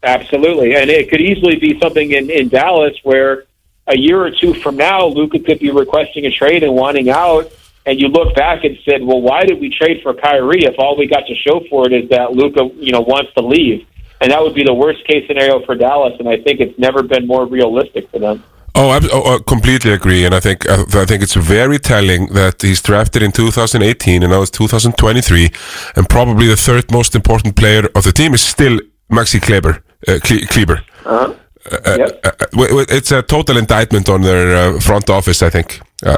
Absolutely, 0.02 0.76
and 0.76 0.90
it 0.90 1.10
could 1.10 1.22
easily 1.22 1.58
be 1.58 1.78
something 1.80 2.12
in, 2.12 2.30
in 2.30 2.48
Dallas 2.48 2.96
where 3.04 3.44
a 3.88 3.98
year 3.98 4.22
or 4.22 4.32
two 4.32 4.54
from 4.54 4.78
now, 4.78 5.06
Luka 5.06 5.40
could 5.40 5.60
be 5.60 5.72
requesting 5.72 6.26
a 6.26 6.32
trade 6.32 6.64
and 6.64 6.74
wanting 6.74 7.10
out, 7.10 7.52
and 7.86 8.00
you 8.00 8.08
look 8.08 8.36
back 8.36 8.64
and 8.64 8.78
said, 8.86 9.04
"Well, 9.04 9.22
why 9.22 9.44
did 9.44 9.60
we 9.60 9.70
trade 9.70 10.02
for 10.02 10.14
Kyrie 10.14 10.64
if 10.64 10.76
all 10.78 10.96
we 10.98 11.08
got 11.08 11.26
to 11.28 11.36
show 11.36 11.62
for 11.70 11.86
it 11.88 11.94
is 11.94 12.10
that 12.10 12.34
Luka, 12.34 12.70
you 12.76 12.92
know, 12.92 13.02
wants 13.02 13.34
to 13.34 13.42
leave?" 13.42 13.86
And 14.22 14.32
that 14.32 14.42
would 14.42 14.54
be 14.54 14.64
the 14.64 14.74
worst 14.74 15.06
case 15.08 15.28
scenario 15.28 15.66
for 15.66 15.76
Dallas, 15.76 16.14
and 16.20 16.30
I 16.30 16.38
think 16.38 16.60
it's 16.60 16.78
never 16.78 17.04
been 17.04 17.26
more 17.26 17.46
realistic 17.46 18.10
for 18.12 18.20
them. 18.20 18.44
Oh, 18.76 18.90
I 18.90 19.00
oh, 19.12 19.36
I 19.36 19.40
completely 19.46 19.92
agree, 19.92 20.24
and 20.26 20.36
I 20.36 20.40
think 20.40 20.70
uh, 20.70 20.86
I 20.94 21.06
think 21.06 21.24
it's 21.24 21.34
very 21.34 21.80
telling 21.80 22.28
that 22.34 22.62
he's 22.62 22.82
drafted 22.82 23.24
in 23.24 23.32
2018, 23.32 24.24
and 24.24 24.32
now 24.32 24.42
it's 24.44 24.52
2023, 24.52 25.50
and 25.96 26.08
probably 26.08 26.48
the 26.48 26.56
third 26.56 26.92
most 26.92 27.16
important 27.16 27.56
player 27.56 27.90
of 27.96 28.04
the 28.04 28.12
team 28.12 28.34
is 28.34 28.42
still 28.42 28.80
Maxi 29.12 29.42
Kleber. 29.42 29.84
Uh, 30.08 30.20
Cle- 30.24 30.48
Kleber. 30.48 30.82
Uh-huh. 31.06 31.34
Uh, 31.72 31.76
uh, 31.86 32.10
uh, 32.24 32.32
w- 32.52 32.70
w- 32.70 32.86
it's 32.90 33.12
a 33.12 33.22
total 33.22 33.58
indictment 33.58 34.08
on 34.10 34.22
their 34.22 34.56
uh, 34.76 34.80
front 34.80 35.10
office, 35.10 35.44
I 35.44 35.50
think. 35.50 35.82
Uh, 36.06 36.16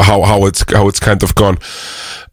how 0.00 0.22
how 0.22 0.44
it's 0.46 0.64
how 0.72 0.88
it's 0.88 0.98
kind 1.00 1.22
of 1.22 1.34
gone. 1.34 1.58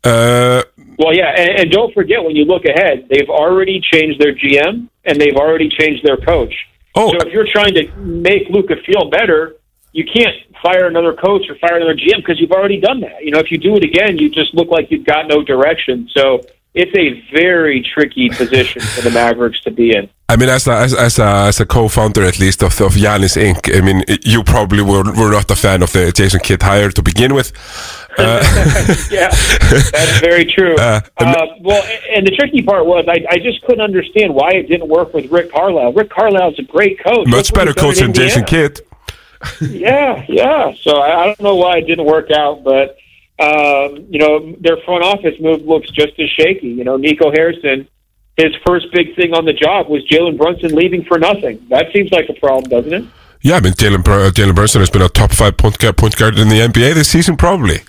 Uh, 0.03 0.63
Well, 0.97 1.13
yeah, 1.13 1.31
and, 1.37 1.49
and 1.59 1.71
don't 1.71 1.93
forget 1.93 2.23
when 2.23 2.35
you 2.35 2.45
look 2.45 2.63
ahead, 2.65 3.07
they've 3.09 3.29
already 3.29 3.79
changed 3.91 4.19
their 4.19 4.33
GM 4.33 4.87
and 5.03 5.19
they've 5.21 5.35
already 5.35 5.69
changed 5.69 6.03
their 6.03 6.17
coach. 6.17 6.53
Oh, 6.95 7.11
so 7.11 7.17
if 7.27 7.33
you're 7.33 7.47
trying 7.51 7.73
to 7.75 7.83
make 7.97 8.43
Luka 8.49 8.75
feel 8.85 9.09
better, 9.09 9.55
you 9.91 10.05
can't 10.05 10.35
fire 10.63 10.87
another 10.87 11.13
coach 11.13 11.43
or 11.49 11.55
fire 11.55 11.75
another 11.77 11.95
GM 11.95 12.17
because 12.17 12.39
you've 12.39 12.51
already 12.59 12.79
done 12.79 13.01
that. 13.01 13.23
You 13.23 13.31
know, 13.31 13.39
if 13.39 13.51
you 13.51 13.57
do 13.57 13.75
it 13.75 13.83
again, 13.83 14.17
you 14.17 14.29
just 14.29 14.53
look 14.55 14.69
like 14.69 14.89
you've 14.89 15.05
got 15.05 15.27
no 15.27 15.43
direction. 15.43 16.09
So 16.17 16.41
it's 16.75 16.95
a 16.95 17.35
very 17.35 17.81
tricky 17.81 18.29
position 18.29 18.81
for 18.81 19.01
the 19.01 19.09
Mavericks 19.09 19.61
to 19.61 19.71
be 19.71 19.95
in. 19.95 20.09
I 20.27 20.35
mean, 20.35 20.49
as 20.49 20.67
a, 20.67 20.73
as, 20.73 20.93
as 20.93 21.19
a, 21.19 21.25
as 21.47 21.59
a 21.59 21.65
co-founder 21.65 22.23
at 22.23 22.39
least 22.39 22.63
of, 22.63 22.79
of 22.81 22.95
Yanis 22.95 23.37
Inc., 23.37 23.73
I 23.75 23.79
mean, 23.79 24.03
you 24.23 24.43
probably 24.43 24.81
were, 24.81 25.03
were 25.03 25.31
not 25.31 25.49
a 25.51 25.55
fan 25.55 25.83
of 25.83 25.93
the 25.93 26.11
Jason 26.11 26.41
Kidd 26.41 26.63
hire 26.63 26.91
to 26.91 27.01
begin 27.01 27.33
with. 27.33 27.51
Uh, 28.17 28.41
yeah, 29.11 29.27
that's 29.91 30.19
very 30.21 30.45
true. 30.45 30.73
Uh, 30.79 31.01
Uh, 31.17 31.47
well, 31.59 31.83
and 32.15 32.25
the 32.25 32.31
tricky 32.31 32.61
part 32.61 32.85
was 32.85 33.03
I, 33.09 33.25
I 33.29 33.39
just 33.39 33.61
couldn't 33.63 33.81
understand 33.81 34.33
why 34.33 34.51
it 34.51 34.69
didn't 34.69 34.87
work 34.87 35.13
with 35.13 35.29
Rick 35.29 35.51
Carlisle. 35.51 35.91
Rick 35.91 36.11
Carlisle's 36.11 36.57
a 36.57 36.63
great 36.63 36.97
coach. 37.03 37.27
much 37.27 37.53
better 37.53 37.73
coach 37.73 37.99
than 37.99 38.13
Jason 38.13 38.43
Indiana. 38.43 38.69
Kidd. 38.69 38.81
yeah, 39.69 40.25
yeah. 40.29 40.73
So 40.79 40.95
I, 40.95 41.23
I 41.23 41.25
don't 41.25 41.41
know 41.41 41.55
why 41.55 41.79
it 41.79 41.87
didn't 41.87 42.05
work 42.05 42.31
out, 42.31 42.63
but 42.63 42.95
um, 43.39 44.07
you 44.09 44.19
know 44.19 44.55
their 44.59 44.77
front 44.85 45.03
office 45.03 45.35
move 45.39 45.61
looks 45.63 45.89
just 45.91 46.19
as 46.19 46.29
shaky. 46.29 46.69
You 46.69 46.83
know, 46.83 46.97
Nico 46.97 47.31
Harrison, 47.31 47.87
his 48.37 48.53
first 48.65 48.87
big 48.93 49.15
thing 49.15 49.33
on 49.33 49.45
the 49.45 49.53
job 49.53 49.87
was 49.89 50.05
Jalen 50.07 50.37
Brunson 50.37 50.75
leaving 50.75 51.03
for 51.03 51.17
nothing. 51.19 51.65
That 51.69 51.91
seems 51.93 52.11
like 52.11 52.29
a 52.29 52.33
problem, 52.33 52.69
doesn't 52.69 52.93
it? 52.93 53.05
Yeah, 53.45 53.57
I 53.57 53.59
mean, 53.59 53.73
Jalen 53.73 54.03
Br- 54.03 54.11
uh, 54.11 54.31
Jalen 54.31 54.55
Brunson 54.55 54.81
has 54.81 54.89
been 54.89 55.03
a 55.03 55.07
top 55.07 55.31
five 55.31 55.55
point 55.55 55.77
guard, 55.77 55.97
point 55.97 56.15
guard 56.15 56.39
in 56.39 56.49
the 56.49 56.61
NBA 56.61 56.95
this 56.95 57.09
season, 57.09 57.37
probably. 57.37 57.81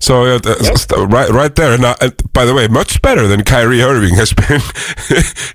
So 0.00 0.24
uh, 0.24 0.40
st- 0.42 1.08
right, 1.08 1.30
right 1.30 1.54
there. 1.54 1.72
And, 1.72 1.84
uh, 1.84 1.94
and 2.00 2.32
by 2.32 2.44
the 2.44 2.52
way, 2.52 2.66
much 2.66 3.00
better 3.00 3.28
than 3.28 3.44
Kyrie 3.44 3.80
Irving 3.80 4.16
has 4.16 4.32
been 4.48 4.60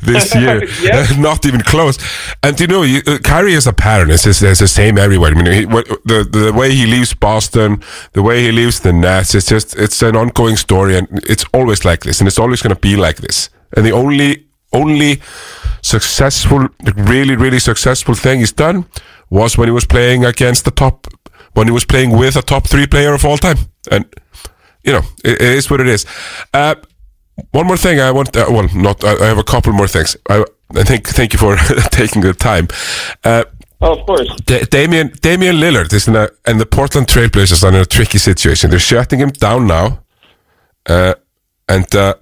this 0.02 0.34
year. 0.42 0.64
Yeah. 0.82 1.06
Not 1.20 1.46
even 1.46 1.60
close. 1.60 1.98
And 2.42 2.58
you 2.58 2.68
know, 2.68 2.84
you, 2.84 3.02
uh, 3.06 3.18
Kyrie 3.22 3.52
is 3.52 3.68
a 3.68 3.74
pattern. 3.74 4.12
It's, 4.12 4.24
just, 4.24 4.42
it's 4.42 4.62
the 4.62 4.68
same 4.70 4.98
everywhere. 4.98 5.32
I 5.32 5.44
mean, 5.44 5.52
he, 5.52 5.66
what, 5.66 5.86
the 6.06 6.24
the 6.24 6.54
way 6.54 6.74
he 6.74 6.86
leaves 6.86 7.14
Boston, 7.14 7.84
the 8.14 8.24
way 8.24 8.42
he 8.42 8.54
leaves 8.54 8.80
the 8.80 8.94
Nets, 8.94 9.36
it's 9.36 9.50
just 9.50 9.76
it's 9.76 10.02
an 10.02 10.16
ongoing 10.16 10.56
story, 10.56 10.98
and 10.98 11.10
it's 11.30 11.44
always 11.54 11.84
like 11.84 12.04
this, 12.04 12.22
and 12.22 12.30
it's 12.30 12.40
always 12.40 12.62
going 12.62 12.74
to 12.74 12.80
be 12.80 12.96
like 12.96 13.18
this. 13.18 13.50
And 13.76 13.86
the 13.86 13.92
only 13.92 14.46
only 14.72 15.20
successful, 15.82 16.70
really, 16.96 17.36
really 17.36 17.60
successful 17.60 18.16
thing 18.16 18.40
he's 18.40 18.54
done 18.54 18.86
was 19.30 19.58
when 19.58 19.68
he 19.68 19.72
was 19.74 19.86
playing 19.86 20.26
against 20.26 20.66
the 20.66 20.72
top, 20.72 21.08
when 21.54 21.68
he 21.68 21.72
was 21.74 21.86
playing 21.86 22.12
with 22.18 22.36
a 22.36 22.42
top 22.42 22.68
three 22.68 22.88
player 22.88 23.14
of 23.14 23.26
all 23.26 23.38
time. 23.38 23.58
And, 23.92 24.06
you 24.84 24.94
know, 24.94 25.02
it, 25.24 25.42
it 25.42 25.42
is 25.58 25.70
what 25.70 25.82
it 25.82 25.88
is. 25.88 26.06
Uh, 26.54 26.76
one 27.52 27.68
more 27.68 27.78
thing 27.78 28.00
I 28.00 28.12
want, 28.12 28.36
uh, 28.36 28.46
well, 28.50 28.68
not, 28.76 29.04
I, 29.04 29.14
I 29.16 29.26
have 29.28 29.38
a 29.38 29.44
couple 29.44 29.72
more 29.74 29.88
things. 29.88 30.18
I, 30.30 30.44
and 30.76 30.88
thank 30.88 31.08
thank 31.08 31.34
you 31.34 31.40
for 31.40 31.56
taking 31.92 32.22
the 32.22 32.34
time. 32.34 32.68
Uh, 33.24 33.44
Oh, 33.82 33.98
of 33.98 34.06
course. 34.06 34.30
Da- 34.46 34.66
Damian 34.66 35.14
Damian 35.22 35.56
Lillard 35.56 35.94
is 35.94 36.06
in 36.10 36.16
a, 36.18 36.28
and 36.46 36.60
the 36.60 36.66
Portland 36.66 37.08
Trailblazers 37.08 37.64
are 37.64 37.70
in 37.70 37.76
a 37.76 37.86
tricky 37.86 38.18
situation. 38.18 38.70
They're 38.70 38.78
shutting 38.78 39.20
him 39.20 39.30
down 39.30 39.68
now, 39.68 40.04
uh, 40.86 41.14
and 41.70 41.96
uh, 41.96 42.16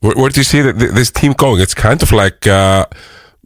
where, 0.00 0.16
where 0.16 0.30
do 0.30 0.40
you 0.40 0.44
see 0.44 0.60
that 0.62 0.76
th- 0.76 0.90
this 0.90 1.12
team 1.12 1.32
going? 1.34 1.60
It's 1.60 1.74
kind 1.74 2.02
of 2.02 2.10
like 2.10 2.44
uh, 2.48 2.86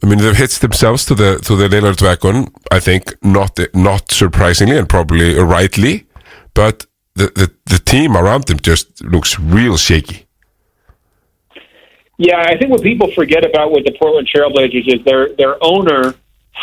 I 0.03 0.05
mean 0.05 0.19
they've 0.19 0.35
hitched 0.35 0.59
themselves 0.59 1.05
to 1.05 1.15
the 1.15 1.39
to 1.45 1.55
the 1.55 1.69
Lillard 1.69 2.01
wagon. 2.01 2.53
I 2.69 2.81
think 2.81 3.15
not 3.23 3.57
not 3.73 4.11
surprisingly 4.11 4.77
and 4.77 4.89
probably 4.89 5.33
rightly, 5.35 6.05
but 6.53 6.85
the 7.15 7.27
the, 7.35 7.51
the 7.65 7.79
team 7.79 8.17
around 8.17 8.45
them 8.45 8.59
just 8.59 9.01
looks 9.01 9.39
real 9.39 9.77
shaky. 9.77 10.25
Yeah, 12.17 12.41
I 12.41 12.57
think 12.57 12.69
what 12.69 12.83
people 12.83 13.11
forget 13.11 13.45
about 13.45 13.71
with 13.71 13.85
the 13.85 13.95
Portland 13.97 14.27
Trailblazers 14.27 14.87
is 14.93 15.05
their 15.05 15.33
their 15.35 15.55
owner 15.63 16.15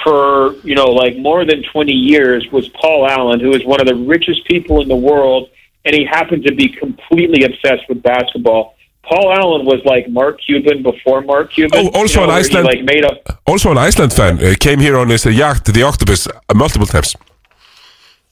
for 0.04 0.54
you 0.62 0.74
know 0.74 0.90
like 0.90 1.16
more 1.16 1.46
than 1.46 1.62
twenty 1.72 1.94
years 1.94 2.46
was 2.52 2.68
Paul 2.68 3.08
Allen, 3.08 3.40
who 3.40 3.52
is 3.54 3.64
one 3.64 3.80
of 3.80 3.86
the 3.86 3.94
richest 3.94 4.44
people 4.44 4.82
in 4.82 4.88
the 4.88 4.96
world, 4.96 5.48
and 5.86 5.94
he 5.94 6.04
happened 6.04 6.44
to 6.44 6.54
be 6.54 6.68
completely 6.68 7.44
obsessed 7.44 7.88
with 7.88 8.02
basketball. 8.02 8.74
Paul 9.10 9.32
Allen 9.40 9.62
was 9.66 9.80
like 9.84 10.08
Mark 10.08 10.38
Cuban 10.46 10.82
before 10.82 11.20
Mark 11.22 11.50
Cuban. 11.52 11.70
Oh, 11.86 12.00
also 12.00 12.20
you 12.20 12.26
know, 12.26 12.32
an 12.32 12.38
Iceland- 12.38 12.66
like 12.72 12.82
made 12.84 13.04
up. 13.04 13.16
Also 13.46 13.70
an 13.72 13.78
Iceland 13.78 14.12
fan 14.12 14.34
uh, 14.38 14.54
came 14.66 14.78
here 14.78 14.96
on 14.96 15.08
his 15.08 15.26
uh, 15.26 15.30
yacht, 15.30 15.64
the 15.64 15.82
Octopus, 15.82 16.28
uh, 16.28 16.32
multiple 16.54 16.86
times. 16.86 17.16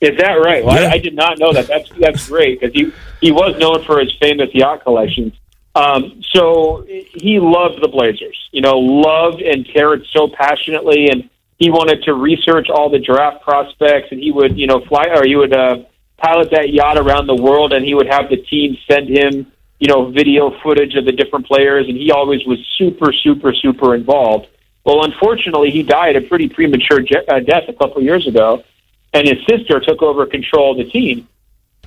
Is 0.00 0.16
that 0.18 0.34
right? 0.34 0.64
Well, 0.64 0.80
Yeah. 0.80 0.88
I, 0.90 0.92
I 0.92 0.98
did 0.98 1.14
not 1.16 1.38
know 1.40 1.52
that. 1.52 1.66
That's 1.66 1.90
that's 1.98 2.28
great 2.28 2.60
because 2.60 2.72
he 2.78 2.92
he 3.20 3.32
was 3.32 3.58
known 3.58 3.82
for 3.84 3.98
his 3.98 4.12
famous 4.20 4.48
yacht 4.54 4.84
collections. 4.84 5.32
Um, 5.74 6.22
so 6.34 6.84
he 6.88 7.40
loved 7.40 7.82
the 7.82 7.88
Blazers. 7.88 8.38
You 8.52 8.60
know, 8.62 8.78
loved 8.78 9.40
and 9.42 9.66
cared 9.66 10.06
so 10.16 10.28
passionately, 10.28 11.08
and 11.10 11.28
he 11.58 11.70
wanted 11.70 12.04
to 12.04 12.14
research 12.14 12.68
all 12.70 12.88
the 12.88 13.00
draft 13.00 13.42
prospects, 13.42 14.08
and 14.12 14.20
he 14.20 14.30
would 14.30 14.56
you 14.56 14.68
know 14.68 14.80
fly 14.86 15.06
or 15.12 15.24
he 15.26 15.34
would 15.34 15.52
uh, 15.52 15.78
pilot 16.18 16.50
that 16.52 16.70
yacht 16.72 16.96
around 16.96 17.26
the 17.26 17.34
world, 17.34 17.72
and 17.72 17.84
he 17.84 17.94
would 17.94 18.06
have 18.06 18.28
the 18.30 18.36
team 18.36 18.76
send 18.88 19.08
him 19.08 19.50
you 19.78 19.88
know 19.88 20.10
video 20.10 20.50
footage 20.62 20.94
of 20.96 21.04
the 21.04 21.12
different 21.12 21.46
players, 21.46 21.86
and 21.88 21.96
he 21.96 22.10
always 22.10 22.44
was 22.46 22.58
super 22.76 23.12
super 23.12 23.52
super 23.54 23.94
involved. 23.94 24.48
Well, 24.84 25.04
unfortunately, 25.04 25.70
he 25.70 25.82
died 25.82 26.16
a 26.16 26.22
pretty 26.22 26.48
premature 26.48 27.00
je- 27.00 27.26
uh, 27.28 27.40
death 27.40 27.64
a 27.68 27.72
couple 27.74 28.02
years 28.02 28.26
ago, 28.26 28.64
and 29.12 29.26
his 29.28 29.38
sister 29.48 29.80
took 29.80 30.02
over 30.02 30.26
control 30.26 30.72
of 30.72 30.78
the 30.78 30.90
team, 30.90 31.28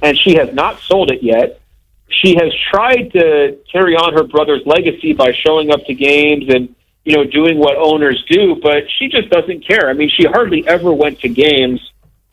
and 0.01 0.17
she 0.17 0.35
has 0.35 0.53
not 0.53 0.79
sold 0.79 1.11
it 1.11 1.23
yet. 1.23 1.59
She 2.09 2.35
has 2.35 2.53
tried 2.69 3.11
to 3.13 3.57
carry 3.71 3.95
on 3.95 4.13
her 4.13 4.23
brother's 4.23 4.61
legacy 4.65 5.13
by 5.13 5.31
showing 5.31 5.71
up 5.71 5.83
to 5.85 5.93
games 5.93 6.45
and 6.49 6.75
you 7.03 7.15
know 7.15 7.25
doing 7.25 7.57
what 7.57 7.75
owners 7.75 8.23
do, 8.29 8.55
but 8.61 8.83
she 8.97 9.09
just 9.09 9.29
doesn't 9.29 9.65
care. 9.67 9.89
I 9.89 9.93
mean, 9.93 10.09
she 10.09 10.25
hardly 10.25 10.65
ever 10.67 10.93
went 10.93 11.19
to 11.21 11.29
games 11.29 11.81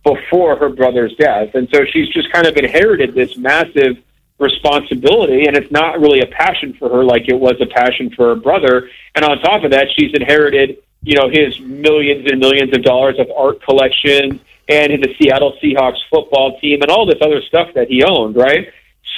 before 0.04 0.56
her 0.56 0.68
brother's 0.68 1.14
death, 1.16 1.54
and 1.54 1.68
so 1.72 1.84
she's 1.84 2.08
just 2.10 2.30
kind 2.32 2.46
of 2.46 2.56
inherited 2.56 3.14
this 3.14 3.36
massive 3.36 3.98
responsibility, 4.38 5.46
and 5.46 5.56
it's 5.56 5.70
not 5.70 6.00
really 6.00 6.20
a 6.20 6.26
passion 6.26 6.74
for 6.78 6.88
her 6.88 7.04
like 7.04 7.28
it 7.28 7.38
was 7.38 7.56
a 7.60 7.66
passion 7.66 8.10
for 8.10 8.34
her 8.34 8.40
brother. 8.40 8.88
And 9.14 9.24
on 9.24 9.38
top 9.40 9.64
of 9.64 9.72
that, 9.72 9.88
she's 9.96 10.12
inherited 10.14 10.78
you 11.02 11.14
know 11.14 11.28
his 11.28 11.58
millions 11.60 12.26
and 12.30 12.40
millions 12.40 12.76
of 12.76 12.82
dollars 12.82 13.18
of 13.18 13.28
art 13.36 13.62
collection 13.62 14.40
and 14.68 14.92
the 15.02 15.14
Seattle 15.18 15.56
Seahawks 15.62 15.98
football 16.10 16.58
team 16.60 16.82
and 16.82 16.90
all 16.90 17.06
this 17.06 17.18
other 17.22 17.40
stuff 17.42 17.68
that 17.74 17.88
he 17.88 18.02
owned, 18.04 18.36
right? 18.36 18.68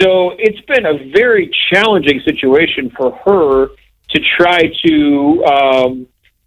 So 0.00 0.30
it's 0.38 0.60
been 0.66 0.86
a 0.86 1.10
very 1.10 1.50
challenging 1.72 2.20
situation 2.24 2.90
for 2.96 3.12
her 3.26 3.68
to 4.10 4.20
try 4.38 4.70
to 4.86 5.44
um, 5.44 6.06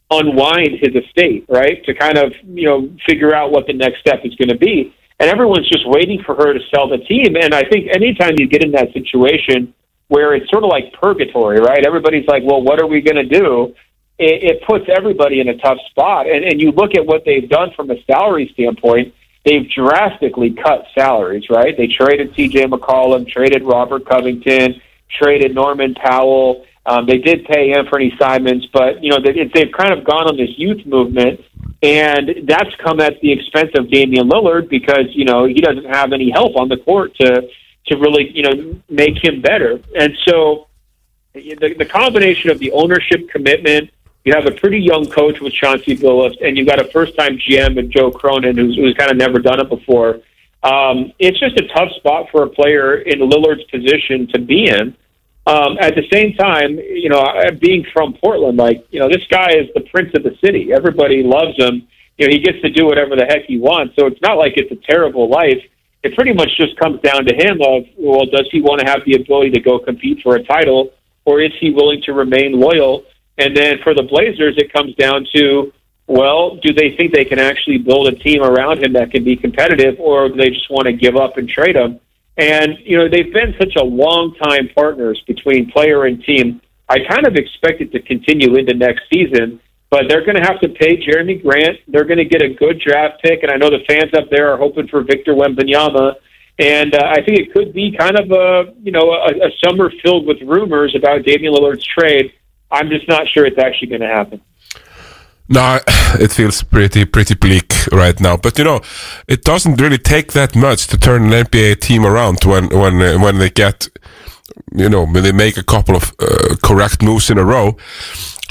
unwind 0.10 0.80
his 0.80 0.96
estate, 0.96 1.46
right? 1.50 1.84
To 1.86 1.94
kind 1.94 2.18
of 2.18 2.34
you 2.44 2.68
know 2.68 2.90
figure 3.06 3.36
out 3.36 3.52
what 3.52 3.68
the 3.68 3.74
next 3.74 4.00
step 4.00 4.22
is 4.24 4.36
going 4.36 4.50
to 4.50 4.58
be, 4.58 4.96
and 5.24 5.32
everyone's 5.32 5.70
just 5.70 5.88
waiting 5.88 6.22
for 6.22 6.36
her 6.36 6.52
to 6.54 6.60
sell 6.76 6.90
the 6.90 6.98
team. 6.98 7.38
And 7.40 7.56
I 7.56 7.64
think 7.64 7.88
anytime 7.96 8.34
you 8.36 8.46
get 8.46 8.62
in 8.62 8.72
that 8.74 8.92
situation 8.92 9.74
where 10.10 10.36
it's 10.36 10.52
sort 10.52 10.66
of 10.66 10.70
like 10.70 10.92
purgatory, 10.92 11.62
right? 11.62 11.86
Everybody's 11.86 12.28
like, 12.28 12.44
well, 12.44 12.62
what 12.62 12.82
are 12.82 12.88
we 12.88 13.00
going 13.00 13.16
to 13.16 13.24
do? 13.24 13.74
It, 14.20 14.44
it 14.44 14.68
puts 14.68 14.84
everybody 14.94 15.40
in 15.40 15.48
a 15.48 15.58
tough 15.60 15.78
spot. 15.92 16.28
And, 16.28 16.44
and 16.44 16.60
you 16.60 16.72
look 16.72 16.94
at 16.98 17.06
what 17.06 17.24
they've 17.26 17.48
done 17.48 17.72
from 17.74 17.90
a 17.90 18.04
salary 18.04 18.50
standpoint, 18.54 19.14
they've 19.46 19.66
drastically 19.72 20.52
cut 20.62 20.88
salaries, 20.94 21.46
right? 21.50 21.74
They 21.78 21.88
traded 21.88 22.34
CJ 22.34 22.66
McCollum, 22.66 23.26
traded 23.26 23.64
Robert 23.64 24.06
Covington, 24.06 24.82
traded 25.10 25.56
Norman 25.56 25.94
Powell. 25.94 26.66
Um, 26.86 27.06
they 27.08 27.20
did 27.20 27.46
pay 27.46 27.72
Anthony 27.72 28.14
Simons, 28.20 28.68
but 28.74 29.02
you 29.02 29.10
know 29.10 29.20
they, 29.24 29.50
they've 29.54 29.72
kind 29.72 29.98
of 29.98 30.04
gone 30.04 30.28
on 30.28 30.36
this 30.36 30.50
youth 30.58 30.86
movement, 30.86 31.40
and 31.84 32.48
that's 32.48 32.74
come 32.78 33.02
at 33.02 33.20
the 33.22 33.32
expense 33.32 33.72
of 33.76 33.92
Damian 33.92 34.30
Lillard 34.30 34.70
because 34.70 35.08
you 35.10 35.26
know 35.26 35.46
he 35.46 35.60
doesn't 35.60 35.86
have 35.86 36.14
any 36.14 36.32
help 36.32 36.56
on 36.56 36.70
the 36.70 36.78
court 36.78 37.14
to 37.18 37.50
to 37.88 37.98
really 37.98 38.32
you 38.34 38.44
know 38.44 38.80
make 38.90 39.22
him 39.22 39.42
better. 39.42 39.80
And 40.00 40.18
so 40.26 40.68
the, 41.34 41.76
the 41.78 41.86
combination 41.86 42.50
of 42.50 42.60
the 42.60 42.72
ownership 42.72 43.28
commitment, 43.30 43.92
you 44.24 44.34
have 44.34 44.46
a 44.46 44.52
pretty 44.52 44.80
young 44.80 45.06
coach 45.06 45.42
with 45.42 45.52
Chauncey 45.54 45.98
Billups, 45.98 46.38
and 46.42 46.58
you've 46.58 46.68
got 46.68 46.80
a 46.80 46.86
first 46.86 47.18
time 47.18 47.38
GM 47.38 47.78
and 47.78 47.92
Joe 47.92 48.12
Cronin 48.12 48.56
who's, 48.56 48.78
who's 48.78 48.96
kind 48.98 49.12
of 49.12 49.18
never 49.18 49.40
done 49.40 49.60
it 49.60 49.68
before. 49.68 50.22
Um, 50.64 51.12
it's 51.20 51.38
just 51.38 51.60
a 51.60 51.68
tough 51.68 51.92
spot 51.98 52.30
for 52.32 52.44
a 52.44 52.50
player 52.50 52.96
in 52.96 53.20
Lillard's 53.20 53.66
position 53.66 54.28
to 54.28 54.40
be 54.40 54.70
in. 54.70 54.96
Um, 55.46 55.78
at 55.80 55.96
the 55.96 56.08
same 56.12 56.34
time, 56.36 56.78
you 56.78 57.10
know, 57.10 57.26
being 57.60 57.86
from 57.92 58.14
Portland, 58.14 58.58
like, 58.58 58.86
you 58.92 59.00
know, 59.00 59.10
this 59.10 59.26
guy 59.30 59.50
is 59.52 59.68
the 59.76 59.82
prince 59.82 60.12
of 60.16 60.24
the 60.24 60.38
city. 60.44 60.72
Everybody 60.72 61.22
loves 61.22 61.58
him. 61.58 61.86
You 62.18 62.28
know, 62.28 62.34
he 62.34 62.40
gets 62.40 62.62
to 62.62 62.70
do 62.70 62.86
whatever 62.86 63.16
the 63.16 63.26
heck 63.26 63.46
he 63.46 63.58
wants. 63.58 63.96
So 64.00 64.06
it's 64.06 64.22
not 64.22 64.38
like 64.38 64.54
it's 64.56 64.72
a 64.72 64.88
terrible 64.90 65.30
life. 65.30 65.62
It 66.04 66.16
pretty 66.16 66.34
much 66.34 66.50
just 66.58 66.78
comes 66.78 67.02
down 67.02 67.26
to 67.26 67.34
him 67.34 67.62
of, 67.62 67.84
well, 67.98 68.26
does 68.26 68.48
he 68.52 68.62
want 68.62 68.82
to 68.82 68.88
have 68.90 69.02
the 69.06 69.16
ability 69.16 69.52
to 69.52 69.60
go 69.60 69.80
compete 69.80 70.22
for 70.22 70.36
a 70.36 70.44
title 70.44 70.92
or 71.26 71.42
is 71.42 71.52
he 71.60 71.72
willing 71.72 72.02
to 72.04 72.14
remain 72.14 72.54
loyal? 72.60 73.04
And 73.38 73.56
then 73.56 73.80
for 73.84 73.94
the 73.94 74.04
Blazers, 74.04 74.56
it 74.58 74.72
comes 74.72 74.96
down 74.96 75.26
to, 75.36 75.74
well, 76.08 76.58
do 76.58 76.74
they 76.74 76.96
think 76.96 77.14
they 77.14 77.26
can 77.26 77.40
actually 77.40 77.80
build 77.80 78.08
a 78.08 78.12
team 78.12 78.44
around 78.44 78.84
him 78.84 78.94
that 78.94 79.12
can 79.12 79.24
be 79.24 79.36
competitive 79.36 80.00
or 80.00 80.30
do 80.30 80.36
they 80.36 80.50
just 80.50 80.70
want 80.70 80.86
to 80.86 80.94
give 80.94 81.16
up 81.16 81.38
and 81.38 81.50
trade 81.50 81.76
him? 81.76 82.00
And, 82.38 82.78
you 82.84 82.98
know, 82.98 83.08
they've 83.10 83.32
been 83.32 83.54
such 83.60 83.76
a 83.78 83.84
long 83.84 84.36
time 84.42 84.70
partners 84.76 85.22
between 85.28 85.72
player 85.72 86.06
and 86.06 86.24
team. 86.24 86.62
I 86.90 86.98
kind 87.08 87.28
of 87.28 87.36
expect 87.36 87.82
it 87.82 87.92
to 87.92 88.02
continue 88.02 88.56
into 88.56 88.74
next 88.74 89.04
season, 89.12 89.60
but 89.90 90.04
they're 90.10 90.26
going 90.26 90.36
to 90.36 90.42
have 90.42 90.60
to 90.62 90.70
pay 90.70 90.98
Jerami 90.98 91.42
Grant. 91.42 91.78
They're 91.88 92.06
going 92.06 92.18
to 92.18 92.26
get 92.26 92.42
a 92.42 92.54
good 92.54 92.82
draft 92.82 93.22
pick, 93.22 93.44
and 93.44 93.52
I 93.52 93.58
know 93.58 93.70
the 93.70 93.84
fans 93.88 94.12
up 94.16 94.30
there 94.32 94.52
are 94.52 94.58
hoping 94.58 94.88
for 94.88 95.04
Victor 95.04 95.34
Wembanyama. 95.34 96.16
And 96.60 96.94
uh, 96.94 97.04
I 97.04 97.16
think 97.16 97.40
it 97.40 97.54
could 97.54 97.74
be 97.74 97.96
kind 97.98 98.18
of 98.20 98.32
a 98.32 98.74
you 98.84 98.92
know 98.92 99.12
a, 99.12 99.48
a 99.48 99.52
summer 99.64 99.92
filled 100.04 100.28
with 100.28 100.38
rumors 100.42 100.96
about 100.96 101.24
Damian 101.26 101.54
Lillard's 101.54 101.86
trade. 101.86 102.32
I'm 102.70 102.90
just 102.90 103.08
not 103.08 103.28
sure 103.28 103.46
it's 103.46 103.58
actually 103.58 103.90
going 103.90 104.02
to 104.02 104.08
happen. 104.08 104.42
No, 105.54 105.80
it 106.20 106.32
feels 106.32 106.64
pretty 106.64 107.06
pretty 107.06 107.36
bleak 107.36 107.74
right 107.92 108.20
now. 108.20 108.38
But 108.38 108.58
you 108.58 108.64
know, 108.64 108.82
it 109.28 109.44
doesn't 109.44 109.80
really 109.80 110.00
take 110.00 110.34
that 110.34 110.56
much 110.56 110.88
to 110.88 110.98
turn 110.98 111.32
an 111.32 111.46
NBA 111.46 111.80
team 111.80 112.06
around 112.06 112.44
when 112.44 112.70
when 112.70 113.02
uh, 113.02 113.20
when 113.20 113.38
they 113.38 113.52
get, 113.52 113.88
you 114.76 114.90
know, 114.90 115.06
when 115.06 115.24
they 115.24 115.32
make 115.32 115.58
a 115.58 115.64
couple 115.64 115.96
of 115.96 116.12
uh, 116.20 116.56
correct 116.64 117.04
moves 117.04 117.30
in 117.30 117.38
a 117.38 117.46
row. 117.46 117.78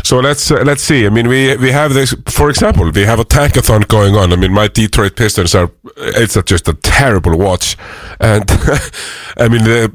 So 0.04 0.20
let's 0.20 0.50
uh, 0.50 0.62
let's 0.64 0.82
see. 0.82 1.04
I 1.06 1.10
mean, 1.10 1.26
we 1.26 1.56
we 1.56 1.72
have 1.72 1.92
this. 1.92 2.14
For 2.28 2.50
example, 2.50 2.90
we 2.92 3.04
have 3.04 3.18
a 3.18 3.24
tankathon 3.24 3.88
going 3.88 4.14
on. 4.14 4.32
I 4.32 4.36
mean, 4.36 4.52
my 4.52 4.68
Detroit 4.68 5.16
Pistons 5.16 5.54
are. 5.54 5.70
It's 5.96 6.36
a, 6.36 6.42
just 6.42 6.68
a 6.68 6.74
terrible 6.74 7.36
watch, 7.36 7.76
and 8.20 8.44
I 9.36 9.48
mean 9.48 9.64
the 9.64 9.92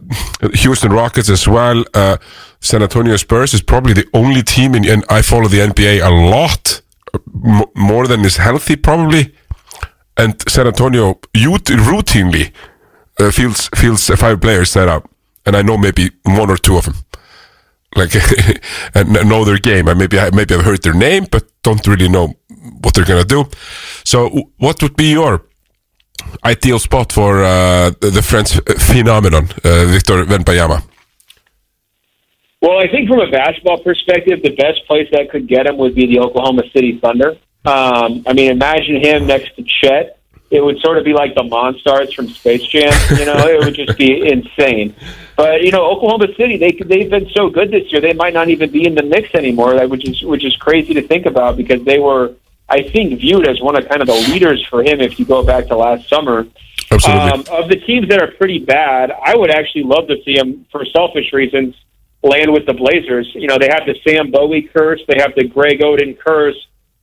Houston 0.56 0.92
Rockets 0.92 1.30
as 1.30 1.48
well. 1.48 1.86
Uh, 1.94 2.18
San 2.60 2.84
Antonio 2.84 3.18
Spurs 3.18 3.54
is 3.54 3.62
probably 3.62 3.94
the 3.94 4.08
only 4.14 4.44
team 4.44 4.76
in, 4.76 4.86
and 4.90 5.04
I 5.10 5.22
follow 5.22 5.48
the 5.48 5.60
NBA 5.60 6.06
a 6.06 6.10
lot 6.10 6.82
more 7.76 8.08
than 8.08 8.26
is 8.26 8.38
healthy 8.38 8.76
probably. 8.76 9.34
And 10.16 10.36
San 10.50 10.68
Antonio 10.68 11.12
ut- 11.36 11.72
routinely 11.90 12.52
uh, 13.20 13.32
fields 13.32 13.70
fields 13.76 14.08
five 14.16 14.42
players 14.42 14.72
set 14.72 14.88
up. 14.88 15.10
And 15.46 15.56
I 15.56 15.62
know 15.62 15.78
maybe 15.78 16.12
one 16.24 16.50
or 16.50 16.58
two 16.58 16.78
of 16.78 16.86
them 16.86 16.96
like 17.96 18.12
and 18.96 19.12
know 19.30 19.46
their 19.46 19.58
game. 19.58 19.88
I 19.88 19.94
maybe 19.94 20.20
I 20.20 20.30
maybe 20.32 20.56
I've 20.56 20.66
heard 20.66 20.84
their 20.84 20.94
name 20.94 21.26
but 21.32 21.44
don't 21.64 21.86
really 21.88 22.10
know 22.10 22.34
what 22.82 22.94
they're 22.94 23.06
gonna 23.06 23.24
do. 23.24 23.46
So 24.04 24.52
what 24.58 24.82
would 24.82 24.96
be 24.96 25.12
your 25.12 25.44
ideal 26.44 26.80
spot 26.80 27.12
for 27.14 27.44
uh, 27.44 27.92
the 28.02 28.22
French 28.22 28.60
phenomenon 28.80 29.50
uh, 29.64 29.86
Victor 29.86 30.26
Wembanyama 30.26 30.84
Well, 32.62 32.80
I 32.80 32.88
think 32.88 33.08
from 33.08 33.20
a 33.20 33.30
basketball 33.30 33.80
perspective, 33.84 34.42
the 34.42 34.56
best 34.56 34.86
place 34.88 35.08
that 35.12 35.30
could 35.30 35.48
get 35.48 35.68
him 35.68 35.78
would 35.78 35.96
be 35.96 36.08
the 36.08 36.20
Oklahoma 36.20 36.64
City 36.74 37.00
Thunder. 37.00 37.38
Um, 37.66 38.24
I 38.26 38.34
mean, 38.34 38.52
imagine 38.52 39.04
him 39.04 39.28
next 39.28 39.56
to 39.56 39.64
Chet 39.64 40.18
it 40.50 40.64
would 40.64 40.80
sort 40.80 40.98
of 40.98 41.04
be 41.04 41.14
like 41.14 41.36
the 41.36 41.44
Monstars 41.44 42.14
from 42.14 42.30
Space 42.30 42.64
Jam. 42.64 42.94
You 43.18 43.26
know, 43.26 43.36
it 43.48 43.66
would 43.66 43.76
just 43.76 43.98
be 43.98 44.28
insane. 44.32 44.96
But 45.36 45.62
you 45.62 45.72
know, 45.72 45.86
Oklahoma 45.92 46.28
City 46.38 46.58
they 46.58 46.72
they've 46.72 47.10
been 47.10 47.30
so 47.30 47.50
good 47.50 47.72
this 47.72 47.92
year. 47.92 48.02
They 48.02 48.14
might 48.14 48.34
not 48.34 48.50
even 48.50 48.72
be 48.72 48.86
in 48.86 48.96
the 48.96 49.04
mix 49.04 49.34
anymore, 49.36 49.76
like, 49.76 49.90
which 49.90 50.08
is 50.08 50.24
which 50.24 50.46
is 50.46 50.56
crazy 50.58 50.94
to 50.94 51.02
think 51.02 51.26
about 51.26 51.58
because 51.58 51.84
they 51.84 52.00
were, 52.00 52.34
I 52.70 52.84
think, 52.84 53.20
viewed 53.20 53.48
as 53.48 53.62
one 53.62 53.76
of 53.76 53.88
kind 53.90 54.02
of 54.02 54.08
the 54.08 54.14
leaders 54.14 54.66
for 54.66 54.84
him. 54.84 55.02
If 55.02 55.20
you 55.20 55.26
go 55.26 55.44
back 55.44 55.68
to 55.68 55.76
last 55.76 56.08
summer, 56.08 56.48
Absolutely. 56.90 57.32
um, 57.32 57.40
of 57.52 57.70
the 57.70 57.78
teams 57.86 58.08
that 58.10 58.22
are 58.22 58.32
pretty 58.32 58.60
bad, 58.60 59.12
I 59.12 59.36
would 59.36 59.52
actually 59.52 59.84
love 59.84 60.08
to 60.08 60.16
see 60.24 60.36
them 60.38 60.66
for 60.72 60.86
selfish 60.86 61.34
reasons 61.34 61.76
land 62.24 62.52
with 62.52 62.66
the 62.66 62.74
Blazers. 62.74 63.30
You 63.34 63.48
know, 63.48 63.58
they 63.58 63.68
have 63.68 63.86
the 63.86 63.96
Sam 64.08 64.32
Bowie 64.32 64.70
curse, 64.74 65.02
they 65.08 65.20
have 65.20 65.34
the 65.36 65.48
Greg 65.48 65.80
Oden 65.80 66.18
curse. 66.20 66.56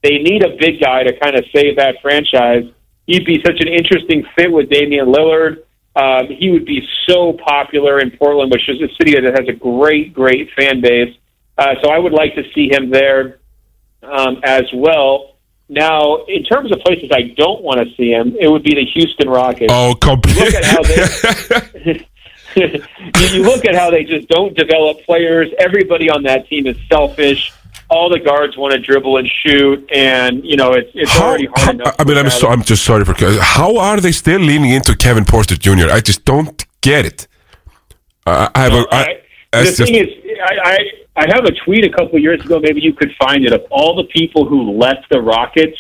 They 0.03 0.19
need 0.19 0.45
a 0.45 0.57
big 0.59 0.81
guy 0.81 1.03
to 1.03 1.19
kind 1.19 1.35
of 1.35 1.45
save 1.55 1.77
that 1.77 1.97
franchise. 2.03 2.65
He'd 3.07 3.25
be 3.25 3.43
such 3.45 3.61
an 3.61 3.69
interesting 3.69 4.25
fit 4.37 4.53
with 4.53 4.69
Damian 4.69 5.07
Lillard. 5.07 5.63
Um, 5.97 6.27
he 6.29 6.51
would 6.51 6.67
be 6.67 6.87
so 7.09 7.35
popular 7.35 8.01
in 8.01 8.11
Portland, 8.11 8.51
which 8.51 8.69
is 8.69 8.83
a 8.83 8.89
city 8.97 9.15
that 9.15 9.39
has 9.39 9.49
a 9.49 9.53
great, 9.53 10.13
great 10.13 10.51
fan 10.59 10.81
base. 10.81 11.17
Uh, 11.57 11.75
so 11.83 11.91
I 11.91 11.99
would 11.99 12.13
like 12.13 12.35
to 12.35 12.43
see 12.55 12.69
him 12.71 12.91
there 12.91 13.39
um, 14.03 14.41
as 14.45 14.65
well. 14.75 15.37
Now, 15.69 16.25
in 16.29 16.45
terms 16.45 16.71
of 16.73 16.81
places 16.81 17.11
I 17.13 17.35
don't 17.37 17.63
want 17.63 17.81
to 17.81 17.95
see 17.97 18.11
him, 18.11 18.37
it 18.39 18.49
would 18.49 18.63
be 18.63 18.75
the 18.75 18.85
Houston 18.93 19.31
Rockets. 19.31 19.73
Oh, 19.73 19.95
You 20.03 20.35
look 20.35 20.55
at 20.55 20.65
how 20.65 20.83
they 20.83 22.07
you, 23.33 23.43
look 23.43 23.65
at 23.65 23.75
how 23.75 23.91
they 23.91 24.05
just 24.05 24.29
don't 24.29 24.57
develop 24.57 25.03
players. 25.05 25.51
Everybody 25.59 26.11
on 26.11 26.23
that 26.25 26.47
team 26.49 26.67
is 26.67 26.77
selfish. 26.89 27.53
All 27.91 28.09
the 28.09 28.19
guards 28.19 28.57
want 28.57 28.73
to 28.73 28.79
dribble 28.79 29.19
and 29.19 29.29
shoot, 29.29 29.89
and 29.93 30.45
you 30.45 30.57
know 30.57 30.73
it's 30.73 30.91
it's 30.95 31.15
already 31.21 31.49
hard 31.55 31.77
enough. 31.77 31.95
I 31.99 32.05
mean, 32.05 32.17
I'm 32.17 32.31
so, 32.31 32.49
I'm 32.49 32.63
just 32.63 32.85
sorry 32.85 33.05
for 33.05 33.15
how 33.41 33.77
are 33.77 34.01
they 34.01 34.13
still 34.13 34.41
leaning 34.41 34.71
into 34.71 34.97
Kevin 34.97 35.25
Porter 35.25 35.57
Jr. 35.57 35.91
I 35.91 36.01
just 36.01 36.25
don't 36.25 36.65
get 36.81 37.05
it. 37.05 37.29
Uh, 38.27 38.49
I 38.55 38.63
have 38.63 38.73
a, 38.73 38.87
I, 38.91 39.05
the 39.05 39.21
that's 39.51 39.77
thing 39.77 39.95
just, 39.95 40.17
is, 40.25 40.39
I, 40.43 40.59
I 40.65 40.79
I 41.17 41.27
have 41.35 41.45
a 41.45 41.53
tweet 41.65 41.85
a 41.85 41.91
couple 41.91 42.19
years 42.19 42.45
ago. 42.45 42.59
Maybe 42.59 42.81
you 42.81 42.93
could 42.93 43.15
find 43.19 43.45
it 43.45 43.53
of 43.53 43.65
all 43.71 43.95
the 43.95 44.05
people 44.05 44.47
who 44.47 44.73
left 44.73 45.09
the 45.11 45.21
Rockets 45.21 45.77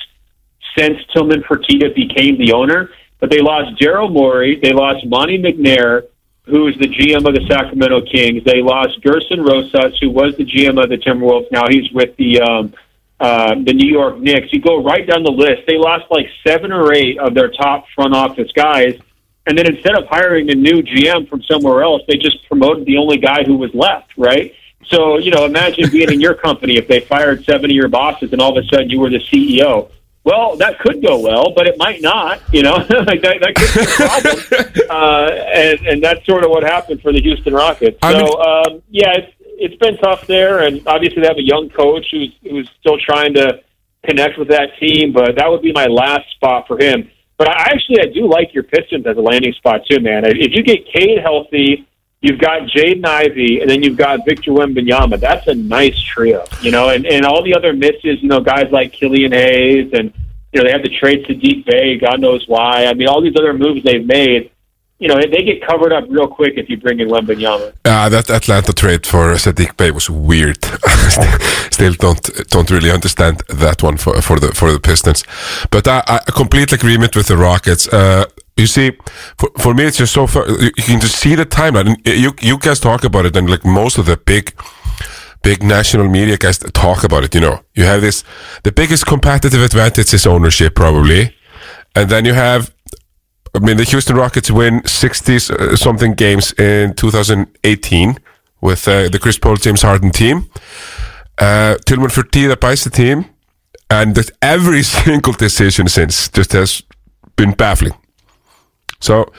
since 0.76 0.98
Tillman 1.12 1.42
Fertitta 1.42 1.94
became 1.94 2.38
the 2.38 2.52
owner. 2.52 2.90
But 3.20 3.30
they 3.30 3.40
lost 3.40 3.80
Daryl 3.80 4.12
Morey, 4.12 4.60
they 4.62 4.72
lost 4.72 5.06
Monte 5.06 5.38
McNair, 5.38 6.09
who 6.46 6.68
is 6.68 6.76
the 6.76 6.88
GM 6.88 7.26
of 7.26 7.34
the 7.34 7.44
Sacramento 7.48 8.02
Kings. 8.02 8.44
They 8.44 8.60
lost 8.60 9.00
Gersson 9.00 9.46
Rosas, 9.46 9.98
who 10.00 10.10
was 10.10 10.36
the 10.36 10.44
GM 10.44 10.82
of 10.82 10.90
the 10.90 10.98
Timberwolves. 10.98 11.50
Now 11.50 11.64
he's 11.68 11.90
with 11.92 12.16
the 12.16 12.40
um, 12.40 12.74
uh, 13.18 13.54
the 13.64 13.72
New 13.72 13.90
York 13.90 14.18
Knicks. 14.18 14.52
You 14.52 14.60
go 14.60 14.82
right 14.82 15.06
down 15.06 15.22
the 15.22 15.32
list. 15.32 15.62
They 15.66 15.78
lost 15.78 16.04
like 16.10 16.26
seven 16.46 16.72
or 16.72 16.92
eight 16.92 17.18
of 17.18 17.34
their 17.34 17.50
top 17.50 17.86
front 17.94 18.14
office 18.14 18.50
guys. 18.52 18.98
And 19.46 19.56
then 19.56 19.66
instead 19.66 19.96
of 19.96 20.06
hiring 20.08 20.50
a 20.50 20.54
new 20.54 20.82
GM 20.82 21.28
from 21.28 21.42
somewhere 21.42 21.82
else, 21.82 22.02
they 22.08 22.16
just 22.16 22.46
promoted 22.48 22.86
the 22.86 22.96
only 22.96 23.18
guy 23.18 23.44
who 23.44 23.56
was 23.56 23.74
left, 23.74 24.12
right? 24.16 24.54
So, 24.86 25.18
you 25.18 25.30
know, 25.30 25.44
imagine 25.44 25.90
being 25.90 26.10
in 26.10 26.20
your 26.20 26.34
company 26.34 26.76
if 26.76 26.88
they 26.88 27.00
fired 27.00 27.44
seven 27.44 27.70
of 27.70 27.74
your 27.74 27.88
bosses 27.88 28.32
and 28.32 28.40
all 28.40 28.56
of 28.56 28.62
a 28.62 28.66
sudden 28.68 28.90
you 28.90 29.00
were 29.00 29.10
the 29.10 29.20
CEO. 29.20 29.90
Well, 30.24 30.56
that 30.56 30.78
could 30.80 31.02
go 31.02 31.20
well, 31.20 31.52
but 31.55 31.66
it 31.66 31.76
might 31.76 32.01
not, 32.01 32.40
you 32.51 32.62
know, 32.62 32.76
like 32.76 33.20
that, 33.22 33.40
that 33.40 33.55
could 33.55 33.74
be 33.74 33.82
a 33.84 34.68
problem. 34.72 34.88
uh, 34.90 35.30
and, 35.52 35.86
and 35.86 36.02
that's 36.02 36.24
sort 36.24 36.44
of 36.44 36.51
what 36.51 36.62
happened 36.62 37.02
for 37.02 37.12
the 37.12 37.20
Houston 37.20 37.52
Rockets. 37.52 37.98
So, 38.02 38.40
um, 38.40 38.82
yeah, 38.88 39.12
it's, 39.18 39.32
it's 39.40 39.76
been 39.76 39.98
tough 39.98 40.26
there. 40.26 40.60
And 40.60 40.86
obviously 40.88 41.20
they 41.20 41.28
have 41.28 41.36
a 41.36 41.46
young 41.46 41.68
coach 41.68 42.06
who's, 42.10 42.32
who's 42.42 42.70
still 42.80 42.96
trying 42.98 43.34
to 43.34 43.60
connect 44.06 44.38
with 44.38 44.48
that 44.48 44.70
team, 44.80 45.12
but 45.12 45.36
that 45.36 45.51
would 45.51 45.62
be 45.62 45.72
my 45.72 45.86
last 45.86 46.30
spot 46.34 46.66
for 46.66 46.78
him. 46.78 47.10
But 47.36 47.48
I 47.48 47.72
actually, 47.74 48.01
I 48.01 48.06
do 48.12 48.28
like 48.28 48.55
your 48.55 48.62
Pistons 48.62 49.06
as 49.06 49.16
a 49.16 49.20
landing 49.20 49.52
spot 49.55 49.82
too, 49.90 50.01
man. 50.01 50.24
If 50.24 50.52
you 50.55 50.62
get 50.62 50.86
Cade 50.92 51.18
healthy, 51.22 51.86
you've 52.24 52.40
got 52.40 52.62
Jaden 52.62 53.05
Ivey, 53.05 53.60
and 53.60 53.70
then 53.70 53.82
you've 53.82 53.98
got 53.98 54.24
Victor 54.24 54.51
Wembanyama. 54.51 55.20
That's 55.20 55.46
a 55.46 55.55
nice 55.55 56.01
trio, 56.01 56.44
you 56.62 56.70
know. 56.70 56.88
And 56.88 57.06
and 57.06 57.24
all 57.26 57.42
the 57.44 57.55
other 57.55 57.72
misses, 57.74 58.22
you 58.22 58.28
know, 58.28 58.40
guys 58.40 58.72
like 58.72 58.92
Killian 58.92 59.32
Hayes, 59.32 59.92
and 59.92 60.12
you 60.52 60.60
know 60.60 60.64
they 60.64 60.72
have 60.72 60.82
the 60.82 60.96
trade 61.01 61.26
to 61.26 61.34
Deep 61.34 61.66
Bay. 61.66 61.98
God 61.98 62.20
knows 62.20 62.48
why. 62.48 62.86
I 62.86 62.94
mean, 62.94 63.09
all 63.09 63.20
these 63.20 63.36
other 63.38 63.52
moves 63.52 63.84
they've 63.84 64.06
made, 64.06 64.51
you 64.98 65.09
know, 65.09 65.16
they 65.16 65.42
get 65.42 65.60
covered 65.66 65.92
up 65.92 66.05
real 66.09 66.26
quick 66.26 66.55
if 66.56 66.70
you 66.70 66.78
bring 66.78 66.98
in 66.98 67.09
Wembanyama. 67.09 67.74
uh, 67.84 68.09
that 68.09 68.30
Atlanta 68.30 68.72
trade 68.72 69.06
for 69.06 69.34
Saddiq 69.34 69.76
Bey 69.76 69.90
was 69.90 70.09
weird. 70.09 70.64
Still 71.70 71.92
don't 71.94 72.22
don't 72.48 72.70
really 72.70 72.90
understand 72.90 73.42
that 73.48 73.82
one 73.82 73.98
for 73.98 74.22
for 74.22 74.40
the 74.40 74.48
for 74.55 74.72
the 74.72 74.80
Pistons, 74.80 75.24
but 75.70 75.86
I, 75.86 76.02
I 76.06 76.18
complete 76.30 76.72
agreement 76.72 77.16
with 77.16 77.26
the 77.26 77.36
Rockets. 77.36 77.86
Uh, 77.86 78.24
you 78.56 78.66
see, 78.66 78.93
for, 79.39 79.51
for 79.59 79.74
me, 79.74 79.85
it's 79.85 79.97
just 79.97 80.12
so 80.12 80.26
far. 80.26 80.48
You 80.48 80.70
can 80.72 81.01
just 81.01 81.16
see 81.16 81.35
the 81.35 81.44
timeline. 81.44 81.89
And 81.89 82.06
You 82.06 82.32
you 82.40 82.59
guys 82.59 82.81
talk 82.81 83.05
about 83.05 83.26
it, 83.26 83.36
and 83.36 83.51
like 83.51 83.64
most 83.64 83.98
of 83.98 84.06
the 84.06 84.16
big 84.16 84.55
big 85.43 85.62
national 85.62 86.09
media 86.09 86.36
guys 86.36 86.59
talk 86.59 87.05
about 87.05 87.24
it. 87.24 87.35
You 87.35 87.40
know, 87.40 87.60
you 87.74 87.85
have 87.85 88.01
this 88.01 88.24
the 88.62 88.72
biggest 88.72 89.06
competitive 89.06 89.62
advantage 89.62 90.14
is 90.14 90.26
ownership, 90.26 90.74
probably, 90.74 91.35
and 91.94 92.09
then 92.10 92.24
you 92.24 92.35
have. 92.35 92.72
I 93.56 93.60
mean, 93.60 93.76
the 93.76 93.85
Houston 93.85 94.16
Rockets 94.16 94.51
win 94.51 94.82
60 94.85 95.36
uh, 95.36 95.76
something 95.76 96.14
games 96.14 96.52
in 96.59 96.93
2018 96.94 98.18
with 98.60 98.89
uh, 98.89 99.09
the 99.09 99.18
Chris 99.20 99.39
Paul, 99.39 99.56
James 99.56 99.82
Harden 99.82 100.10
team. 100.10 100.51
Uh, 101.39 101.76
Tillman 101.86 102.10
Fertitta 102.10 102.59
buys 102.59 102.82
the 102.82 102.90
team, 102.90 103.26
and 103.90 104.18
every 104.43 104.82
single 105.05 105.35
decision 105.35 105.89
since 105.89 106.28
just 106.28 106.52
has 106.52 106.82
been 107.36 107.52
baffling. 107.52 107.94
So, 109.05 109.32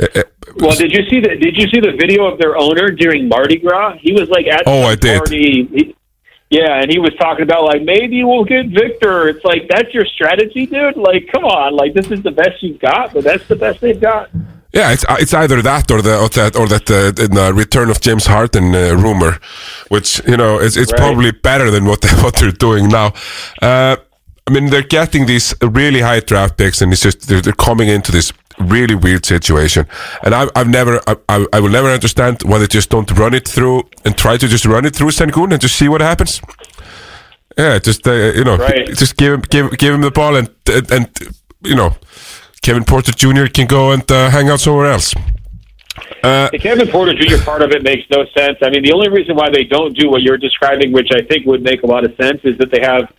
uh, 0.00 0.06
uh, 0.16 0.22
Well, 0.56 0.76
did 0.82 0.90
you 0.96 1.02
see 1.10 1.20
the 1.26 1.32
Did 1.46 1.54
you 1.60 1.66
see 1.72 1.80
the 1.88 1.94
video 2.02 2.22
of 2.30 2.36
their 2.38 2.54
owner 2.66 2.86
during 2.90 3.28
Mardi 3.28 3.58
Gras? 3.64 3.96
He 4.06 4.12
was 4.12 4.28
like 4.28 4.46
at 4.46 4.62
Oh, 4.66 4.82
I 4.92 4.94
did. 4.96 5.18
Party. 5.18 5.68
He- 5.76 5.94
yeah, 6.50 6.80
and 6.82 6.88
he 6.94 6.98
was 6.98 7.12
talking 7.18 7.42
about 7.42 7.62
like 7.64 7.82
maybe 7.82 8.22
we'll 8.22 8.44
get 8.44 8.66
Victor. 8.82 9.28
It's 9.28 9.44
like 9.44 9.62
that's 9.68 9.92
your 9.96 10.04
strategy, 10.16 10.66
dude. 10.66 10.96
Like, 10.96 11.22
come 11.32 11.44
on, 11.44 11.74
like 11.74 11.94
this 11.94 12.08
is 12.10 12.22
the 12.22 12.30
best 12.42 12.62
you've 12.62 12.78
got, 12.80 13.12
but 13.14 13.24
that's 13.24 13.46
the 13.48 13.56
best 13.56 13.80
they've 13.80 14.00
got. 14.00 14.30
Yeah, 14.72 14.92
it's 14.92 15.04
uh, 15.08 15.16
it's 15.18 15.34
either 15.34 15.62
that 15.62 15.90
or 15.90 16.00
the 16.02 16.14
or 16.22 16.28
that 16.28 16.54
or 16.60 16.66
that 16.68 16.86
uh, 16.90 17.22
in 17.24 17.32
the 17.40 17.52
return 17.54 17.88
of 17.90 18.00
James 18.00 18.26
Harden 18.26 18.66
uh, 18.74 18.94
rumor, 19.04 19.38
which 19.88 20.20
you 20.28 20.36
know 20.36 20.58
it's 20.58 20.76
it's 20.76 20.92
Right. 20.92 21.00
probably 21.00 21.30
better 21.32 21.70
than 21.70 21.84
what 21.86 22.00
they, 22.02 22.08
what 22.24 22.34
they're 22.36 22.52
doing 22.68 22.88
now. 22.88 23.08
Uh, 23.62 23.96
I 24.46 24.50
mean, 24.52 24.66
they're 24.70 24.82
getting 25.00 25.26
these 25.26 25.54
really 25.62 26.02
high 26.02 26.20
draft 26.20 26.58
picks, 26.58 26.82
and 26.82 26.92
it's 26.92 27.02
just 27.02 27.26
they're, 27.28 27.40
they're 27.40 27.54
coming 27.70 27.88
into 27.88 28.12
this 28.12 28.32
really 28.58 28.94
weird 28.94 29.24
situation. 29.26 29.86
And 30.22 30.34
I've 30.34 30.50
I've 30.56 30.68
never 30.68 31.00
I, 31.06 31.16
I, 31.28 31.46
I 31.52 31.60
will 31.60 31.70
never 31.70 31.88
understand 31.90 32.42
why 32.44 32.58
they 32.58 32.66
just 32.66 32.90
don't 32.90 33.10
run 33.18 33.34
it 33.34 33.46
through 33.48 33.82
and 34.04 34.16
try 34.16 34.36
to 34.36 34.46
just 34.48 34.64
run 34.64 34.84
it 34.84 34.94
through 34.96 35.10
Sengun 35.10 35.52
and 35.52 35.60
just 35.60 35.76
see 35.76 35.88
what 35.88 36.00
happens. 36.00 36.40
Yeah, 37.56 37.78
just 37.78 38.06
uh, 38.06 38.12
you 38.12 38.44
know, 38.44 38.56
Right. 38.56 38.86
just 38.88 39.16
give 39.16 39.32
him 39.34 39.40
give 39.50 39.76
give 39.78 39.94
him 39.94 40.00
the 40.00 40.10
ball 40.10 40.36
and 40.36 40.48
and, 40.66 40.90
and 40.90 41.08
you 41.62 41.74
know, 41.76 41.94
Kevin 42.62 42.84
Porter 42.84 43.12
Jr. 43.12 43.46
can 43.46 43.66
go 43.66 43.92
and 43.92 44.10
uh, 44.10 44.30
hang 44.30 44.48
out 44.48 44.60
somewhere 44.60 44.86
else. 44.92 45.14
Uh, 46.24 46.48
The 46.50 46.58
Kevin 46.58 46.88
Porter 46.88 47.14
Jr. 47.14 47.42
part 47.44 47.62
of 47.62 47.70
it 47.70 47.82
makes 47.82 48.02
no 48.10 48.24
sense. 48.36 48.58
I 48.62 48.70
mean, 48.70 48.82
the 48.82 48.92
only 48.92 49.08
reason 49.08 49.36
why 49.36 49.50
they 49.50 49.62
don't 49.64 49.96
do 49.96 50.10
what 50.10 50.22
you're 50.22 50.38
describing, 50.38 50.90
which 50.92 51.10
I 51.12 51.22
think 51.22 51.46
would 51.46 51.62
make 51.62 51.82
a 51.82 51.86
lot 51.86 52.04
of 52.04 52.12
sense, 52.20 52.40
is 52.44 52.58
that 52.58 52.70
they 52.72 52.80
have 52.80 53.12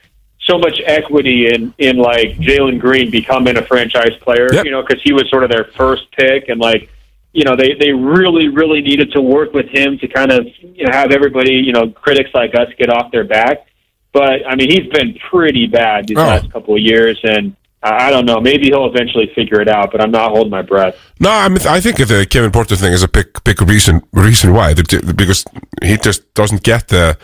so 0.45 0.57
much 0.57 0.79
equity 0.85 1.47
in 1.53 1.73
in 1.77 1.97
like 1.97 2.37
Jalen 2.37 2.79
Green 2.79 3.09
becoming 3.11 3.57
a 3.57 3.65
franchise 3.65 4.15
player. 4.21 4.47
You 4.63 4.71
know, 4.71 4.81
because 4.85 5.01
he 5.03 5.13
was 5.13 5.29
sort 5.29 5.43
of 5.43 5.49
their 5.49 5.65
first 5.75 6.11
pick, 6.11 6.49
and 6.49 6.59
like 6.59 6.89
you 7.33 7.43
know 7.43 7.55
they 7.55 7.73
they 7.79 7.91
really 7.91 8.47
really 8.49 8.81
needed 8.81 9.11
to 9.13 9.21
work 9.21 9.53
with 9.53 9.67
him 9.69 9.97
to 9.99 10.07
kind 10.07 10.31
of 10.31 10.45
you 10.61 10.85
know 10.85 10.91
have 10.91 11.11
everybody 11.11 11.53
you 11.53 11.73
know 11.73 11.89
critics 11.89 12.29
like 12.33 12.53
us 12.55 12.67
get 12.77 12.89
off 12.89 13.11
their 13.11 13.23
back. 13.25 13.65
But 14.13 14.47
I 14.47 14.55
mean, 14.55 14.69
he's 14.71 14.87
been 14.93 15.17
pretty 15.29 15.67
bad 15.67 16.07
these 16.07 16.17
Oh. 16.17 16.21
last 16.23 16.49
couple 16.51 16.73
of 16.75 16.81
years, 16.81 17.19
and 17.23 17.55
I 17.83 18.07
I 18.07 18.09
don't 18.11 18.25
know. 18.25 18.39
Maybe 18.39 18.67
he'll 18.67 18.85
eventually 18.87 19.29
figure 19.35 19.59
it 19.61 19.67
out, 19.67 19.91
but 19.91 19.99
I'm 20.01 20.11
not 20.11 20.31
holding 20.31 20.51
my 20.51 20.61
breath. 20.61 20.95
No, 21.19 21.29
I 21.31 21.49
mean, 21.49 21.59
I 21.67 21.81
think 21.81 21.99
of 21.99 22.07
the 22.07 22.25
Kevin 22.25 22.51
Porter 22.51 22.75
thing 22.77 22.93
is 22.93 23.03
a 23.03 23.07
big, 23.09 23.27
big 23.43 23.61
reason 23.61 24.01
reason 24.13 24.53
why 24.53 24.73
The- 24.73 25.13
because 25.15 25.43
he 25.83 25.97
just 25.97 26.33
doesn't 26.33 26.63
get 26.63 26.87
the 26.87 27.17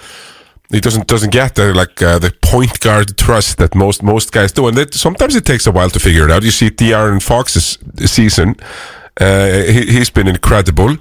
he 0.72 0.80
doesn't 0.80 1.08
doesn't 1.08 1.32
get 1.32 1.56
the 1.56 1.74
like 1.74 2.02
uh, 2.02 2.20
the 2.20 2.32
point 2.42 2.80
guard 2.80 3.18
trust 3.18 3.58
that 3.58 3.76
most 3.76 4.04
most 4.04 4.32
guys 4.32 4.52
do, 4.52 4.68
and 4.68 4.78
that 4.78 4.94
sometimes 4.94 5.36
it 5.36 5.46
takes 5.46 5.68
a 5.68 5.72
while 5.72 5.90
to 5.90 6.00
figure 6.00 6.26
it 6.26 6.32
out. 6.32 6.44
You 6.44 6.52
see 6.52 6.70
De'Aaron 6.70 7.22
Fox's 7.22 7.78
season; 8.06 8.56
uh, 9.20 9.64
he, 9.64 9.86
he's 9.86 10.10
been 10.10 10.28
incredible, 10.28 10.98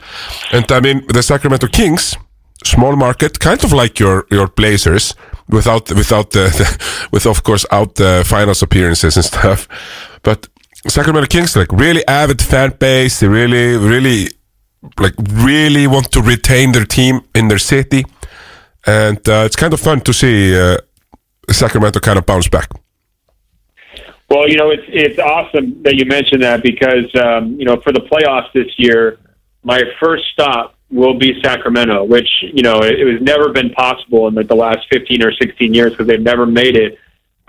and 0.52 0.70
I 0.72 0.80
mean 0.80 1.06
the 1.08 1.22
Sacramento 1.22 1.68
Kings, 1.68 2.16
small 2.64 2.96
market, 2.96 3.38
kind 3.38 3.62
of 3.64 3.72
like 3.72 3.98
your 4.00 4.26
your 4.30 4.48
Blazers, 4.48 5.14
without 5.48 5.88
without 5.90 6.30
the, 6.30 6.48
the 6.58 7.08
with 7.12 7.26
of 7.26 7.42
course 7.42 7.64
out 7.70 7.94
the 7.94 8.24
finals 8.26 8.62
appearances 8.62 9.16
and 9.16 9.24
stuff, 9.24 9.68
but 10.22 10.48
Sacramento 10.88 11.26
Kings 11.28 11.56
like 11.56 11.72
really 11.72 12.06
avid 12.08 12.42
fan 12.42 12.74
base. 12.78 13.20
They 13.20 13.28
really 13.28 13.76
really 13.76 14.30
like 14.98 15.14
really 15.18 15.86
want 15.86 16.10
to 16.12 16.22
retain 16.22 16.72
their 16.72 16.86
team 16.86 17.20
in 17.34 17.48
their 17.48 17.58
city, 17.58 18.04
and 18.86 19.18
uh, 19.28 19.42
it's 19.46 19.56
kind 19.56 19.72
of 19.72 19.80
fun 19.80 20.00
to 20.02 20.12
see 20.12 20.58
uh, 20.58 20.76
Sacramento 21.50 22.00
kind 22.00 22.18
of 22.18 22.26
bounce 22.26 22.48
back. 22.48 22.70
Well, 24.28 24.48
you 24.48 24.56
know, 24.56 24.70
it's 24.70 24.84
it's 24.86 25.18
awesome 25.18 25.82
that 25.82 25.96
you 25.96 26.04
mentioned 26.06 26.42
that 26.42 26.62
because 26.62 27.12
um, 27.20 27.58
you 27.58 27.64
know 27.64 27.80
for 27.80 27.92
the 27.92 28.00
playoffs 28.00 28.52
this 28.52 28.68
year, 28.76 29.18
my 29.64 29.82
first 29.98 30.24
stop 30.32 30.76
will 30.90 31.18
be 31.18 31.40
Sacramento, 31.42 32.04
which 32.04 32.28
you 32.40 32.62
know 32.62 32.78
it, 32.78 33.00
it 33.00 33.04
was 33.04 33.20
never 33.20 33.50
been 33.52 33.70
possible 33.70 34.28
in 34.28 34.34
like 34.34 34.46
the 34.46 34.54
last 34.54 34.86
fifteen 34.88 35.22
or 35.24 35.32
sixteen 35.32 35.74
years 35.74 35.90
because 35.90 36.06
they've 36.06 36.20
never 36.20 36.46
made 36.46 36.76
it. 36.76 36.98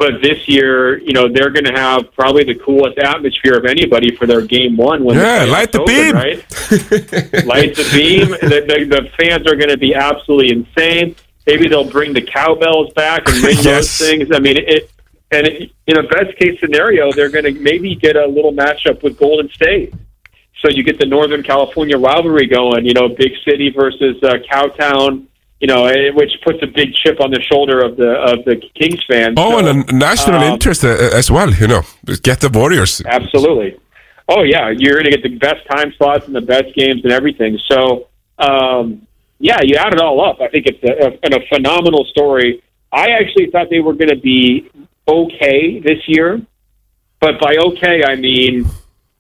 But 0.02 0.20
this 0.24 0.48
year, 0.50 0.98
you 0.98 1.14
know, 1.14 1.28
they're 1.32 1.52
going 1.52 1.66
to 1.66 1.74
have 1.80 2.12
probably 2.16 2.44
the 2.44 2.56
coolest 2.56 2.98
atmosphere 2.98 3.54
of 3.56 3.66
anybody 3.66 4.16
for 4.16 4.26
their 4.26 4.42
game 4.42 4.76
one. 4.76 5.04
When 5.04 5.16
Yeah, 5.16 5.44
light 5.44 5.72
the 5.72 5.82
open, 5.82 5.94
beam. 5.96 6.16
right? 6.16 6.38
light 7.46 7.76
the 7.76 7.88
beam. 7.94 8.30
The, 8.32 8.66
the, 8.66 8.86
the 8.86 9.10
fans 9.16 9.46
are 9.46 9.56
going 9.56 9.70
to 9.70 9.78
be 9.78 9.94
absolutely 9.94 10.54
insane. 10.58 11.16
Maybe 11.46 11.68
they'll 11.68 11.88
bring 11.88 12.14
the 12.14 12.22
cowbells 12.24 12.92
back 12.94 13.28
and 13.28 13.44
ring 13.44 13.58
Yes. 13.62 14.00
those 14.00 14.10
things. 14.10 14.30
I 14.34 14.40
mean, 14.40 14.58
it. 14.58 14.90
And 15.30 15.46
it, 15.46 15.72
in 15.86 15.98
a 16.00 16.04
best 16.04 16.36
case 16.40 16.60
scenario, 16.60 17.12
they're 17.14 17.30
going 17.30 17.46
to 17.46 17.54
maybe 17.54 17.94
get 17.96 18.16
a 18.16 18.26
little 18.26 18.54
matchup 18.54 19.04
with 19.04 19.20
Golden 19.20 19.50
State. 19.52 19.94
So 20.62 20.70
you 20.70 20.84
get 20.84 20.98
the 21.00 21.06
Northern 21.06 21.44
California 21.44 21.98
rivalry 22.00 22.48
going. 22.48 22.86
You 22.88 22.94
know, 22.96 23.08
big 23.10 23.34
city 23.48 23.70
versus 23.70 24.16
uh, 24.24 24.38
Cowtown. 24.52 25.28
You 25.62 25.68
know, 25.68 25.86
eh, 25.86 26.10
which 26.20 26.34
puts 26.44 26.60
a 26.64 26.68
big 26.68 26.90
chip 27.02 27.18
on 27.22 27.30
the 27.30 27.42
shoulder 27.50 27.78
of 27.88 27.96
the 27.96 28.12
of 28.32 28.38
the 28.46 28.56
Kings 28.78 29.02
fans. 29.08 29.36
Oh, 29.38 29.52
So, 29.52 29.58
and 29.60 29.68
a 29.90 29.94
national 29.94 30.42
um, 30.42 30.54
interest 30.54 30.84
uh, 30.84 31.20
as 31.22 31.30
well. 31.30 31.52
You 31.54 31.68
know, 31.68 31.82
get 32.24 32.40
the 32.40 32.50
Warriors. 32.50 33.02
Absolutely. 33.06 33.80
Oh 34.28 34.44
yeah, 34.44 34.70
you're 34.70 34.94
going 34.94 35.06
to 35.06 35.12
get 35.12 35.24
the 35.24 35.38
best 35.38 35.62
time 35.70 35.94
slots 35.98 36.26
and 36.28 36.36
the 36.36 36.48
best 36.56 36.74
games 36.74 37.02
and 37.04 37.12
everything. 37.12 37.60
So 37.70 38.08
um, 38.40 39.06
yeah, 39.40 39.60
you 39.62 39.76
add 39.76 39.94
it 39.94 40.02
all 40.02 40.24
up. 40.24 40.42
I 40.42 40.48
think 40.48 40.66
it's 40.68 40.84
a, 40.84 41.36
a, 41.36 41.42
a 41.42 41.46
phenomenal 41.48 42.06
story. 42.06 42.64
I 42.92 43.10
actually 43.12 43.50
thought 43.52 43.70
they 43.70 43.80
were 43.80 43.94
going 43.94 44.10
to 44.10 44.24
be 44.36 44.70
okay 45.08 45.80
this 45.80 46.00
year, 46.08 46.42
but 47.20 47.40
by 47.40 47.58
okay 47.58 48.04
I 48.04 48.16
mean 48.16 48.66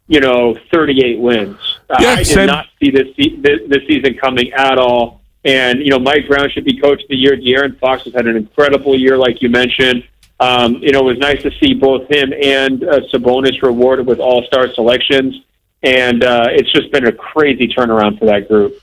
you 0.07 0.19
know 0.19 0.55
38 0.73 1.19
wins. 1.19 1.57
Yeah, 1.99 2.09
I 2.09 2.15
did 2.17 2.27
same. 2.27 2.47
not 2.47 2.67
see 2.79 2.91
this, 2.91 3.07
this 3.17 3.59
this 3.67 3.87
season 3.87 4.17
coming 4.17 4.51
at 4.53 4.77
all. 4.77 5.20
And 5.43 5.79
you 5.79 5.89
know 5.89 5.99
Mike 5.99 6.27
Brown 6.27 6.49
should 6.51 6.65
be 6.65 6.79
coach 6.79 7.01
of 7.01 7.09
the 7.09 7.15
year. 7.15 7.35
De'Aaron 7.35 7.79
Fox 7.79 8.03
has 8.03 8.13
had 8.13 8.27
an 8.27 8.37
incredible 8.37 8.95
year, 8.95 9.17
like 9.17 9.41
you 9.41 9.49
mentioned. 9.49 10.03
Um, 10.39 10.75
you 10.75 10.91
know, 10.91 10.99
it 11.01 11.05
was 11.05 11.17
nice 11.19 11.41
to 11.43 11.51
see 11.59 11.73
both 11.75 12.09
him 12.09 12.33
and 12.33 12.83
uh, 12.83 13.01
Sabonis 13.13 13.61
rewarded 13.61 14.07
with 14.07 14.19
All 14.19 14.43
Star 14.43 14.73
selections, 14.73 15.35
and 15.83 16.23
uh, 16.23 16.47
it's 16.49 16.71
just 16.71 16.91
been 16.91 17.05
a 17.05 17.11
crazy 17.11 17.67
turnaround 17.67 18.17
for 18.17 18.25
that 18.25 18.47
group. 18.47 18.81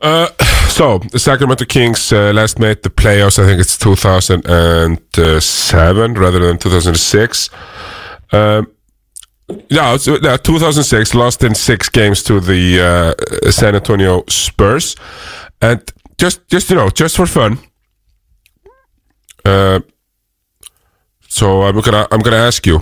Uh, 0.00 0.28
so 0.68 0.98
the 0.98 1.18
Sacramento 1.18 1.64
Kings 1.64 2.12
uh, 2.12 2.32
last 2.32 2.58
made 2.58 2.82
the 2.82 2.90
playoffs. 2.90 3.42
I 3.42 3.46
think 3.46 3.60
it's 3.60 3.78
2007 3.78 6.14
rather 6.14 6.38
than 6.40 6.58
2006. 6.58 7.50
Um, 8.32 8.66
yeah, 9.68 9.90
uh, 9.90 9.98
yeah, 10.22 10.38
2006 10.38 11.14
lost 11.14 11.44
in 11.44 11.54
six 11.54 11.88
games 11.88 12.22
to 12.24 12.40
the 12.40 12.80
uh, 12.80 13.14
San 13.50 13.74
Antonio 13.74 14.24
Spurs, 14.28 14.96
and 15.64 15.80
just 16.18 16.46
just 16.48 16.70
you 16.70 16.76
know 16.76 16.88
just 16.90 17.16
for 17.16 17.26
fun. 17.26 17.58
Uh, 19.44 19.80
so 21.28 21.62
I'm 21.62 21.80
gonna 21.80 22.06
I'm 22.10 22.20
gonna 22.20 22.44
ask 22.48 22.66
you. 22.66 22.80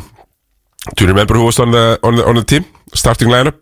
Do 0.97 1.05
you 1.05 1.09
remember 1.09 1.35
who 1.35 1.45
was 1.45 1.59
on 1.59 1.71
the 1.71 1.99
on 2.03 2.17
the 2.17 2.25
on 2.27 2.35
the 2.35 2.45
team 2.45 2.65
starting 2.95 3.29
lineup? 3.29 3.59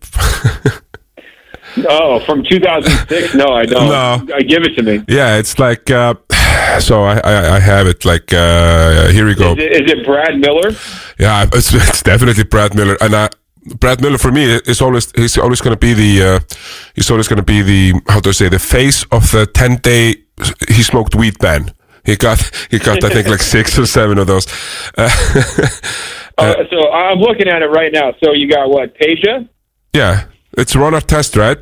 Oh, 1.89 2.19
from 2.27 2.43
2006? 2.43 3.35
no, 3.35 3.47
I 3.55 3.65
don't. 3.65 3.89
No. 3.89 4.35
Uh, 4.35 4.41
give 4.41 4.65
it 4.65 4.75
to 4.75 4.83
me. 4.83 5.05
Yeah, 5.07 5.37
it's 5.37 5.57
like 5.59 5.89
uh, 5.89 6.15
so. 6.81 7.05
I, 7.05 7.19
I 7.19 7.57
I 7.57 7.61
have 7.61 7.87
it. 7.87 8.05
Like 8.05 8.33
uh, 8.33 9.09
here 9.09 9.25
we 9.25 9.35
go. 9.35 9.53
Is 9.53 9.59
it, 9.59 9.73
is 9.83 9.93
it 9.93 10.05
Brad 10.05 10.41
Miller? 10.41 10.71
Yeah, 11.19 11.47
it's, 11.53 11.73
it's 11.73 12.03
definitely 12.03 12.45
Brad 12.45 12.75
Miller, 12.75 12.97
and 13.01 13.15
uh, 13.15 13.29
Brad 13.78 14.01
Miller 14.01 14.19
for 14.19 14.32
me 14.32 14.45
is 14.45 14.81
always 14.81 15.11
he's 15.12 15.37
always 15.37 15.61
going 15.61 15.74
to 15.74 15.78
be 15.78 15.93
the 15.93 16.23
uh, 16.23 16.41
he's 16.95 17.11
always 17.11 17.28
going 17.28 17.39
to 17.39 17.43
be 17.43 17.62
the 17.62 18.01
how 18.09 18.20
do 18.20 18.31
I 18.31 18.32
say 18.32 18.49
the 18.49 18.59
face 18.59 19.05
of 19.12 19.31
the 19.32 19.47
ten 19.47 19.77
day 19.77 20.16
he 20.69 20.82
smoked 20.82 21.15
weed 21.15 21.39
ban. 21.39 21.73
He 22.05 22.16
got 22.16 22.39
he 22.70 22.78
got 22.78 23.05
I 23.05 23.11
think 23.11 23.28
like 23.28 23.43
six 23.43 23.78
or 23.78 23.87
seven 23.87 24.19
of 24.19 24.27
those. 24.27 24.47
Uh, 24.97 25.11
Uh, 26.41 26.65
so 26.70 26.91
I'm 26.91 27.19
looking 27.19 27.49
at 27.49 27.61
it 27.61 27.66
right 27.66 27.93
now. 27.93 28.15
So 28.24 28.32
you 28.32 28.49
got 28.49 28.70
what? 28.70 28.97
Peja, 28.99 29.47
yeah, 29.93 30.28
it's 30.57 30.74
Ron 30.74 30.95
Artest, 30.95 31.37
right? 31.37 31.59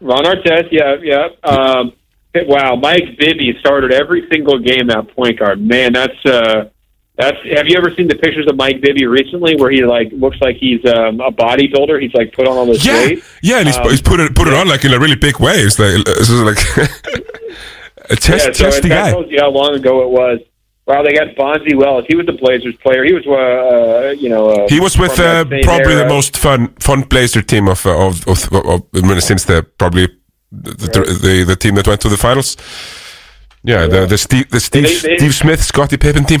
Ron 0.00 0.24
Artest. 0.24 0.68
Yeah, 0.70 0.96
yeah. 1.02 1.28
Um, 1.42 1.92
wow, 2.34 2.76
Mike 2.76 3.16
Bibby 3.18 3.56
started 3.60 3.92
every 3.92 4.28
single 4.30 4.58
game 4.58 4.90
at 4.90 5.14
point 5.16 5.38
guard. 5.38 5.60
Man, 5.60 5.94
that's 5.94 6.26
uh, 6.26 6.68
that's. 7.16 7.36
Have 7.56 7.66
you 7.68 7.76
ever 7.78 7.90
seen 7.96 8.08
the 8.08 8.14
pictures 8.16 8.46
of 8.48 8.56
Mike 8.56 8.80
Bibby 8.80 9.06
recently, 9.06 9.56
where 9.56 9.70
he 9.70 9.84
like 9.84 10.08
looks 10.12 10.38
like 10.40 10.56
he's 10.56 10.84
um, 10.84 11.20
a 11.20 11.30
bodybuilder? 11.32 12.00
He's 12.02 12.14
like 12.14 12.32
put 12.32 12.46
on 12.46 12.56
all 12.56 12.66
this 12.66 12.84
Yeah, 12.84 12.92
weight. 13.06 13.24
yeah, 13.42 13.58
and 13.58 13.66
he's, 13.68 13.76
Um, 13.76 13.88
he's 13.90 14.02
put 14.02 14.20
it 14.20 14.34
put 14.34 14.48
it 14.48 14.54
on 14.54 14.68
like 14.68 14.84
in 14.84 14.92
a 14.92 14.98
really 14.98 15.16
big 15.16 15.38
way. 15.40 15.54
It's 15.60 15.78
like 15.78 16.06
like 16.50 16.58
a 18.10 18.16
chest 18.16 18.46
yeah, 18.46 18.52
so 18.52 18.52
chesty 18.52 18.88
that 18.88 19.04
guy. 19.04 19.10
tells 19.10 19.30
you 19.30 19.38
how 19.40 19.50
long 19.50 19.74
ago 19.74 20.02
it 20.02 20.10
was. 20.10 20.40
Wow, 20.86 21.02
they 21.02 21.14
got 21.14 21.34
Bonzi 21.34 21.74
Wells. 21.74 22.04
He 22.06 22.14
was 22.14 22.26
the 22.26 22.32
Blazers 22.34 22.76
player. 22.76 23.02
He 23.02 23.12
was, 23.12 23.26
uh, 23.26 23.32
uh, 23.32 24.10
you 24.12 24.28
know, 24.28 24.50
uh, 24.50 24.68
He 24.68 24.78
was 24.78 24.96
with 24.96 25.18
uh, 25.18 25.44
probably 25.64 25.96
the 25.96 26.06
most 26.08 26.36
fun 26.36 26.68
fun 26.78 27.00
Blazer 27.02 27.42
team 27.42 27.66
of 27.66 27.84
uh, 27.84 28.06
of, 28.06 28.24
of, 28.28 28.52
of, 28.52 28.82
of 28.94 29.22
since 29.22 29.44
the 29.46 29.64
probably 29.78 30.06
the, 30.52 30.70
the, 30.70 31.18
the 31.22 31.44
the 31.44 31.56
team 31.56 31.74
that 31.74 31.88
went 31.88 32.00
to 32.02 32.08
the 32.08 32.16
finals. 32.16 32.56
Yeah, 33.64 33.86
the 33.88 34.06
the 34.06 34.16
Steve 34.16 34.48
the 34.50 34.60
Steve 34.60 34.84
They- 34.84 35.08
they- 35.08 35.16
Steve 35.16 35.34
Smith 35.34 35.62
Scottie 35.64 35.96
Pippen 35.96 36.24
team. 36.24 36.40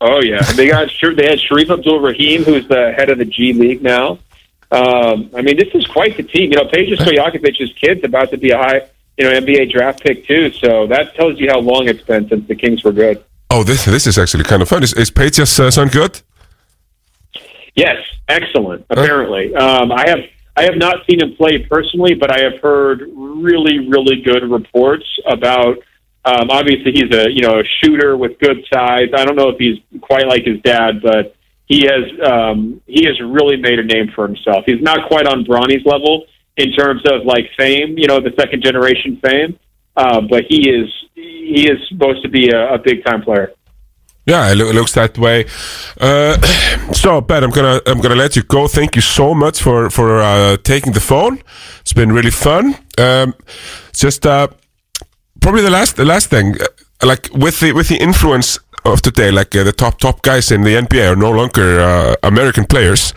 Oh 0.00 0.20
yeah, 0.20 0.42
they 0.52 0.68
got 0.68 0.90
they 1.00 1.26
had 1.26 1.38
Shareef 1.38 1.70
Abdur-Rahim, 1.70 2.44
who's 2.44 2.68
the 2.68 2.92
head 2.92 3.08
of 3.08 3.18
the 3.18 3.24
G 3.24 3.52
League 3.52 3.82
now. 3.82 4.18
Um, 4.70 5.30
I 5.34 5.42
mean, 5.42 5.56
this 5.56 5.74
is 5.74 5.86
quite 5.86 6.16
the 6.16 6.22
team. 6.22 6.52
You 6.52 6.58
know, 6.58 6.64
Peja 6.64 6.96
Stojakovic's 6.96 7.72
kid's 7.74 8.04
about 8.04 8.30
to 8.30 8.36
be 8.36 8.50
a 8.50 8.58
high, 8.58 8.82
you 9.16 9.24
know, 9.24 9.40
NBA 9.40 9.70
draft 9.70 10.02
pick 10.02 10.26
too. 10.26 10.50
So 10.52 10.86
that 10.88 11.14
tells 11.14 11.38
you 11.38 11.48
how 11.48 11.60
long 11.60 11.88
it's 11.88 12.02
been 12.02 12.28
since 12.28 12.46
the 12.48 12.54
Kings 12.54 12.84
were 12.84 12.92
good. 12.92 13.24
Oh, 13.50 13.62
this 13.62 13.84
this 13.84 14.06
is 14.06 14.18
actually 14.18 14.44
kind 14.44 14.60
of 14.60 14.68
fun. 14.68 14.82
Is, 14.82 14.92
is 14.92 15.10
Peja's 15.10 15.58
uh, 15.58 15.70
son 15.70 15.88
good? 15.88 16.20
Yes, 17.74 17.96
excellent. 18.28 18.84
Apparently, 18.90 19.54
um, 19.54 19.92
I 19.92 20.08
have 20.08 20.20
I 20.56 20.64
have 20.64 20.76
not 20.76 21.06
seen 21.08 21.22
him 21.22 21.36
play 21.36 21.58
personally, 21.58 22.14
but 22.14 22.30
I 22.30 22.42
have 22.42 22.60
heard 22.60 23.08
really 23.14 23.88
really 23.88 24.20
good 24.20 24.42
reports 24.50 25.06
about. 25.26 25.78
Um, 26.26 26.50
obviously, 26.50 26.90
he's 26.92 27.14
a 27.14 27.30
you 27.30 27.42
know 27.42 27.60
a 27.60 27.64
shooter 27.80 28.16
with 28.16 28.38
good 28.40 28.58
size. 28.72 29.08
I 29.14 29.24
don't 29.24 29.36
know 29.36 29.48
if 29.48 29.58
he's 29.58 29.78
quite 30.00 30.26
like 30.26 30.44
his 30.44 30.60
dad, 30.62 31.00
but 31.00 31.36
he 31.66 31.86
has 31.86 32.04
um, 32.28 32.80
he 32.86 33.04
has 33.06 33.20
really 33.20 33.56
made 33.56 33.78
a 33.78 33.84
name 33.84 34.10
for 34.14 34.26
himself. 34.26 34.64
He's 34.66 34.82
not 34.82 35.06
quite 35.08 35.26
on 35.26 35.44
Bronny's 35.44 35.86
level 35.86 36.24
in 36.56 36.72
terms 36.72 37.02
of 37.06 37.24
like 37.24 37.48
fame, 37.56 37.96
you 37.96 38.08
know, 38.08 38.20
the 38.20 38.32
second 38.38 38.64
generation 38.64 39.20
fame, 39.24 39.58
uh, 39.96 40.20
but 40.20 40.44
he 40.48 40.68
is 40.68 40.88
he 41.14 41.68
is 41.70 41.78
supposed 41.88 42.22
to 42.24 42.28
be 42.28 42.50
a, 42.50 42.74
a 42.74 42.78
big 42.78 43.04
time 43.04 43.22
player. 43.22 43.52
Yeah, 44.26 44.50
it, 44.50 44.56
looks 44.56 44.92
that 44.94 45.16
way. 45.16 45.46
Uh, 46.00 46.36
so, 46.92 47.20
Ben, 47.20 47.44
I'm 47.44 47.50
gonna 47.50 47.80
I'm 47.86 48.00
gonna 48.00 48.16
let 48.16 48.34
you 48.34 48.42
go. 48.42 48.66
Thank 48.66 48.96
you 48.96 49.02
so 49.02 49.32
much 49.32 49.62
for 49.62 49.90
for 49.90 50.18
uh, 50.20 50.56
taking 50.64 50.92
the 50.92 51.00
phone. 51.00 51.40
It's 51.82 51.92
been 51.92 52.10
really 52.10 52.32
fun. 52.32 52.76
Um, 52.98 53.34
just 53.92 54.26
uh, 54.26 54.48
probably 55.46 55.62
the 55.62 55.70
last 55.70 55.94
the 55.96 56.04
last 56.04 56.26
thing, 56.30 56.46
uh, 56.60 56.66
like 57.06 57.28
with 57.44 57.60
the 57.60 57.70
with 57.72 57.86
the 57.88 57.96
influence 58.08 58.58
of 58.84 59.00
today, 59.00 59.30
like 59.30 59.54
uh, 59.60 59.62
the 59.64 59.72
top 59.72 59.98
top 59.98 60.20
guys 60.22 60.50
in 60.50 60.62
the 60.62 60.74
NBA 60.86 61.12
are 61.12 61.16
no 61.16 61.30
longer 61.30 61.68
uh, 61.80 62.14
American 62.22 62.64
players. 62.66 63.12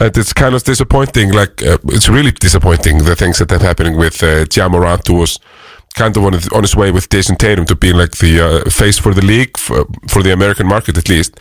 And 0.00 0.16
it's 0.16 0.32
kind 0.32 0.54
of 0.54 0.62
disappointing. 0.64 1.32
Like 1.32 1.62
uh, 1.62 1.78
it's 1.96 2.08
really 2.08 2.32
disappointing 2.32 3.04
the 3.04 3.14
things 3.16 3.38
that 3.38 3.52
are 3.52 3.62
happening 3.68 3.96
with 3.98 4.22
uh, 4.22 4.44
Ja 4.56 4.68
Morant, 4.68 5.06
who 5.08 5.14
was 5.14 5.38
kind 5.94 6.16
of 6.16 6.24
on, 6.24 6.32
his- 6.32 6.48
on 6.52 6.62
his 6.62 6.74
way 6.74 6.90
with 6.90 7.08
Jayson 7.10 7.36
Tatum 7.36 7.64
to 7.66 7.74
being 7.76 7.96
like 7.98 8.12
the 8.18 8.40
uh, 8.40 8.70
face 8.70 8.98
for 8.98 9.14
the 9.14 9.24
league 9.24 9.56
for, 9.58 9.84
for 10.08 10.22
the 10.22 10.32
American 10.32 10.66
market 10.66 10.96
at 10.98 11.08
least. 11.08 11.38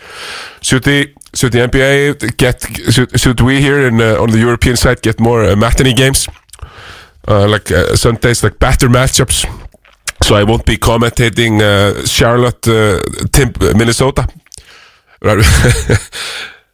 Should 0.62 0.84
the 0.84 1.08
should 1.34 1.52
the 1.54 1.60
NBA 1.68 2.36
get 2.38 2.62
should, 2.94 3.10
should 3.20 3.40
we 3.42 3.62
here 3.62 3.88
in 3.88 4.02
uh, 4.02 4.22
on 4.22 4.30
the 4.32 4.40
European 4.40 4.76
side 4.76 5.02
get 5.02 5.20
more 5.20 5.44
uh, 5.52 5.56
matinee 5.56 5.94
games, 5.96 6.28
uh, 7.28 7.48
like 7.48 7.72
uh, 7.72 7.96
Sundays, 7.96 8.44
like 8.44 8.60
better 8.60 8.90
matchups? 8.90 9.46
So 10.32 10.38
I 10.38 10.46
won't 10.46 10.66
be 10.66 10.78
commentating 10.78 11.60
uh, 11.60 12.06
Charlotte, 12.06 12.66
uh, 12.66 13.02
Tim, 13.34 13.52
Minnesota. 13.76 14.26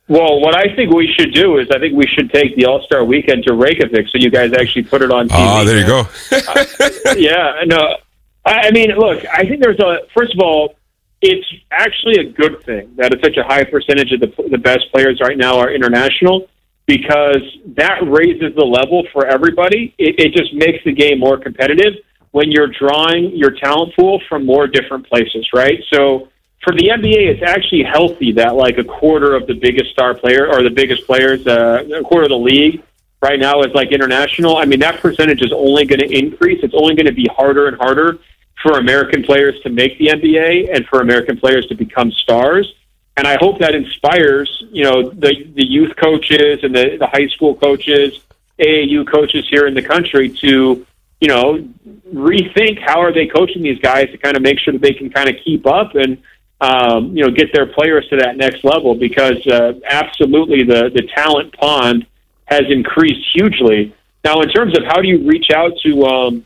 Well, 0.10 0.40
what 0.40 0.56
I 0.56 0.74
think 0.74 0.94
we 0.94 1.12
should 1.18 1.34
do 1.34 1.58
is 1.58 1.68
I 1.70 1.80
think 1.80 1.94
we 1.94 2.08
should 2.08 2.32
take 2.32 2.56
the 2.56 2.66
All 2.66 2.82
Star 2.84 3.04
Weekend 3.04 3.44
to 3.44 3.54
Reykjavik, 3.54 4.08
so 4.08 4.20
you 4.20 4.30
guys 4.30 4.54
actually 4.54 4.84
put 4.84 5.02
it 5.02 5.12
on 5.12 5.28
TV. 5.28 5.36
Ah, 5.36 5.64
there 5.66 5.80
you 5.80 5.86
go. 5.86 6.08
yeah, 7.18 7.64
no. 7.66 7.98
I 8.46 8.68
I 8.68 8.72
mean, 8.72 8.92
look, 8.92 9.26
I 9.34 9.44
think 9.46 9.62
there's 9.62 9.80
a. 9.82 10.08
First 10.16 10.34
of 10.34 10.40
all, 10.40 10.76
it's 11.22 11.46
actually 11.72 12.20
a 12.26 12.32
good 12.32 12.64
thing 12.64 12.94
that 12.96 13.12
it's 13.12 13.22
such 13.22 13.36
a 13.36 13.44
high 13.44 13.66
percentage 13.66 14.14
of 14.14 14.22
the 14.22 14.32
the 14.50 14.60
best 14.60 14.90
players 14.94 15.20
right 15.20 15.38
now 15.38 15.60
are 15.60 15.70
international 15.70 16.48
because 16.86 17.44
that 17.76 18.00
raises 18.08 18.56
the 18.56 18.64
level 18.64 19.06
for 19.12 19.26
everybody. 19.26 19.94
It, 19.98 20.16
it 20.20 20.32
just 20.32 20.54
makes 20.54 20.82
the 20.86 20.94
game 20.94 21.20
more 21.20 21.38
competitive 21.38 21.96
when 22.32 22.52
you're 22.52 22.68
drawing 22.68 23.36
your 23.36 23.52
talent 23.52 23.96
pool 23.96 24.22
from 24.28 24.46
more 24.46 24.68
different 24.68 25.08
places, 25.08 25.48
right? 25.54 25.84
So, 25.94 26.30
for 26.64 26.74
the 26.74 26.90
NBA, 26.90 27.28
it's 27.32 27.44
actually 27.44 27.84
healthy 27.84 28.32
that 28.34 28.56
like 28.56 28.78
a 28.78 28.84
quarter 28.84 29.36
of 29.36 29.48
the 29.48 29.54
biggest 29.54 29.92
star 29.92 30.14
player 30.14 30.48
or 30.48 30.64
the 30.64 30.70
biggest 30.70 31.06
players, 31.06 31.46
uh, 31.48 31.84
a 31.96 32.04
quarter 32.04 32.24
of 32.24 32.30
the 32.30 32.38
league 32.38 32.84
right 33.22 33.40
now 33.40 33.62
is 33.62 33.74
like 33.74 33.92
international. 33.92 34.58
I 34.58 34.66
mean, 34.66 34.80
that 34.80 35.00
percentage 35.00 35.42
is 35.42 35.54
only 35.54 35.86
going 35.86 36.00
to 36.00 36.12
increase. 36.12 36.64
It's 36.64 36.74
only 36.74 36.96
going 36.96 37.06
to 37.06 37.14
be 37.14 37.28
harder 37.36 37.68
and 37.68 37.78
harder 37.78 38.20
for 38.62 38.80
American 38.80 39.24
players 39.24 39.60
to 39.62 39.70
make 39.70 39.98
the 39.98 40.08
NBA 40.08 40.76
and 40.76 40.86
for 40.88 41.02
American 41.02 41.38
players 41.38 41.66
to 41.68 41.76
become 41.76 42.12
stars. 42.12 42.74
And 43.16 43.28
I 43.28 43.38
hope 43.40 43.60
that 43.60 43.74
inspires, 43.74 44.64
you 44.72 44.84
know, 44.84 45.10
the 45.10 45.52
the 45.56 45.66
youth 45.66 45.96
coaches 45.96 46.60
and 46.64 46.76
the, 46.76 46.98
the 47.00 47.08
high 47.08 47.28
school 47.28 47.56
coaches, 47.56 48.20
AAU 48.60 49.08
coaches 49.08 49.48
here 49.50 49.66
in 49.68 49.74
the 49.74 49.82
country 49.82 50.30
to, 50.30 50.86
you 51.20 51.28
know, 51.28 51.68
rethink 52.14 52.80
how 52.86 53.02
are 53.02 53.12
they 53.12 53.28
coaching 53.28 53.64
these 53.64 53.80
guys 53.80 54.08
to 54.12 54.18
kind 54.18 54.38
of 54.38 54.44
make 54.44 54.60
sure 54.60 54.74
that 54.74 54.82
they 54.82 54.94
can 54.94 55.10
kind 55.10 55.30
of 55.30 55.36
keep 55.44 55.66
up 55.66 55.96
and 55.96 56.18
um, 56.60 57.16
you 57.16 57.24
know 57.24 57.32
get 57.32 57.54
their 57.54 57.68
players 57.68 58.08
to 58.10 58.18
that 58.18 58.38
next 58.38 58.64
level 58.64 58.96
because 58.96 59.46
uh, 59.48 59.74
absolutely 59.90 60.64
the 60.64 60.90
the 60.94 61.08
talent 61.16 61.54
pond 61.54 62.06
has 62.46 62.64
increased 62.70 63.28
hugely. 63.34 63.94
Now, 64.24 64.42
in 64.42 64.50
terms 64.50 64.78
of 64.78 64.84
how 64.86 65.02
do 65.02 65.08
you 65.08 65.28
reach 65.28 65.48
out 65.56 65.72
to 65.84 66.04
um, 66.06 66.46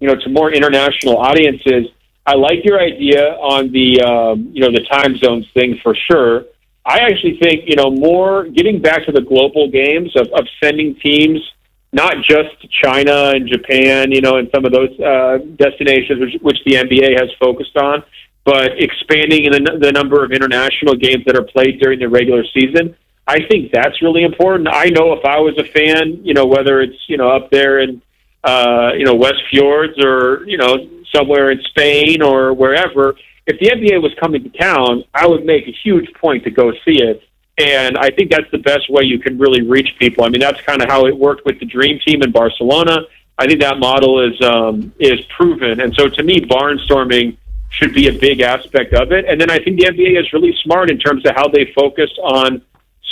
you 0.00 0.08
know 0.08 0.14
to 0.14 0.28
more 0.28 0.52
international 0.52 1.18
audiences, 1.18 1.88
I 2.26 2.34
like 2.34 2.64
your 2.64 2.80
idea 2.80 3.34
on 3.34 3.72
the 3.72 4.02
um, 4.02 4.50
you 4.52 4.60
know 4.60 4.70
the 4.70 4.84
time 4.90 5.16
zones 5.16 5.46
thing 5.54 5.78
for 5.82 5.94
sure. 6.10 6.44
I 6.84 7.00
actually 7.00 7.38
think 7.42 7.64
you 7.66 7.76
know 7.76 7.90
more 7.90 8.44
getting 8.44 8.80
back 8.80 9.04
to 9.06 9.12
the 9.12 9.22
global 9.22 9.70
games 9.70 10.14
of, 10.16 10.28
of 10.32 10.46
sending 10.62 10.96
teams 10.96 11.40
not 11.92 12.14
just 12.26 12.56
China 12.82 13.32
and 13.34 13.48
Japan, 13.48 14.10
you 14.12 14.20
know, 14.20 14.36
and 14.36 14.48
some 14.54 14.64
of 14.64 14.72
those 14.72 14.98
uh, 14.98 15.38
destinations 15.56 16.20
which, 16.20 16.42
which 16.42 16.58
the 16.64 16.74
NBA 16.76 17.20
has 17.20 17.28
focused 17.38 17.76
on, 17.76 18.02
but 18.44 18.72
expanding 18.78 19.44
in 19.44 19.52
the, 19.52 19.78
the 19.80 19.92
number 19.92 20.24
of 20.24 20.32
international 20.32 20.94
games 20.94 21.24
that 21.26 21.36
are 21.36 21.44
played 21.44 21.80
during 21.80 21.98
the 21.98 22.08
regular 22.08 22.44
season. 22.54 22.96
I 23.26 23.38
think 23.48 23.70
that's 23.72 24.02
really 24.02 24.24
important. 24.24 24.68
I 24.72 24.86
know 24.86 25.12
if 25.12 25.24
I 25.24 25.38
was 25.38 25.56
a 25.58 25.64
fan, 25.64 26.24
you 26.24 26.34
know, 26.34 26.46
whether 26.46 26.80
it's 26.80 26.98
you 27.06 27.16
know 27.16 27.30
up 27.30 27.50
there 27.50 27.80
in 27.80 28.02
uh, 28.42 28.90
you 28.96 29.04
know 29.04 29.14
West 29.14 29.40
Fjords 29.50 30.02
or 30.04 30.44
you 30.46 30.58
know 30.58 30.88
somewhere 31.14 31.50
in 31.52 31.60
Spain 31.68 32.20
or 32.20 32.52
wherever, 32.52 33.14
if 33.46 33.60
the 33.60 33.70
NBA 33.70 34.02
was 34.02 34.12
coming 34.20 34.42
to 34.42 34.58
town, 34.58 35.04
I 35.14 35.26
would 35.26 35.44
make 35.44 35.68
a 35.68 35.74
huge 35.84 36.12
point 36.14 36.44
to 36.44 36.50
go 36.50 36.72
see 36.84 37.00
it. 37.02 37.22
And 37.58 37.98
I 37.98 38.10
think 38.10 38.30
that's 38.30 38.50
the 38.50 38.58
best 38.58 38.90
way 38.90 39.04
you 39.04 39.18
can 39.18 39.38
really 39.38 39.62
reach 39.62 39.94
people. 39.98 40.24
I 40.24 40.30
mean, 40.30 40.40
that's 40.40 40.60
kind 40.62 40.82
of 40.82 40.88
how 40.88 41.06
it 41.06 41.16
worked 41.16 41.44
with 41.44 41.60
the 41.60 41.66
Dream 41.66 41.98
Team 42.04 42.22
in 42.22 42.32
Barcelona. 42.32 43.00
I 43.38 43.46
think 43.46 43.60
that 43.60 43.78
model 43.78 44.20
is 44.20 44.40
um, 44.40 44.92
is 44.98 45.20
proven, 45.36 45.80
and 45.80 45.94
so 45.94 46.08
to 46.08 46.22
me, 46.22 46.40
barnstorming 46.40 47.36
should 47.70 47.94
be 47.94 48.08
a 48.08 48.12
big 48.12 48.40
aspect 48.40 48.92
of 48.92 49.12
it. 49.12 49.24
And 49.24 49.40
then 49.40 49.50
I 49.50 49.58
think 49.58 49.80
the 49.80 49.86
NBA 49.86 50.20
is 50.20 50.32
really 50.32 50.54
smart 50.62 50.90
in 50.90 50.98
terms 50.98 51.24
of 51.24 51.34
how 51.34 51.48
they 51.48 51.72
focus 51.74 52.10
on 52.22 52.62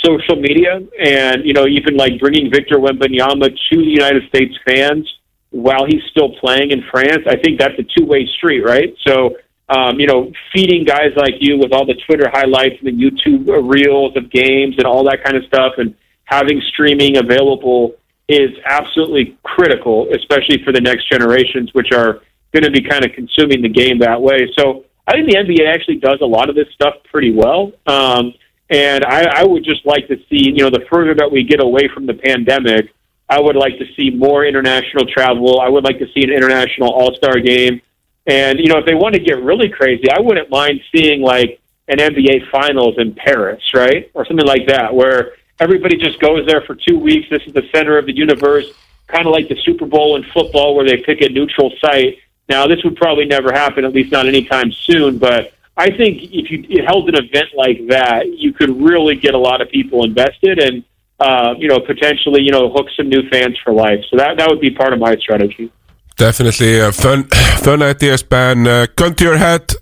social 0.03 0.35
media 0.35 0.81
and 0.99 1.45
you 1.45 1.53
know 1.53 1.67
even 1.67 1.95
like 1.95 2.19
bringing 2.19 2.49
Victor 2.51 2.77
Wembanyama 2.77 3.55
to 3.71 3.77
the 3.77 3.83
United 3.83 4.27
States 4.29 4.55
fans 4.65 5.11
while 5.51 5.85
he's 5.85 6.03
still 6.09 6.33
playing 6.35 6.71
in 6.71 6.81
France. 6.89 7.23
I 7.27 7.35
think 7.35 7.59
that's 7.59 7.77
a 7.77 7.83
two 7.83 8.05
way 8.05 8.27
street, 8.37 8.61
right? 8.61 8.95
So 9.05 9.37
um, 9.71 9.99
you 9.99 10.07
know, 10.07 10.31
feeding 10.53 10.83
guys 10.83 11.11
like 11.15 11.35
you 11.39 11.57
with 11.57 11.71
all 11.71 11.85
the 11.85 11.95
Twitter 12.05 12.29
highlights 12.31 12.75
and 12.83 12.87
the 12.87 12.91
YouTube 12.91 13.47
reels 13.71 14.15
of 14.17 14.29
games 14.29 14.75
and 14.77 14.85
all 14.85 15.03
that 15.05 15.23
kind 15.23 15.37
of 15.37 15.45
stuff, 15.45 15.73
and 15.77 15.95
having 16.25 16.61
streaming 16.73 17.17
available 17.17 17.95
is 18.27 18.51
absolutely 18.65 19.37
critical, 19.43 20.07
especially 20.13 20.63
for 20.63 20.71
the 20.71 20.81
next 20.81 21.09
generations, 21.09 21.69
which 21.73 21.91
are 21.93 22.21
going 22.53 22.63
to 22.63 22.71
be 22.71 22.81
kind 22.81 23.05
of 23.05 23.11
consuming 23.13 23.61
the 23.61 23.69
game 23.69 23.99
that 23.99 24.21
way. 24.21 24.47
So 24.57 24.85
I 25.07 25.13
think 25.13 25.29
the 25.29 25.37
NBA 25.37 25.67
actually 25.73 25.97
does 25.97 26.19
a 26.21 26.25
lot 26.25 26.49
of 26.49 26.55
this 26.55 26.67
stuff 26.73 26.95
pretty 27.09 27.33
well. 27.33 27.71
Um, 27.87 28.33
and 28.69 29.03
I, 29.05 29.41
I 29.41 29.45
would 29.45 29.63
just 29.63 29.85
like 29.85 30.07
to 30.07 30.15
see, 30.29 30.51
you 30.51 30.63
know, 30.63 30.69
the 30.69 30.85
further 30.89 31.13
that 31.15 31.29
we 31.29 31.43
get 31.43 31.61
away 31.61 31.89
from 31.93 32.05
the 32.05 32.13
pandemic, 32.13 32.93
I 33.29 33.39
would 33.39 33.55
like 33.55 33.77
to 33.79 33.85
see 33.97 34.09
more 34.09 34.45
international 34.45 35.05
travel. 35.05 35.59
I 35.59 35.69
would 35.69 35.83
like 35.83 35.99
to 35.99 36.05
see 36.13 36.23
an 36.23 36.31
international 36.31 36.89
All 36.89 37.13
Star 37.15 37.39
game. 37.39 37.81
And 38.27 38.59
you 38.59 38.67
know, 38.67 38.77
if 38.77 38.85
they 38.85 38.95
want 38.95 39.15
to 39.15 39.21
get 39.21 39.41
really 39.41 39.69
crazy, 39.69 40.09
I 40.11 40.19
wouldn't 40.19 40.49
mind 40.49 40.81
seeing 40.93 41.21
like 41.21 41.59
an 41.87 41.97
NBA 41.97 42.49
Finals 42.51 42.95
in 42.97 43.13
Paris, 43.13 43.61
right, 43.73 44.09
or 44.13 44.25
something 44.25 44.45
like 44.45 44.67
that, 44.67 44.93
where 44.93 45.33
everybody 45.59 45.97
just 45.97 46.19
goes 46.19 46.45
there 46.45 46.61
for 46.61 46.75
two 46.75 46.99
weeks. 46.99 47.27
This 47.29 47.41
is 47.47 47.53
the 47.53 47.67
center 47.73 47.97
of 47.97 48.05
the 48.05 48.15
universe, 48.15 48.71
kind 49.07 49.25
of 49.25 49.31
like 49.33 49.49
the 49.49 49.57
Super 49.63 49.85
Bowl 49.85 50.15
in 50.15 50.23
football, 50.31 50.75
where 50.75 50.85
they 50.85 50.97
pick 50.97 51.21
a 51.21 51.29
neutral 51.29 51.71
site. 51.81 52.19
Now, 52.47 52.67
this 52.67 52.83
would 52.83 52.95
probably 52.95 53.25
never 53.25 53.51
happen, 53.51 53.85
at 53.85 53.93
least 53.93 54.11
not 54.11 54.27
anytime 54.27 54.71
soon. 54.71 55.17
But 55.17 55.53
I 55.77 55.89
think 55.89 56.21
if 56.31 56.51
you 56.51 56.83
held 56.85 57.09
an 57.09 57.15
event 57.15 57.49
like 57.55 57.87
that, 57.87 58.37
you 58.37 58.53
could 58.53 58.69
really 58.81 59.15
get 59.15 59.33
a 59.33 59.37
lot 59.37 59.61
of 59.61 59.69
people 59.69 60.03
invested 60.03 60.59
and 60.59 60.83
uh, 61.19 61.53
you 61.57 61.67
know 61.67 61.79
potentially 61.79 62.41
you 62.41 62.51
know 62.51 62.71
hook 62.71 62.87
some 62.97 63.07
new 63.07 63.27
fans 63.29 63.57
for 63.63 63.71
life. 63.71 64.03
So 64.09 64.17
that 64.17 64.37
that 64.37 64.49
would 64.49 64.59
be 64.59 64.71
part 64.71 64.91
of 64.93 64.99
my 64.99 65.15
strategy. 65.17 65.71
Definitely 66.17 66.79
a 66.79 66.91
fun, 66.91 67.23
fun 67.63 67.81
ideas, 67.81 68.23
Ben. 68.23 68.67
Uh, 68.67 68.87
gun 68.95 69.15
to 69.15 69.23
your 69.23 69.37
head, 69.37 69.73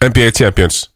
NBA 0.00 0.36
champions. 0.36 0.88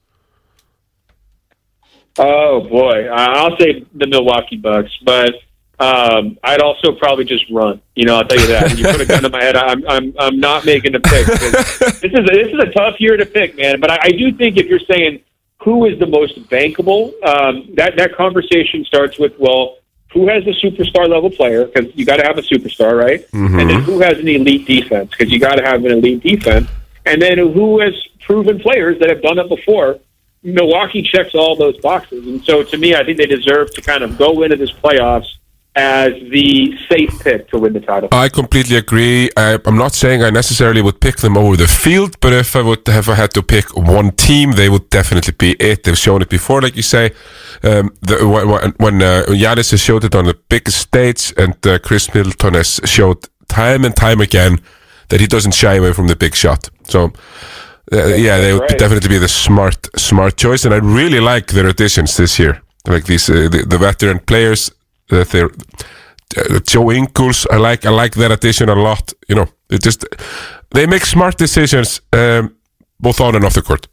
Oh 2.19 2.67
boy, 2.69 3.07
I'll 3.07 3.57
say 3.59 3.85
the 3.95 4.09
Milwaukee 4.09 4.57
Bucks, 4.57 4.91
but 5.05 5.35
um, 5.79 6.37
I'd 6.43 6.61
also 6.61 6.91
probably 6.93 7.25
just 7.25 7.49
run. 7.49 7.81
You 7.95 8.07
know, 8.07 8.17
I'll 8.17 8.27
tell 8.27 8.41
you 8.41 8.49
that. 8.49 8.69
When 8.69 8.79
you 8.79 8.85
put 8.85 9.01
a 9.01 9.07
gun 9.07 9.23
to 9.23 9.29
my 9.29 9.43
head, 9.43 9.57
I'm 9.57 9.89
I'm 9.89 10.15
I'm 10.19 10.41
not 10.41 10.65
making 10.67 10.97
a 10.97 11.01
pick. 11.01 11.27
this 11.27 12.03
is 12.03 12.27
this 12.27 12.49
is 12.49 12.59
a 12.59 12.73
tough 12.73 12.97
year 12.99 13.17
to 13.17 13.25
pick, 13.25 13.57
man. 13.57 13.79
But 13.79 13.93
I, 13.93 13.99
I 14.03 14.11
do 14.11 14.33
think 14.33 14.57
if 14.57 14.67
you're 14.67 14.81
saying 14.81 15.23
who 15.63 15.85
is 15.87 15.99
the 16.01 16.07
most 16.07 16.43
bankable, 16.49 17.13
um, 17.25 17.69
that 17.75 17.97
that 17.97 18.17
conversation 18.17 18.85
starts 18.85 19.19
with 19.19 19.39
well, 19.39 19.77
who 20.13 20.29
has 20.29 20.47
a 20.47 20.51
superstar 20.65 21.09
level 21.09 21.31
player? 21.31 21.67
Because 21.67 21.91
you 21.95 22.05
got 22.05 22.17
to 22.17 22.25
have 22.25 22.39
a 22.39 22.43
superstar, 22.43 22.99
right? 22.99 23.21
Mhm. 23.33 23.61
And 23.61 23.71
then 23.71 23.81
who 23.83 24.01
has 24.01 24.19
an 24.19 24.29
elite 24.29 24.67
defense? 24.67 25.11
Because 25.11 25.33
you 25.33 25.39
got 25.39 25.57
to 25.57 25.63
have 25.63 25.85
an 25.85 25.93
elite 25.93 26.23
defense. 26.23 26.69
And 27.05 27.21
then 27.21 27.39
who 27.39 27.81
has 27.81 27.95
proven 28.21 28.59
players 28.61 28.99
that 29.01 29.09
have 29.11 29.23
done 29.23 29.39
it 29.39 29.49
before? 29.49 29.99
Milwaukee 30.43 31.03
checks 31.03 31.35
all 31.35 31.57
those 31.57 31.77
boxes, 31.79 32.27
and 32.27 32.43
so 32.45 32.63
to 32.63 32.79
me, 32.79 32.95
I 32.95 33.03
think 33.05 33.19
they 33.19 33.27
deserve 33.27 33.73
to 33.75 33.83
kind 33.83 34.05
of 34.05 34.17
go 34.17 34.43
into 34.43 34.57
this 34.57 34.71
playoffs 34.71 35.27
as 35.79 36.13
the 36.31 36.77
safe 36.91 37.13
pick 37.21 37.49
to 37.51 37.59
win 37.59 37.73
the 37.73 37.81
title. 37.81 38.09
I 38.11 38.29
completely 38.29 38.77
agree. 38.77 39.31
I, 39.37 39.59
I'm 39.65 39.79
not 39.79 39.95
saying 39.95 40.25
I 40.25 40.31
necessarily 40.31 40.83
would 40.83 41.01
pick 41.01 41.19
them 41.19 41.37
over 41.39 41.57
the 41.57 41.69
field, 41.69 42.19
but 42.21 42.33
if 42.33 42.57
I 42.57 42.63
would 42.63 42.87
have 42.89 43.07
had 43.07 43.31
to 43.35 43.43
pick 43.43 43.67
one 43.77 44.11
team, 44.11 44.53
they 44.53 44.69
would 44.69 44.91
definitely 44.91 45.35
be 45.39 45.53
it. 45.71 45.85
They've 45.85 45.97
shown 45.97 46.21
it 46.21 46.29
before, 46.29 46.61
like 46.61 46.75
you 46.75 46.83
say. 46.83 47.13
Um, 47.63 47.95
the, 48.03 48.27
when 48.27 48.73
when 48.85 49.03
uh, 49.03 49.25
Giannis 49.43 49.71
has 49.71 49.81
showed 49.81 50.05
it 50.05 50.15
on 50.15 50.25
the 50.25 50.39
biggest 50.49 50.79
stage, 50.79 51.33
and 51.37 51.55
uh, 51.65 51.79
Khris 51.79 52.13
Middleton 52.13 52.55
has 52.55 52.81
showed 52.85 53.19
time 53.47 53.85
and 53.85 53.95
time 53.95 54.21
again 54.21 54.61
that 55.11 55.21
he 55.21 55.27
doesn't 55.27 55.55
shy 55.55 55.75
away 55.77 55.93
from 55.93 56.09
the 56.09 56.17
big 56.17 56.35
shot. 56.35 56.71
So. 56.85 57.13
Uh, 57.91 58.09
yeah, 58.09 58.37
they 58.37 58.53
would 58.53 58.69
right. 58.69 58.79
definitely 58.79 59.09
be 59.09 59.17
the 59.17 59.29
smart, 59.29 59.89
smart 59.97 60.37
choice, 60.37 60.67
and 60.67 60.75
I 60.75 60.77
really 60.77 61.21
like 61.21 61.47
their 61.47 61.67
additions 61.67 62.19
this 62.19 62.39
year. 62.39 62.61
Like 62.87 63.07
these, 63.07 63.31
uh, 63.31 63.49
the, 63.51 63.65
the 63.67 63.79
veteran 63.79 64.19
players 64.19 64.71
that 65.09 65.29
they're 65.31 65.51
uh, 66.37 66.61
Joe 66.61 66.91
Ingles. 66.91 67.47
I 67.51 67.57
like, 67.57 67.87
I 67.87 67.91
like 67.91 68.15
that 68.15 68.31
addition 68.31 68.69
a 68.69 68.75
lot. 68.75 69.13
You 69.29 69.37
know, 69.37 69.49
it 69.71 69.83
just 69.83 70.05
they 70.71 70.87
make 70.87 71.05
smart 71.05 71.37
decisions 71.37 72.01
um, 72.13 72.57
both 73.01 73.21
on 73.21 73.35
and 73.35 73.45
off 73.45 73.55
the 73.55 73.63
court. 73.63 73.87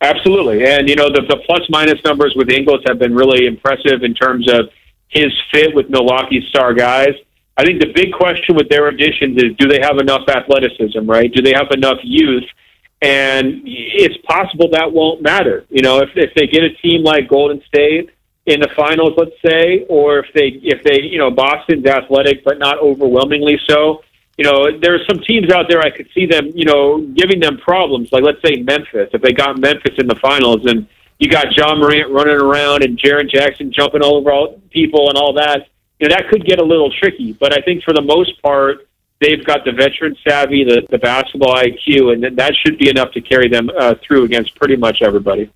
Absolutely. 0.00 0.66
And, 0.66 0.88
you 0.88 0.96
know, 0.96 1.08
the, 1.08 1.22
the 1.28 1.38
plus 1.46 1.62
minus 1.70 1.98
numbers 2.04 2.34
with 2.36 2.50
Ingles 2.50 2.82
have 2.86 2.98
been 2.98 3.14
really 3.14 3.46
impressive 3.46 4.02
in 4.02 4.12
terms 4.12 4.52
of 4.52 4.68
his 5.08 5.32
fit 5.50 5.74
with 5.74 5.88
Milwaukee's 5.88 6.46
star 6.48 6.74
guys. 6.74 7.14
I 7.56 7.64
think 7.64 7.80
the 7.80 7.92
big 7.94 8.12
question 8.12 8.56
with 8.56 8.68
their 8.68 8.88
additions 8.88 9.36
is 9.42 9.56
do 9.58 9.66
they 9.68 9.80
have 9.80 9.98
enough 9.98 10.28
athleticism, 10.28 11.08
right? 11.08 11.32
Do 11.32 11.40
they 11.40 11.52
have 11.52 11.68
enough 11.70 11.98
youth? 12.02 12.44
And 13.00 13.62
it's 13.64 14.16
possible 14.26 14.68
that 14.72 14.92
won't 14.92 15.22
matter. 15.22 15.64
You 15.70 15.82
know, 15.82 16.00
if, 16.00 16.10
if 16.16 16.34
they 16.34 16.46
get 16.48 16.64
a 16.64 16.74
team 16.82 17.02
like 17.02 17.28
Golden 17.28 17.62
State 17.66 18.10
in 18.46 18.60
the 18.60 18.68
finals, 18.76 19.14
let's 19.16 19.36
say, 19.44 19.86
or 19.88 20.18
if 20.18 20.26
they, 20.34 20.60
if 20.62 20.82
they, 20.82 21.02
you 21.02 21.18
know, 21.18 21.30
Boston's 21.30 21.86
athletic, 21.86 22.44
but 22.44 22.58
not 22.58 22.78
overwhelmingly 22.78 23.58
so, 23.68 24.02
you 24.36 24.44
know, 24.44 24.78
there's 24.78 25.06
some 25.06 25.20
teams 25.20 25.50
out 25.52 25.66
there 25.68 25.80
I 25.80 25.90
could 25.90 26.08
see 26.14 26.26
them, 26.26 26.50
you 26.54 26.64
know, 26.64 27.00
giving 27.14 27.40
them 27.40 27.56
problems. 27.58 28.12
Like 28.12 28.24
let's 28.24 28.42
say 28.44 28.62
Memphis, 28.62 29.10
if 29.12 29.22
they 29.22 29.32
got 29.32 29.58
Memphis 29.58 29.94
in 29.98 30.06
the 30.06 30.16
finals, 30.16 30.66
and 30.66 30.86
you 31.18 31.28
got 31.28 31.56
Ja 31.56 31.74
Morant 31.74 32.10
running 32.10 32.36
around 32.36 32.82
and 32.82 32.98
Jaren 32.98 33.30
Jackson 33.30 33.72
jumping 33.72 34.02
all 34.02 34.16
over 34.16 34.32
all 34.32 34.60
people 34.70 35.08
and 35.08 35.16
all 35.16 35.32
that, 35.34 35.68
you 36.00 36.08
know, 36.08 36.14
that 36.14 36.28
could 36.28 36.44
get 36.44 36.58
a 36.58 36.64
little 36.64 36.90
tricky. 36.90 37.32
But 37.32 37.56
I 37.56 37.62
think 37.62 37.84
for 37.84 37.94
the 37.94 38.02
most 38.02 38.42
part, 38.42 38.88
they've 39.20 39.44
got 39.44 39.64
the 39.64 39.72
veteran 39.72 40.16
savvy, 40.26 40.64
the 40.64 40.86
the 40.90 40.98
basketball 40.98 41.56
IQ, 41.56 42.12
and 42.12 42.36
that 42.36 42.54
should 42.56 42.78
be 42.78 42.90
enough 42.90 43.12
to 43.12 43.20
carry 43.20 43.48
them 43.48 43.70
uh, 43.78 43.94
through 44.02 44.24
against 44.24 44.54
pretty 44.56 44.76
much 44.76 45.00
everybody. 45.00 45.50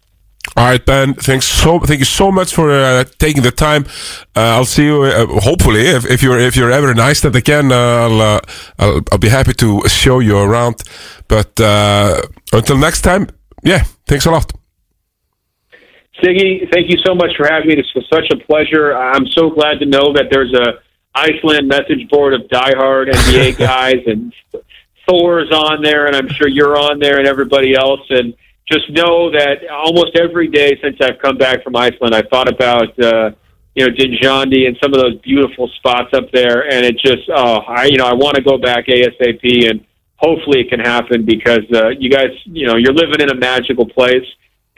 All 0.57 0.65
right, 0.65 0.85
Ben. 0.85 1.15
Thanks 1.15 1.47
so. 1.47 1.79
Thank 1.79 2.01
you 2.01 2.05
so 2.05 2.33
much 2.33 2.55
for 2.55 2.71
uh, 2.71 3.05
taking 3.19 3.43
the 3.43 3.51
time. 3.51 3.85
Uh, 4.35 4.57
I'll 4.57 4.65
see 4.65 4.87
you. 4.87 5.03
Uh, 5.03 5.27
hopefully, 5.41 5.87
if, 5.87 6.05
if 6.05 6.23
you're 6.23 6.39
if 6.39 6.57
you're 6.57 6.73
ever 6.73 6.91
in 6.91 6.99
Iceland 6.99 7.37
again, 7.37 7.71
uh, 7.71 7.77
I'll, 7.77 8.21
uh, 8.21 8.41
I'll 8.79 9.01
I'll 9.13 9.19
be 9.19 9.29
happy 9.29 9.53
to 9.55 9.89
show 9.89 10.19
you 10.19 10.39
around. 10.39 10.83
But 11.29 11.61
uh, 11.61 12.23
until 12.53 12.79
next 12.79 13.03
time, 13.03 13.29
yeah. 13.63 13.85
Thanks 14.07 14.25
a 14.25 14.31
lot 14.31 14.51
Siggy, 16.23 16.69
thank 16.73 16.91
you 16.91 16.99
so 17.05 17.15
much 17.15 17.37
for 17.37 17.47
having 17.47 17.69
me. 17.69 17.75
This 17.77 17.93
was 17.95 18.05
such 18.13 18.27
a 18.33 18.37
pleasure. 18.45 18.97
I'm 18.97 19.27
so 19.29 19.51
glad 19.51 19.79
to 19.79 19.87
know 19.87 20.13
that 20.15 20.27
there's 20.31 20.53
a 20.53 20.81
Iceland 21.15 21.69
message 21.69 22.09
board 22.11 22.35
of 22.35 22.43
diehard 22.49 23.11
NBA 23.13 23.59
guys, 23.59 24.03
and 24.07 24.33
Thor's 25.09 25.51
on 25.53 25.83
there, 25.83 26.07
and 26.07 26.17
I'm 26.17 26.29
sure 26.29 26.49
you're 26.49 26.77
on 26.77 26.99
there, 26.99 27.19
and 27.19 27.29
everybody 27.29 27.75
else. 27.75 28.01
And 28.11 28.35
just 28.71 28.91
know 28.91 29.31
that 29.31 29.69
almost 29.71 30.17
every 30.17 30.49
day 30.49 30.79
since 30.83 30.97
I've 31.01 31.19
come 31.19 31.39
back 31.39 31.63
from 31.65 31.75
Iceland, 31.77 32.15
I've 32.15 32.29
thought 32.29 32.49
about 32.49 32.99
uh, 32.99 33.31
you 33.75 33.87
know 33.87 33.95
Dynjandi 33.95 34.67
and 34.67 34.77
some 34.83 34.93
of 34.93 35.01
those 35.01 35.17
beautiful 35.21 35.69
spots 35.77 36.13
up 36.13 36.31
there, 36.33 36.71
and 36.71 36.85
it 36.85 36.99
just 36.99 37.29
oh, 37.35 37.59
I 37.67 37.85
you 37.87 37.97
know 37.97 38.07
I 38.07 38.15
want 38.15 38.37
to 38.37 38.43
go 38.43 38.59
back 38.59 38.87
ASAP, 38.87 39.71
and 39.71 39.85
hopefully 40.17 40.61
it 40.61 40.69
can 40.69 40.81
happen 40.81 41.25
because 41.25 41.65
uh, 41.75 41.89
you 41.89 42.11
guys 42.11 42.31
you 42.45 42.67
know 42.67 42.77
you're 42.77 42.93
living 42.93 43.21
in 43.21 43.31
a 43.31 43.37
magical 43.37 43.89
place. 43.89 44.27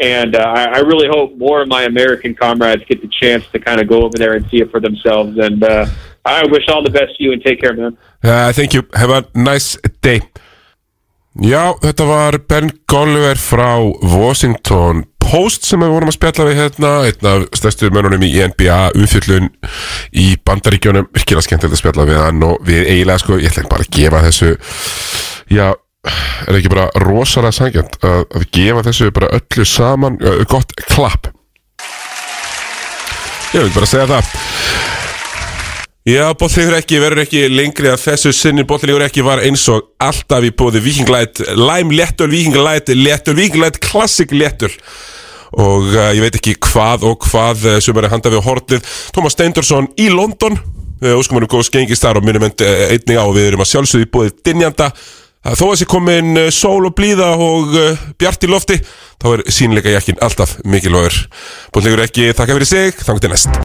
And 0.03 0.35
uh, 0.35 0.39
I, 0.39 0.65
I 0.65 0.79
really 0.79 1.09
hope 1.11 1.37
more 1.37 1.61
of 1.61 1.69
my 1.69 1.83
American 1.83 2.35
comrades 2.35 2.83
get 2.89 3.03
the 3.03 3.09
chance 3.09 3.47
to 3.49 3.59
kind 3.59 3.83
of 3.83 3.87
go 3.87 4.03
over 4.03 4.17
there 4.17 4.33
and 4.33 4.49
see 4.49 4.57
it 4.63 4.71
for 4.71 4.81
themselves. 4.81 5.37
And 5.37 5.63
uh, 5.63 5.85
I 6.25 6.43
wish 6.47 6.63
all 6.69 6.83
the 6.83 6.89
best 6.89 7.19
to 7.19 7.23
you 7.23 7.33
and 7.33 7.45
take 7.45 7.61
care, 7.61 7.75
man. 7.75 7.99
uh, 8.23 8.51
Thank 8.51 8.73
you, 8.73 8.89
have 8.95 9.11
a 9.11 9.27
nice 9.35 9.77
day 10.01 10.23
Já, 11.39 11.77
þetta 11.79 12.05
var 12.09 12.37
Ben 12.51 12.73
Golliver 12.91 13.39
frá 13.39 13.79
Washington 14.03 15.05
Post 15.23 15.69
sem 15.69 15.79
við 15.79 15.93
vorum 15.93 16.11
að 16.11 16.17
spjalla 16.17 16.47
við 16.49 16.57
hérna 16.59 16.89
einn 17.07 17.29
af 17.31 17.45
stærstu 17.55 17.91
mönnunum 17.95 18.25
í 18.27 18.33
NBA 18.51 18.79
umfjöllun 18.99 19.47
í 20.11 20.25
bandaríkjónum 20.43 21.07
virkilega 21.15 21.47
skemmtilegt 21.47 21.77
að 21.77 21.83
spjalla 21.85 22.07
við 22.09 22.19
hann 22.19 22.43
og 22.43 22.59
við 22.67 22.83
eiginlega 22.83 23.23
sko, 23.23 23.39
ég 23.39 23.53
ætla 23.53 23.71
bara 23.71 23.87
að 23.87 23.95
gefa 23.95 24.25
þessu 24.27 24.51
já, 25.55 25.69
er 26.49 26.59
ekki 26.59 26.73
bara 26.75 26.89
rosalega 27.05 27.55
sangjant 27.61 28.01
að, 28.03 28.25
að 28.27 28.49
gefa 28.59 28.85
þessu 28.89 29.13
bara 29.15 29.31
öllu 29.39 29.69
saman 29.71 30.19
gott 30.51 30.75
klapp? 30.89 31.31
Ég 33.55 33.69
vil 33.69 33.75
bara 33.77 33.93
segja 33.93 34.11
það 34.11 34.35
Já, 36.09 36.31
bóttlegur 36.33 36.79
ekki 36.79 36.97
verður 36.97 37.27
ekki 37.27 37.41
lengri 37.53 37.91
að 37.93 38.01
þessu 38.07 38.31
sinni. 38.33 38.63
Bóttlegur 38.65 39.03
ekki 39.05 39.21
var 39.21 39.43
eins 39.45 39.67
og 39.69 39.91
alltaf 40.01 40.47
í 40.49 40.51
bóði 40.57 40.81
vikinglæt, 40.81 41.43
læm 41.61 41.93
léttul 41.93 42.31
vikinglæt, 42.33 42.89
léttul 42.97 43.35
vikinglæt, 43.37 43.77
klassik 43.85 44.33
léttul 44.33 44.73
og 45.51 45.89
uh, 45.97 46.13
ég 46.15 46.23
veit 46.23 46.37
ekki 46.39 46.55
hvað 46.63 47.05
og 47.09 47.25
hvað 47.27 47.65
uh, 47.67 47.79
sem 47.83 47.97
er 47.99 48.07
að 48.07 48.13
handa 48.15 48.31
við 48.31 48.45
hortið 48.47 48.93
Tómas 49.13 49.35
Steindorsson 49.35 49.91
í 50.01 50.07
London. 50.15 50.57
Uh, 51.03 51.19
óskum 51.19 51.37
hann 51.37 51.49
um 51.49 51.53
góðs 51.53 51.73
gengist 51.75 52.07
þar 52.07 52.21
og 52.21 52.25
minnum 52.25 52.47
einnig 52.49 53.19
á 53.19 53.27
við 53.35 53.49
erum 53.51 53.65
að 53.67 53.73
sjálfsögðu 53.75 54.07
í 54.07 54.13
bóði 54.15 54.37
Dinjanda 54.47 54.93
Þó 55.41 55.71
að 55.71 55.79
sé 55.81 55.87
komin 55.89 56.37
sól 56.53 56.85
og 56.85 56.93
blíða 56.99 57.31
og 57.41 57.73
bjart 58.21 58.45
í 58.45 58.51
lofti 58.53 58.77
þá 58.85 59.31
er 59.33 59.45
sínleika 59.49 59.95
jakkin 59.95 60.21
alltaf 60.21 60.59
mikilvægur. 60.69 61.17
Bóttlegur 61.73 62.05
ekki, 62.05 62.35
þakka 62.37 62.59
fyrir 62.61 62.73
sig, 62.77 63.01
þannig 63.01 63.25
til 63.25 63.33
næst 63.33 63.57